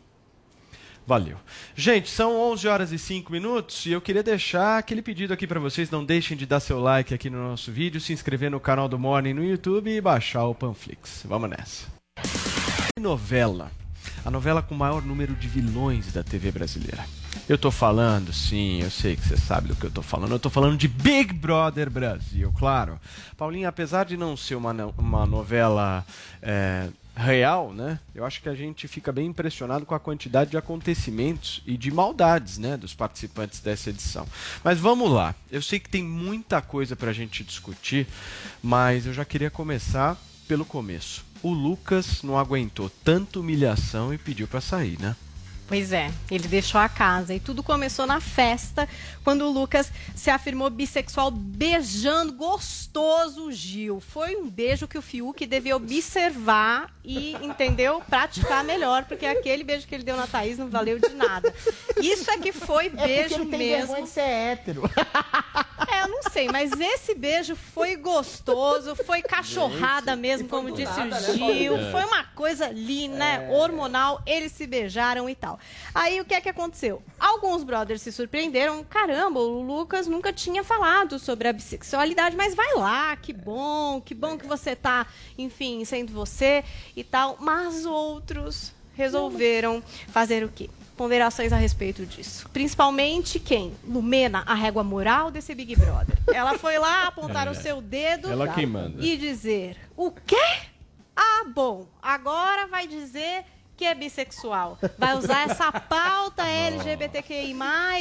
Valeu. 1.06 1.36
Gente, 1.76 2.08
são 2.08 2.34
11 2.52 2.66
horas 2.66 2.92
e 2.92 2.98
5 2.98 3.30
minutos 3.30 3.86
e 3.86 3.92
eu 3.92 4.00
queria 4.00 4.22
deixar 4.22 4.78
aquele 4.78 5.02
pedido 5.02 5.32
aqui 5.32 5.46
para 5.46 5.60
vocês. 5.60 5.90
Não 5.90 6.04
deixem 6.04 6.36
de 6.36 6.46
dar 6.46 6.58
seu 6.58 6.80
like 6.80 7.14
aqui 7.14 7.28
no 7.28 7.38
nosso 7.38 7.70
vídeo, 7.70 8.00
se 8.00 8.12
inscrever 8.12 8.50
no 8.50 8.58
canal 8.58 8.88
do 8.88 8.98
Morning 8.98 9.34
no 9.34 9.44
YouTube 9.44 9.90
e 9.90 10.00
baixar 10.00 10.46
o 10.46 10.54
Panflix. 10.54 11.22
Vamos 11.26 11.50
nessa. 11.50 11.86
Novela. 12.98 13.70
A 14.24 14.30
novela 14.30 14.62
com 14.62 14.74
o 14.74 14.78
maior 14.78 15.02
número 15.02 15.34
de 15.34 15.46
vilões 15.46 16.12
da 16.12 16.24
TV 16.24 16.50
brasileira. 16.50 17.04
Eu 17.48 17.56
tô 17.56 17.70
falando, 17.70 18.32
sim, 18.32 18.82
eu 18.82 18.90
sei 18.90 19.14
que 19.14 19.26
você 19.26 19.36
sabe 19.36 19.68
do 19.68 19.76
que 19.76 19.86
eu 19.86 19.90
tô 19.90 20.02
falando. 20.02 20.32
Eu 20.32 20.38
tô 20.38 20.50
falando 20.50 20.76
de 20.76 20.88
Big 20.88 21.32
Brother 21.32 21.88
Brasil, 21.88 22.52
claro. 22.58 22.98
Paulinho, 23.36 23.68
apesar 23.68 24.04
de 24.04 24.16
não 24.16 24.36
ser 24.36 24.56
uma, 24.56 24.72
uma 24.98 25.24
novela 25.26 26.04
é, 26.42 26.88
real, 27.16 27.72
né? 27.72 27.98
Eu 28.14 28.24
acho 28.24 28.42
que 28.42 28.48
a 28.48 28.54
gente 28.54 28.86
fica 28.86 29.10
bem 29.10 29.26
impressionado 29.28 29.86
com 29.86 29.94
a 29.94 30.00
quantidade 30.00 30.50
de 30.50 30.56
acontecimentos 30.56 31.62
e 31.66 31.76
de 31.76 31.90
maldades, 31.90 32.58
né, 32.58 32.76
dos 32.76 32.94
participantes 32.94 33.60
dessa 33.60 33.90
edição. 33.90 34.26
Mas 34.62 34.78
vamos 34.78 35.10
lá. 35.10 35.34
Eu 35.50 35.62
sei 35.62 35.80
que 35.80 35.88
tem 35.88 36.04
muita 36.04 36.60
coisa 36.60 36.94
pra 36.94 37.12
gente 37.12 37.42
discutir, 37.42 38.06
mas 38.62 39.06
eu 39.06 39.14
já 39.14 39.24
queria 39.24 39.50
começar 39.50 40.16
pelo 40.46 40.64
começo. 40.64 41.24
O 41.42 41.52
Lucas 41.52 42.22
não 42.22 42.38
aguentou 42.38 42.90
tanta 43.02 43.40
humilhação 43.40 44.12
e 44.12 44.18
pediu 44.18 44.46
pra 44.46 44.60
sair, 44.60 45.00
né? 45.00 45.16
Pois 45.68 45.92
é, 45.92 46.12
ele 46.30 46.46
deixou 46.46 46.80
a 46.80 46.88
casa 46.88 47.34
e 47.34 47.40
tudo 47.40 47.60
começou 47.62 48.06
na 48.06 48.20
festa, 48.20 48.88
quando 49.24 49.42
o 49.46 49.50
Lucas 49.50 49.90
se 50.14 50.30
afirmou 50.30 50.70
bissexual 50.70 51.30
beijando 51.32 52.32
gostoso 52.34 53.46
o 53.46 53.52
Gil. 53.52 53.98
Foi 54.00 54.36
um 54.36 54.48
beijo 54.48 54.86
que 54.86 54.96
o 54.96 55.02
Fiuk 55.02 55.44
devia 55.44 55.76
observar 55.76 56.94
e, 57.04 57.34
entendeu, 57.42 58.00
praticar 58.08 58.62
melhor, 58.62 59.04
porque 59.06 59.26
aquele 59.26 59.64
beijo 59.64 59.88
que 59.88 59.94
ele 59.94 60.04
deu 60.04 60.16
na 60.16 60.26
Thaís 60.28 60.56
não 60.56 60.68
valeu 60.68 61.00
de 61.00 61.12
nada. 61.14 61.52
Isso 62.00 62.30
é 62.30 62.38
que 62.38 62.52
foi 62.52 62.86
É 62.86 62.90
beijo 62.90 63.34
ele 63.34 63.46
tem 63.46 63.58
mesmo. 63.58 63.78
vergonha 63.86 64.02
de 64.02 64.08
ser 64.08 64.20
hétero. 64.20 64.82
É, 65.88 66.02
eu 66.02 66.08
não 66.08 66.22
sei, 66.32 66.48
mas 66.48 66.72
esse 66.72 67.14
beijo 67.14 67.54
foi 67.54 67.96
gostoso, 67.96 68.96
foi 68.96 69.22
cachorrada 69.22 70.16
mesmo, 70.16 70.48
como 70.48 70.72
disse 70.72 70.98
nada, 70.98 71.18
o 71.18 71.20
né, 71.20 71.32
Gil. 71.32 71.38
Paulinho? 71.38 71.90
Foi 71.92 72.04
uma 72.04 72.24
coisa 72.24 72.66
ali, 72.66 73.06
né? 73.08 73.48
Hormonal, 73.52 74.20
eles 74.26 74.52
se 74.52 74.66
beijaram 74.66 75.28
e 75.28 75.34
tal. 75.34 75.55
Aí 75.94 76.20
o 76.20 76.24
que 76.24 76.34
é 76.34 76.40
que 76.40 76.48
aconteceu? 76.48 77.02
Alguns 77.18 77.62
brothers 77.64 78.02
se 78.02 78.12
surpreenderam. 78.12 78.82
Caramba, 78.84 79.40
o 79.40 79.62
Lucas 79.62 80.06
nunca 80.06 80.32
tinha 80.32 80.62
falado 80.64 81.18
sobre 81.18 81.48
a 81.48 81.52
bissexualidade, 81.52 82.36
mas 82.36 82.54
vai 82.54 82.74
lá, 82.74 83.16
que 83.16 83.32
bom, 83.32 84.00
que 84.00 84.14
bom 84.14 84.36
que 84.38 84.46
você 84.46 84.74
tá, 84.76 85.06
enfim, 85.38 85.84
sendo 85.84 86.12
você 86.12 86.64
e 86.94 87.02
tal. 87.04 87.36
Mas 87.40 87.84
outros 87.86 88.72
resolveram 88.94 89.82
fazer 90.08 90.42
o 90.44 90.48
quê? 90.48 90.68
Ponderações 90.96 91.52
a 91.52 91.56
respeito 91.56 92.06
disso. 92.06 92.48
Principalmente 92.54 93.38
quem? 93.38 93.74
Lumena, 93.86 94.42
a 94.46 94.54
régua 94.54 94.82
moral 94.82 95.30
desse 95.30 95.54
Big 95.54 95.76
Brother. 95.76 96.16
Ela 96.32 96.56
foi 96.58 96.78
lá 96.78 97.06
apontar 97.06 97.46
É. 97.46 97.50
o 97.50 97.54
seu 97.54 97.82
dedo 97.82 98.30
Ela 98.30 98.48
quem 98.48 98.64
manda. 98.64 99.04
e 99.04 99.14
dizer: 99.18 99.76
O 99.94 100.10
quê? 100.10 100.40
Ah, 101.14 101.44
bom, 101.54 101.86
agora 102.02 102.66
vai 102.66 102.86
dizer 102.86 103.44
que 103.76 103.84
é 103.84 103.94
bissexual. 103.94 104.78
Vai 104.96 105.16
usar 105.16 105.50
essa 105.50 105.70
pauta 105.72 106.42
LGBTQI, 106.48 107.54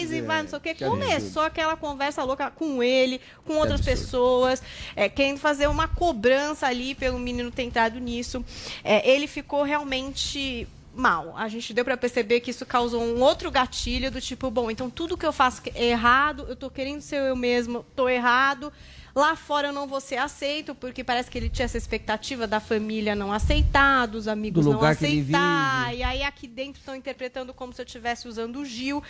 e 0.09 0.21
vai 0.21 0.41
não 0.41 0.49
sei 0.49 0.57
o 0.57 0.61
quê. 0.61 0.73
Que 0.73 0.85
Começou 0.85 1.43
aquela 1.43 1.75
conversa 1.75 2.23
louca 2.23 2.49
com 2.49 2.81
ele, 2.81 3.19
com 3.45 3.55
outras 3.55 3.81
absurdo. 3.81 3.99
pessoas, 4.01 4.63
é, 4.95 5.09
querendo 5.09 5.39
fazer 5.39 5.67
uma 5.67 5.87
cobrança 5.87 6.67
ali 6.67 6.95
pelo 6.95 7.19
menino 7.19 7.51
ter 7.51 7.63
entrado 7.63 7.99
nisso. 7.99 8.43
É, 8.83 9.07
ele 9.09 9.27
ficou 9.27 9.63
realmente 9.63 10.67
mal. 10.95 11.33
A 11.35 11.47
gente 11.47 11.73
deu 11.73 11.83
para 11.83 11.97
perceber 11.97 12.39
que 12.39 12.51
isso 12.51 12.65
causou 12.65 13.03
um 13.03 13.21
outro 13.21 13.51
gatilho 13.51 14.09
do 14.09 14.21
tipo, 14.21 14.49
bom, 14.49 14.71
então 14.71 14.89
tudo 14.89 15.17
que 15.17 15.25
eu 15.25 15.33
faço 15.33 15.61
é 15.75 15.87
errado, 15.87 16.45
eu 16.47 16.55
tô 16.55 16.69
querendo 16.69 17.01
ser 17.01 17.17
eu 17.17 17.35
mesmo, 17.35 17.85
tô 17.95 18.07
errado. 18.07 18.71
Lá 19.15 19.35
fora 19.35 19.69
eu 19.69 19.73
não 19.73 19.87
vou 19.87 20.01
ser 20.01 20.17
aceito, 20.17 20.75
porque 20.75 21.01
parece 21.01 21.31
que 21.31 21.37
ele 21.37 21.47
tinha 21.47 21.65
essa 21.65 21.77
expectativa 21.77 22.45
da 22.45 22.59
família 22.59 23.15
não 23.15 23.31
aceitar, 23.31 24.07
dos 24.07 24.27
amigos 24.27 24.65
Do 24.65 24.73
não 24.73 24.83
aceitar. 24.83 25.95
E 25.95 26.03
aí 26.03 26.21
aqui 26.21 26.47
dentro 26.47 26.79
estão 26.79 26.93
interpretando 26.93 27.53
como 27.53 27.71
se 27.71 27.81
eu 27.81 27.85
estivesse 27.85 28.27
usando 28.27 28.57
o 28.57 28.65
Gil. 28.65 29.01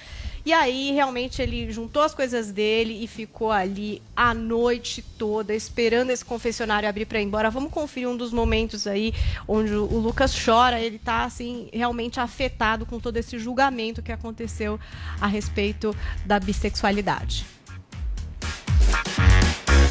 E 0.46 0.54
aí 0.54 0.92
realmente 0.92 1.42
ele 1.42 1.72
juntou 1.72 2.04
as 2.04 2.14
coisas 2.14 2.52
dele 2.52 3.04
e 3.04 3.08
ficou 3.08 3.52
ali 3.52 4.00
a 4.16 4.32
noite 4.32 5.02
toda 5.02 5.56
esperando 5.56 6.12
esse 6.12 6.24
confessionário 6.24 6.88
abrir 6.88 7.06
para 7.06 7.20
ir 7.20 7.24
embora. 7.24 7.50
Vamos 7.50 7.72
conferir 7.72 8.08
um 8.08 8.16
dos 8.16 8.32
momentos 8.32 8.86
aí 8.86 9.12
onde 9.48 9.74
o 9.74 9.96
o 9.96 10.00
Lucas 10.00 10.36
chora, 10.38 10.80
ele 10.80 11.00
tá 11.00 11.24
assim 11.24 11.70
realmente 11.72 12.20
afetado 12.20 12.86
com 12.86 13.00
todo 13.00 13.18
esse 13.18 13.40
julgamento 13.40 14.02
que 14.02 14.12
aconteceu 14.12 14.80
a 15.20 15.28
respeito 15.28 15.96
da 16.26 16.40
bissexualidade. 16.40 17.55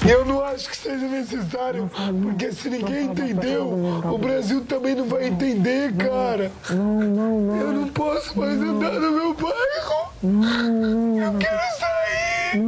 Eu 0.09 0.25
não 0.25 0.45
acho 0.45 0.69
que 0.69 0.77
seja 0.77 1.07
necessário, 1.07 1.91
porque 2.23 2.53
se 2.53 2.69
ninguém 2.69 3.07
entendeu, 3.07 3.67
o 4.05 4.19
Brasil 4.19 4.65
também 4.65 4.95
não 4.95 5.07
vai 5.07 5.29
entender, 5.29 5.95
cara. 5.95 6.53
Eu 6.69 7.73
não 7.73 7.89
posso 7.89 8.39
mais 8.39 8.61
andar 8.61 8.93
no 8.93 9.13
meu 9.13 9.35
bairro. 9.35 10.13
Eu 10.23 11.39
quero 11.39 11.61
sair. 11.79 12.61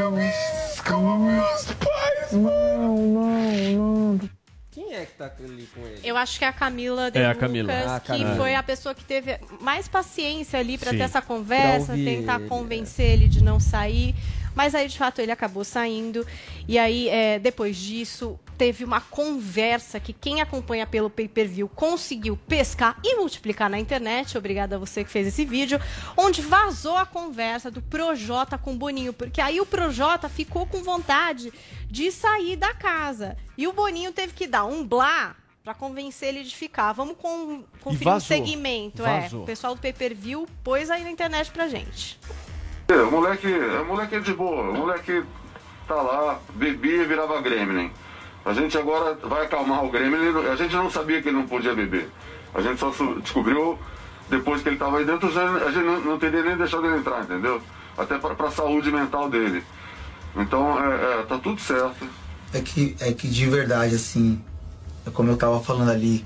Eu 0.00 0.12
preciso 0.12 0.84
como 0.84 1.18
meus 1.20 1.64
pais, 1.64 2.32
mano. 2.32 4.20
Quem 4.72 4.94
é 4.94 5.04
que 5.04 5.12
tá 5.12 5.30
ali 5.38 5.68
com 5.72 5.80
ele? 5.86 6.00
Eu 6.02 6.16
acho 6.16 6.38
que 6.38 6.44
é 6.44 6.48
a 6.48 6.52
Camila 6.52 7.10
de 7.10 7.18
É 7.18 7.26
a 7.26 7.28
Lucas, 7.28 7.40
Camila. 7.40 7.72
Ah, 7.72 8.00
que 8.00 8.24
foi 8.36 8.54
a 8.54 8.62
pessoa 8.62 8.94
que 8.94 9.04
teve 9.04 9.38
mais 9.60 9.86
paciência 9.86 10.58
ali 10.58 10.76
para 10.76 10.90
ter 10.90 11.00
essa 11.00 11.22
conversa, 11.22 11.94
tentar 11.94 12.40
ele, 12.40 12.48
convencer 12.48 13.10
ele 13.10 13.28
de 13.28 13.42
não 13.42 13.60
sair. 13.60 14.14
Mas 14.54 14.74
aí, 14.74 14.88
de 14.88 14.98
fato, 14.98 15.20
ele 15.20 15.32
acabou 15.32 15.64
saindo. 15.64 16.26
E 16.66 16.78
aí, 16.78 17.08
é, 17.08 17.38
depois 17.38 17.76
disso, 17.76 18.38
teve 18.58 18.84
uma 18.84 19.00
conversa 19.00 19.98
que 19.98 20.12
quem 20.12 20.40
acompanha 20.40 20.86
pelo 20.86 21.08
pay-per-view 21.08 21.68
conseguiu 21.68 22.36
pescar 22.36 22.98
e 23.02 23.16
multiplicar 23.16 23.70
na 23.70 23.78
internet. 23.78 24.36
Obrigada 24.36 24.76
a 24.76 24.78
você 24.78 25.04
que 25.04 25.10
fez 25.10 25.26
esse 25.26 25.44
vídeo. 25.44 25.80
Onde 26.16 26.42
vazou 26.42 26.96
a 26.96 27.06
conversa 27.06 27.70
do 27.70 27.80
Projota 27.80 28.58
com 28.58 28.72
o 28.72 28.76
Boninho. 28.76 29.12
Porque 29.12 29.40
aí 29.40 29.60
o 29.60 29.66
Projota 29.66 30.28
ficou 30.28 30.66
com 30.66 30.82
vontade 30.82 31.52
de 31.88 32.10
sair 32.12 32.56
da 32.56 32.74
casa. 32.74 33.36
E 33.56 33.66
o 33.66 33.72
Boninho 33.72 34.12
teve 34.12 34.32
que 34.32 34.46
dar 34.46 34.64
um 34.64 34.84
blá 34.86 35.36
Pra 35.62 35.74
convencer 35.74 36.30
ele 36.30 36.42
de 36.42 36.56
ficar. 36.56 36.92
Vamos 36.92 37.16
com, 37.18 37.62
conferir 37.82 38.08
um 38.08 38.12
vazou. 38.12 38.26
segmento. 38.28 39.04
É, 39.04 39.20
Vazou. 39.20 39.42
o 39.42 39.46
pessoal 39.46 39.74
do 39.74 39.80
pay-per-view 39.80 40.48
pôs 40.64 40.90
aí 40.90 41.04
na 41.04 41.10
internet 41.10 41.50
pra 41.50 41.68
gente. 41.68 42.18
É, 42.90 43.02
o 43.02 43.10
moleque, 43.10 43.46
o 43.46 43.84
moleque 43.84 44.16
é 44.16 44.20
de 44.20 44.32
boa, 44.34 44.70
o 44.70 44.74
moleque 44.74 45.22
tá 45.86 45.94
lá, 45.94 46.40
bebia 46.54 47.02
e 47.02 47.06
virava 47.06 47.40
Gremlin. 47.40 47.90
A 48.44 48.52
gente 48.52 48.76
agora 48.76 49.16
vai 49.22 49.44
acalmar 49.44 49.84
o 49.84 49.90
Gremlin, 49.90 50.48
a 50.50 50.56
gente 50.56 50.74
não 50.74 50.90
sabia 50.90 51.22
que 51.22 51.28
ele 51.28 51.36
não 51.36 51.46
podia 51.46 51.74
beber. 51.74 52.08
A 52.52 52.60
gente 52.60 52.80
só 52.80 52.90
descobriu 53.22 53.78
depois 54.28 54.60
que 54.62 54.70
ele 54.70 54.76
tava 54.76 54.98
aí 54.98 55.04
dentro, 55.04 55.30
já- 55.32 55.48
a 55.52 55.70
gente 55.70 55.84
não, 55.84 56.00
não 56.00 56.18
teria 56.18 56.42
nem 56.42 56.56
deixado 56.56 56.84
ele 56.86 56.96
entrar, 56.98 57.22
entendeu? 57.22 57.62
Até 57.96 58.18
pra, 58.18 58.34
pra 58.34 58.50
saúde 58.50 58.90
mental 58.90 59.28
dele. 59.30 59.62
Então, 60.36 60.76
é, 60.84 61.20
é, 61.20 61.22
tá 61.28 61.38
tudo 61.38 61.60
certo. 61.60 62.08
É 62.52 62.60
que, 62.60 62.96
é 63.00 63.12
que 63.12 63.28
de 63.28 63.46
verdade, 63.48 63.94
assim, 63.94 64.42
é 65.06 65.10
como 65.10 65.30
eu 65.30 65.36
tava 65.36 65.60
falando 65.60 65.90
ali, 65.90 66.24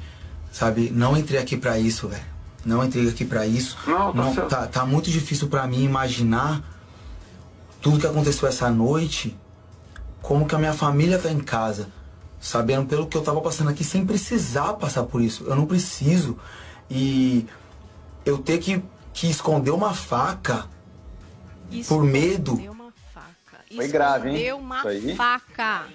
sabe? 0.50 0.90
Não 0.90 1.14
entrei 1.14 1.38
aqui 1.40 1.56
pra 1.58 1.78
isso, 1.78 2.08
velho. 2.08 2.33
Não 2.64 2.82
entrei 2.84 3.08
aqui 3.08 3.24
pra 3.24 3.46
isso. 3.46 3.76
Não, 3.86 4.12
tá 4.12 4.32
certo. 4.32 4.48
tá, 4.48 4.66
tá 4.66 4.86
muito 4.86 5.10
difícil 5.10 5.48
pra 5.48 5.66
mim 5.66 5.82
imaginar 5.84 6.62
tudo 7.80 7.98
que 8.00 8.06
aconteceu 8.06 8.48
essa 8.48 8.70
noite, 8.70 9.36
como 10.22 10.46
que 10.46 10.54
a 10.54 10.58
minha 10.58 10.72
família 10.72 11.18
tá 11.18 11.30
em 11.30 11.40
casa, 11.40 11.88
sabendo 12.40 12.86
pelo 12.86 13.06
que 13.06 13.16
eu 13.16 13.22
tava 13.22 13.40
passando 13.42 13.68
aqui 13.70 13.84
sem 13.84 14.06
precisar 14.06 14.72
passar 14.74 15.04
por 15.04 15.20
isso. 15.20 15.44
Eu 15.44 15.54
não 15.54 15.66
preciso. 15.66 16.38
E 16.90 17.46
eu 18.24 18.38
ter 18.38 18.58
que, 18.58 18.82
que 19.12 19.28
esconder 19.28 19.70
uma 19.70 19.92
faca 19.92 20.66
por 21.86 22.02
medo. 22.02 22.74
Foi 23.74 23.88
grave, 23.88 24.30
hein? 24.30 24.36
Deu 24.36 24.58
uma 24.58 24.78
Isso 24.78 24.88
aí. 24.88 25.16
faca. 25.16 25.86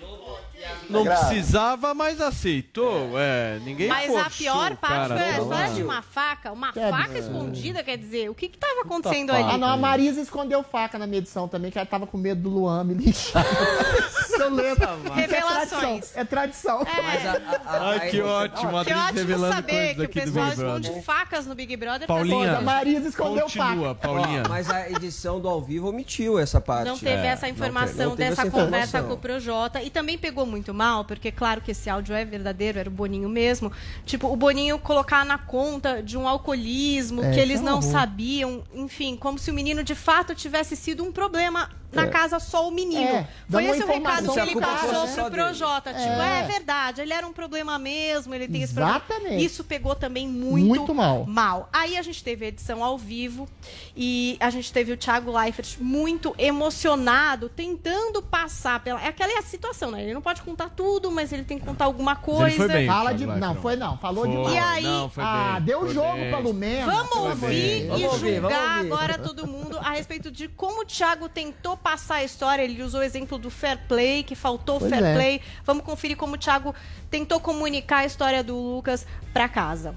Não 0.90 1.04
precisava, 1.04 1.94
mas 1.94 2.20
aceitou. 2.22 3.12
É, 3.20 3.60
ninguém 3.64 3.88
Mas 3.88 4.08
forçou 4.08 4.22
a 4.26 4.30
pior 4.30 4.76
parte 4.78 4.94
cara 5.10 5.16
foi 5.18 5.26
a 5.30 5.34
tá 5.34 5.42
história 5.42 5.68
lá. 5.68 5.74
de 5.74 5.84
uma 5.84 6.02
faca. 6.02 6.52
Uma 6.52 6.74
Que 6.74 6.80
faca 6.80 6.96
absurdo. 6.98 7.18
escondida, 7.20 7.84
quer 7.84 7.98
dizer, 7.98 8.30
o 8.30 8.36
que 8.36 8.50
que 8.50 8.58
tava 8.58 8.82
acontecendo 8.82 9.32
Ah, 9.32 9.36
ali? 9.50 9.58
não, 9.58 9.68
a 9.70 9.78
Marisa 9.78 10.20
escondeu 10.22 10.64
faca 10.64 10.98
na 10.98 11.06
minha 11.08 11.20
edição 11.20 11.48
também, 11.48 11.72
que 11.72 11.78
ela 11.78 11.86
tava 11.86 12.06
com 12.08 12.18
medo 12.18 12.42
do 12.42 12.50
Luan 12.50 12.84
me 12.84 12.94
lixar. 12.94 13.46
eu 14.40 14.50
lembro. 14.50 14.88
Revelações. 15.14 16.16
É 16.16 16.24
tradição. 16.24 16.80
Mas 17.04 17.26
a, 17.26 17.32
a, 17.66 17.90
Ai, 17.92 18.10
que 18.10 18.22
ótimo, 18.22 18.78
a 18.78 18.86
Que 18.86 18.94
ótimo 18.94 19.20
revelando 19.20 19.56
saber 19.56 19.96
coisas 19.96 20.08
que 20.14 20.20
o 20.20 20.24
pessoal 20.24 20.48
esconde 20.50 21.02
facas 21.04 21.46
no 21.46 21.56
Big 21.56 21.76
Brother. 21.76 22.08
pra 22.08 22.16
Paulinha, 22.16 22.54
saber. 22.54 22.66
Marisa 22.66 23.08
escondeu 23.10 23.44
continua, 23.44 23.96
Paulinha. 23.96 24.44
Ó, 24.46 24.50
mas 24.50 24.70
a 24.70 24.90
edição 24.90 25.40
do 25.40 25.48
ao 25.48 25.62
vivo 25.62 25.90
omitiu 25.90 26.40
essa 26.40 26.60
parte. 26.62 26.88
Não 26.88 26.98
teve 26.98 27.26
essa 27.28 27.48
informação 27.48 28.16
dessa 28.16 28.42
essa 28.44 28.52
conversa 28.52 29.04
com 29.04 29.14
o 29.14 29.18
Projota. 29.18 29.82
E 29.82 29.90
também 29.90 30.18
pegou 30.18 30.46
muito 30.50 30.74
mal, 30.74 31.06
porque 31.06 31.32
claro 31.32 31.62
que 31.62 31.72
esse 31.72 31.90
áudio 31.90 32.14
é 32.16 32.26
verdadeiro, 32.26 32.80
era 32.80 32.90
o 32.90 32.92
Boninho 32.92 33.30
mesmo. 33.30 33.72
Tipo, 34.06 34.28
o 34.28 34.36
Boninho 34.36 34.78
colocar 34.80 35.24
na 35.26 35.38
conta 35.38 36.04
de 36.04 36.18
um 36.18 36.28
alcoolismo 36.28 37.24
É, 37.24 37.32
que 37.32 37.40
eles 37.40 37.60
é 37.60 37.64
não 37.64 37.78
horror. 37.78 37.92
sabiam. 37.92 38.64
Enfim, 38.74 39.16
como 39.16 39.38
se 39.40 39.52
o 39.52 39.54
menino 39.54 39.84
de 39.84 39.96
fato 39.96 40.34
tivesse 40.36 40.76
sido 40.76 41.04
um 41.04 41.12
problema 41.12 41.70
na 41.92 42.04
É. 42.04 42.08
casa 42.08 42.40
só 42.40 42.68
o 42.68 42.72
menino. 42.72 43.02
É, 43.02 43.28
Foi 43.50 43.66
esse 43.66 43.84
o 43.84 43.88
recado 43.88 44.32
que 44.34 44.40
ele 44.40 44.52
a 44.52 44.62
passou 44.62 45.08
pro. 45.26 45.32
Projota. 45.32 45.92
Tipo, 45.94 46.04
É. 46.22 46.40
é 46.42 46.44
verdade, 46.44 47.02
ele 47.02 47.14
era 47.14 47.26
um 47.26 47.34
problema 47.34 47.80
mesmo, 47.80 48.34
ele 48.36 48.48
tem 48.48 48.62
esse 48.62 48.74
Exatamente. 48.74 49.06
problema. 49.08 49.36
Isso 49.42 49.64
pegou 49.64 49.96
também 49.96 50.28
muito, 50.28 50.68
Muito 50.68 50.94
mal. 50.94 51.26
mal. 51.26 51.70
Aí 51.74 51.98
a 51.98 52.02
gente 52.02 52.24
teve 52.24 52.46
a 52.46 52.48
edição 52.50 52.84
ao 52.84 52.98
vivo 52.98 53.48
e 53.96 54.38
a 54.40 54.50
gente 54.50 54.72
teve 54.72 54.92
o 54.92 54.98
Thiago 54.98 55.32
Leifert 55.36 55.78
muito 55.80 56.36
emocionado, 56.38 57.50
tentando 57.50 58.22
passar 58.22 58.80
pela. 58.82 59.02
É 59.04 59.08
aquela 59.08 59.42
situação, 59.42 59.92
né? 59.92 60.04
Ele 60.04 60.14
não 60.14 60.22
pode 60.22 60.42
contar 60.42 60.70
tudo, 60.70 61.10
mas 61.12 61.32
ele 61.34 61.44
tem 61.44 61.58
que 61.60 61.66
contar 61.66 61.86
alguma 61.86 62.16
coisa. 62.16 62.68
Fala 62.86 63.14
de. 63.14 63.26
Não, 63.26 63.56
foi 63.56 63.76
não. 63.76 63.98
Falou 63.98 64.26
Foi. 64.26 64.36
demais. 64.36 64.54
E 64.54 64.58
aí- 64.58 64.84
Não, 64.84 65.10
foi 65.10 65.24
ah, 65.24 65.54
bem, 65.56 65.64
deu 65.66 65.80
foi 65.82 65.94
jogo 65.94 66.14
bem. 66.14 66.30
pra 66.30 66.40
Lumena. 66.40 66.92
Vamos 66.92 67.16
ouvir 67.16 67.90
de 67.90 68.04
e 68.04 68.10
julgar 68.10 68.78
ouvir. 68.78 68.94
agora 68.94 69.18
todo 69.18 69.48
mundo 69.48 69.78
a 69.80 69.92
respeito 69.92 70.30
de 70.32 70.48
como 70.48 70.82
o 70.82 70.86
Thiago 70.86 71.28
tentou 71.30 71.78
passar 71.84 72.16
a 72.16 72.24
história. 72.24 72.64
Ele 72.64 72.82
usou 72.84 73.02
o 73.02 73.04
exemplo 73.04 73.38
do 73.38 73.50
fair 73.50 73.80
play, 73.88 74.24
que 74.24 74.36
faltou 74.36 74.80
Pois 74.80 74.92
fair 74.92 75.04
é. 75.04 75.14
play. 75.14 75.42
Vamos 75.66 75.84
conferir 75.84 76.18
como 76.18 76.36
o 76.36 76.38
Thiago 76.38 76.74
tentou 77.10 77.40
comunicar 77.40 78.00
a 78.00 78.06
história 78.06 78.44
do 78.44 78.56
Lucas 78.56 79.06
pra 79.34 79.50
casa. 79.50 79.96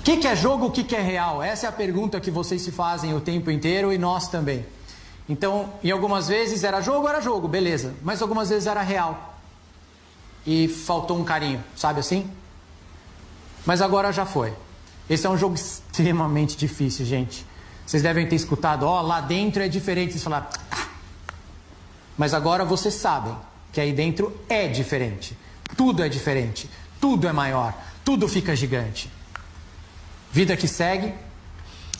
O 0.00 0.02
que, 0.02 0.18
que 0.18 0.28
é 0.28 0.36
jogo, 0.36 0.66
o 0.66 0.70
que, 0.70 0.84
que 0.84 0.94
é 0.94 1.00
real? 1.00 1.42
Essa 1.42 1.66
é 1.66 1.68
a 1.68 1.72
pergunta 1.72 2.20
que 2.20 2.30
vocês 2.30 2.62
se 2.62 2.70
fazem 2.70 3.12
o 3.14 3.20
tempo 3.20 3.50
inteiro 3.50 3.92
e 3.92 3.98
nós 3.98 4.28
também. 4.28 4.64
Então, 5.28 5.72
em 5.82 5.90
algumas 5.90 6.28
vezes 6.28 6.62
era 6.62 6.80
jogo, 6.80 7.08
era 7.08 7.20
jogo, 7.20 7.48
beleza. 7.48 7.94
Mas 8.02 8.22
algumas 8.22 8.48
vezes 8.48 8.68
era 8.68 8.82
real. 8.82 9.36
E 10.46 10.68
faltou 10.68 11.18
um 11.18 11.24
carinho, 11.24 11.62
sabe 11.74 11.98
assim? 11.98 12.30
Mas 13.64 13.82
agora 13.82 14.12
já 14.12 14.24
foi. 14.24 14.52
Esse 15.10 15.26
é 15.26 15.30
um 15.30 15.36
jogo 15.36 15.54
extremamente 15.56 16.56
difícil, 16.56 17.04
gente. 17.04 17.44
Vocês 17.86 18.02
devem 18.02 18.26
ter 18.26 18.34
escutado, 18.34 18.82
ó, 18.84 19.00
lá 19.00 19.20
dentro 19.20 19.62
é 19.62 19.68
diferente. 19.68 20.12
Vocês 20.12 20.24
falaram, 20.24 20.48
"Ah." 20.70 20.88
Mas 22.18 22.34
agora 22.34 22.64
vocês 22.64 22.94
sabem 22.94 23.36
que 23.72 23.80
aí 23.80 23.92
dentro 23.92 24.34
é 24.48 24.66
diferente. 24.66 25.36
Tudo 25.76 26.02
é 26.02 26.08
diferente. 26.08 26.68
Tudo 27.00 27.28
é 27.28 27.32
maior. 27.32 27.74
Tudo 28.04 28.26
fica 28.26 28.56
gigante. 28.56 29.10
Vida 30.32 30.56
que 30.56 30.66
segue. 30.66 31.14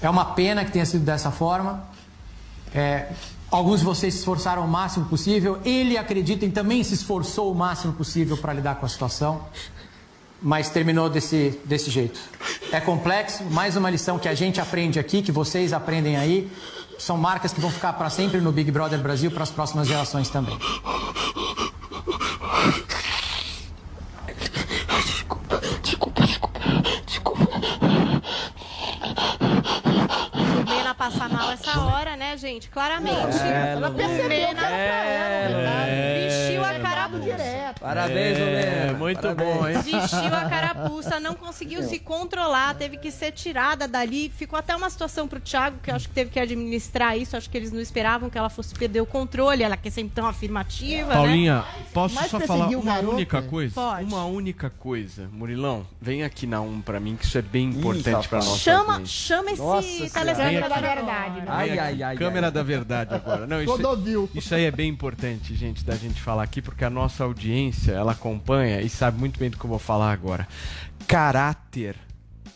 É 0.00 0.10
uma 0.10 0.24
pena 0.24 0.64
que 0.64 0.72
tenha 0.72 0.86
sido 0.86 1.04
dessa 1.04 1.30
forma. 1.30 1.84
É, 2.74 3.12
alguns 3.50 3.80
de 3.80 3.86
vocês 3.86 4.14
se 4.14 4.20
esforçaram 4.20 4.64
o 4.64 4.68
máximo 4.68 5.06
possível. 5.06 5.60
Ele, 5.64 5.96
acreditem, 5.96 6.50
também 6.50 6.82
se 6.82 6.94
esforçou 6.94 7.52
o 7.52 7.54
máximo 7.54 7.92
possível 7.92 8.36
para 8.36 8.52
lidar 8.52 8.76
com 8.76 8.86
a 8.86 8.88
situação. 8.88 9.42
Mas 10.40 10.68
terminou 10.68 11.08
desse, 11.08 11.58
desse 11.64 11.90
jeito. 11.90 12.20
É 12.70 12.80
complexo, 12.80 13.42
mais 13.44 13.76
uma 13.76 13.88
lição 13.90 14.18
que 14.18 14.28
a 14.28 14.34
gente 14.34 14.60
aprende 14.60 14.98
aqui, 14.98 15.22
que 15.22 15.32
vocês 15.32 15.72
aprendem 15.72 16.16
aí. 16.16 16.50
São 16.98 17.16
marcas 17.16 17.52
que 17.52 17.60
vão 17.60 17.70
ficar 17.70 17.92
para 17.94 18.08
sempre 18.10 18.40
no 18.40 18.52
Big 18.52 18.70
Brother 18.70 18.98
Brasil 18.98 19.30
para 19.30 19.42
as 19.42 19.50
próximas 19.50 19.86
gerações 19.88 20.28
também. 20.28 20.56
Lumena 30.34 30.94
passa 30.94 31.28
mal 31.28 31.50
essa 31.52 31.78
hora, 31.80 32.16
né, 32.16 32.36
gente? 32.36 32.68
Claramente. 32.68 33.36
É, 33.42 33.72
Ela 33.72 33.88
Lumena. 33.88 34.12
Lumena 34.22 34.70
É. 34.70 36.28
vestiu 36.28 36.64
a 36.64 36.74
carapuça. 36.80 37.22
direto. 37.22 37.80
Parabéns, 37.80 38.38
É, 38.38 38.40
Lumena. 38.40 38.55
Muito 39.06 39.20
Parabéns. 39.20 39.56
bom, 39.56 39.68
hein? 39.68 39.78
Vestiu 39.82 40.34
a 40.34 40.48
carapuça, 40.48 41.20
não 41.20 41.34
conseguiu 41.34 41.82
se 41.82 41.98
controlar, 41.98 42.74
teve 42.74 42.96
que 42.96 43.10
ser 43.10 43.32
tirada 43.32 43.86
dali. 43.86 44.28
Ficou 44.28 44.58
até 44.58 44.74
uma 44.74 44.90
situação 44.90 45.28
pro 45.28 45.40
Thiago, 45.40 45.78
que 45.82 45.90
eu 45.90 45.94
acho 45.94 46.08
que 46.08 46.14
teve 46.14 46.30
que 46.30 46.40
administrar 46.40 47.16
isso. 47.16 47.36
Acho 47.36 47.48
que 47.48 47.56
eles 47.56 47.70
não 47.72 47.80
esperavam 47.80 48.28
que 48.28 48.36
ela 48.36 48.48
fosse 48.48 48.74
perder 48.74 49.00
o 49.00 49.06
controle. 49.06 49.62
Ela 49.62 49.76
que 49.76 49.88
é 49.88 49.90
sempre 49.90 50.12
tão 50.14 50.26
afirmativa, 50.26 51.12
Paulinha, 51.12 51.58
né? 51.58 51.64
posso 51.92 52.14
Mas 52.14 52.30
só 52.30 52.40
falar 52.40 52.68
uma 52.68 52.82
garoto? 52.82 53.14
única 53.14 53.42
coisa? 53.42 53.74
Pode. 53.74 54.04
Uma 54.04 54.24
única 54.24 54.70
coisa. 54.70 55.28
Murilão, 55.32 55.86
vem 56.00 56.22
aqui 56.22 56.46
na 56.46 56.60
1 56.60 56.80
pra 56.82 56.98
mim, 56.98 57.16
que 57.16 57.24
isso 57.24 57.38
é 57.38 57.42
bem 57.42 57.68
importante 57.68 58.28
pra 58.28 58.38
nossa 58.38 58.58
Chama, 58.58 59.04
chama 59.04 59.50
esse 59.50 59.62
Nossa 59.62 60.24
da 60.24 60.80
verdade, 60.80 61.40
né? 61.40 61.46
Ai, 61.46 61.78
ai, 61.78 62.02
ai. 62.02 62.16
Câmera 62.16 62.50
da 62.50 62.62
verdade 62.62 63.14
agora. 63.14 63.46
Não, 63.46 63.62
isso, 63.62 63.72
Clodovil. 63.74 64.28
isso 64.34 64.54
aí 64.54 64.64
é 64.64 64.70
bem 64.70 64.88
importante, 64.88 65.54
gente, 65.54 65.84
da 65.84 65.94
gente 65.94 66.20
falar 66.20 66.42
aqui, 66.42 66.60
porque 66.60 66.84
a 66.84 66.90
nossa 66.90 67.24
audiência, 67.24 67.92
ela 67.92 68.12
acompanha 68.12 68.80
e 68.80 68.88
sabe 68.96 69.18
muito 69.18 69.38
bem 69.38 69.50
do 69.50 69.58
que 69.58 69.64
eu 69.64 69.70
vou 69.70 69.78
falar 69.78 70.10
agora. 70.10 70.48
Caráter, 71.06 71.96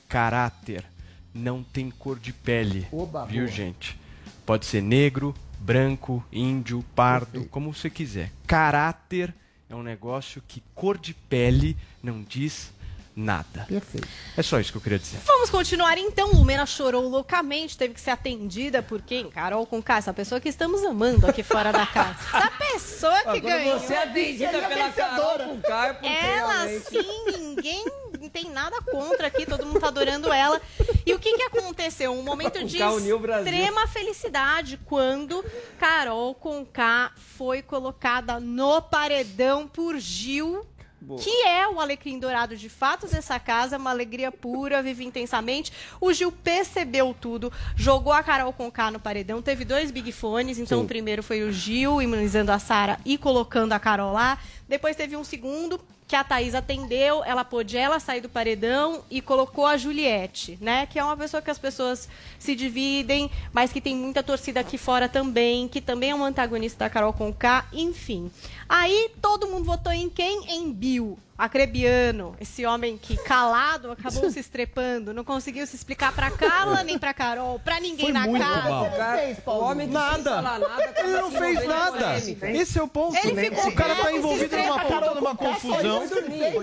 caráter, 0.09 0.85
não 1.33 1.63
tem 1.63 1.91
cor 1.91 2.19
de 2.19 2.33
pele, 2.33 2.87
Oba, 2.91 3.25
viu, 3.27 3.45
boa. 3.45 3.55
gente? 3.57 3.99
Pode 4.45 4.67
ser 4.67 4.83
negro, 4.83 5.35
branco, 5.61 6.25
índio, 6.33 6.85
pardo, 6.95 7.27
Perfeito. 7.27 7.51
como 7.51 7.73
você 7.73 7.89
quiser. 7.89 8.33
Caráter 8.47 9.33
é 9.69 9.75
um 9.75 9.83
negócio 9.83 10.43
que 10.49 10.63
cor 10.75 10.99
de 10.99 11.15
pele 11.15 11.77
não 12.03 12.23
diz 12.23 12.73
nada. 13.21 13.67
Perfeito. 13.69 14.09
É 14.37 14.43
só 14.43 14.59
isso 14.59 14.73
que 14.73 14.79
eu 14.79 14.83
queria 14.83 14.99
dizer. 14.99 15.19
Vamos 15.27 15.51
continuar 15.51 15.99
então. 15.99 16.33
Lumena 16.33 16.65
chorou 16.67 17.09
loucamente, 17.09 17.77
teve 17.77 17.95
que 17.95 18.01
ser 18.01 18.11
atendida 18.11 18.83
por 18.83 19.03
quem? 19.03 19.31
Carol 19.31 19.67
com 19.67 19.83
K, 19.83 19.99
essa 19.99 20.15
pessoa 20.15 20.41
que 20.41 20.49
estamos 20.49 20.83
amando 20.85 21.27
aqui 21.27 21.43
fora 21.43 21.73
da 21.73 21.87
casa. 21.87 22.17
Essa 22.35 22.51
pessoa 22.51 23.19
que 23.19 23.25
Quando 23.25 23.43
ganhou. 23.43 23.79
você 23.79 23.95
é 23.95 24.03
atendida 24.03 24.51
Seria 24.51 24.69
pela 24.69 24.91
Carol 24.91 25.39
com 25.39 25.61
K, 25.61 25.87
é 25.87 25.93
porque 25.93 26.09
Ela 26.09 26.69
sim, 26.69 27.39
ninguém 27.39 27.85
tem 28.33 28.51
nada 28.51 28.81
contra 28.83 29.27
aqui, 29.27 29.47
todo 29.47 29.67
mundo 29.67 29.81
tá 29.81 29.89
adorando 29.89 30.33
ela. 30.33 30.61
E 31.05 31.15
o 31.15 31.19
que 31.19 31.37
que 31.37 31.43
aconteceu? 31.43 32.13
Um 32.13 32.23
momento 32.23 32.65
de 32.65 32.79
extrema 32.79 33.87
felicidade 33.87 34.79
quando 34.85 35.45
Carol 35.79 36.35
com 36.35 36.65
K 36.65 37.13
foi 37.17 37.63
colocada 37.63 38.39
no 38.39 38.81
paredão 38.83 39.67
por 39.67 39.99
Gil. 39.99 40.67
Boa. 41.01 41.21
Que 41.21 41.47
é 41.47 41.67
o 41.67 41.81
alecrim 41.81 42.19
dourado 42.19 42.57
de 42.57 42.69
fato 42.69 43.07
dessa 43.07 43.39
casa, 43.41 43.79
uma 43.79 43.91
alegria 43.91 44.31
pura, 44.31 44.83
vive 44.83 45.05
intensamente. 45.05 45.73
O 46.01 46.13
Gil 46.13 46.31
percebeu 46.31 47.17
tudo, 47.19 47.51
jogou 47.75 48.13
a 48.13 48.23
Carol 48.23 48.53
com 48.53 48.71
K 48.71 48.91
no 48.91 49.01
paredão, 49.01 49.41
teve 49.41 49.65
dois 49.65 49.91
big 49.91 50.13
fones, 50.13 50.59
então 50.59 50.79
Sim. 50.79 50.85
o 50.85 50.89
primeiro 50.89 51.23
foi 51.23 51.43
o 51.43 51.53
Gil 51.53 52.03
imunizando 52.03 52.53
a 52.53 52.59
Sara 52.59 52.99
e 53.05 53.17
colocando 53.17 53.73
a 53.73 53.79
Carol 53.79 54.13
lá. 54.13 54.39
Depois 54.69 54.95
teve 54.95 55.17
um 55.17 55.25
segundo 55.25 55.81
que 56.11 56.17
a 56.17 56.25
Thaís 56.25 56.57
atendeu, 56.57 57.23
ela 57.23 57.45
pôde 57.45 57.77
ela 57.77 58.01
sair 58.01 58.21
do 58.21 58.29
paredão 58.29 59.05
e 59.09 59.21
colocou 59.21 59.65
a 59.65 59.77
Juliette, 59.77 60.59
né? 60.61 60.85
Que 60.87 60.99
é 60.99 61.05
uma 61.05 61.17
pessoa 61.17 61.41
que 61.41 61.53
as 61.53 61.59
pessoas 61.59 62.09
se 62.37 62.57
dividem, 62.57 63.31
mas 63.53 63.73
que 63.73 63.81
tem 63.81 63.95
muita 63.95 64.21
torcida 64.21 64.59
aqui 64.59 64.77
fora 64.77 65.09
também, 65.09 65.69
que 65.69 65.81
também 65.81 66.11
é 66.11 66.15
um 66.15 66.25
antagonista 66.25 66.81
da 66.81 66.91
Carol 66.91 67.13
Conká, 67.13 67.65
enfim. 67.73 68.29
Aí 68.73 69.11
todo 69.21 69.49
mundo 69.49 69.65
votou 69.65 69.93
em 69.93 70.09
quem? 70.09 70.45
Em 70.49 70.73
Bill, 70.73 71.19
acrebiano, 71.41 72.35
esse 72.41 72.67
homem 72.67 72.99
que 72.99 73.17
calado 73.17 73.91
acabou 73.91 74.31
se 74.31 74.39
estrepando, 74.39 75.15
não 75.15 75.25
conseguiu 75.25 75.67
se 75.67 75.75
explicar 75.75 76.13
pra 76.13 76.31
Carla 76.31 76.83
nem 76.85 76.99
pra 76.99 77.15
Carol, 77.15 77.59
pra 77.59 77.81
ninguém 77.81 78.07
Foi 78.07 78.13
na 78.13 78.27
muito 78.27 78.45
casa. 78.47 78.69
mal. 78.69 78.83
O 78.83 78.87
ele 78.87 79.21
fez, 79.27 79.39
O 79.39 79.43
Paulo? 79.43 79.65
homem 79.65 79.89
que 79.89 79.93
sem 79.95 80.03
Nada. 80.03 80.31
falar 80.31 80.43
nada 80.59 80.67
acaba 80.67 81.01
Ele 81.01 81.21
não 81.21 81.31
se 81.31 81.39
fez 81.39 81.67
nada. 81.67 82.17
Esse 82.51 82.79
é 82.79 82.83
o 82.83 82.89
ponto. 82.89 83.17
Ele 83.17 83.51
ficou 83.51 83.69
o 83.69 83.75
cara 83.75 83.95
tá 83.97 84.13
envolvido 84.13 84.57
numa 84.57 84.79
puta 84.81 85.15
numa 85.15 85.35
confusão. 85.37 86.03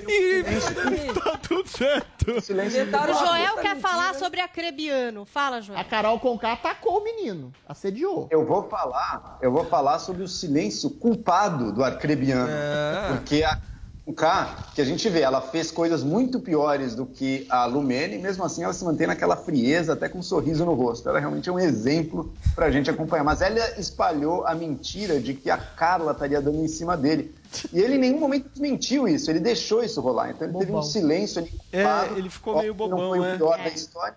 E 0.08 0.44
tá 1.20 1.38
tudo 1.38 1.68
certo. 1.68 2.32
O 2.32 3.26
Joel 3.26 3.58
quer 3.58 3.78
falar 3.78 4.14
sobre 4.16 4.40
acrebiano. 4.42 5.26
Fala, 5.26 5.62
Joel. 5.62 5.80
A 5.80 5.84
Carol 5.84 6.20
Conká 6.20 6.54
atacou 6.54 7.00
o 7.00 7.04
menino, 7.04 7.52
assediou. 7.68 8.28
Eu 8.30 8.46
vou 8.46 8.68
falar, 8.70 9.38
eu 9.42 9.52
vou 9.52 9.66
falar 9.66 10.00
sobre 10.00 10.24
o 10.24 10.28
silêncio 10.28 10.90
culpado 10.90 11.72
do 11.72 11.84
arcrebiano. 11.84 12.48
É. 12.50 13.08
Porque 13.14 13.44
a 13.44 13.58
K, 14.14 14.56
que 14.74 14.82
a 14.82 14.86
gente 14.86 15.08
vê, 15.10 15.22
ela 15.22 15.42
fez 15.42 15.70
coisas 15.72 16.04
muito 16.04 16.40
piores 16.40 16.96
do 16.96 17.06
que 17.06 17.46
a 17.50 17.66
Lumene, 17.66 18.16
e 18.16 18.18
mesmo 18.20 18.44
assim 18.44 18.64
ela 18.64 18.74
se 18.74 18.84
mantém 18.86 19.06
naquela 19.08 19.36
frieza, 19.36 19.94
até 19.94 20.08
com 20.08 20.20
um 20.20 20.24
sorriso 20.24 20.66
no 20.66 20.74
rosto. 20.74 21.08
Ela 21.10 21.20
realmente 21.20 21.50
é 21.50 21.52
um 21.52 21.60
exemplo 21.60 22.32
pra 22.56 22.72
gente 22.72 22.90
acompanhar. 22.90 23.24
Mas 23.24 23.42
ela 23.42 23.60
espalhou 23.80 24.46
a 24.46 24.56
mentira 24.56 25.20
de 25.20 25.34
que 25.34 25.50
a 25.50 25.58
Carla 25.58 26.14
estaria 26.14 26.42
dando 26.42 26.64
em 26.64 26.68
cima 26.68 26.96
dele. 26.96 27.36
E 27.74 27.80
ele 27.80 27.96
em 27.96 28.00
nenhum 28.00 28.20
momento 28.20 28.50
desmentiu 28.50 29.08
isso, 29.08 29.30
ele 29.30 29.40
deixou 29.40 29.84
isso 29.84 30.00
rolar. 30.02 30.30
Então 30.32 30.48
ele 30.48 30.58
teve 30.58 30.72
um 30.72 30.82
silêncio 30.82 31.42
ali. 31.42 31.54
É, 31.72 31.84
culpado. 31.84 32.18
ele 32.18 32.30
ficou 32.30 32.54
Óbvio 32.56 32.74
meio 32.76 32.76
que 32.76 32.80
Não 32.90 32.90
bobão, 32.98 33.10
foi 33.10 33.20
né? 33.20 33.34
o 33.34 33.38
pior 33.38 33.60
É. 33.60 33.64
da 33.64 33.70
história. 33.70 34.16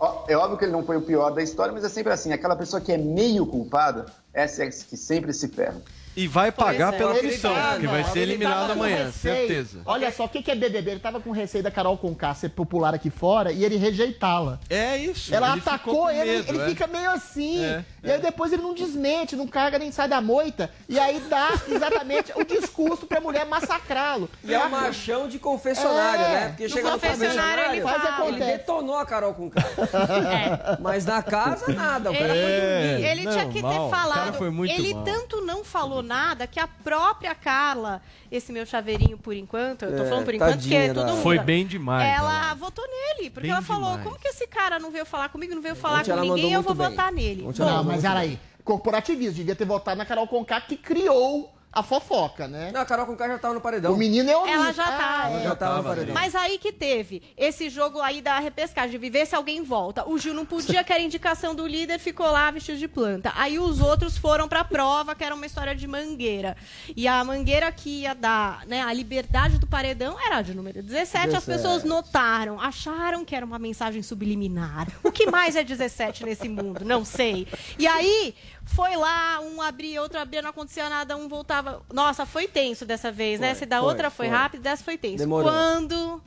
Ó, 0.00 0.24
É 0.28 0.36
óbvio 0.36 0.58
que 0.58 0.64
ele 0.64 0.72
não 0.72 0.84
foi 0.84 0.96
o 0.96 1.02
pior 1.02 1.30
da 1.30 1.42
história, 1.42 1.72
mas 1.72 1.82
é 1.84 1.88
sempre 1.88 2.12
assim. 2.12 2.32
Aquela 2.32 2.54
pessoa 2.54 2.80
que 2.80 2.92
é 2.92 2.96
meio 2.98 3.44
culpada, 3.46 4.06
essa 4.32 4.62
é 4.62 4.66
a 4.66 4.70
que 4.70 4.96
sempre 4.96 5.32
se 5.32 5.48
ferra. 5.48 5.80
E 6.18 6.26
vai 6.26 6.50
pagar 6.50 6.92
é. 6.92 6.98
pela 6.98 7.16
Ele 7.16 7.28
missão, 7.28 7.54
tava- 7.54 7.70
porque 7.72 7.86
vai 7.86 8.02
ser 8.04 8.18
eliminado 8.20 8.72
amanhã, 8.72 9.06
receio. 9.06 9.36
certeza. 9.36 9.82
Olha 9.86 10.10
só, 10.10 10.24
o 10.24 10.28
que 10.28 10.42
que 10.42 10.50
é 10.50 10.54
BBB? 10.56 10.90
Ele 10.90 11.00
tava 11.00 11.20
com 11.20 11.30
receio 11.30 11.62
da 11.62 11.70
Carol 11.70 11.96
Conká 11.96 12.34
ser 12.34 12.48
popular 12.48 12.92
aqui 12.92 13.08
fora 13.08 13.52
e 13.52 13.64
ele 13.64 13.76
rejeitá-la. 13.76 14.58
É 14.68 14.96
isso. 14.96 15.32
Ela 15.32 15.52
ele 15.52 15.60
atacou 15.60 16.10
ele, 16.10 16.24
medo, 16.38 16.48
ele 16.54 16.62
é. 16.62 16.66
fica 16.68 16.86
meio 16.88 17.10
assim. 17.10 17.64
É, 17.64 17.84
e 18.02 18.10
aí 18.10 18.20
depois 18.20 18.52
ele 18.52 18.62
não 18.62 18.74
desmente, 18.74 19.36
não 19.36 19.46
carga 19.46 19.78
nem 19.78 19.92
sai 19.92 20.08
da 20.08 20.20
moita. 20.20 20.70
E 20.88 20.98
aí 20.98 21.20
dá 21.28 21.50
exatamente 21.68 22.32
o 22.34 22.44
discurso 22.44 23.06
pra 23.06 23.20
mulher 23.20 23.46
massacrá-lo. 23.46 24.28
E 24.42 24.52
é 24.52 24.58
um 24.58 24.68
machão 24.70 25.28
de 25.28 25.38
confessionário, 25.38 26.24
É. 26.24 26.28
né? 26.32 26.48
Porque 26.48 26.64
No 26.64 26.68
chega 26.70 26.86
no 26.90 26.92
confessionário 26.94 27.64
ele 27.72 27.80
confessionário, 27.82 28.16
fala. 28.16 28.28
ele 28.30 28.44
detonou 28.44 28.96
a 28.96 29.06
Carol 29.06 29.34
o 29.38 29.50
cara. 29.50 30.78
Mas 30.82 31.04
na 31.04 31.22
casa, 31.22 31.72
nada. 31.72 32.10
O 32.10 32.14
cara 32.14 32.34
Ele, 32.34 32.42
foi 32.42 32.88
dormir. 32.90 33.06
ele 33.06 33.22
não, 33.22 33.32
tinha 33.32 33.48
que 33.48 33.62
mal. 33.62 33.72
ter 33.90 33.96
falado. 33.96 34.44
ele 34.68 34.94
mal. 34.94 35.04
tanto 35.04 35.40
não 35.42 35.64
falou 35.64 36.02
nada 36.08 36.46
que 36.46 36.58
a 36.58 36.66
própria 36.66 37.34
Carla, 37.34 38.02
esse 38.32 38.50
meu 38.52 38.66
chaveirinho 38.66 39.16
por 39.18 39.34
enquanto, 39.34 39.84
eu 39.84 39.96
tô 39.96 40.02
É, 40.02 40.08
falando 40.08 40.24
por 40.24 40.34
enquanto 40.34 40.58
porque 40.58 40.68
tadinha 40.74 40.94
todo 40.94 41.08
mundo. 41.10 41.22
Foi 41.22 41.38
bem 41.38 41.66
demais. 41.66 42.08
Ela 42.08 42.46
ela. 42.46 42.54
votou 42.54 42.84
nele, 42.86 43.30
porque 43.30 43.46
Bem 43.46 43.50
ela 43.52 43.62
falou: 43.62 43.90
demais. 43.90 44.04
como 44.04 44.18
que 44.18 44.28
esse 44.28 44.46
cara 44.48 44.78
não 44.78 44.90
veio 44.90 45.04
falar 45.06 45.28
comigo, 45.28 45.54
não 45.54 45.62
veio 45.62 45.76
falar 45.76 46.00
Ontem 46.00 46.12
com 46.14 46.20
ninguém, 46.20 46.52
eu 46.52 46.62
vou 46.62 46.74
bem. 46.74 46.88
votar 46.88 47.12
nele. 47.12 47.44
Ontem 47.44 47.62
mandou 47.62 47.84
mas 47.84 48.02
era 48.04 48.20
aí. 48.20 48.38
Corporativismo, 48.64 49.34
devia 49.34 49.54
ter 49.54 49.64
votado 49.64 49.96
na 49.98 50.04
Carol 50.04 50.26
Conká 50.26 50.60
que 50.60 50.76
criou 50.76 51.54
a 51.70 51.82
fofoca, 51.82 52.48
né? 52.48 52.70
Não, 52.72 52.80
a 52.80 52.84
Carol 52.84 53.06
com 53.06 53.12
o 53.12 53.16
cara 53.16 53.32
já 53.34 53.38
tava 53.38 53.54
no 53.54 53.60
paredão. 53.60 53.92
O 53.92 53.96
menino 53.96 54.28
é 54.30 54.36
o 54.36 54.46
Ela 54.46 54.72
já 54.72 54.84
tá. 54.84 55.22
Ah, 55.24 55.30
Ela 55.30 55.42
já 55.42 55.56
tava 55.56 55.76
no 55.78 55.84
paredão. 55.84 56.14
Mas 56.14 56.34
aí 56.34 56.58
que 56.58 56.72
teve 56.72 57.22
esse 57.36 57.68
jogo 57.68 58.00
aí 58.00 58.22
da 58.22 58.38
repescagem, 58.38 58.90
de 58.90 58.98
viver 58.98 59.26
se 59.26 59.34
alguém 59.34 59.62
volta. 59.62 60.08
O 60.08 60.18
Gil 60.18 60.32
não 60.34 60.46
podia, 60.46 60.82
que 60.82 60.92
era 60.92 61.02
indicação 61.02 61.54
do 61.54 61.66
líder, 61.66 61.98
ficou 61.98 62.26
lá 62.26 62.50
vestido 62.50 62.78
de 62.78 62.88
planta. 62.88 63.32
Aí 63.36 63.58
os 63.58 63.80
outros 63.80 64.16
foram 64.16 64.48
pra 64.48 64.64
prova, 64.64 65.14
que 65.14 65.22
era 65.22 65.34
uma 65.34 65.44
história 65.46 65.74
de 65.74 65.86
mangueira. 65.86 66.56
E 66.96 67.06
a 67.06 67.22
mangueira 67.22 67.70
que 67.70 68.00
ia 68.00 68.14
dar 68.14 68.66
né, 68.66 68.82
a 68.82 68.92
liberdade 68.92 69.58
do 69.58 69.66
paredão 69.66 70.16
era 70.18 70.38
a 70.38 70.42
de 70.42 70.54
número 70.54 70.82
17. 70.82 71.36
As 71.36 71.44
17. 71.44 71.46
pessoas 71.46 71.84
notaram, 71.84 72.60
acharam 72.60 73.24
que 73.24 73.36
era 73.36 73.44
uma 73.44 73.58
mensagem 73.58 74.02
subliminar. 74.02 74.88
O 75.02 75.12
que 75.12 75.30
mais 75.30 75.54
é 75.54 75.62
17 75.62 76.24
nesse 76.24 76.48
mundo? 76.48 76.84
Não 76.84 77.04
sei. 77.04 77.46
E 77.78 77.86
aí 77.86 78.34
foi 78.74 78.96
lá, 78.96 79.40
um 79.40 79.60
abria, 79.62 80.00
outro 80.02 80.18
abria, 80.20 80.42
não 80.42 80.50
acontecia 80.50 80.88
nada, 80.88 81.16
um 81.16 81.28
voltava. 81.28 81.82
Nossa, 81.92 82.24
foi 82.26 82.46
tenso 82.46 82.84
dessa 82.84 83.10
vez, 83.10 83.40
né? 83.40 83.48
Foi, 83.50 83.58
Se 83.60 83.66
da 83.66 83.78
foi, 83.80 83.88
outra 83.88 84.10
foi, 84.10 84.26
foi. 84.28 84.36
rápido, 84.36 84.62
dessa 84.62 84.84
foi 84.84 84.96
tenso. 84.98 85.18
Demorou. 85.18 85.50
Quando 85.50 86.22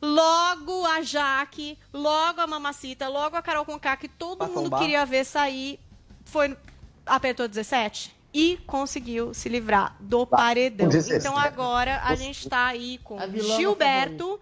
logo 0.00 0.86
a 0.86 1.02
Jaque, 1.02 1.78
logo 1.92 2.40
a 2.40 2.46
Mamacita, 2.46 3.08
logo 3.08 3.36
a 3.36 3.42
Carol 3.42 3.64
Conká, 3.64 3.96
que 3.96 4.08
todo 4.08 4.38
Pra 4.38 4.46
mundo 4.48 4.64
tombar. 4.64 4.80
queria 4.80 5.04
ver 5.06 5.24
sair, 5.24 5.78
foi 6.24 6.56
apertou 7.06 7.48
17 7.48 8.14
e 8.32 8.58
conseguiu 8.66 9.34
se 9.34 9.48
livrar 9.48 9.96
do 9.98 10.26
paredão. 10.26 10.88
17. 10.88 11.18
Então 11.26 11.36
agora 11.36 12.00
a 12.04 12.14
gente 12.14 12.40
está 12.40 12.66
aí 12.66 12.98
com 13.02 13.18
Gilberto, 13.56 14.40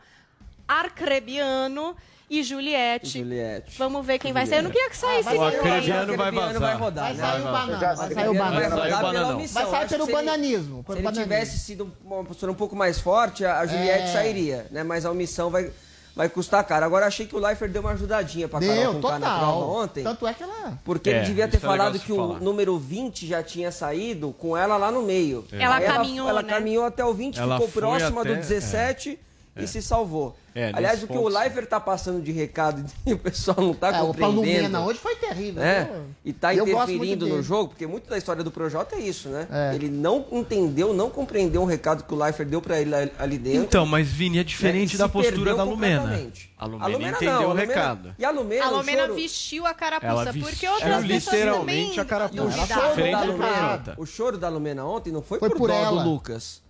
Arcrebiano 0.66 1.96
e 2.30 2.42
Juliette. 2.42 3.18
Juliette. 3.18 3.78
Vamos 3.78 4.04
ver 4.06 4.18
quem 4.18 4.32
vai 4.32 4.44
ser. 4.46 4.56
Eu 4.58 4.64
não 4.64 4.70
queria 4.70 4.90
que 4.90 4.96
saísse 4.96 5.28
Ah, 5.28 5.34
vai 5.34 5.38
O. 5.38 5.44
Acrebiano 5.58 6.16
vai 6.16 6.30
vazar. 6.30 6.60
vai 6.60 6.74
rodar, 6.76 7.04
Vai 7.04 7.14
né? 7.14 7.20
sair 7.22 7.40
o 7.40 7.42
vai. 7.44 7.52
banana, 7.52 7.78
vai 7.78 7.96
sair 7.96 8.28
o 8.28 8.34
Vai 8.34 8.38
banana. 8.38 8.60
sair 8.60 8.68
o 8.68 8.70
rodar 8.70 8.88
pela 8.98 9.02
bananão. 9.12 9.34
omissão. 9.36 9.62
Vai 9.62 9.70
sair 9.70 9.88
pelo 9.88 10.06
bananismo. 10.12 10.84
Se 10.86 10.92
ele 10.92 11.02
bananismo. 11.02 11.22
tivesse 11.24 11.58
sido 11.58 11.92
uma 12.04 12.24
postura 12.24 12.52
um 12.52 12.54
pouco 12.54 12.76
mais 12.76 12.98
forte, 13.00 13.44
a 13.44 13.58
a 13.60 13.66
Juliette 13.66 14.02
É. 14.04 14.12
sairia, 14.12 14.66
né? 14.70 14.82
Mas 14.82 15.04
a 15.06 15.10
omissão 15.10 15.50
vai. 15.50 15.70
vai 16.16 16.28
custar 16.28 16.64
caro. 16.64 16.84
Agora 16.84 17.06
achei 17.06 17.26
que 17.26 17.36
o 17.36 17.38
Leifert 17.38 17.70
deu 17.70 17.80
uma 17.80 17.92
ajudadinha 17.92 18.48
pra 18.48 18.58
Carol 18.58 18.74
Deu, 18.74 18.94
Conká 18.94 19.18
na 19.20 19.26
total. 19.30 19.38
prova 19.38 19.66
ontem. 19.84 20.02
Tanto 20.02 20.26
é 20.26 20.34
que 20.34 20.42
ela... 20.42 20.78
Porque 20.84 21.10
É, 21.10 21.16
ele 21.18 21.26
devia 21.26 21.46
ter 21.46 21.58
é 21.58 21.60
falado 21.60 21.96
que 21.96 22.12
o 22.12 22.40
número 22.40 22.76
20 22.76 23.24
já 23.24 23.40
tinha 23.40 23.70
saído 23.70 24.32
com 24.36 24.56
ela 24.56 24.76
lá 24.76 24.90
no 24.90 25.02
meio. 25.02 25.44
É. 25.52 25.62
Ela 25.62 25.76
Aí 25.76 25.86
caminhou, 25.86 26.28
Ela 26.28 26.42
né? 26.42 26.48
caminhou 26.48 26.84
até 26.84 27.04
o 27.04 27.14
20, 27.14 27.38
Ela 27.38 27.54
ficou 27.60 27.68
próxima 27.70 28.22
até- 28.22 28.30
do 28.30 28.36
17 28.36 29.10
é. 29.10 29.27
E 29.58 29.66
se 29.66 29.82
salvou. 29.82 30.36
É, 30.54 30.72
Aliás, 30.74 31.02
o 31.04 31.06
que 31.06 31.16
o 31.16 31.28
Leifert 31.28 31.68
tá 31.68 31.78
passando 31.78 32.20
de 32.20 32.32
recado 32.32 32.84
e 33.06 33.12
o 33.12 33.18
pessoal 33.18 33.56
não 33.60 33.72
tá 33.74 33.88
É, 33.96 34.02
o 34.02 34.06
compreendendo. 34.08 34.42
Palomena 34.42 34.80
hoje 34.84 34.98
foi 34.98 35.14
terrível. 35.16 35.62
É, 35.62 35.84
viu? 35.84 36.02
e 36.24 36.32
tá 36.32 36.48
muito 36.52 36.68
interferindo 36.70 37.26
no 37.28 37.42
jogo, 37.42 37.68
porque 37.68 37.86
muito 37.86 38.08
da 38.10 38.18
história 38.18 38.42
do 38.42 38.50
Projota 38.50 38.96
é 38.96 39.00
isso, 39.00 39.28
né? 39.28 39.46
É. 39.50 39.74
Ele 39.76 39.88
não 39.88 40.24
entendeu, 40.32 40.92
não 40.92 41.10
compreendeu 41.10 41.62
um 41.62 41.64
recado 41.64 42.02
que 42.02 42.12
o 42.12 42.16
Leifert 42.16 42.48
deu 42.48 42.60
pra 42.60 42.80
ele 42.80 42.92
ali 43.18 43.38
dentro. 43.38 43.62
Então, 43.62 43.86
mas 43.86 44.08
Vini, 44.08 44.38
é 44.40 44.44
diferente 44.44 44.90
né, 44.90 44.94
e 44.96 44.98
da 44.98 45.08
postura 45.08 45.54
da 45.54 45.62
Lumena. 45.62 46.20
A 46.58 46.64
A 46.64 46.66
Lumena, 46.66 46.88
Lumena 46.88 47.16
entendeu 47.16 47.34
não, 47.34 47.40
a 47.42 47.44
o 47.44 47.48
Lumena- 47.50 47.66
recado. 47.74 48.14
E 48.18 48.24
a 48.24 48.30
Lumena, 48.30 48.64
A 48.64 48.68
o 48.70 48.76
Lumena 48.78 49.02
choro- 49.02 49.14
vestiu 49.14 49.66
a 49.66 49.74
carapuça, 49.74 50.24
vestiu 50.32 50.42
porque 50.42 50.68
outras 50.68 51.06
pessoas 51.06 51.34
literalmente 51.34 51.80
também 51.90 52.00
a 52.00 52.04
carapuça. 52.04 52.42
O 52.42 52.46
duvidaram. 52.46 52.66
choro, 52.82 52.88
Diferente 52.88 53.12
da 53.14 53.20
do 53.26 53.32
Lumena, 53.32 53.94
o 53.98 54.06
choro 54.06 54.38
da 54.38 54.48
Lumena 54.48 54.84
ontem 54.84 55.12
não 55.12 55.22
foi, 55.22 55.38
Foi 55.38 55.48
por, 55.50 55.58
por 55.58 55.68
dó 55.68 55.74
ela. 55.74 56.02
do 56.02 56.10
Lucas. 56.10 56.66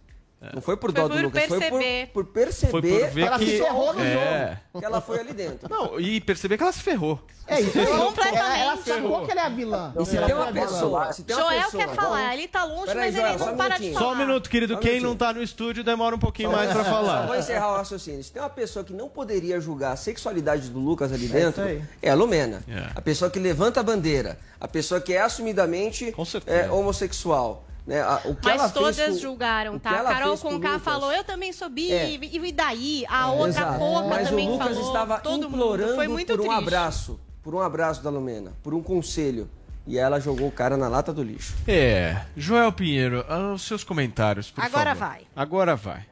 Não 0.55 0.63
foi 0.63 0.77
por 0.77 0.93
Foi 0.93 1.01
dó 1.03 1.09
do 1.09 1.15
por 1.15 1.23
Lucas, 1.25 1.47
perceber. 1.47 1.69
foi 1.71 2.07
por, 2.13 2.25
por 2.25 2.33
perceber 2.33 2.71
Foi 2.71 2.81
por 2.83 3.11
ver 3.11 3.27
Ela 3.27 3.39
que... 3.41 3.45
se 3.47 3.59
ferrou 3.59 3.93
no 3.93 4.01
é. 4.01 4.61
que 4.79 4.85
ela 4.85 5.01
foi 5.01 5.19
ali 5.19 5.33
dentro. 5.33 5.69
Não, 5.69 5.99
e 5.99 6.21
perceber 6.21 6.57
que 6.57 6.63
ela 6.63 6.73
se 6.73 6.81
ferrou. 6.81 7.21
É 7.45 7.61
isso. 7.61 7.73
Completamente. 7.73 8.37
Ela, 8.37 8.59
ela 8.59 8.77
sacou 8.77 9.25
que 9.25 9.33
ela 9.33 9.41
é 9.41 9.45
a 9.47 9.49
vilã. 9.49 9.93
E 9.99 10.05
se 10.05 10.17
Ela 10.17 10.27
tem 10.27 10.35
uma 10.37 10.53
pessoa, 10.53 11.13
se 11.13 11.23
tem 11.25 11.35
uma 11.35 11.43
Joel 11.43 11.65
pessoa, 11.65 11.83
quer 11.87 11.95
falar, 11.95 12.35
ele 12.35 12.47
tá 12.47 12.65
longe, 12.65 12.87
Peraí, 12.87 13.07
mas 13.07 13.15
Joel, 13.15 13.29
ele 13.31 13.39
só 13.39 13.47
não 13.47 13.55
um 13.55 13.57
para 13.57 13.79
de 13.79 13.93
falar. 13.93 14.05
Só 14.05 14.13
um 14.13 14.17
minuto, 14.17 14.51
querido. 14.51 14.73
Só 14.75 14.79
um 14.79 14.83
Quem 14.83 14.91
minutinho. 14.93 15.11
não 15.11 15.17
tá 15.17 15.33
no 15.33 15.43
estúdio 15.43 15.83
demora 15.83 16.15
um 16.15 16.19
pouquinho 16.19 16.53
mais 16.53 16.71
pra 16.71 16.83
Vou 16.83 16.93
falar. 16.93 17.39
encerrar 17.39 17.73
o 17.73 17.77
raciocínio. 17.77 18.23
Se 18.23 18.31
tem 18.31 18.41
uma 18.41 18.51
pessoa 18.51 18.85
que 18.85 18.93
não 18.93 19.09
poderia 19.09 19.61
julgar 19.61 19.93
a 19.93 19.97
sexualidade 19.97 20.69
do 20.69 20.79
Lucas 20.79 21.13
ali 21.13 21.27
dentro, 21.27 21.63
isso 21.63 21.71
aí. 21.71 21.83
é, 22.03 22.11
a 22.11 22.15
Lumena. 22.15 22.63
É. 22.69 22.91
A 22.95 23.01
pessoa 23.01 23.29
que 23.31 23.41
levanta 23.41 23.81
a 23.81 23.83
bandeira. 23.83 24.39
A 24.61 24.69
pessoa 24.69 25.01
que 25.01 25.15
é 25.15 25.21
assumidamente 25.21 26.15
é, 26.47 26.71
homossexual. 26.71 27.65
Né? 27.89 28.03
A- 28.03 28.21
o 28.27 28.35
que 28.37 28.47
ela 28.47 28.65
Mas 28.65 28.73
fez 28.73 28.73
todas 28.75 29.15
com- 29.15 29.19
julgaram, 29.19 29.77
o 29.77 29.81
tá? 29.81 29.97
ela 29.97 30.11
Carol 30.13 30.35
o 30.35 30.39
Conká 30.39 30.55
Lucas- 30.73 30.83
falou, 30.83 31.11
eu 31.11 31.25
também 31.25 31.55
sou 31.55 31.71
bi, 31.71 31.91
É. 31.91 32.11
e 32.11 32.37
e 32.49 32.53
daí? 32.53 33.07
A 33.09 33.31
outra 33.33 33.49
Exato. 33.49 33.79
pouca 33.79 34.09
Mas 34.09 34.27
o 34.27 34.31
também 34.31 34.51
Lucas 34.51 34.69
falou, 34.69 34.87
estava 34.87 35.19
todo 35.21 35.45
mundo. 35.49 35.55
implorando 35.57 35.95
Foi 35.95 36.07
muito 36.07 36.27
por 36.27 36.41
um 36.41 36.45
triste. 36.45 36.59
abraço. 36.59 37.21
Por 37.43 37.55
um 37.55 37.61
abraço 37.61 38.03
da 38.03 38.11
Lumena. 38.11 38.53
Por 38.63 38.75
um 38.75 38.83
conselho. 38.83 39.49
E 39.87 39.97
ela 39.97 40.21
jogou 40.21 40.49
o 40.49 40.53
cara 40.53 40.77
na 40.77 40.87
lata 40.87 41.15
do 41.15 41.23
lixo. 41.23 41.55
É. 41.67 42.21
Joel 42.37 42.71
Pinheiro, 42.73 43.25
ah, 43.27 43.55
os 43.55 43.63
seus 43.63 43.83
comentários, 43.83 44.51
por 44.51 44.63
Agora 44.63 44.95
favor. 44.95 45.09
vai. 45.15 45.27
Agora 45.35 45.75
vai. 45.75 46.05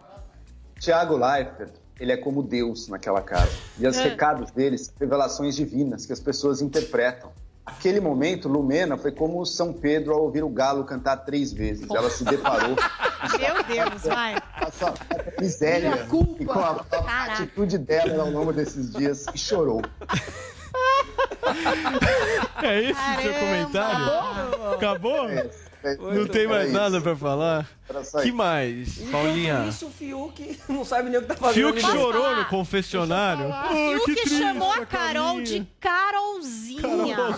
Tiago 0.81 1.15
Leifert, 1.15 1.73
ele 2.01 2.11
é 2.11 2.17
como 2.17 2.43
Deus 2.43 2.89
naquela 2.89 3.21
casa. 3.21 3.53
E 3.79 3.87
os 3.87 3.99
É. 3.99 4.05
recados 4.05 4.51
dele 4.51 4.79
são 4.79 4.95
revelações 4.99 5.55
divinas 5.55 6.07
que 6.07 6.13
as 6.15 6.21
pessoas 6.21 6.63
interpretam. 6.63 7.31
Aquele 7.67 7.99
momento, 8.01 8.49
Lumena 8.49 8.97
foi 8.97 9.11
como 9.11 9.45
São 9.45 9.73
Pedro 9.73 10.15
ao 10.15 10.23
ouvir 10.23 10.45
o 10.45 10.49
galo 10.49 10.85
cantar 10.85 11.17
três 11.19 11.53
vezes. 11.53 11.89
Ela 11.91 12.09
se 12.09 12.23
deparou 12.25 12.77
Meu 13.39 13.65
Deus, 13.65 14.03
vai. 14.05 14.37
com 14.59 14.65
a 14.67 14.71
sua 14.71 14.95
miséria 15.41 15.91
Minha 15.91 16.07
culpa. 16.07 16.43
e 16.43 16.47
com 16.47 16.59
a, 16.61 16.85
a 17.09 17.25
atitude 17.25 17.79
dela 17.79 18.23
ao 18.23 18.31
longo 18.31 18.53
desses 18.53 18.93
dias 18.93 19.27
e 19.35 19.39
chorou. 19.39 19.83
É 22.63 22.81
esse 22.83 22.93
o 23.19 23.23
seu 23.23 23.35
comentário? 23.35 24.73
Acabou? 24.75 25.29
É, 25.29 25.97
Não 25.97 26.27
tem 26.27 26.47
mais 26.47 26.69
é 26.71 26.73
nada 26.73 27.01
pra 27.01 27.17
falar? 27.17 27.69
Que 28.23 28.33
mais, 28.33 28.99
Enquanto 28.99 29.13
Paulinha? 29.13 29.67
isso, 29.69 29.87
o 29.87 29.91
Fiuk 29.91 30.59
não 30.69 30.85
sabe 30.85 31.09
nem 31.09 31.19
o 31.19 31.23
que 31.23 31.29
tá 31.29 31.37
fazendo. 31.37 31.73
Fiuk 31.73 31.85
ali 31.85 31.99
chorou 31.99 32.37
no 32.37 32.45
confessionário. 32.47 33.47
Ai, 33.53 33.95
o 33.97 34.05
que, 34.05 34.15
triste, 34.17 34.39
chamou 34.39 34.73
a 34.73 34.85
Carol 34.85 35.41
de 35.41 35.65
Carolzinha. 35.81 36.83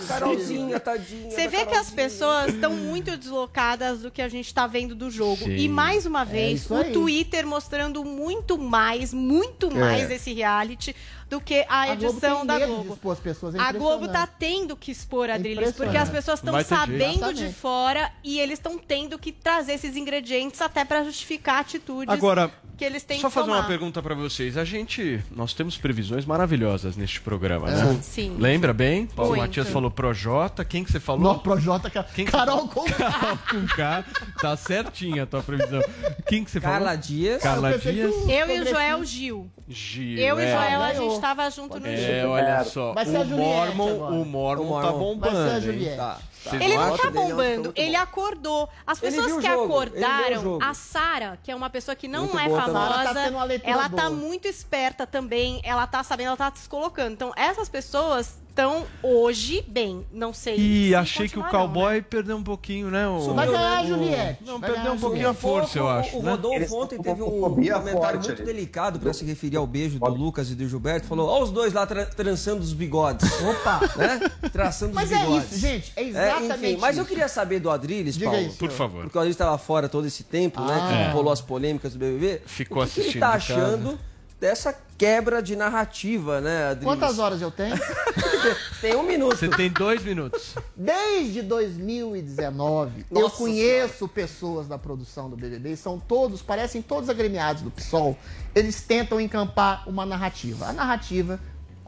Carolzinha, 0.07 0.79
tadinha. 0.79 1.29
Você 1.29 1.47
vê 1.47 1.57
que 1.65 1.75
as 1.75 1.89
Carolzinha. 1.89 1.95
pessoas 1.95 2.53
estão 2.53 2.73
muito 2.73 3.15
deslocadas 3.15 4.01
do 4.01 4.11
que 4.11 4.21
a 4.21 4.27
gente 4.29 4.47
está 4.47 4.65
vendo 4.67 4.95
do 4.95 5.09
jogo. 5.11 5.43
Sim. 5.45 5.55
E 5.55 5.69
mais 5.69 6.05
uma 6.05 6.25
vez, 6.25 6.61
isso 6.61 6.73
o. 6.75 6.91
Twitter 6.91 7.45
mostrando 7.45 8.03
muito 8.03 8.57
mais, 8.57 9.13
muito 9.13 9.73
mais 9.73 10.09
esse 10.09 10.33
reality 10.33 10.95
do 11.29 11.39
que 11.39 11.63
a, 11.69 11.81
A 11.83 11.95
Globo 11.95 12.11
edição 12.11 12.37
tem 12.39 12.47
da 12.47 12.65
Globo. 12.65 12.93
expor 12.93 13.13
as 13.13 13.19
pessoas. 13.19 13.53
É 13.55 13.59
A 13.59 13.71
Globo 13.71 14.07
tá 14.07 14.25
tendo 14.25 14.75
que 14.75 14.91
expor 14.91 15.29
a 15.29 15.35
É 15.35 15.39
Drilis, 15.39 15.73
porque 15.73 15.95
as 15.95 16.09
pessoas 16.09 16.39
estão 16.39 16.59
sabendo 16.63 17.31
de 17.33 17.53
fora 17.53 18.11
e 18.23 18.39
eles 18.39 18.57
estão 18.57 18.79
tendo 18.79 19.17
que 19.19 19.31
trazer 19.31 19.73
esses 19.73 19.95
ingredientes 19.95 20.38
até 20.59 20.85
para 20.85 21.03
justificar 21.03 21.59
atitudes 21.59 22.13
Agora, 22.13 22.51
que 22.77 22.85
eles 22.85 23.03
têm 23.03 23.19
Só 23.19 23.27
que 23.27 23.33
fazer 23.33 23.47
tomar. 23.47 23.59
uma 23.59 23.67
pergunta 23.67 24.01
pra 24.01 24.15
vocês. 24.15 24.55
A 24.57 24.63
gente, 24.63 25.21
nós 25.35 25.53
temos 25.53 25.77
previsões 25.77 26.25
maravilhosas 26.25 26.95
neste 26.95 27.19
programa, 27.19 27.69
né? 27.69 27.99
Sim. 28.01 28.35
Lembra 28.39 28.73
bem? 28.73 29.05
Paulo 29.07 29.31
Muito. 29.31 29.41
Matias 29.41 29.69
falou 29.69 29.91
Projota. 29.91 30.63
Quem 30.63 30.83
que 30.83 30.91
você 30.91 30.99
falou? 30.99 31.33
No 31.33 31.39
Projota, 31.39 31.89
Quem 31.89 32.25
que 32.25 32.31
Carol 32.31 32.67
com 32.69 32.85
Carol 32.85 33.37
com 33.49 33.67
K. 33.75 34.05
Tá 34.41 34.55
certinha 34.55 35.23
a 35.23 35.25
tua 35.25 35.43
previsão. 35.43 35.81
Quem 36.27 36.43
que 36.43 36.51
você 36.51 36.61
falou? 36.61 36.77
Carla 36.77 36.95
Dias. 36.95 37.41
Carla 37.43 37.71
Eu 37.71 37.79
Dias. 37.79 38.13
Eu 38.29 38.49
e 38.55 38.61
o 38.61 38.65
Joel 38.69 39.03
Gil. 39.03 39.51
Gil. 39.67 40.17
Eu 40.17 40.39
e 40.39 40.43
é. 40.43 40.47
o 40.47 40.57
Joel, 40.57 40.81
a 40.81 40.93
gente 40.93 41.19
tava 41.21 41.49
junto 41.51 41.79
no 41.79 41.87
É, 41.87 42.21
Gil. 42.21 42.29
olha 42.29 42.63
só. 42.63 42.93
O 42.93 43.25
Mormon, 43.37 44.21
o 44.21 44.25
Mormon 44.25 44.77
O 44.77 44.81
tá 44.81 44.91
Mormon. 44.91 45.19
Vai 45.19 45.29
ser 45.31 45.37
a 45.37 45.41
bombando, 45.41 45.55
hein? 45.55 45.61
Juliette. 45.61 45.97
Tá, 45.97 46.13
tá. 46.15 46.19
Vocês 46.43 46.61
Ele 46.61 46.77
não 46.77 46.91
tá 46.95 46.97
foi 47.03 47.11
bombando, 47.11 47.73
ele 47.75 47.95
acordou. 47.97 48.69
As 48.87 49.01
Ele 49.03 49.11
pessoas 49.11 49.27
viu 49.27 49.37
o 49.37 49.41
que 49.41 49.47
jogo, 49.47 49.61
ele 49.61 49.65
viu 49.65 49.99
o 49.99 50.05
acordaram, 50.05 50.41
jogo. 50.41 50.63
a 50.63 50.73
Sara, 50.73 51.39
que 51.43 51.51
é 51.51 51.55
uma 51.55 51.69
pessoa 51.69 51.95
que 51.95 52.07
não 52.07 52.21
Muito 52.27 52.39
é 52.39 52.47
boa 52.47 52.61
também. 52.61 52.73
famosa, 52.81 52.93
Ela 53.01 53.13
tá 53.13 53.23
tendo 53.23 53.35
uma 53.35 53.43
leitura 53.43 53.71
ela 53.71 53.89
tá 53.89 53.95
boa. 54.03 54.09
muito 54.09 54.47
esperta 54.47 55.05
também, 55.05 55.59
ela 55.63 55.85
tá 55.85 56.01
sabendo, 56.01 56.27
ela 56.27 56.37
tá 56.37 56.51
se 56.55 56.69
colocando. 56.69 57.11
Então, 57.13 57.33
essas 57.35 57.67
pessoas 57.67 58.38
estão 58.49 58.85
hoje 59.01 59.63
bem. 59.67 60.05
Não 60.11 60.33
sei. 60.33 60.55
E 60.57 60.87
se 60.89 60.95
achei 60.95 61.27
que 61.29 61.37
o 61.39 61.41
continuarão, 61.43 61.67
cowboy 61.73 61.95
né? 61.95 62.05
perdeu 62.09 62.35
um 62.37 62.43
pouquinho, 62.43 62.89
né? 62.89 63.07
O... 63.07 63.33
Vai 63.33 63.47
ganhar 63.47 63.83
o- 63.83 63.87
Juliette. 63.87 64.43
Não, 64.45 64.59
Vai 64.59 64.69
perdeu 64.69 64.83
ganhar 64.85 64.95
um 64.95 64.99
pouquinho 64.99 65.29
a 65.29 65.33
força, 65.33 65.79
eu 65.79 65.87
acho. 65.87 66.17
O 66.17 66.23
né? 66.23 66.31
Rodolfo 66.31 66.55
Eles 66.57 66.71
ontem 66.71 67.01
teve 67.01 67.21
um 67.21 67.39
comentário 67.41 67.91
forte 67.93 68.27
muito 68.27 68.31
ali. 68.41 68.43
delicado 68.45 68.99
para 68.99 69.13
se 69.13 69.23
referir 69.25 69.57
ao 69.57 69.65
beijo 69.67 69.99
do 69.99 70.09
Lucas 70.09 70.49
e 70.51 70.55
do 70.55 70.67
Gilberto. 70.67 71.07
Falou: 71.07 71.29
Ó, 71.29 71.41
os 71.43 71.51
dois 71.51 71.73
lá 71.73 71.85
tra- 71.85 72.05
trançando 72.05 72.61
os 72.61 72.73
bigodes. 72.73 73.29
Opa! 73.41 73.79
né? 73.95 74.19
Traçando 74.51 74.93
Mas 74.93 75.09
os 75.09 75.15
é 75.15 75.19
bigodes. 75.21 75.51
isso, 75.51 75.59
gente. 75.59 75.93
É 75.95 76.01
É, 76.03 76.07
exatamente 76.09 76.53
enfim, 76.65 76.77
mas 76.79 76.97
eu 76.97 77.05
queria 77.05 77.27
saber 77.27 77.59
do 77.59 77.69
Adriles, 77.69 78.15
Diga 78.17 78.31
Paulo. 78.31 78.45
isso. 78.47 78.57
Por 78.57 78.71
favor. 78.71 79.03
Porque 79.03 79.17
o 79.17 79.21
Adriles 79.21 79.35
estava 79.35 79.57
fora 79.57 79.87
todo 79.87 80.05
esse 80.07 80.23
tempo, 80.23 80.59
né? 80.61 80.73
Ah. 80.81 81.05
Que 81.07 81.13
rolou 81.13 81.31
as 81.31 81.41
polêmicas 81.41 81.93
do 81.93 81.99
BBB. 81.99 82.41
Ficou 82.45 82.83
o 82.83 82.85
que 82.85 82.93
que 82.93 82.99
ele 82.99 83.07
assistindo 83.09 83.21
tá 83.21 83.29
achando 83.33 83.99
dessa 84.39 84.73
quebra 84.97 85.41
de 85.41 85.55
narrativa, 85.55 86.39
né, 86.39 86.69
Adriles? 86.69 86.85
Quantas 86.85 87.19
horas 87.19 87.41
eu 87.41 87.51
tenho? 87.51 87.75
Tem 88.81 88.95
um 88.95 89.03
minuto. 89.03 89.35
Você 89.35 89.49
tem 89.49 89.69
dois 89.69 90.03
minutos. 90.03 90.55
Desde 90.75 91.41
2019, 91.41 93.05
eu 93.11 93.21
Nossa 93.21 93.35
conheço 93.35 94.07
pessoas 94.07 94.67
da 94.67 94.77
produção 94.77 95.29
do 95.29 95.35
BBB, 95.35 95.75
são 95.75 95.99
todos, 95.99 96.41
parecem 96.41 96.81
todos 96.81 97.09
agremiados 97.09 97.61
do 97.61 97.69
PSOL. 97.69 98.17
Eles 98.55 98.81
tentam 98.81 99.19
encampar 99.19 99.87
uma 99.87 100.05
narrativa. 100.05 100.67
A 100.67 100.73
narrativa 100.73 101.39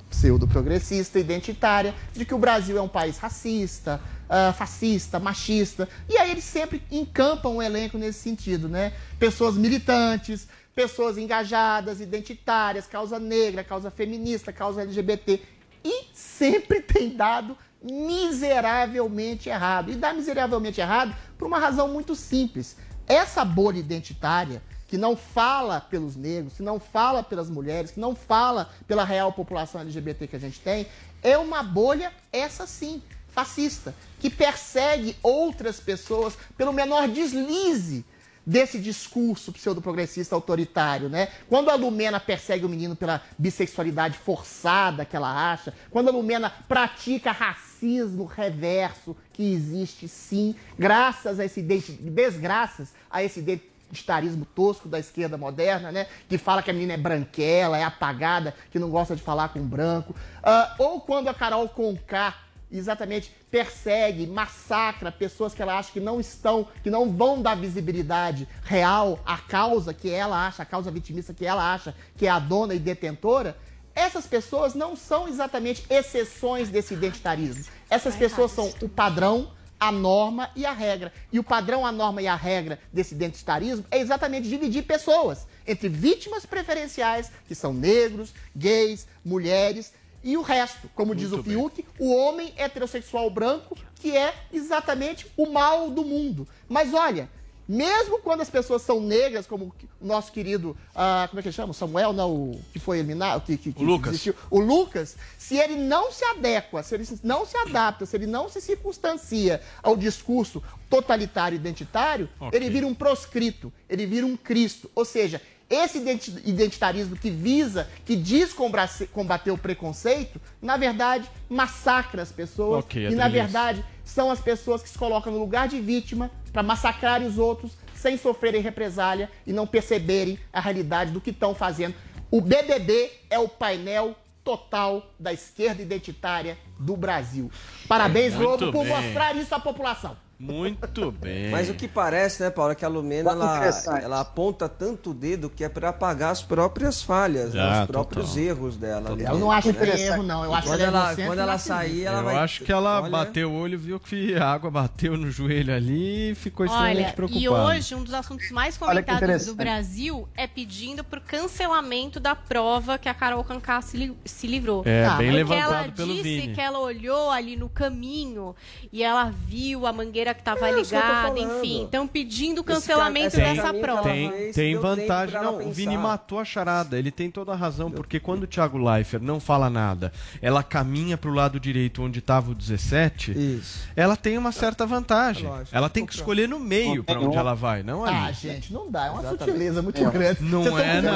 pseudo-progressista, 0.10 1.18
identitária, 1.18 1.96
de 2.14 2.26
que 2.26 2.34
o 2.34 2.38
Brasil 2.38 2.78
é 2.78 2.82
um 2.82 2.88
país 2.88 3.18
racista, 3.18 4.02
ah, 4.30 4.54
fascista, 4.54 5.20
machista. 5.20 5.90
E 6.08 6.18
aí 6.18 6.32
eles 6.32 6.44
sempre 6.44 6.84
encampam 6.92 7.56
um 7.56 7.62
elenco 7.62 7.98
nesse 7.98 8.20
sentido, 8.20 8.70
né? 8.70 8.94
Pessoas 9.18 9.56
militantes, 9.56 10.48
pessoas 10.74 11.18
engajadas, 11.18 12.00
identitárias, 12.00 12.88
causa 12.88 13.20
negra, 13.20 13.64
causa 13.64 13.92
feminista, 13.92 14.54
causa 14.54 14.82
LGBT. 14.82 15.42
E 15.84 16.06
sempre 16.14 16.82
tem 16.82 17.16
dado 17.16 17.58
miseravelmente 17.82 19.50
errado. 19.50 19.92
E 19.92 19.96
dá 19.96 20.14
miseravelmente 20.14 20.80
errado 20.80 21.16
por 21.38 21.48
uma 21.48 21.60
razão 21.60 21.88
muito 21.88 22.16
simples. 22.16 22.78
Essa 23.08 23.44
bolha 23.44 23.80
identitária, 23.80 24.62
que 24.88 24.98
não 24.98 25.16
fala 25.16 25.82
pelos 25.82 26.16
negros, 26.16 26.56
que 26.56 26.64
não 26.64 26.80
fala 26.80 27.24
pelas 27.24 27.50
mulheres, 27.50 27.92
que 27.92 28.00
não 28.00 28.16
fala 28.16 28.70
pela 28.88 29.04
real 29.04 29.32
população 29.32 29.82
LGBT 29.82 30.28
que 30.28 30.36
a 30.36 30.40
gente 30.40 30.60
tem, 30.60 30.86
é 31.24 31.38
uma 31.38 31.64
bolha, 31.64 32.12
essa 32.32 32.68
sim, 32.68 33.02
fascista, 33.30 33.96
que 34.20 34.30
persegue 34.30 35.16
outras 35.24 35.80
pessoas 35.80 36.38
pelo 36.58 36.74
menor 36.74 37.08
deslize 37.08 38.06
desse 38.46 38.80
discurso 38.80 39.52
pseudo-progressista 39.52 40.36
autoritário, 40.36 41.10
né? 41.10 41.30
Quando 41.48 41.70
a 41.70 41.76
Lumena 41.76 42.20
persegue 42.20 42.66
o 42.66 42.70
menino 42.70 42.96
pela 42.96 43.22
bissexualidade 43.38 44.18
forçada 44.18 45.06
que 45.06 45.16
ela 45.16 45.52
acha, 45.52 45.74
quando 45.90 46.10
a 46.10 46.12
Lumena 46.12 46.52
pratica 46.68 47.32
racismo 47.32 48.26
reverso, 48.26 49.16
que 49.34 49.54
existe 49.54 50.08
sim, 50.08 50.56
graças 50.78 51.40
a 51.40 51.46
esse 51.46 51.62
desgraças 51.62 52.94
a 53.10 53.24
esse 53.24 53.40
identitarismo 53.40 54.46
tosco 54.46 54.88
da 54.88 55.00
esquerda 55.00 55.38
moderna, 55.38 55.92
né? 55.92 56.08
Que 56.28 56.38
fala 56.38 56.64
que 56.64 56.72
a 56.72 56.74
menina 56.74 56.94
é 56.94 56.98
branquela, 56.98 57.78
é 57.78 57.84
apagada, 57.84 58.56
que 58.72 58.80
não 58.80 58.90
gosta 58.90 59.16
de 59.16 59.22
falar 59.22 59.50
com 59.50 59.62
branco. 59.62 60.16
Ah, 60.42 60.76
ou 60.80 61.02
quando 61.02 61.28
a 61.28 61.34
Carol 61.34 61.68
Conká 61.70 62.36
exatamente 62.72 63.32
persegue, 63.50 64.28
massacra 64.28 65.12
pessoas 65.12 65.54
que 65.54 65.62
ela 65.62 65.78
acha 65.78 65.92
que 65.92 66.00
não 66.00 66.20
estão, 66.20 66.68
que 66.84 66.90
não 66.90 67.12
vão 67.12 67.42
dar 67.42 67.56
visibilidade 67.56 68.48
real 68.64 69.20
à 69.26 69.38
causa 69.38 69.94
que 69.94 70.10
ela 70.10 70.48
acha, 70.48 70.64
a 70.64 70.66
causa 70.66 70.92
vitimista 70.92 71.34
que 71.34 71.46
ela 71.46 71.74
acha 71.74 71.94
que 72.18 72.28
é 72.28 72.30
a 72.30 72.40
dona 72.40 72.74
e 72.74 72.80
detentora, 72.80 73.58
essas 73.94 74.26
pessoas 74.26 74.74
não 74.74 74.96
são 74.96 75.28
exatamente 75.28 75.86
exceções 75.90 76.70
desse 76.70 76.94
identitarismo. 76.94 77.66
Essas 77.90 78.16
pessoas 78.16 78.52
são 78.52 78.74
o 78.82 78.88
padrão, 78.88 79.52
a 79.80 79.92
norma 79.92 80.50
e 80.56 80.66
a 80.66 80.72
regra. 80.72 81.12
E 81.32 81.40
o 81.40 81.44
padrão, 81.44 81.86
a 81.86 81.92
norma 81.92 82.22
e 82.22 82.28
a 82.28 82.36
regra 82.36 82.80
desse 82.94 83.16
identitarismo 83.16 83.84
é 83.92 84.00
exatamente 84.00 84.48
dividir 84.48 84.84
pessoas 84.84 85.48
entre 85.68 85.90
vítimas 85.90 86.46
preferenciais, 86.46 87.32
que 87.48 87.56
são 87.56 87.74
negros, 87.74 88.34
gays, 88.56 89.08
mulheres, 89.26 89.94
e 90.24 90.38
o 90.38 90.42
resto, 90.42 90.90
como 90.96 91.16
diz 91.16 91.32
o 91.32 91.42
Fiuk, 91.44 91.86
o 92.00 92.14
homem 92.16 92.54
heterossexual 92.58 93.30
branco, 93.30 93.78
que 93.96 94.16
é 94.16 94.34
exatamente 94.52 95.28
o 95.38 95.48
mal 95.52 95.90
do 95.90 96.04
mundo. 96.04 96.48
Mas 96.70 96.94
olha, 96.94 97.30
mesmo 97.68 98.20
quando 98.20 98.42
as 98.42 98.50
pessoas 98.50 98.82
são 98.82 99.00
negras, 99.00 99.48
como 99.48 99.74
o 100.02 100.06
nosso 100.06 100.32
querido, 100.32 100.76
ah, 100.94 101.26
como 101.30 101.40
é 101.40 101.42
que 101.42 101.48
ele 101.48 101.56
chama? 101.56 101.72
Samuel, 101.74 102.12
não, 102.12 102.34
o 102.34 102.62
que 102.74 102.80
foi 102.80 102.98
eliminado, 103.00 103.46
que, 103.46 103.56
que, 103.58 103.72
que 103.72 103.82
O 103.82 103.86
Lucas. 103.86 104.12
desistiu. 104.12 104.36
O 104.50 104.60
Lucas, 104.60 105.16
se 105.38 105.56
ele 105.58 105.76
não 105.76 106.12
se 106.12 106.26
adequa, 106.26 106.84
se 106.84 106.96
ele 106.96 107.08
não 107.24 107.46
se 107.46 107.56
adapta, 107.58 108.06
se 108.06 108.16
ele 108.18 108.28
não 108.28 108.50
se 108.50 108.60
circunstancia 108.60 109.62
ao 109.82 109.96
discurso 109.96 110.62
totalitário 110.90 111.56
identitário, 111.56 112.28
Ok. 112.40 112.60
ele 112.60 112.70
vira 112.70 112.86
um 112.86 112.94
proscrito, 112.94 113.72
ele 113.90 114.06
vira 114.06 114.26
um 114.26 114.36
Cristo. 114.36 114.92
Ou 114.94 115.06
seja, 115.06 115.42
esse 115.72 116.00
identi- 116.00 116.42
identitarismo 116.46 117.16
que 117.16 117.30
visa, 117.30 117.90
que 118.06 118.16
diz 118.16 118.54
combater, 118.54 119.52
o 119.52 119.58
preconceito, 119.58 120.40
na 120.62 120.76
verdade, 120.76 121.30
massacra 121.50 122.22
as 122.22 122.32
pessoas. 122.32 122.84
Ok, 122.84 123.08
e, 123.08 123.16
na 123.16 123.30
verdade, 123.30 123.84
são 124.04 124.30
as 124.30 124.40
pessoas 124.42 124.84
que 124.84 124.90
se 124.90 124.98
colocam 124.98 125.32
no 125.32 125.40
lugar 125.40 125.68
de 125.68 125.80
vítima 125.80 126.30
para 126.52 126.62
massacrarem 126.62 127.26
os 127.28 127.38
outros 127.38 127.72
sem 127.96 128.18
sofrerem 128.18 128.62
represália 128.62 129.30
e 129.48 129.54
não 129.54 129.66
perceberem 129.66 130.38
a 130.52 130.60
realidade 130.60 131.12
do 131.12 131.22
que 131.22 131.30
estão 131.30 131.56
fazendo. 131.56 131.96
O 132.30 132.42
BBB 132.42 133.12
é 133.30 133.40
o 133.40 133.48
painel 133.48 134.16
total 134.44 135.14
da 135.20 135.32
esquerda 135.32 135.82
identitária 135.82 136.58
do 136.80 136.98
Brasil. 136.98 137.52
Parabéns, 137.88 138.34
Globo, 138.34 138.72
por 138.72 138.84
bem. 138.84 138.94
mostrar 138.96 139.36
isso 139.36 139.54
à 139.54 139.60
população. 139.60 140.18
Muito 140.42 141.12
bem. 141.12 141.52
Mas 141.52 141.70
o 141.70 141.74
que 141.74 141.88
parece, 141.88 142.42
né, 142.44 142.50
Paulo, 142.50 142.72
é 142.72 142.76
que 142.76 142.84
a 142.84 142.88
Lumena 142.88 143.32
ela, 143.32 143.66
ela 144.02 144.20
aponta 144.22 144.68
tanto 144.68 145.12
o 145.12 145.14
dedo 145.14 145.50
que 145.50 145.64
é 145.64 145.70
para 145.70 145.90
apagar 145.90 146.32
as 146.32 146.42
próprias 146.42 147.02
falhas, 147.02 147.54
né, 147.54 147.62
Ah, 147.62 147.82
os 147.84 147.88
próprios 147.88 148.30
total. 148.30 148.44
erros 148.44 148.78
dela. 148.78 149.12
ali 149.12 149.24
Eu 149.24 149.38
não 149.40 149.52
acho 149.52 149.68
que 149.72 149.80
tem 149.80 149.88
né? 149.90 150.02
erro, 150.08 150.24
não. 150.24 150.44
Eu 150.44 150.54
acho 150.54 150.68
quando 150.68 150.78
que 150.80 150.84
ela 150.86 151.00
é 151.12 151.14
ela, 151.14 151.26
quando 151.28 151.40
ela 151.40 151.58
sair, 151.58 152.04
ela 152.06 152.20
Eu 152.20 152.24
vai. 152.24 152.36
acho 152.38 152.64
que 152.64 152.72
ela 152.72 153.02
Olha, 153.02 153.10
bateu 153.12 153.52
o 153.52 153.54
olho, 153.56 153.78
viu 153.78 154.00
que 154.00 154.36
a 154.36 154.48
água 154.52 154.72
bateu 154.72 155.16
no 155.18 155.30
joelho 155.30 155.74
ali 155.74 156.32
e 156.32 156.36
ficou 156.36 156.66
extremamente 156.66 157.04
Olha, 157.06 157.14
preocupada. 157.14 157.44
e 157.44 157.50
hoje 157.50 157.96
um 157.96 158.04
dos 158.04 158.14
assuntos 158.14 158.50
mais 158.52 158.78
comentados 158.78 159.46
do 159.46 159.56
Brasil 159.56 160.28
é 160.36 160.48
pedindo 160.48 161.04
por 161.04 161.20
cancelamento 161.22 162.20
da 162.20 162.36
prova 162.36 162.98
que 162.98 163.08
a 163.10 163.14
Carol 163.14 163.44
Conká 163.44 163.82
se, 163.82 163.98
li- 163.98 164.18
se 164.26 164.48
livrou. 164.48 164.84
É, 164.86 165.06
Ah, 165.06 165.16
bem 165.18 165.28
Porque 165.28 165.38
levantado 165.38 165.74
ela 165.74 165.92
pelo 165.92 166.14
disse 166.14 166.24
Vini. 166.24 166.54
que 166.56 166.62
ela 166.62 166.80
olhou 166.80 167.30
ali 167.30 167.56
no 167.56 167.70
caminho 167.70 168.56
e 168.92 169.04
ela 169.04 169.30
viu 169.46 169.86
a 169.86 169.94
mangueira 169.94 170.31
que 170.34 170.42
estava 170.42 170.68
É 170.70 170.80
isso 170.80 170.92
tô 170.92 170.96
ligada, 170.98 171.40
enfim. 171.40 171.82
Então 171.84 172.08
pedindo 172.08 172.62
o 172.62 172.64
cancelamento 172.64 173.36
dessa 173.36 173.74
prova. 173.74 174.04
Tem, 174.04 174.52
tem 174.52 174.76
vantagem. 174.78 175.42
Não, 175.42 175.58
o. 175.68 175.72
Vini 175.72 175.98
matou 175.98 176.40
a 176.40 176.46
charada. 176.46 176.98
Ele 176.98 177.12
tem 177.12 177.30
toda 177.32 177.54
a 177.54 177.56
razão, 177.56 177.90
porque 177.92 178.20
quando 178.20 178.44
o 178.44 178.48
Thiago 178.48 178.78
Leifert 178.78 179.24
não 179.24 179.40
fala 179.40 179.70
nada, 179.70 180.12
ela 180.42 180.64
caminha 180.64 181.18
pro 181.18 181.34
lado 181.34 181.60
direito 181.60 182.02
onde 182.04 182.20
estava 182.20 182.52
o 182.52 182.56
17, 182.56 183.62
ela 183.96 184.16
tem 184.16 184.38
uma 184.38 184.52
certa 184.52 184.86
vantagem. 184.86 185.50
ela 185.72 185.90
tem 185.90 186.06
que 186.06 186.14
escolher 186.14 186.48
no 186.48 186.60
meio 186.60 187.04
para 187.04 187.20
onde 187.20 187.38
ela 187.38 187.54
vai, 187.54 187.84
não 187.84 188.04
ali. 188.06 188.16
Ah, 188.16 188.32
gente, 188.32 188.74
não 188.74 188.90
dá. 188.90 189.08
É 189.08 189.10
uma 189.10 189.20
Exatamente. 189.22 189.46
sutileza 189.46 189.82
muito 189.82 190.04
Não. 190.04 190.12
grande. 190.12 190.44
Não 190.44 190.80
é 190.80 191.02
não, 191.02 191.12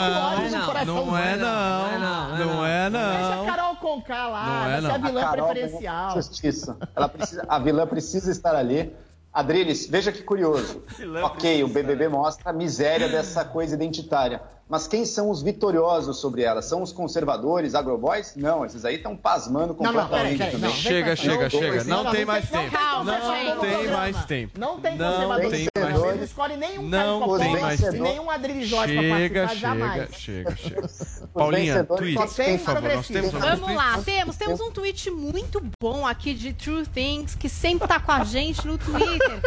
não, 0.50 0.66
coração. 0.66 0.86
não 1.06 1.18
é 1.18 1.38
não, 1.38 2.38
não 2.38 2.66
é 2.66 2.90
Deixa 2.90 3.34
a 3.34 3.36
não. 3.36 3.46
Carol 3.46 3.76
Conká 3.76 4.28
lá, 4.28 4.46
Não 4.46 4.72
é 4.72 4.78
a 4.78 4.82
não. 4.82 5.02
vilã 5.02 5.22
A 5.22 5.30
Carol 5.30 5.48
preferencial. 5.50 6.16
Justiça. 6.16 6.78
Ela 6.96 7.10
precisa, 7.10 7.46
a 7.48 7.60
vilã 7.60 7.88
precisa 7.88 8.32
estar 8.32 8.56
ali. 8.56 8.94
Adriles, 9.36 9.86
veja 9.88 10.14
que 10.14 10.24
curioso. 10.24 10.82
ok, 11.22 11.64
o 11.66 11.68
BBB 11.68 12.08
mostra 12.08 12.52
a 12.52 12.54
miséria 12.54 13.10
dessa 13.10 13.44
coisa 13.44 13.76
identitária. 13.76 14.42
Mas 14.68 14.88
quem 14.88 15.06
são 15.06 15.30
os 15.30 15.44
vitoriosos 15.44 16.18
sobre 16.20 16.42
ela? 16.42 16.60
São 16.60 16.82
os 16.82 16.92
conservadores, 16.92 17.76
agroboys? 17.76 18.34
Não, 18.36 18.66
esses 18.66 18.84
aí 18.84 18.96
estão 18.96 19.16
pasmando 19.16 19.76
Não, 19.80 19.92
não, 19.94 20.02
completamente 20.02 20.10
peraí, 20.10 20.38
peraí, 20.38 20.52
também. 20.54 20.70
não, 20.72 20.76
Chega, 20.76 21.16
chega, 21.16 21.50
chega. 21.52 21.84
Não 21.84 22.04
não, 22.04 22.12
tem 22.12 22.22
não 22.26 22.34
mais 22.34 22.50
tem- 22.50 22.60
tempo. 22.62 22.72
calma, 22.72 23.12
Não 23.20 23.60
tem 23.60 23.88
mais 23.88 24.26
tempo. 24.26 24.60
Não 24.60 24.80
tem 24.82 24.98
Não 24.98 25.12
conservador 25.12 25.52
tem 25.52 25.68
mais 25.80 25.94
Não 26.00 26.12
tempo. 26.12 26.24
escolhe 26.24 26.58
nenhum 26.58 26.82
Não 26.82 27.38
tem 27.38 27.62
mais 27.62 27.80
e 27.80 27.92
tempo. 27.92 28.04
nenhum 28.04 28.32
Adriles 28.32 28.68
Jorge 28.68 28.94
pra 28.96 29.04
Chega, 29.18 29.42
participar 29.44 29.70
jamais. 29.70 30.16
chega, 30.16 30.56
chega, 30.56 30.88
chega. 30.88 31.28
Paulinha, 31.32 31.84
tweet, 31.84 32.14
só 32.18 32.28
tem 32.44 32.58
por 32.58 32.66
favor. 32.66 32.94
Nós 32.96 33.08
temos 33.08 33.32
Vamos 33.34 33.76
lá, 33.76 34.02
temos, 34.04 34.36
temos 34.36 34.62
um 34.62 34.72
tweet 34.72 35.12
muito 35.12 35.62
bom 35.80 36.08
aqui 36.08 36.34
de 36.34 36.54
True 36.54 36.88
Things, 36.88 37.36
que 37.36 37.48
sempre 37.50 37.88
tá 37.88 38.00
com 38.00 38.12
a 38.12 38.24
gente 38.24 38.66
no 38.66 38.80
Twitter. 38.80 39.42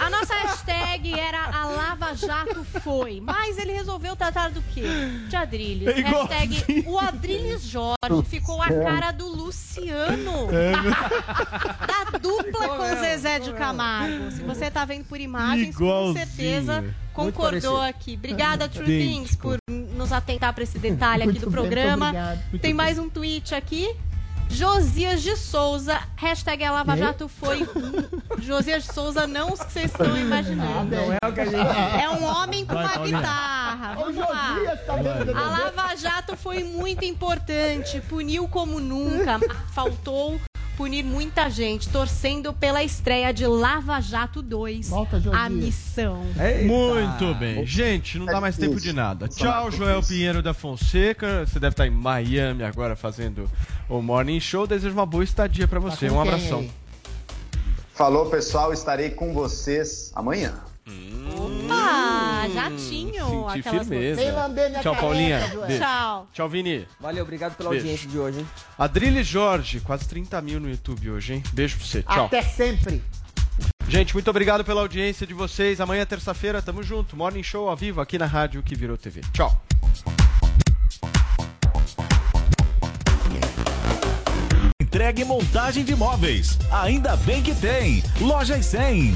A 0.00 0.08
nossa 0.08 0.34
hashtag 0.34 1.18
era 1.18 1.46
a 1.52 1.64
Lava 1.66 2.14
Jato 2.14 2.64
foi, 2.80 3.20
mas 3.20 3.58
ele 3.58 3.72
resolveu 3.72 4.14
tratar 4.20 4.50
do 4.50 4.60
quê? 4.62 4.82
De 5.28 5.34
Adrilles. 5.34 5.88
É 5.88 6.00
hashtag 6.02 6.84
o 6.86 6.98
Adrilles 6.98 7.62
Jorge 7.62 7.96
ficou 8.26 8.60
a 8.60 8.68
cara 8.68 9.12
do 9.12 9.26
Luciano. 9.26 10.46
da 11.86 12.18
dupla 12.18 12.68
com 12.76 13.00
Zezé 13.00 13.38
de 13.38 13.52
Camargo. 13.54 14.30
Se 14.30 14.42
você 14.42 14.70
tá 14.70 14.84
vendo 14.84 15.04
por 15.06 15.18
imagens, 15.18 15.74
com 15.74 16.12
certeza 16.12 16.84
concordou 17.14 17.80
aqui. 17.80 18.14
Obrigada, 18.14 18.68
True. 18.68 18.86
Things, 18.86 19.36
por 19.36 19.58
nos 19.68 20.12
atentar 20.12 20.52
para 20.54 20.64
esse 20.64 20.78
detalhe 20.78 21.22
aqui 21.22 21.32
Muito 21.32 21.44
do 21.44 21.50
bem, 21.50 21.60
programa. 21.60 22.06
muito 22.06 22.18
obrigado. 22.18 22.38
Muito 22.50 22.62
Tem 22.62 22.70
bem. 22.70 22.74
mais 22.74 22.98
um 22.98 23.08
tweet 23.08 23.54
aqui. 23.54 23.88
Josias 24.50 25.22
de 25.22 25.36
Souza, 25.36 25.98
hashtag 26.16 26.64
a 26.64 26.72
Lava 26.72 26.96
Jato 26.96 27.28
foi. 27.28 27.60
Josias 28.38 28.84
de 28.84 28.92
Souza, 28.92 29.26
não 29.26 29.52
os 29.52 29.60
que 29.60 29.72
vocês 29.72 29.90
estão 29.90 30.16
imaginando. 30.18 30.96
Não 30.96 31.12
é 31.12 31.18
o 31.28 31.32
que 31.32 31.40
a 31.40 31.44
gente- 31.44 32.02
É 32.02 32.10
um 32.10 32.24
homem 32.24 32.66
com 32.66 32.74
uma 32.74 32.96
guitarra. 32.98 33.94
Vamos 33.94 34.16
lá. 34.16 34.56
Tá 34.86 35.38
A. 35.38 35.50
Lava 35.74 35.96
Jato 35.96 36.36
foi 36.36 36.64
muito 36.64 37.04
importante, 37.04 38.00
puniu 38.02 38.48
como 38.48 38.80
nunca. 38.80 39.38
Faltou 39.72 40.38
punir 40.80 41.04
muita 41.04 41.50
gente, 41.50 41.90
torcendo 41.90 42.54
pela 42.54 42.82
estreia 42.82 43.34
de 43.34 43.46
Lava 43.46 44.00
Jato 44.00 44.40
2. 44.40 44.88
Volta, 44.88 45.20
a 45.30 45.50
missão. 45.50 46.22
Muito 46.64 47.34
bem. 47.34 47.66
Gente, 47.66 48.18
não 48.18 48.24
dá 48.24 48.40
mais 48.40 48.56
tempo 48.56 48.80
de 48.80 48.90
nada. 48.90 49.28
Tchau, 49.28 49.70
Joel 49.70 50.02
Pinheiro 50.02 50.42
da 50.42 50.54
Fonseca. 50.54 51.44
Você 51.44 51.60
deve 51.60 51.74
estar 51.74 51.86
em 51.86 51.90
Miami 51.90 52.64
agora 52.64 52.96
fazendo 52.96 53.46
o 53.90 54.00
Morning 54.00 54.40
Show. 54.40 54.66
Desejo 54.66 54.94
uma 54.94 55.04
boa 55.04 55.22
estadia 55.22 55.68
pra 55.68 55.78
você. 55.78 56.08
com 56.08 56.14
Um 56.14 56.20
abração. 56.22 56.66
Falou, 57.92 58.30
pessoal, 58.30 58.72
estarei 58.72 59.10
com 59.10 59.34
vocês 59.34 60.10
amanhã. 60.14 60.62
Ah, 61.70 62.48
jatinho. 62.54 63.09
Senti 63.30 63.58
aquelas 63.58 63.86
firmeza. 63.88 64.20
Vem 64.20 64.32
lamber 64.32 64.68
minha 64.70 64.82
Tchau, 64.82 64.94
careca, 64.94 65.06
Paulinha. 65.06 65.40
Joel. 65.48 65.66
Beijo. 65.66 65.82
Tchau. 65.82 66.28
Tchau, 66.32 66.48
Vini. 66.48 66.88
Valeu, 67.00 67.22
obrigado 67.22 67.56
pela 67.56 67.70
Beijo. 67.70 67.84
audiência 67.84 68.08
de 68.08 68.18
hoje, 68.18 68.38
hein? 68.40 68.46
Adrilles 68.78 69.26
Jorge, 69.26 69.80
quase 69.80 70.08
30 70.08 70.40
mil 70.42 70.60
no 70.60 70.68
YouTube 70.68 71.10
hoje, 71.10 71.34
hein? 71.34 71.42
Beijo 71.52 71.76
pra 71.76 71.86
você. 71.86 72.02
Tchau. 72.02 72.26
Até 72.26 72.42
sempre. 72.42 73.02
Gente, 73.88 74.14
muito 74.14 74.30
obrigado 74.30 74.64
pela 74.64 74.80
audiência 74.80 75.26
de 75.26 75.34
vocês. 75.34 75.80
Amanhã, 75.80 76.06
terça-feira, 76.06 76.62
tamo 76.62 76.82
junto. 76.82 77.16
Morning 77.16 77.42
Show 77.42 77.68
ao 77.68 77.76
vivo 77.76 78.00
aqui 78.00 78.18
na 78.18 78.26
rádio 78.26 78.62
que 78.62 78.74
virou 78.74 78.96
TV. 78.96 79.20
Tchau. 79.32 79.60
Entregue 84.80 85.24
montagem 85.24 85.84
de 85.84 85.94
móveis. 85.94 86.58
Ainda 86.70 87.16
bem 87.16 87.42
que 87.42 87.54
tem. 87.54 88.02
Lojas 88.20 88.66
100. 88.66 89.14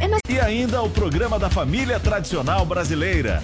É 0.00 0.06
na... 0.06 0.18
E 0.28 0.38
ainda 0.38 0.82
o 0.82 0.90
programa 0.90 1.36
da 1.38 1.50
família 1.50 1.98
tradicional 1.98 2.64
brasileira. 2.64 3.42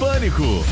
Pânico. 0.00 0.64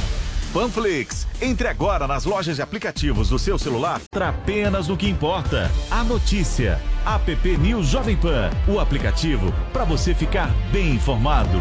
Panflix. 0.52 1.26
Entre 1.40 1.68
agora 1.68 2.08
nas 2.08 2.24
lojas 2.24 2.56
de 2.56 2.62
aplicativos 2.62 3.28
do 3.28 3.38
seu 3.38 3.56
celular 3.58 4.00
apenas 4.14 4.88
no 4.88 4.96
que 4.96 5.08
importa. 5.08 5.70
A 5.90 6.02
notícia. 6.02 6.80
App 7.06 7.58
News 7.58 7.86
Jovem 7.86 8.16
Pan. 8.16 8.50
O 8.66 8.80
aplicativo 8.80 9.52
para 9.72 9.84
você 9.84 10.12
ficar 10.12 10.50
bem 10.72 10.92
informado. 10.92 11.60